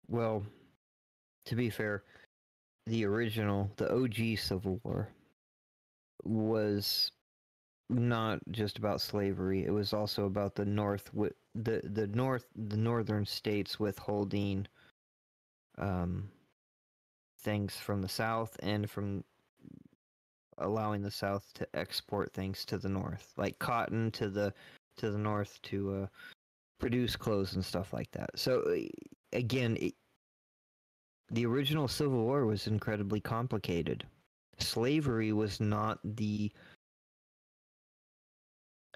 [0.07, 0.45] Well,
[1.45, 2.03] to be fair,
[2.85, 5.09] the original, the OG Civil War,
[6.23, 7.11] was
[7.89, 9.65] not just about slavery.
[9.65, 14.67] It was also about the North, wi- the the North, the northern states withholding
[15.77, 16.29] um,
[17.39, 19.23] things from the South and from
[20.57, 24.53] allowing the South to export things to the North, like cotton to the
[24.97, 26.07] to the North to uh,
[26.79, 28.29] produce clothes and stuff like that.
[28.35, 28.87] So uh,
[29.31, 29.93] again, it,
[31.31, 34.05] the original Civil War was incredibly complicated.
[34.59, 36.51] Slavery was not the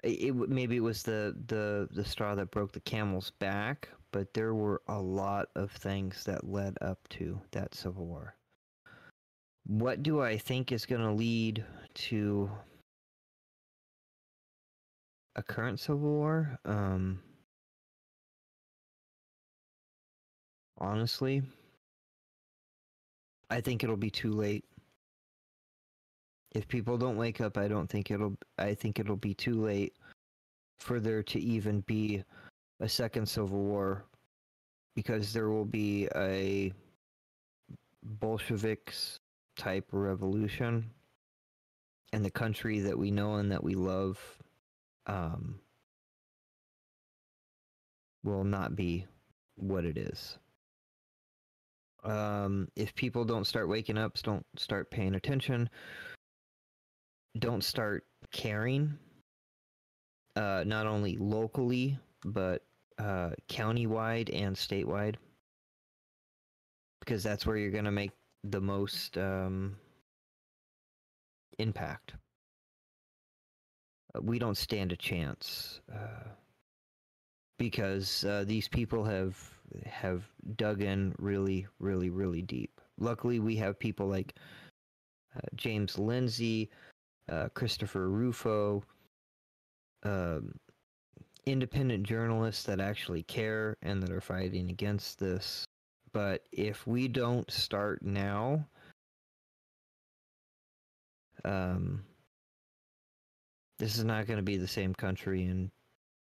[0.04, 4.32] it, it maybe it was the, the the straw that broke the camel's back, but
[4.34, 8.34] there were a lot of things that led up to that Civil War.
[9.66, 12.50] What do I think is going to lead to
[15.38, 16.58] a current Civil War?
[16.64, 17.20] Um,
[20.78, 21.42] honestly,
[23.48, 24.64] I think it'll be too late.
[26.54, 28.36] If people don't wake up, I don't think it'll.
[28.58, 29.94] I think it'll be too late
[30.80, 32.24] for there to even be
[32.80, 34.06] a second civil war,
[34.96, 36.72] because there will be a
[38.02, 39.18] Bolsheviks
[39.56, 40.90] type revolution,
[42.12, 44.18] and the country that we know and that we love
[45.08, 45.58] um,
[48.22, 49.06] will not be
[49.56, 50.38] what it is
[52.04, 55.68] um, if people don't start waking up, don't start paying attention,
[57.38, 58.96] don't start caring,
[60.36, 62.62] uh, not only locally but
[62.98, 65.16] uh, countywide and statewide,
[67.00, 68.12] because that's where you're going to make
[68.44, 69.76] the most um,
[71.58, 72.14] impact.
[74.14, 76.28] Uh, we don't stand a chance uh,
[77.58, 79.36] because uh, these people have
[79.84, 80.24] have
[80.56, 82.80] dug in really, really, really deep.
[82.98, 84.34] luckily, we have people like
[85.36, 86.70] uh, James Lindsay,
[87.28, 88.82] uh, Christopher Rufo,
[90.04, 90.54] um,
[91.46, 95.64] independent journalists that actually care and that are fighting against this.
[96.12, 98.66] But if we don't start now,
[101.44, 102.02] um,
[103.78, 105.70] this is not going to be the same country in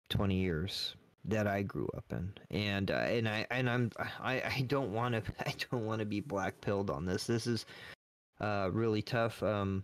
[0.09, 0.95] 20 years
[1.27, 5.15] that I grew up in, and uh, and I and I'm I, I don't want
[5.15, 7.25] to I don't want to be black pilled on this.
[7.25, 7.65] This is
[8.40, 9.41] uh, really tough.
[9.41, 9.83] Um,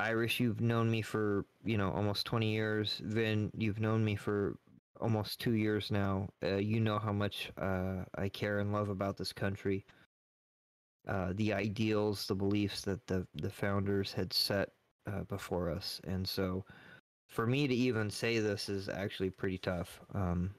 [0.00, 3.00] Irish, you've known me for you know almost 20 years.
[3.04, 4.56] Vin, you've known me for
[5.00, 6.28] almost two years now.
[6.42, 9.84] Uh, you know how much uh, I care and love about this country.
[11.08, 14.70] Uh, the ideals, the beliefs that the the founders had set
[15.08, 16.64] uh, before us, and so
[17.28, 20.00] for me to even say this is actually pretty tough.
[20.14, 20.50] Um,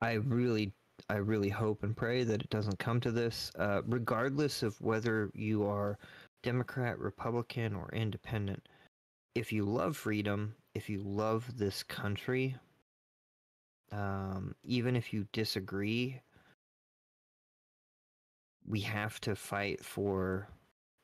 [0.00, 0.72] I really,
[1.08, 5.30] I really hope and pray that it doesn't come to this, uh, regardless of whether
[5.34, 5.98] you are
[6.42, 8.68] Democrat, Republican, or Independent.
[9.34, 12.56] If you love freedom, if you love this country,
[13.92, 16.20] um, even if you disagree,
[18.66, 20.48] we have to fight for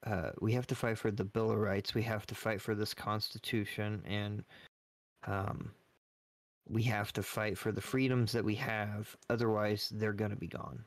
[0.06, 1.94] uh, we have to fight for the Bill of Rights.
[1.94, 4.44] We have to fight for this Constitution, and
[5.26, 5.70] um,
[6.68, 9.16] we have to fight for the freedoms that we have.
[9.30, 10.84] Otherwise, they're going to be gone.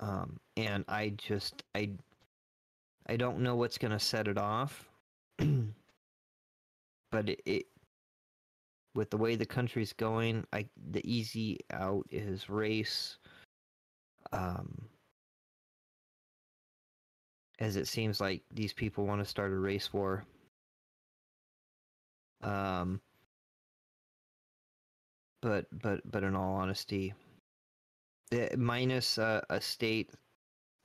[0.00, 1.90] Um, and I just, I,
[3.08, 4.88] I don't know what's going to set it off,
[5.38, 7.66] but it, it,
[8.94, 13.18] with the way the country's going, I the easy out is race.
[14.32, 14.86] Um,
[17.58, 20.24] as it seems like these people want to start a race war.
[22.42, 23.00] Um,
[25.40, 27.14] but but but in all honesty,
[28.30, 30.10] the, minus uh, a state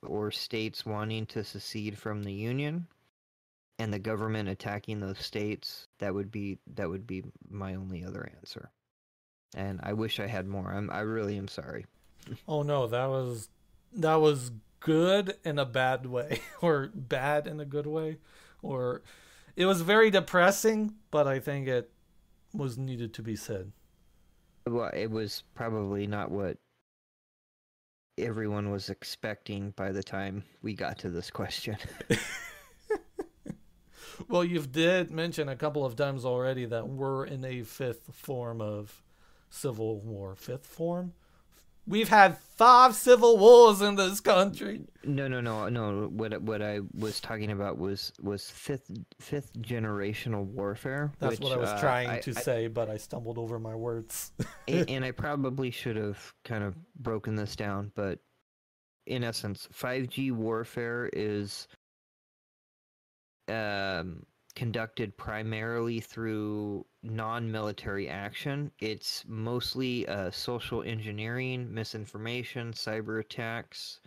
[0.06, 2.88] or states wanting to secede from the union,
[3.80, 8.30] and the government attacking those states, that would be that would be my only other
[8.38, 8.70] answer.
[9.56, 10.72] And I wish I had more.
[10.72, 11.86] I'm I really am sorry.
[12.48, 13.50] Oh no, that was
[13.94, 18.18] that was good in a bad way or bad in a good way
[18.62, 19.02] or
[19.56, 21.92] it was very depressing but i think it
[22.54, 23.72] was needed to be said.
[24.66, 26.58] Well it was probably not what
[28.18, 31.78] everyone was expecting by the time we got to this question.
[34.28, 38.60] Well you've did mention a couple of times already that we're in a fifth form
[38.60, 39.02] of
[39.50, 40.36] civil war.
[40.36, 41.14] Fifth form
[41.90, 44.82] We've had five civil wars in this country.
[45.04, 46.08] No, no, no, no.
[46.08, 51.12] What what I was talking about was was fifth fifth generational warfare.
[51.18, 53.58] That's which, what I was uh, trying I, to I, say, but I stumbled over
[53.58, 54.32] my words.
[54.68, 58.20] and, and I probably should have kind of broken this down, but
[59.08, 61.68] in essence, 5G warfare is
[63.48, 68.72] um, conducted primarily through non military action.
[68.80, 74.00] It's mostly uh, social engineering, misinformation, cyber attacks,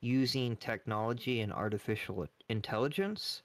[0.00, 3.42] using technology and artificial intelligence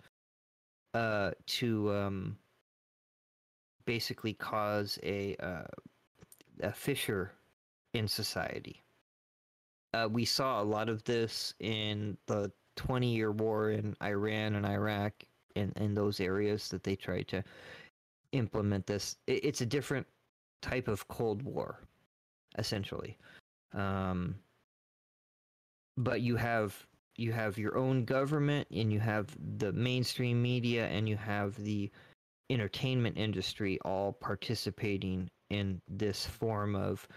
[0.94, 2.38] uh, to um,
[3.86, 5.68] basically cause a, uh,
[6.62, 7.32] a fissure
[7.94, 8.82] in society.
[9.94, 14.66] Uh, we saw a lot of this in the 20 year war in Iran and
[14.66, 15.14] Iraq
[15.58, 17.44] in, in those areas that they try to
[18.32, 19.18] implement this.
[19.28, 20.08] It, it's a different
[20.62, 21.80] type of Cold War,
[22.58, 23.18] essentially.
[23.74, 24.36] Um,
[25.98, 31.10] but you have you have your own government and you have the mainstream media and
[31.10, 31.90] you have the
[32.50, 37.08] entertainment industry all participating in this form of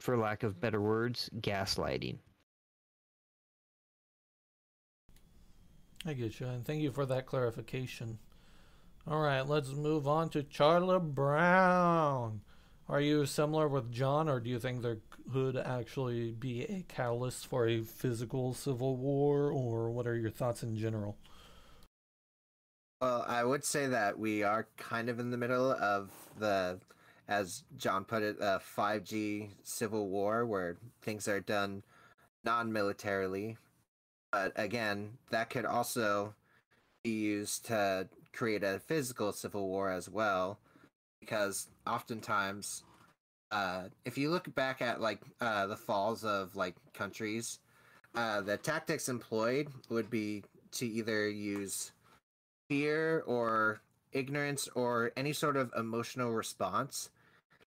[0.00, 2.18] for lack of better words gaslighting
[6.06, 8.18] I get you, and thank you for that clarification.
[9.06, 12.42] All right, let's move on to Charlie Brown.
[12.88, 14.98] Are you similar with John, or do you think there
[15.32, 20.62] could actually be a catalyst for a physical civil war, or what are your thoughts
[20.62, 21.16] in general?
[23.00, 26.80] Well, I would say that we are kind of in the middle of the,
[27.28, 31.82] as John put it, a 5G civil war where things are done
[32.44, 33.56] non militarily
[34.38, 36.32] but again, that could also
[37.02, 40.60] be used to create a physical civil war as well,
[41.18, 42.84] because oftentimes,
[43.50, 47.58] uh, if you look back at like uh, the falls of like countries,
[48.14, 51.90] uh, the tactics employed would be to either use
[52.68, 53.80] fear or
[54.12, 57.10] ignorance or any sort of emotional response,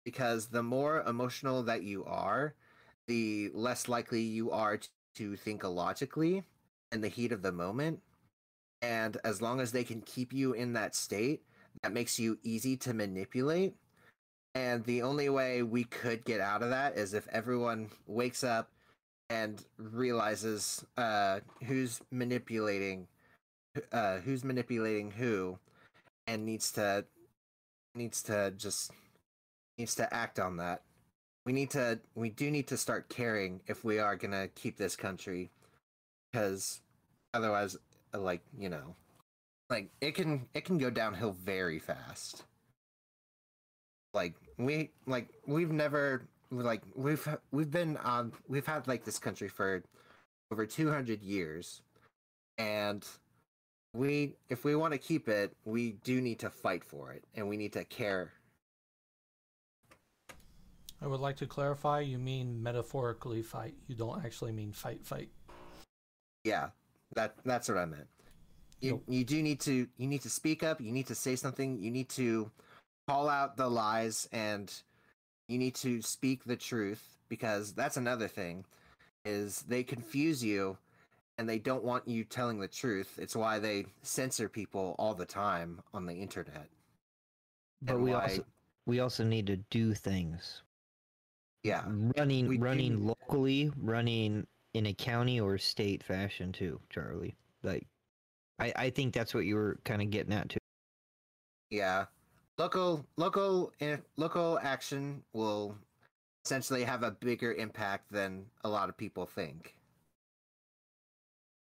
[0.04, 2.52] because the more emotional that you are,
[3.06, 4.88] the less likely you are to
[5.36, 6.42] think illogically
[6.92, 8.00] in the heat of the moment.
[8.82, 11.42] And as long as they can keep you in that state,
[11.82, 13.74] that makes you easy to manipulate.
[14.54, 18.70] And the only way we could get out of that is if everyone wakes up
[19.28, 23.06] and realizes uh, who's manipulating
[23.92, 25.56] uh, who's manipulating who
[26.26, 27.04] and needs to
[27.94, 28.90] needs to just
[29.78, 30.82] needs to act on that
[31.46, 34.96] we need to we do need to start caring if we are gonna keep this
[34.96, 35.50] country
[36.30, 36.80] because
[37.34, 37.76] otherwise
[38.14, 38.94] uh, like you know
[39.70, 42.44] like it can it can go downhill very fast.
[44.12, 49.48] Like we like we've never like we've we've been on we've had like this country
[49.48, 49.84] for
[50.50, 51.82] over 200 years
[52.58, 53.06] and
[53.94, 57.48] we if we want to keep it we do need to fight for it and
[57.48, 58.32] we need to care
[61.02, 63.74] I would like to clarify you mean metaphorically fight.
[63.86, 65.30] You don't actually mean fight fight.
[66.44, 66.68] yeah
[67.14, 68.06] that that's what i meant
[68.80, 69.02] you Nope.
[69.08, 71.90] you do need to you need to speak up you need to say something you
[71.90, 72.50] need to
[73.08, 74.72] call out the lies and
[75.48, 78.64] you need to speak the truth because that's another thing
[79.24, 80.78] is they confuse you
[81.36, 85.26] and they don't want you telling the truth it's why they censor people all the
[85.26, 86.68] time on the internet
[87.82, 88.44] But and we why- also
[88.86, 90.62] we also need to do things.
[91.62, 91.84] Yeah
[92.16, 97.36] running we running need- locally, running in a county or state fashion too, Charlie.
[97.62, 97.86] Like,
[98.58, 100.58] I I think that's what you were kind of getting at too.
[101.70, 102.06] Yeah,
[102.58, 105.76] local local eh, local action will
[106.44, 109.74] essentially have a bigger impact than a lot of people think,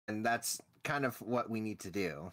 [0.08, 2.32] and that's kind of what we need to do.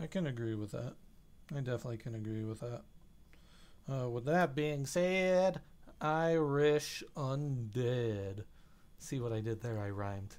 [0.00, 0.94] I can agree with that.
[1.50, 2.82] I definitely can agree with that.
[3.90, 5.60] Uh, with that being said,
[6.00, 8.44] Irish undead.
[8.98, 9.80] See what I did there?
[9.80, 10.36] I rhymed.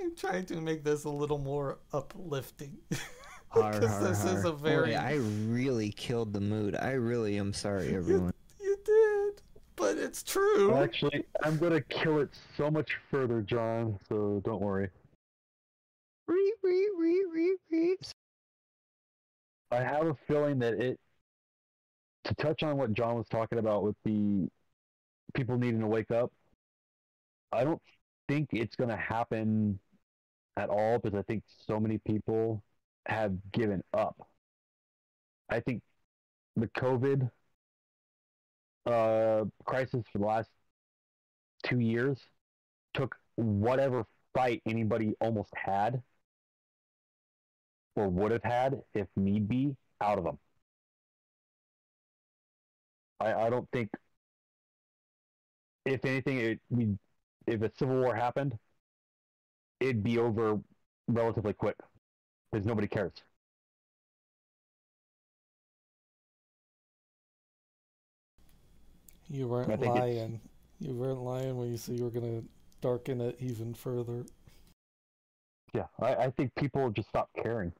[0.00, 2.78] I'm trying to make this a little more uplifting.
[3.48, 4.90] Har, Because har, this is a very.
[4.90, 5.12] Boy, I
[5.46, 6.74] really killed the mood.
[6.74, 8.32] I really am sorry, everyone.
[8.60, 9.42] You did,
[9.76, 10.74] but it's true.
[10.74, 13.96] Actually, I'm gonna kill it so much further, John.
[14.08, 14.90] So don't worry.
[16.26, 17.96] Re, re, re, re, re.
[19.70, 20.98] I have a feeling that it.
[22.24, 24.48] To touch on what John was talking about with the
[25.34, 26.32] people needing to wake up,
[27.52, 27.82] I don't
[28.28, 29.78] think it's going to happen
[30.56, 32.62] at all because I think so many people
[33.06, 34.16] have given up.
[35.48, 35.82] I think
[36.56, 37.30] the COVID
[38.86, 40.50] uh, crisis for the last
[41.64, 42.18] two years
[42.94, 46.02] took whatever fight anybody almost had
[47.96, 50.38] or would have had if need be out of them.
[53.20, 53.90] I, I don't think
[55.84, 56.96] if anything it we
[57.46, 58.58] if a civil war happened
[59.80, 60.60] it'd be over
[61.08, 61.76] relatively quick
[62.50, 63.12] because nobody cares.
[69.30, 70.40] You weren't lying.
[70.80, 72.42] You weren't lying when you said you were gonna
[72.80, 74.24] darken it even further.
[75.74, 77.72] Yeah, I, I think people just stop caring.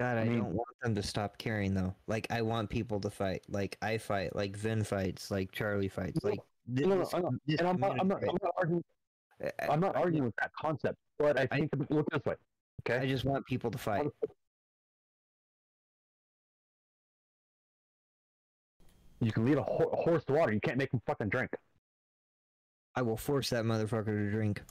[0.00, 1.94] God, I, I mean- don't want them to stop caring though.
[2.06, 3.42] Like, I want people to fight.
[3.50, 4.34] Like, I fight.
[4.34, 5.30] Like, Vin fights.
[5.30, 6.18] Like, Charlie fights.
[6.24, 6.40] No, Like,
[6.74, 8.84] thi- no, no, this- I this And I'm not, I'm not, I'm not arguing.
[9.44, 12.34] I- I'm not I- arguing with that concept, but I I- think look this way.
[12.80, 14.06] Okay, I just want people to fight.
[19.20, 20.52] you can lead a, ho- a horse to water.
[20.52, 21.50] You can't make him fucking drink.
[22.94, 24.62] I will force that motherfucker to drink.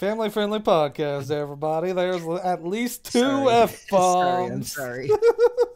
[0.00, 1.92] Family friendly podcast, everybody.
[1.92, 3.48] There's at least two Sorry.
[3.54, 4.72] F Sorry, I'm bombs.
[4.72, 5.10] sorry.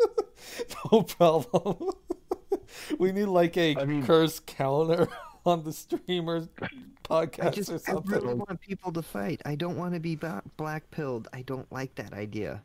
[0.93, 1.91] no problem.
[2.99, 5.09] we need like a I mean- curse counter
[5.45, 6.69] on the streamers I
[7.05, 7.91] podcast just or something.
[7.91, 8.13] I something.
[8.23, 9.43] really want people to fight.
[9.45, 11.29] I don't want to be ba- black pilled.
[11.35, 12.63] I don't like that idea.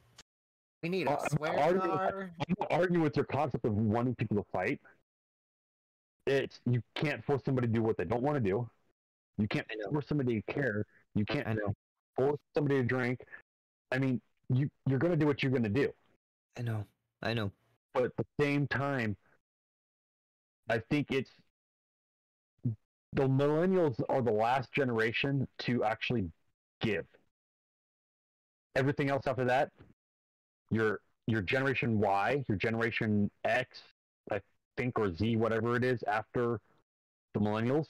[0.81, 2.11] We need Uh, a I'm swear arguing with that.
[2.11, 2.31] jar.
[2.39, 4.79] I'm not arguing with your concept of wanting people to fight.
[6.25, 8.69] It's you can't force somebody to do what they don't want to do.
[9.37, 9.91] You can't I know.
[9.91, 10.85] force somebody to care.
[11.15, 11.73] You can't I know.
[12.15, 13.19] force somebody to drink.
[13.91, 15.91] I mean, you you're gonna do what you're gonna do.
[16.57, 16.85] I know.
[17.21, 17.51] I know.
[17.93, 19.15] But at the same time,
[20.69, 21.31] I think it's
[23.13, 26.29] the millennials are the last generation to actually
[26.81, 27.05] give.
[28.75, 29.71] Everything else after that,
[30.69, 33.81] your your generation Y, your generation X,
[34.31, 34.39] I
[34.77, 36.59] think, or Z, whatever it is after
[37.33, 37.87] the millennials,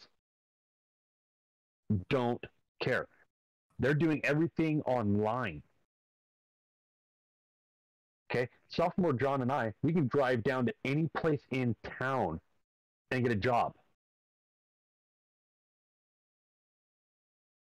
[2.09, 2.43] don't
[2.79, 3.07] care.
[3.79, 5.61] They're doing everything online.
[8.31, 12.39] Okay, sophomore John and I, we can drive down to any place in town
[13.11, 13.73] and get a job.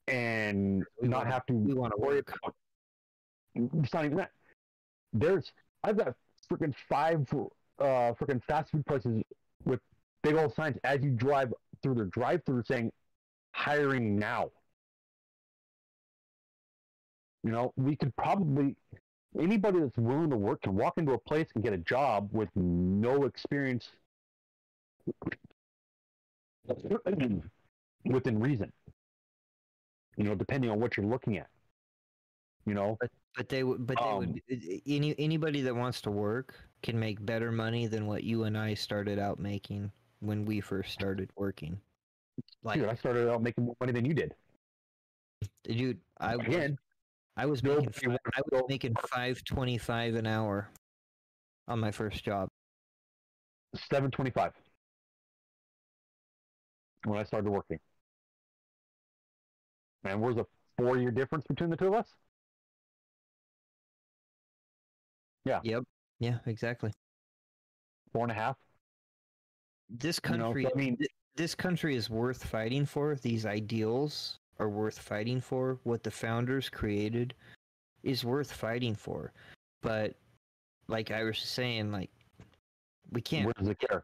[0.08, 2.34] and We not wanna- have to we wanna worry work.
[2.42, 2.56] about.
[3.56, 4.32] It's not even that.
[5.14, 5.52] There's
[5.84, 6.16] I've got
[6.50, 7.28] freaking five
[7.80, 9.22] uh freaking fast food places
[9.66, 9.82] with
[10.24, 11.54] big old signs as you drive
[11.84, 12.92] through their drive-through saying
[13.52, 14.50] hiring now.
[17.48, 18.76] You know, we could probably
[19.40, 22.50] anybody that's willing to work can walk into a place and get a job with
[22.56, 23.90] no experience
[28.06, 28.70] within reason.
[30.18, 31.48] You know, depending on what you're looking at.
[32.66, 32.98] You know,
[33.38, 33.88] But they would.
[33.88, 34.42] But they Um, would.
[34.86, 36.54] Any anybody that wants to work
[36.84, 40.92] can make better money than what you and I started out making when we first
[40.92, 41.80] started working.
[42.62, 44.36] Like, dude, I started out making more money than you did.
[45.64, 46.78] dude, I Again,
[47.38, 50.70] I was making fi- wants I was making five twenty five an hour
[51.68, 52.50] on my first job.
[53.76, 54.54] seven twenty-five
[57.06, 57.80] when I started working.
[60.04, 60.46] And where's a
[60.78, 62.08] four-year difference between the two of us?
[65.46, 65.84] Yeah, Yep.
[66.20, 66.92] Yeah, exactly.
[68.14, 68.56] Four and a half.
[69.90, 70.98] This You know, country, so I mean-
[71.36, 73.16] this country is worth fighting for.
[73.16, 75.80] These ideals are worth fighting for.
[75.84, 77.34] What the founders created
[78.04, 79.32] is worth fighting for.
[79.82, 80.16] But
[80.88, 82.10] like I was saying, like
[83.12, 84.04] we can't Where does it care?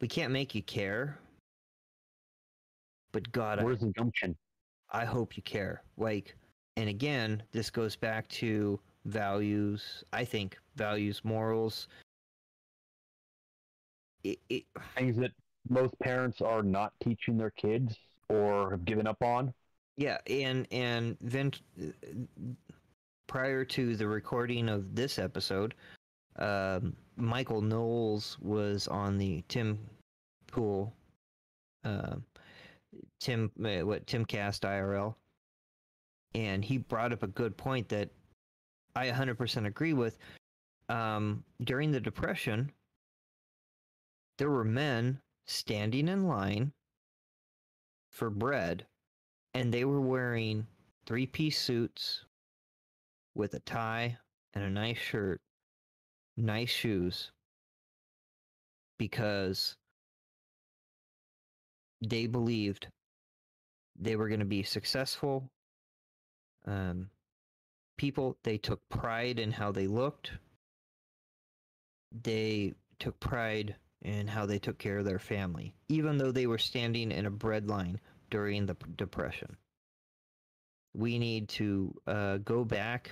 [0.00, 1.18] we can't make you care.
[3.12, 4.36] But God, I, the gumption?
[4.90, 5.82] I hope you care.
[5.96, 6.36] Like,
[6.76, 10.04] and again, this goes back to values.
[10.12, 11.88] I think values, morals.
[14.24, 14.64] It, it,
[14.96, 15.32] Things that
[15.68, 17.96] most parents are not teaching their kids
[18.28, 19.52] or have given up on.
[19.96, 21.52] Yeah, and and then
[23.26, 25.74] prior to the recording of this episode,
[26.38, 29.78] um, Michael Knowles was on the Tim
[30.46, 30.94] Pool,
[31.84, 32.16] uh,
[33.20, 35.14] Tim uh, what Timcast IRL,
[36.34, 38.08] and he brought up a good point that
[38.94, 40.18] I 100% agree with.
[40.88, 42.72] Um, during the Depression,
[44.38, 46.72] there were men standing in line
[48.10, 48.86] for bread
[49.54, 50.66] and they were wearing
[51.06, 52.24] three piece suits
[53.34, 54.16] with a tie
[54.54, 55.40] and a nice shirt,
[56.36, 57.30] nice shoes,
[58.98, 59.76] because
[62.06, 62.88] they believed
[63.98, 65.50] they were going to be successful
[66.66, 67.10] um,
[67.96, 68.36] people.
[68.44, 70.32] They took pride in how they looked,
[72.12, 76.58] they took pride in how they took care of their family, even though they were
[76.58, 77.98] standing in a bread line
[78.30, 79.56] during the depression.
[80.94, 83.10] We need to uh, go back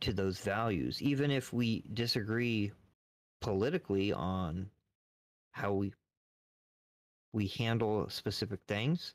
[0.00, 2.72] to those values, even if we disagree
[3.40, 4.70] politically on
[5.52, 5.92] how we
[7.32, 9.14] we handle specific things.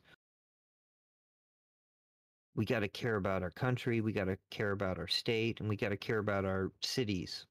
[2.55, 3.99] We got to care about our country.
[3.99, 7.45] We got to care about our state, and we got to care about our cities.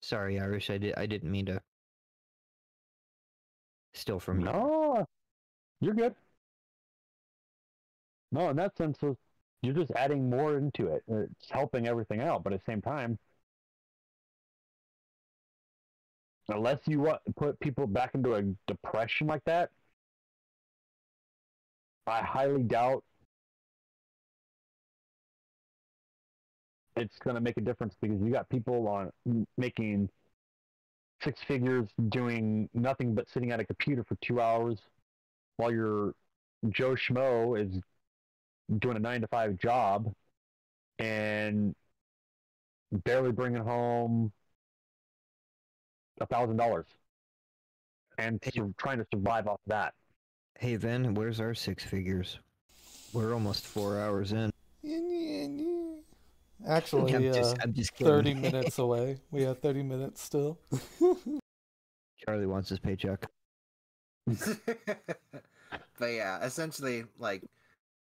[0.00, 0.70] Sorry, Irish.
[0.70, 0.94] I did.
[0.96, 1.60] I didn't mean to
[3.94, 4.46] steal from you.
[4.46, 5.06] No,
[5.80, 6.14] you're good.
[8.32, 8.98] No, in that sense,
[9.62, 11.04] you're just adding more into it.
[11.06, 13.18] It's helping everything out, but at the same time,
[16.48, 19.70] unless you want put people back into a depression like that,
[22.06, 23.04] I highly doubt
[26.96, 29.10] it's going to make a difference because you got people on
[29.56, 30.08] making
[31.24, 34.78] six figures doing nothing but sitting at a computer for two hours
[35.56, 36.14] while your
[36.70, 37.80] Joe Schmo is
[38.78, 40.12] doing a nine to five job
[40.98, 41.74] and
[43.04, 44.32] barely bringing home
[46.20, 46.86] a thousand dollars
[48.18, 48.50] and Hey.
[48.54, 49.94] sur- trying to survive off that.
[50.58, 52.38] Hey, Vin, where's our six figures?
[53.12, 54.52] We're almost four hours in.
[56.66, 58.12] Actually, I'm uh, just, I'm just kidding.
[58.12, 59.18] 30 minutes away.
[59.30, 60.58] We have 30 minutes still.
[62.24, 63.26] Charlie wants his paycheck.
[64.26, 67.42] but yeah, essentially, like,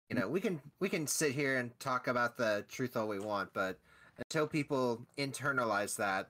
[0.09, 3.19] you know, we can we can sit here and talk about the truth all we
[3.19, 3.77] want, but
[4.17, 6.29] until people internalize that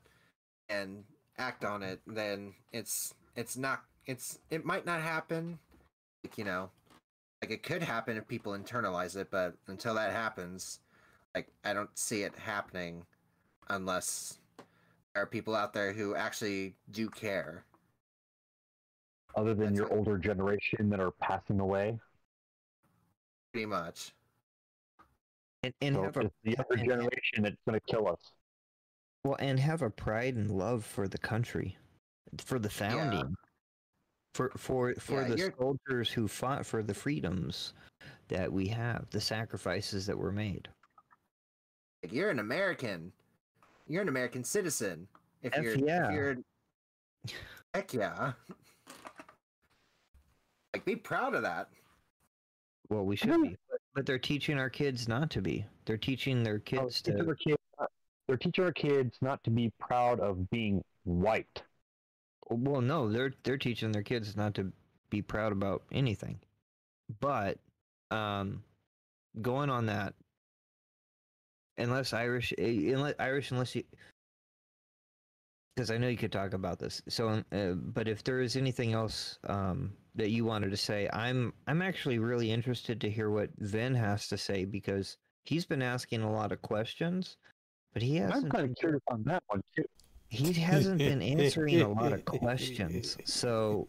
[0.68, 1.04] and
[1.38, 5.60] act on it, then it's it's not it's it might not happen.
[6.24, 6.70] Like, you know,
[7.42, 10.80] like it could happen if people internalize it, but until that happens,
[11.36, 13.06] like I don't see it happening
[13.70, 14.40] unless
[15.14, 17.64] there are people out there who actually do care.
[19.36, 19.94] Other than That's your it.
[19.94, 22.00] older generation that are passing away,
[23.54, 24.12] Pretty much.
[25.64, 28.32] And, and so have a, the younger and- generation that's going to kill us.
[29.24, 31.78] well, and have a pride and love for the country,
[32.38, 33.36] for the founding.
[34.34, 37.74] for for for Yeah, the you're- soldiers who fought for the freedoms
[38.30, 40.68] that we have, the sacrifices that were made.
[42.04, 43.12] Like, you're an American.
[43.88, 45.08] You're an American citizen.
[45.42, 46.08] If F you're, yeah.
[46.08, 46.36] if you're,
[47.74, 48.34] heck yeah.
[50.74, 51.70] Like, be proud of that.
[52.90, 55.66] Well, we should be, but, but they're teaching our kids not to be.
[55.86, 57.28] They're teaching their Oh, kids teaching to.
[57.30, 57.92] our kids not-
[58.28, 61.64] they're teaching our kids not to be proud of being white.
[62.50, 64.72] Well, no, they're they're teaching their kids not to
[65.10, 66.40] be proud about anything.
[67.20, 67.58] But
[68.12, 68.64] um,
[69.42, 70.14] going on that,
[71.80, 73.84] unless Irish, eh, unless Irish, unless you,
[75.76, 77.02] because I know you could talk about this.
[77.08, 81.10] So, um, uh, but if there is anything else um, that you wanted to say,
[81.14, 85.82] I'm I'm actually really interested to hear what Vin has to say because he's been
[85.82, 87.38] asking a lot of questions,
[87.94, 88.46] but he hasn't.
[88.46, 89.86] I'm kind of curious on that one too.
[90.30, 93.88] he hasn't been answering a lot of questions so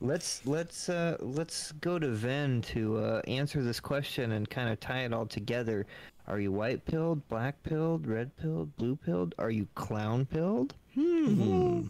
[0.00, 4.80] let's let's uh let's go to Ven to uh answer this question and kind of
[4.80, 5.86] tie it all together
[6.26, 11.82] are you white pilled black pilled red pilled blue pilled are you clown pilled hmm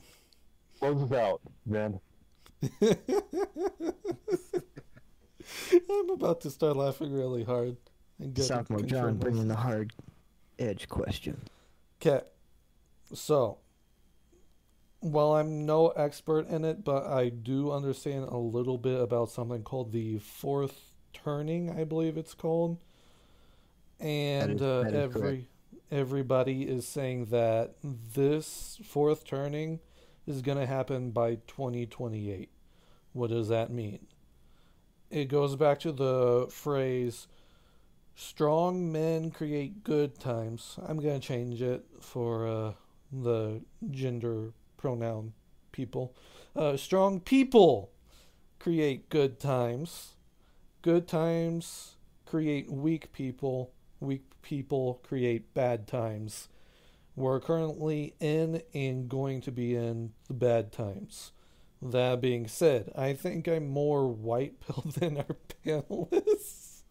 [0.80, 2.00] Close us out, man.
[5.90, 7.76] I'm about to start laughing really hard.
[8.18, 9.20] And get sophomore control john myself.
[9.20, 9.92] bringing the hard
[10.58, 11.40] edge question
[12.00, 12.24] Okay.
[13.12, 13.58] So,
[15.00, 19.62] while I'm no expert in it, but I do understand a little bit about something
[19.62, 22.78] called the fourth turning, I believe it's called.
[24.00, 25.44] And is- uh, every correct.
[25.90, 29.80] everybody is saying that this fourth turning
[30.26, 32.50] is going to happen by 2028.
[33.12, 34.06] What does that mean?
[35.10, 37.28] It goes back to the phrase
[38.16, 40.78] strong men create good times.
[40.86, 42.72] I'm going to change it for uh,
[43.12, 45.32] the gender pronoun
[45.72, 46.14] people.
[46.56, 47.90] Uh, strong people
[48.58, 50.14] create good times.
[50.82, 53.72] Good times create weak people.
[54.04, 56.48] Weak people create bad times.
[57.16, 61.32] We're currently in and going to be in the bad times.
[61.80, 66.82] That being said, I think I'm more white pill than our panelists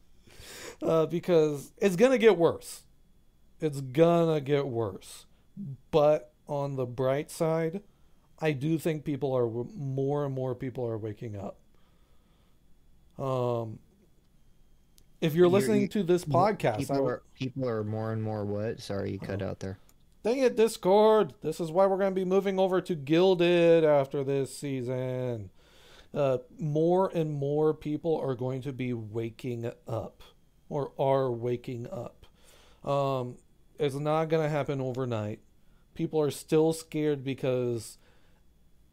[0.82, 2.84] uh, because it's gonna get worse.
[3.60, 5.26] It's gonna get worse.
[5.92, 7.82] But on the bright side,
[8.40, 11.58] I do think people are more and more people are waking up.
[13.18, 13.80] Um,
[15.24, 18.22] if you're You're- listening you- to this podcast, people would, are people are more and
[18.22, 19.80] more what sorry you cut out there
[20.24, 21.34] Dang it, Discord.
[21.42, 25.50] This is why we're going to be moving over to Guilded after this season.
[26.14, 30.24] Uh, more and more people are going to be waking up
[30.70, 32.26] or are waking up.
[32.90, 33.36] Um,
[33.78, 35.40] it's not going to happen overnight.
[35.94, 37.98] People are still scared because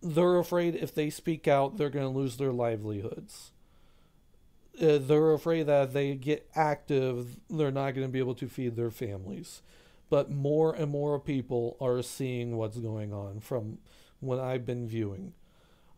[0.02, 3.52] they're afraid if they speak out, they're going to lose their livelihoods.
[4.81, 8.76] Uh, they're afraid that they get active, they're not going to be able to feed
[8.76, 9.62] their families
[10.10, 13.78] but more and more people are seeing what's going on from
[14.18, 15.32] what I've been viewing.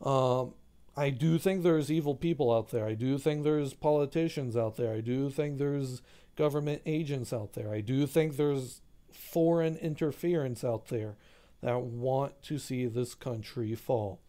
[0.02, 0.52] Um,
[0.94, 2.86] I do think there's evil people out there.
[2.86, 4.92] I do think there's politicians out there.
[4.92, 6.02] I do think there's
[6.36, 7.72] government agents out there.
[7.72, 11.16] I do think there's foreign interference out there
[11.62, 14.20] that want to see this country fall.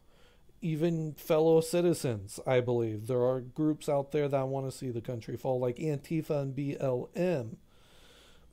[0.64, 3.08] Even fellow citizens, I believe.
[3.08, 6.56] There are groups out there that want to see the country fall, like Antifa and
[6.56, 7.58] BLM.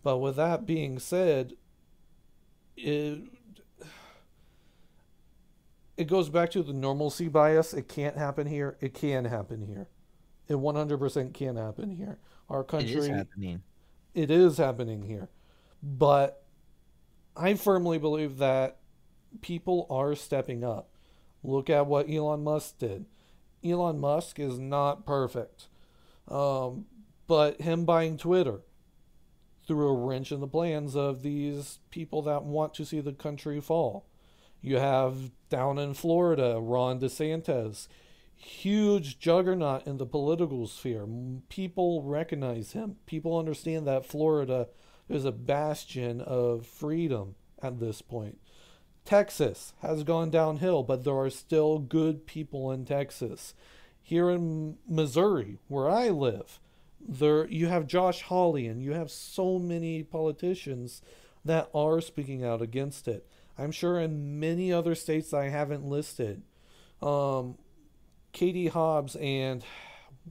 [0.02, 1.55] But with that being said,
[2.76, 3.20] it
[5.97, 7.74] it goes back to the normalcy bias.
[7.74, 8.76] It can't happen here.
[8.80, 9.89] It can happen here.
[10.48, 12.18] It 100% can happen here.
[12.48, 13.62] Our country it is happening
[14.14, 15.28] it is happening here.
[15.82, 16.44] But
[17.36, 18.78] I firmly believe that
[19.40, 20.89] people are stepping up.
[21.42, 23.06] Look at what Elon Musk did.
[23.64, 25.68] Elon Musk is not perfect.
[26.28, 26.86] Um,
[27.26, 28.60] but him buying Twitter
[29.66, 33.60] threw a wrench in the plans of these people that want to see the country
[33.60, 34.06] fall.
[34.60, 37.88] You have down in Florida, Ron DeSantis,
[38.34, 41.06] huge juggernaut in the political sphere.
[41.48, 42.96] People recognize him.
[43.06, 44.68] People understand that Florida
[45.08, 48.38] is a bastion of freedom at this point.
[49.04, 53.54] Texas has gone downhill, but there are still good people in Texas.
[54.02, 56.58] Here in Missouri, where I live,
[57.00, 61.02] there you have Josh Hawley and you have so many politicians
[61.44, 63.26] that are speaking out against it.
[63.58, 66.42] I'm sure in many other states I haven't listed.
[67.02, 67.58] Um,
[68.32, 69.64] Katie Hobbs and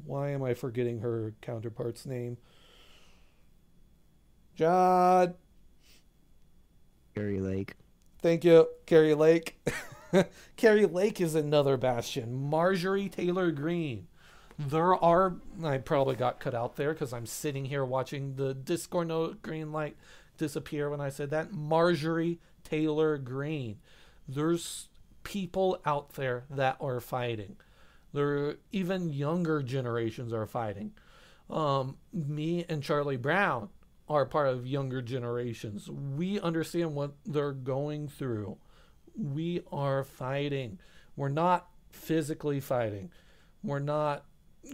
[0.06, 2.38] why am I forgetting her counterpart's name?
[4.56, 5.36] John.
[7.16, 7.76] Kari Lake.
[8.22, 9.58] Thank you, Kari Lake.
[10.58, 12.50] Kari Lake is another bastion.
[12.50, 14.08] Marjorie Taylor Greene.
[14.58, 19.42] There are, I probably got cut out there because I'm sitting here watching the Discord
[19.42, 19.96] green light
[20.38, 21.54] disappear when I said that.
[21.54, 23.78] Marjorie Taylor Greene.
[24.28, 24.90] There's
[25.24, 27.56] people out there that are fighting.
[28.12, 30.92] There, are even younger generations are fighting.
[31.50, 33.70] Um, me and Charlie Brown
[34.10, 35.90] are part of younger generations.
[35.90, 38.58] We understand what they're going through.
[39.16, 40.80] We are fighting.
[41.16, 43.12] We're not physically fighting.
[43.64, 44.26] We're not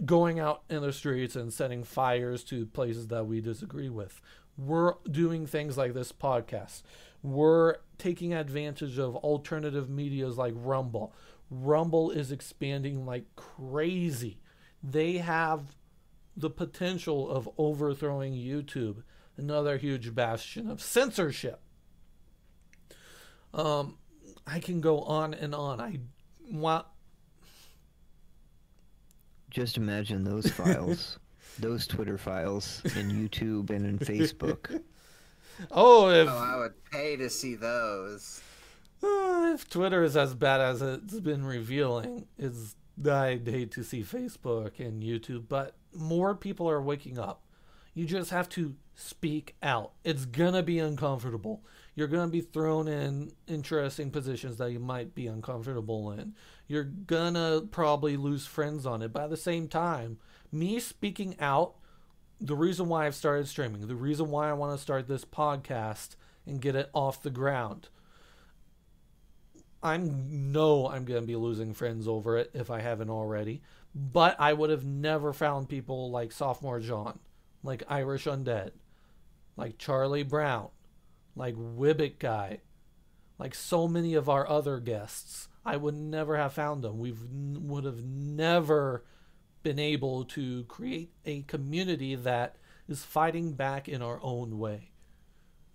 [0.04, 4.20] going out in the streets and setting fires to places that we disagree with.
[4.56, 6.82] We're doing things like this podcast.
[7.22, 11.12] We're taking advantage of alternative medias like Rumble.
[11.50, 14.38] Rumble is expanding like crazy.
[14.82, 15.76] They have
[16.36, 19.02] the potential of overthrowing YouTube,
[19.36, 21.60] another huge bastion of censorship.
[23.54, 23.96] Um,
[24.46, 25.80] I can go on and on.
[25.80, 25.98] I
[26.50, 26.86] want.
[29.50, 31.18] Just imagine those files,
[31.58, 34.82] those Twitter files in YouTube and in Facebook.
[35.70, 38.42] Oh, if Oh, I would pay to see those.
[39.02, 44.02] Uh, if Twitter is as bad as it's been revealing, it's I'd hate to see
[44.02, 47.40] Facebook and YouTube, but more people are waking up.
[47.96, 49.90] You just have to speak out.
[50.04, 51.64] It's gonna be uncomfortable.
[51.94, 56.34] You're gonna be thrown in interesting positions that you might be uncomfortable in.
[56.68, 59.12] You're gonna probably lose friends on it.
[59.12, 60.18] By the same time,
[60.52, 61.74] me speaking out,
[62.40, 66.16] the reason why I've started streaming, the reason why I want to start this podcast
[66.46, 67.88] and get it off the ground
[69.86, 73.62] I know I'm going to be losing friends over it if I haven't already.
[73.94, 77.20] But I would have never found people like Sophomore John,
[77.66, 78.70] like Irish Undead,
[79.56, 80.68] like Charlie Brown,
[81.34, 82.60] like Wibbick Guy,
[83.38, 85.48] like so many of our other guests.
[85.64, 86.98] I would never have found them.
[86.98, 89.04] We would have never
[89.62, 92.56] been able to create a community that
[92.88, 94.92] is fighting back in our own way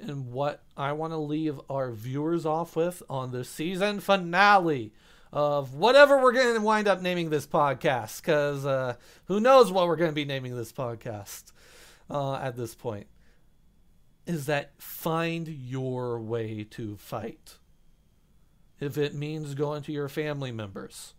[0.02, 4.94] and what I want to leave our viewers off with on the season finale
[5.32, 8.22] of whatever we're going to wind up naming this podcast.
[8.22, 8.96] Because uh,
[9.26, 11.52] who knows what we're going to be naming this podcast
[12.12, 13.08] uh, at this point.
[14.28, 17.58] Is that find your way to fight.
[18.80, 21.14] If it means going to your family members,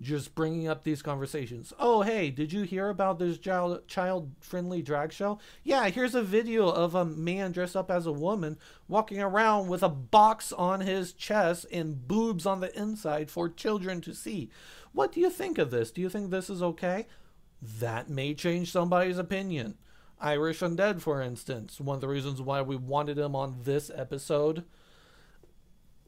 [0.00, 1.72] just bringing up these conversations.
[1.78, 5.38] Oh, hey, did you hear about this child child friendly drag show?
[5.62, 8.58] Yeah, here's a video of a man dressed up as a woman
[8.88, 14.00] walking around with a box on his chest and boobs on the inside for children
[14.02, 14.50] to see.
[14.92, 15.90] What do you think of this?
[15.90, 17.06] Do you think this is okay?
[17.62, 19.78] That may change somebody's opinion.
[20.20, 24.64] Irish Undead, for instance, one of the reasons why we wanted him on this episode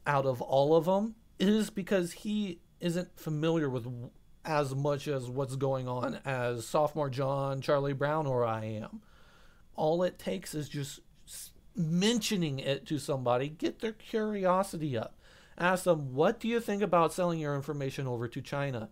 [0.05, 3.87] out of all of them is because he isn't familiar with
[4.45, 9.01] as much as what's going on as sophomore John, Charlie Brown, or I am.
[9.75, 11.01] All it takes is just
[11.75, 15.19] mentioning it to somebody, get their curiosity up.
[15.57, 18.89] Ask them, what do you think about selling your information over to China?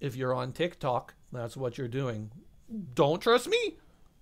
[0.00, 2.30] If you're on TikTok, that's what you're doing.
[2.94, 3.76] Don't trust me?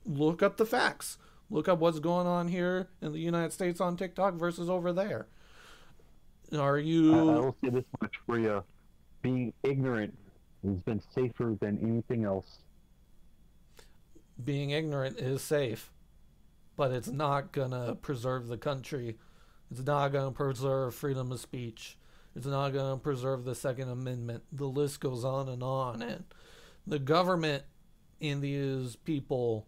[0.05, 1.18] Look up the facts.
[1.50, 5.26] Look up what's going on here in the United States on TikTok versus over there.
[6.52, 7.15] Are you.
[7.15, 8.62] I, I will say this much for you
[9.24, 10.16] being ignorant
[10.62, 12.58] has been safer than anything else.
[14.44, 15.91] Being ignorant is safe,
[16.76, 19.16] but it's not gonna preserve the country.
[19.70, 21.97] It's not gonna preserve freedom of speech.
[22.36, 24.42] It's not gonna preserve the Second Amendment.
[24.52, 26.02] The list goes on and on.
[26.02, 26.24] And
[26.86, 27.64] the government
[28.20, 29.66] and these people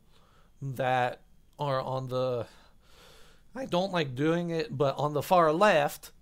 [0.60, 1.22] that
[1.58, 2.46] are on the
[3.54, 6.12] I don't like doing it, but on the far left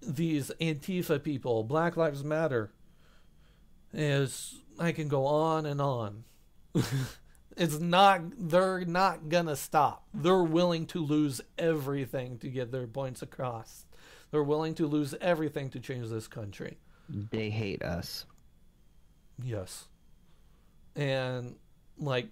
[0.00, 2.70] these Antifa people, Black Lives Matter,
[3.92, 6.24] is I can go on and on.
[7.56, 10.06] it's not they're not gonna stop.
[10.14, 13.86] They're willing to lose everything to get their points across.
[14.30, 16.78] They're willing to lose everything to change this country.
[17.08, 18.24] They hate us.
[19.42, 19.86] Yes.
[20.96, 21.56] And
[21.98, 22.28] like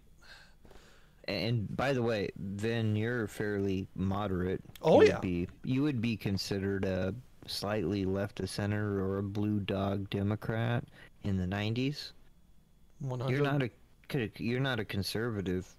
[1.31, 4.63] and by the way, then you're fairly moderate.
[4.83, 5.15] Oh you yeah.
[5.15, 7.15] Would be, you would be considered a
[7.47, 10.85] slightly left of center or a blue dog Democrat
[11.23, 12.13] in the 90s.
[13.01, 13.71] 100 You're not a
[14.37, 15.75] you're not a conservative.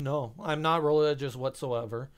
[0.00, 2.10] No, I'm not religious whatsoever.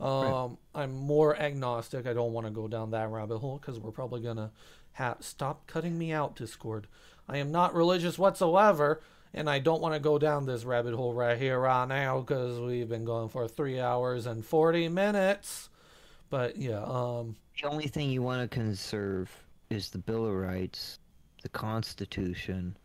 [0.00, 0.50] Um, right.
[0.74, 2.06] I'm more agnostic.
[2.06, 4.50] I don't want to go down that rabbit hole because we're probably gonna
[4.92, 6.88] have stop cutting me out, Discord.
[7.28, 9.00] I am not religious whatsoever,
[9.34, 12.60] and I don't want to go down this rabbit hole right here, right now, because
[12.60, 15.68] we've been going for three hours and forty minutes.
[16.30, 19.30] But yeah, um, The only thing you want to conserve
[19.70, 20.98] is the Bill of Rights,
[21.42, 22.76] the Constitution,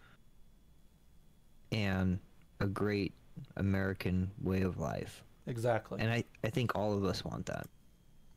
[1.72, 2.20] and
[2.60, 3.14] a great
[3.58, 5.24] American way of life.
[5.48, 6.00] exactly.
[6.00, 7.68] And I, I think all of us want that.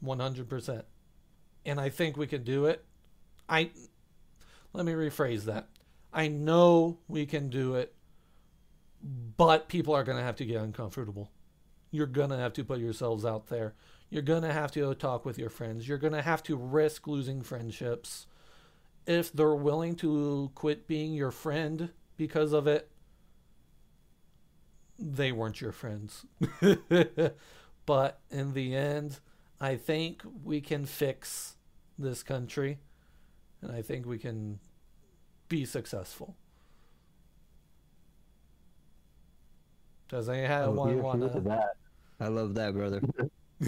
[0.05, 0.83] 100%.
[1.67, 2.85] And I think we can do it.
[3.49, 3.71] I
[4.73, 5.69] let me rephrase that.
[6.15, 7.93] I know we can do it,
[9.37, 11.33] but people are going to have to get uncomfortable.
[11.91, 13.75] You're going to have to put yourselves out there.
[14.11, 15.89] You're going to have to talk with your friends.
[15.89, 18.27] You're going to have to risk losing friendships.
[19.07, 22.89] If they're willing to quit being your friend because of it,
[24.99, 26.25] they weren't your friends.
[27.87, 29.19] but in the end,
[29.61, 31.57] I think we can fix
[31.99, 32.79] this country,
[33.61, 34.61] and I think we can
[35.55, 36.35] be successful.
[40.09, 41.49] Does anyone Here's- want here's to to?
[41.49, 41.77] that.
[42.19, 43.01] I love that, brother.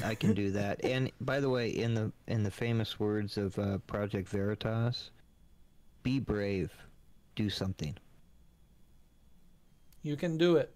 [0.04, 0.80] I can do that.
[0.84, 5.10] And by the way, in the in the famous words of uh, Project Veritas,
[6.02, 6.72] be brave,
[7.36, 7.96] do something.
[10.02, 10.74] You can do it.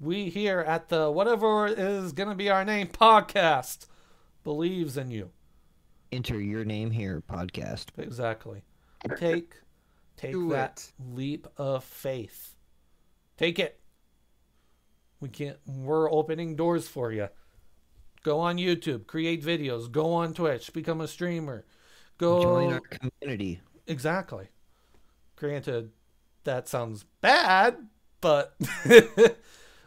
[0.00, 3.86] We here at the whatever is going to be our name podcast
[4.42, 5.30] believes in you.
[6.10, 7.86] Enter your name here, podcast.
[7.96, 8.62] Exactly.
[9.16, 9.54] Take
[10.22, 11.14] take Do that it.
[11.14, 12.54] leap of faith.
[13.36, 13.80] Take it.
[15.20, 17.28] We can't we're opening doors for you.
[18.24, 21.64] Go on YouTube, create videos, go on Twitch, become a streamer.
[22.18, 23.60] Go Join our community.
[23.86, 24.48] Exactly.
[25.36, 25.90] Granted,
[26.44, 27.76] that sounds bad,
[28.20, 28.54] but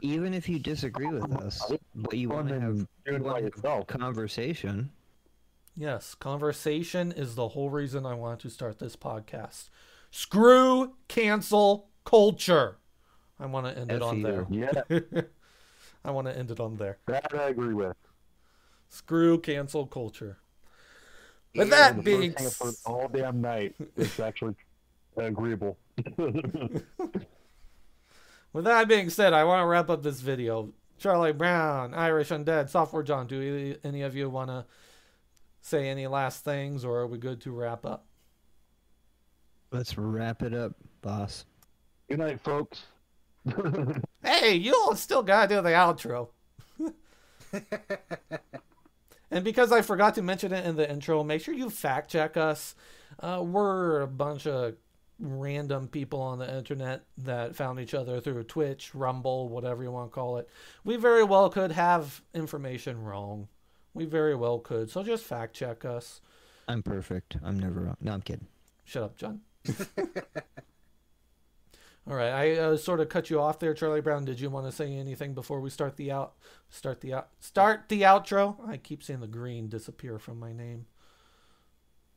[0.01, 3.23] Even if you disagree with us, but you want to have, and you doing it
[3.23, 4.91] by wanna have conversation.
[5.75, 9.69] yes, conversation is the whole reason I want to start this podcast.
[10.19, 12.77] Screw cancel culture.
[13.37, 14.47] I want to end it on there.
[14.49, 14.71] Yeah,
[16.05, 16.99] I want to end it on there.
[17.07, 17.97] that I agree with.
[18.87, 20.37] Screw cancel culture.
[21.53, 24.55] With Yeah, that being s- all damn night, it's actually
[25.17, 25.77] agreeable.
[28.53, 30.71] with that being said, I want to wrap up this video.
[30.97, 33.27] Charlie Brown, Irish Undead, Sophomore John.
[33.27, 34.65] Do any of you want to
[35.61, 38.05] say any last things, or are we good to wrap up?
[39.71, 41.45] Let's wrap it up, boss.
[42.09, 42.83] Good night, folks.
[44.23, 46.29] Hey, you still gotta do the outro.
[49.29, 52.37] and because I forgot to mention it in the intro, make sure you fact check
[52.37, 52.73] us.
[53.19, 54.75] Uh, we're a bunch of
[55.19, 60.11] random people on the internet that found each other through Twitch, Rumble, whatever you want
[60.11, 60.49] to call it.
[60.83, 63.47] We very well could have information wrong.
[63.93, 64.89] We very well could.
[64.89, 66.19] So just fact check us.
[66.67, 67.37] I'm perfect.
[67.43, 67.97] I'm never wrong.
[68.01, 68.47] No, I'm kidding.
[68.85, 69.41] Shut up, John.
[72.07, 74.25] All right, I uh, sort of cut you off there, Charlie Brown.
[74.25, 76.35] Did you want to say anything before we start the out?
[76.69, 77.29] Start the out.
[77.39, 78.57] Start the outro.
[78.67, 80.85] I keep seeing the green disappear from my name.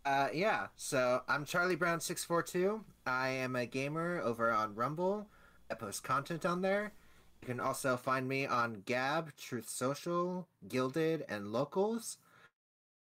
[0.04, 2.84] Uh, yeah, so I'm Charlie Brown six four two.
[3.06, 5.26] I am a gamer over on Rumble.
[5.70, 6.92] I post content on there.
[7.40, 12.18] You can also find me on Gab, Truth Social, Guilded, and Locals.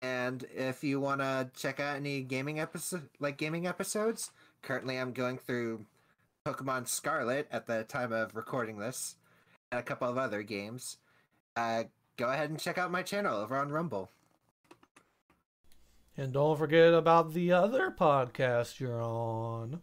[0.02, 4.30] And if you want to check out any gaming episode, like gaming episodes,
[4.62, 5.86] currently I'm going through
[6.44, 9.16] Pokemon Scarlet at the time of recording this,
[9.72, 10.98] and a couple of other games.
[11.56, 11.84] Uh,
[12.16, 14.10] go ahead and check out my channel over on Rumble.
[16.16, 19.80] And don't forget about the other podcast you're on.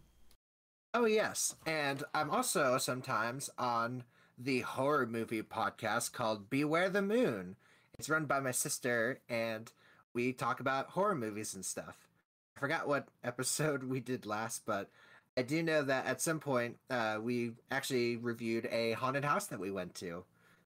[0.92, 4.04] Oh yes, and I'm also sometimes on
[4.38, 7.56] the horror movie podcast called Beware the Moon.
[7.98, 9.70] It's run by my sister, and
[10.14, 12.08] we talk about horror movies and stuff.
[12.56, 14.90] I forgot what episode we did last, but
[15.36, 19.60] I do know that at some point uh, we actually reviewed a haunted house that
[19.60, 20.24] we went to,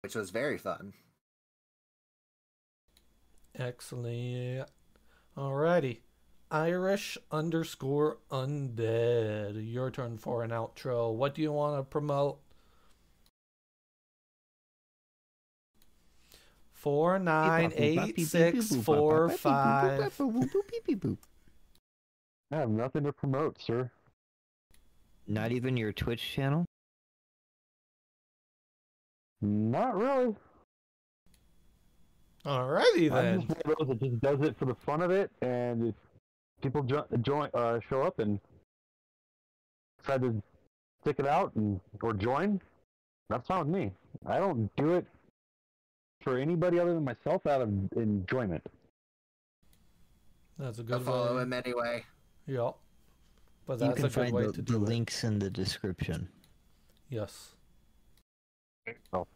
[0.02, 0.92] which was very fun.
[3.58, 4.68] Excellent.
[5.36, 5.98] Alrighty.
[6.50, 9.72] Irish underscore undead.
[9.72, 11.12] Your turn for an outro.
[11.14, 12.40] What do you want to promote?
[16.80, 20.18] Four nine eight six four five.
[22.50, 23.90] I have nothing to promote, sir.
[25.26, 26.64] Not even your Twitch channel?
[29.42, 30.34] Not really.
[32.46, 33.40] Alrighty I'm then.
[33.42, 35.94] just one of those that just does it for the fun of it, and if
[36.62, 38.40] people jo- join, uh, show up and
[40.00, 40.42] decide to
[41.02, 42.58] stick it out and or join,
[43.28, 43.92] that's fine with me.
[44.26, 45.04] I don't do it
[46.20, 48.62] for anybody other than myself out of enjoyment.
[50.58, 51.42] That's a Go good follow way.
[51.42, 52.04] him anyway.
[52.46, 52.74] Yep.
[53.66, 54.82] But You that's can a good find way the, to the do it.
[54.88, 56.28] links in the description.
[57.08, 57.50] Yes.
[59.10, 59.26] So,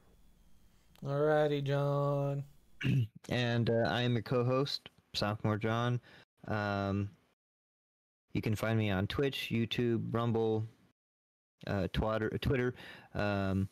[1.05, 2.45] Alrighty, John.
[3.29, 6.01] and uh, I am your co-host, Sophomore John.
[6.49, 7.09] Um,
[8.33, 10.67] you can find me on Twitch, YouTube, Rumble,
[11.67, 12.75] uh, Twitter, Twitter,
[13.15, 13.69] um,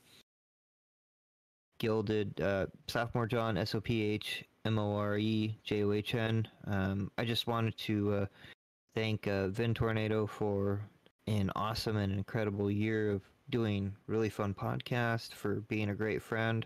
[1.82, 6.14] Guilded, uh, Sophomore John, S O P H M O R E J O H
[6.14, 6.46] N.
[6.68, 8.26] Um, I just wanted to uh,
[8.94, 10.80] thank uh, Ventornado for
[11.26, 16.64] an awesome and incredible year of doing really fun podcast, for being a great friend.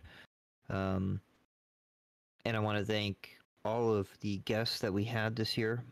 [0.68, 1.18] Um,
[2.44, 5.82] and I want to thank all of the guests that we had this year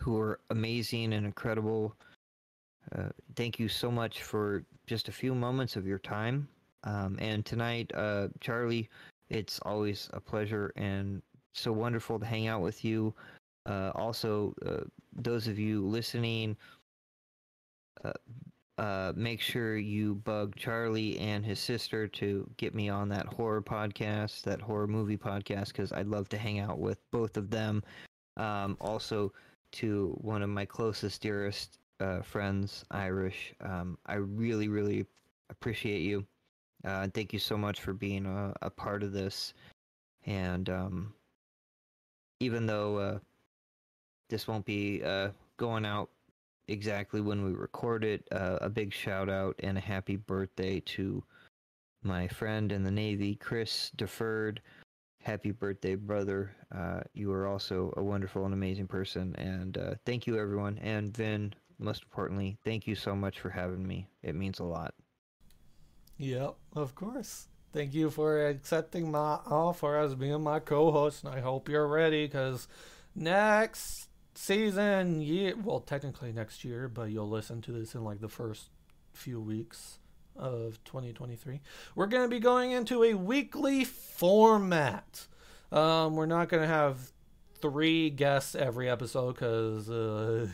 [0.00, 1.94] who were amazing and incredible.
[2.96, 6.48] Uh, thank you so much for just a few moments of your time.
[6.84, 8.88] Um, and tonight, uh, Charlie,
[9.30, 11.22] it's always a pleasure and
[11.54, 13.14] so wonderful to hang out with you.
[13.66, 16.56] Uh, also, uh, those of you listening,
[18.04, 18.12] uh,
[18.76, 23.62] uh, make sure you bug Charlie and his sister to get me on that horror
[23.62, 27.82] podcast, that horror movie podcast, because I'd love to hang out with both of them.
[28.36, 29.32] Um, also,
[29.72, 35.06] to one of my closest, dearest uh, friends, Irish, um, I really, really
[35.50, 36.26] appreciate you.
[36.84, 39.54] Uh, thank you so much for being a, a part of this.
[40.26, 41.14] And um,
[42.40, 43.18] even though uh,
[44.28, 46.10] this won't be uh, going out
[46.68, 51.22] exactly when we record it, uh, a big shout out and a happy birthday to
[52.02, 54.60] my friend in the Navy, Chris Deferred.
[55.22, 56.54] Happy birthday, brother.
[56.74, 59.34] Uh, you are also a wonderful and amazing person.
[59.36, 60.78] And uh, thank you, everyone.
[60.82, 64.06] And Vin, most importantly, thank you so much for having me.
[64.22, 64.94] It means a lot.
[66.18, 67.48] Yep, of course.
[67.72, 72.26] Thank you for accepting my offer as being my co-host, and I hope you're ready
[72.26, 72.68] because
[73.16, 78.28] next season, year, well, technically next year, but you'll listen to this in like the
[78.28, 78.68] first
[79.12, 79.98] few weeks
[80.36, 81.60] of 2023.
[81.96, 85.26] We're going to be going into a weekly format.
[85.72, 87.10] Um, we're not going to have
[87.60, 90.46] three guests every episode because, uh,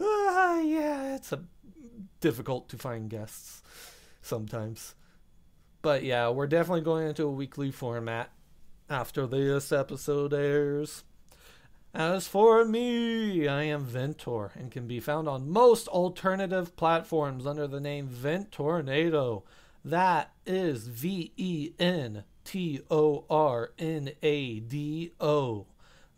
[0.00, 1.42] uh, yeah, it's a
[2.20, 3.62] difficult to find guests
[4.22, 4.94] sometimes.
[5.82, 8.30] But yeah, we're definitely going into a weekly format
[8.90, 11.04] after this episode airs.
[11.94, 17.66] As for me, I am Ventor and can be found on most alternative platforms under
[17.66, 19.42] the name Ventornado.
[19.84, 25.66] That is V E N T O R N A D O.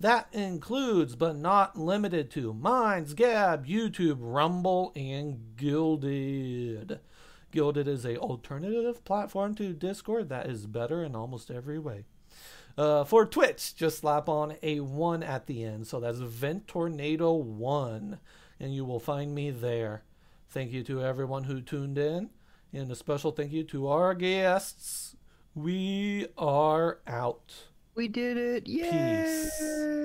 [0.01, 7.01] That includes, but not limited to, Minds, Gab, YouTube, Rumble, and Guilded.
[7.51, 12.07] Guilded is a alternative platform to Discord that is better in almost every way.
[12.79, 15.87] Uh, for Twitch, just slap on a 1 at the end.
[15.87, 18.19] So that's Ventornado 1.
[18.59, 20.05] And you will find me there.
[20.49, 22.31] Thank you to everyone who tuned in.
[22.73, 25.17] And a special thank you to our guests.
[25.55, 27.70] We are out.
[27.95, 28.69] We did it!
[28.69, 29.25] Yay!
[29.25, 30.05] Peace.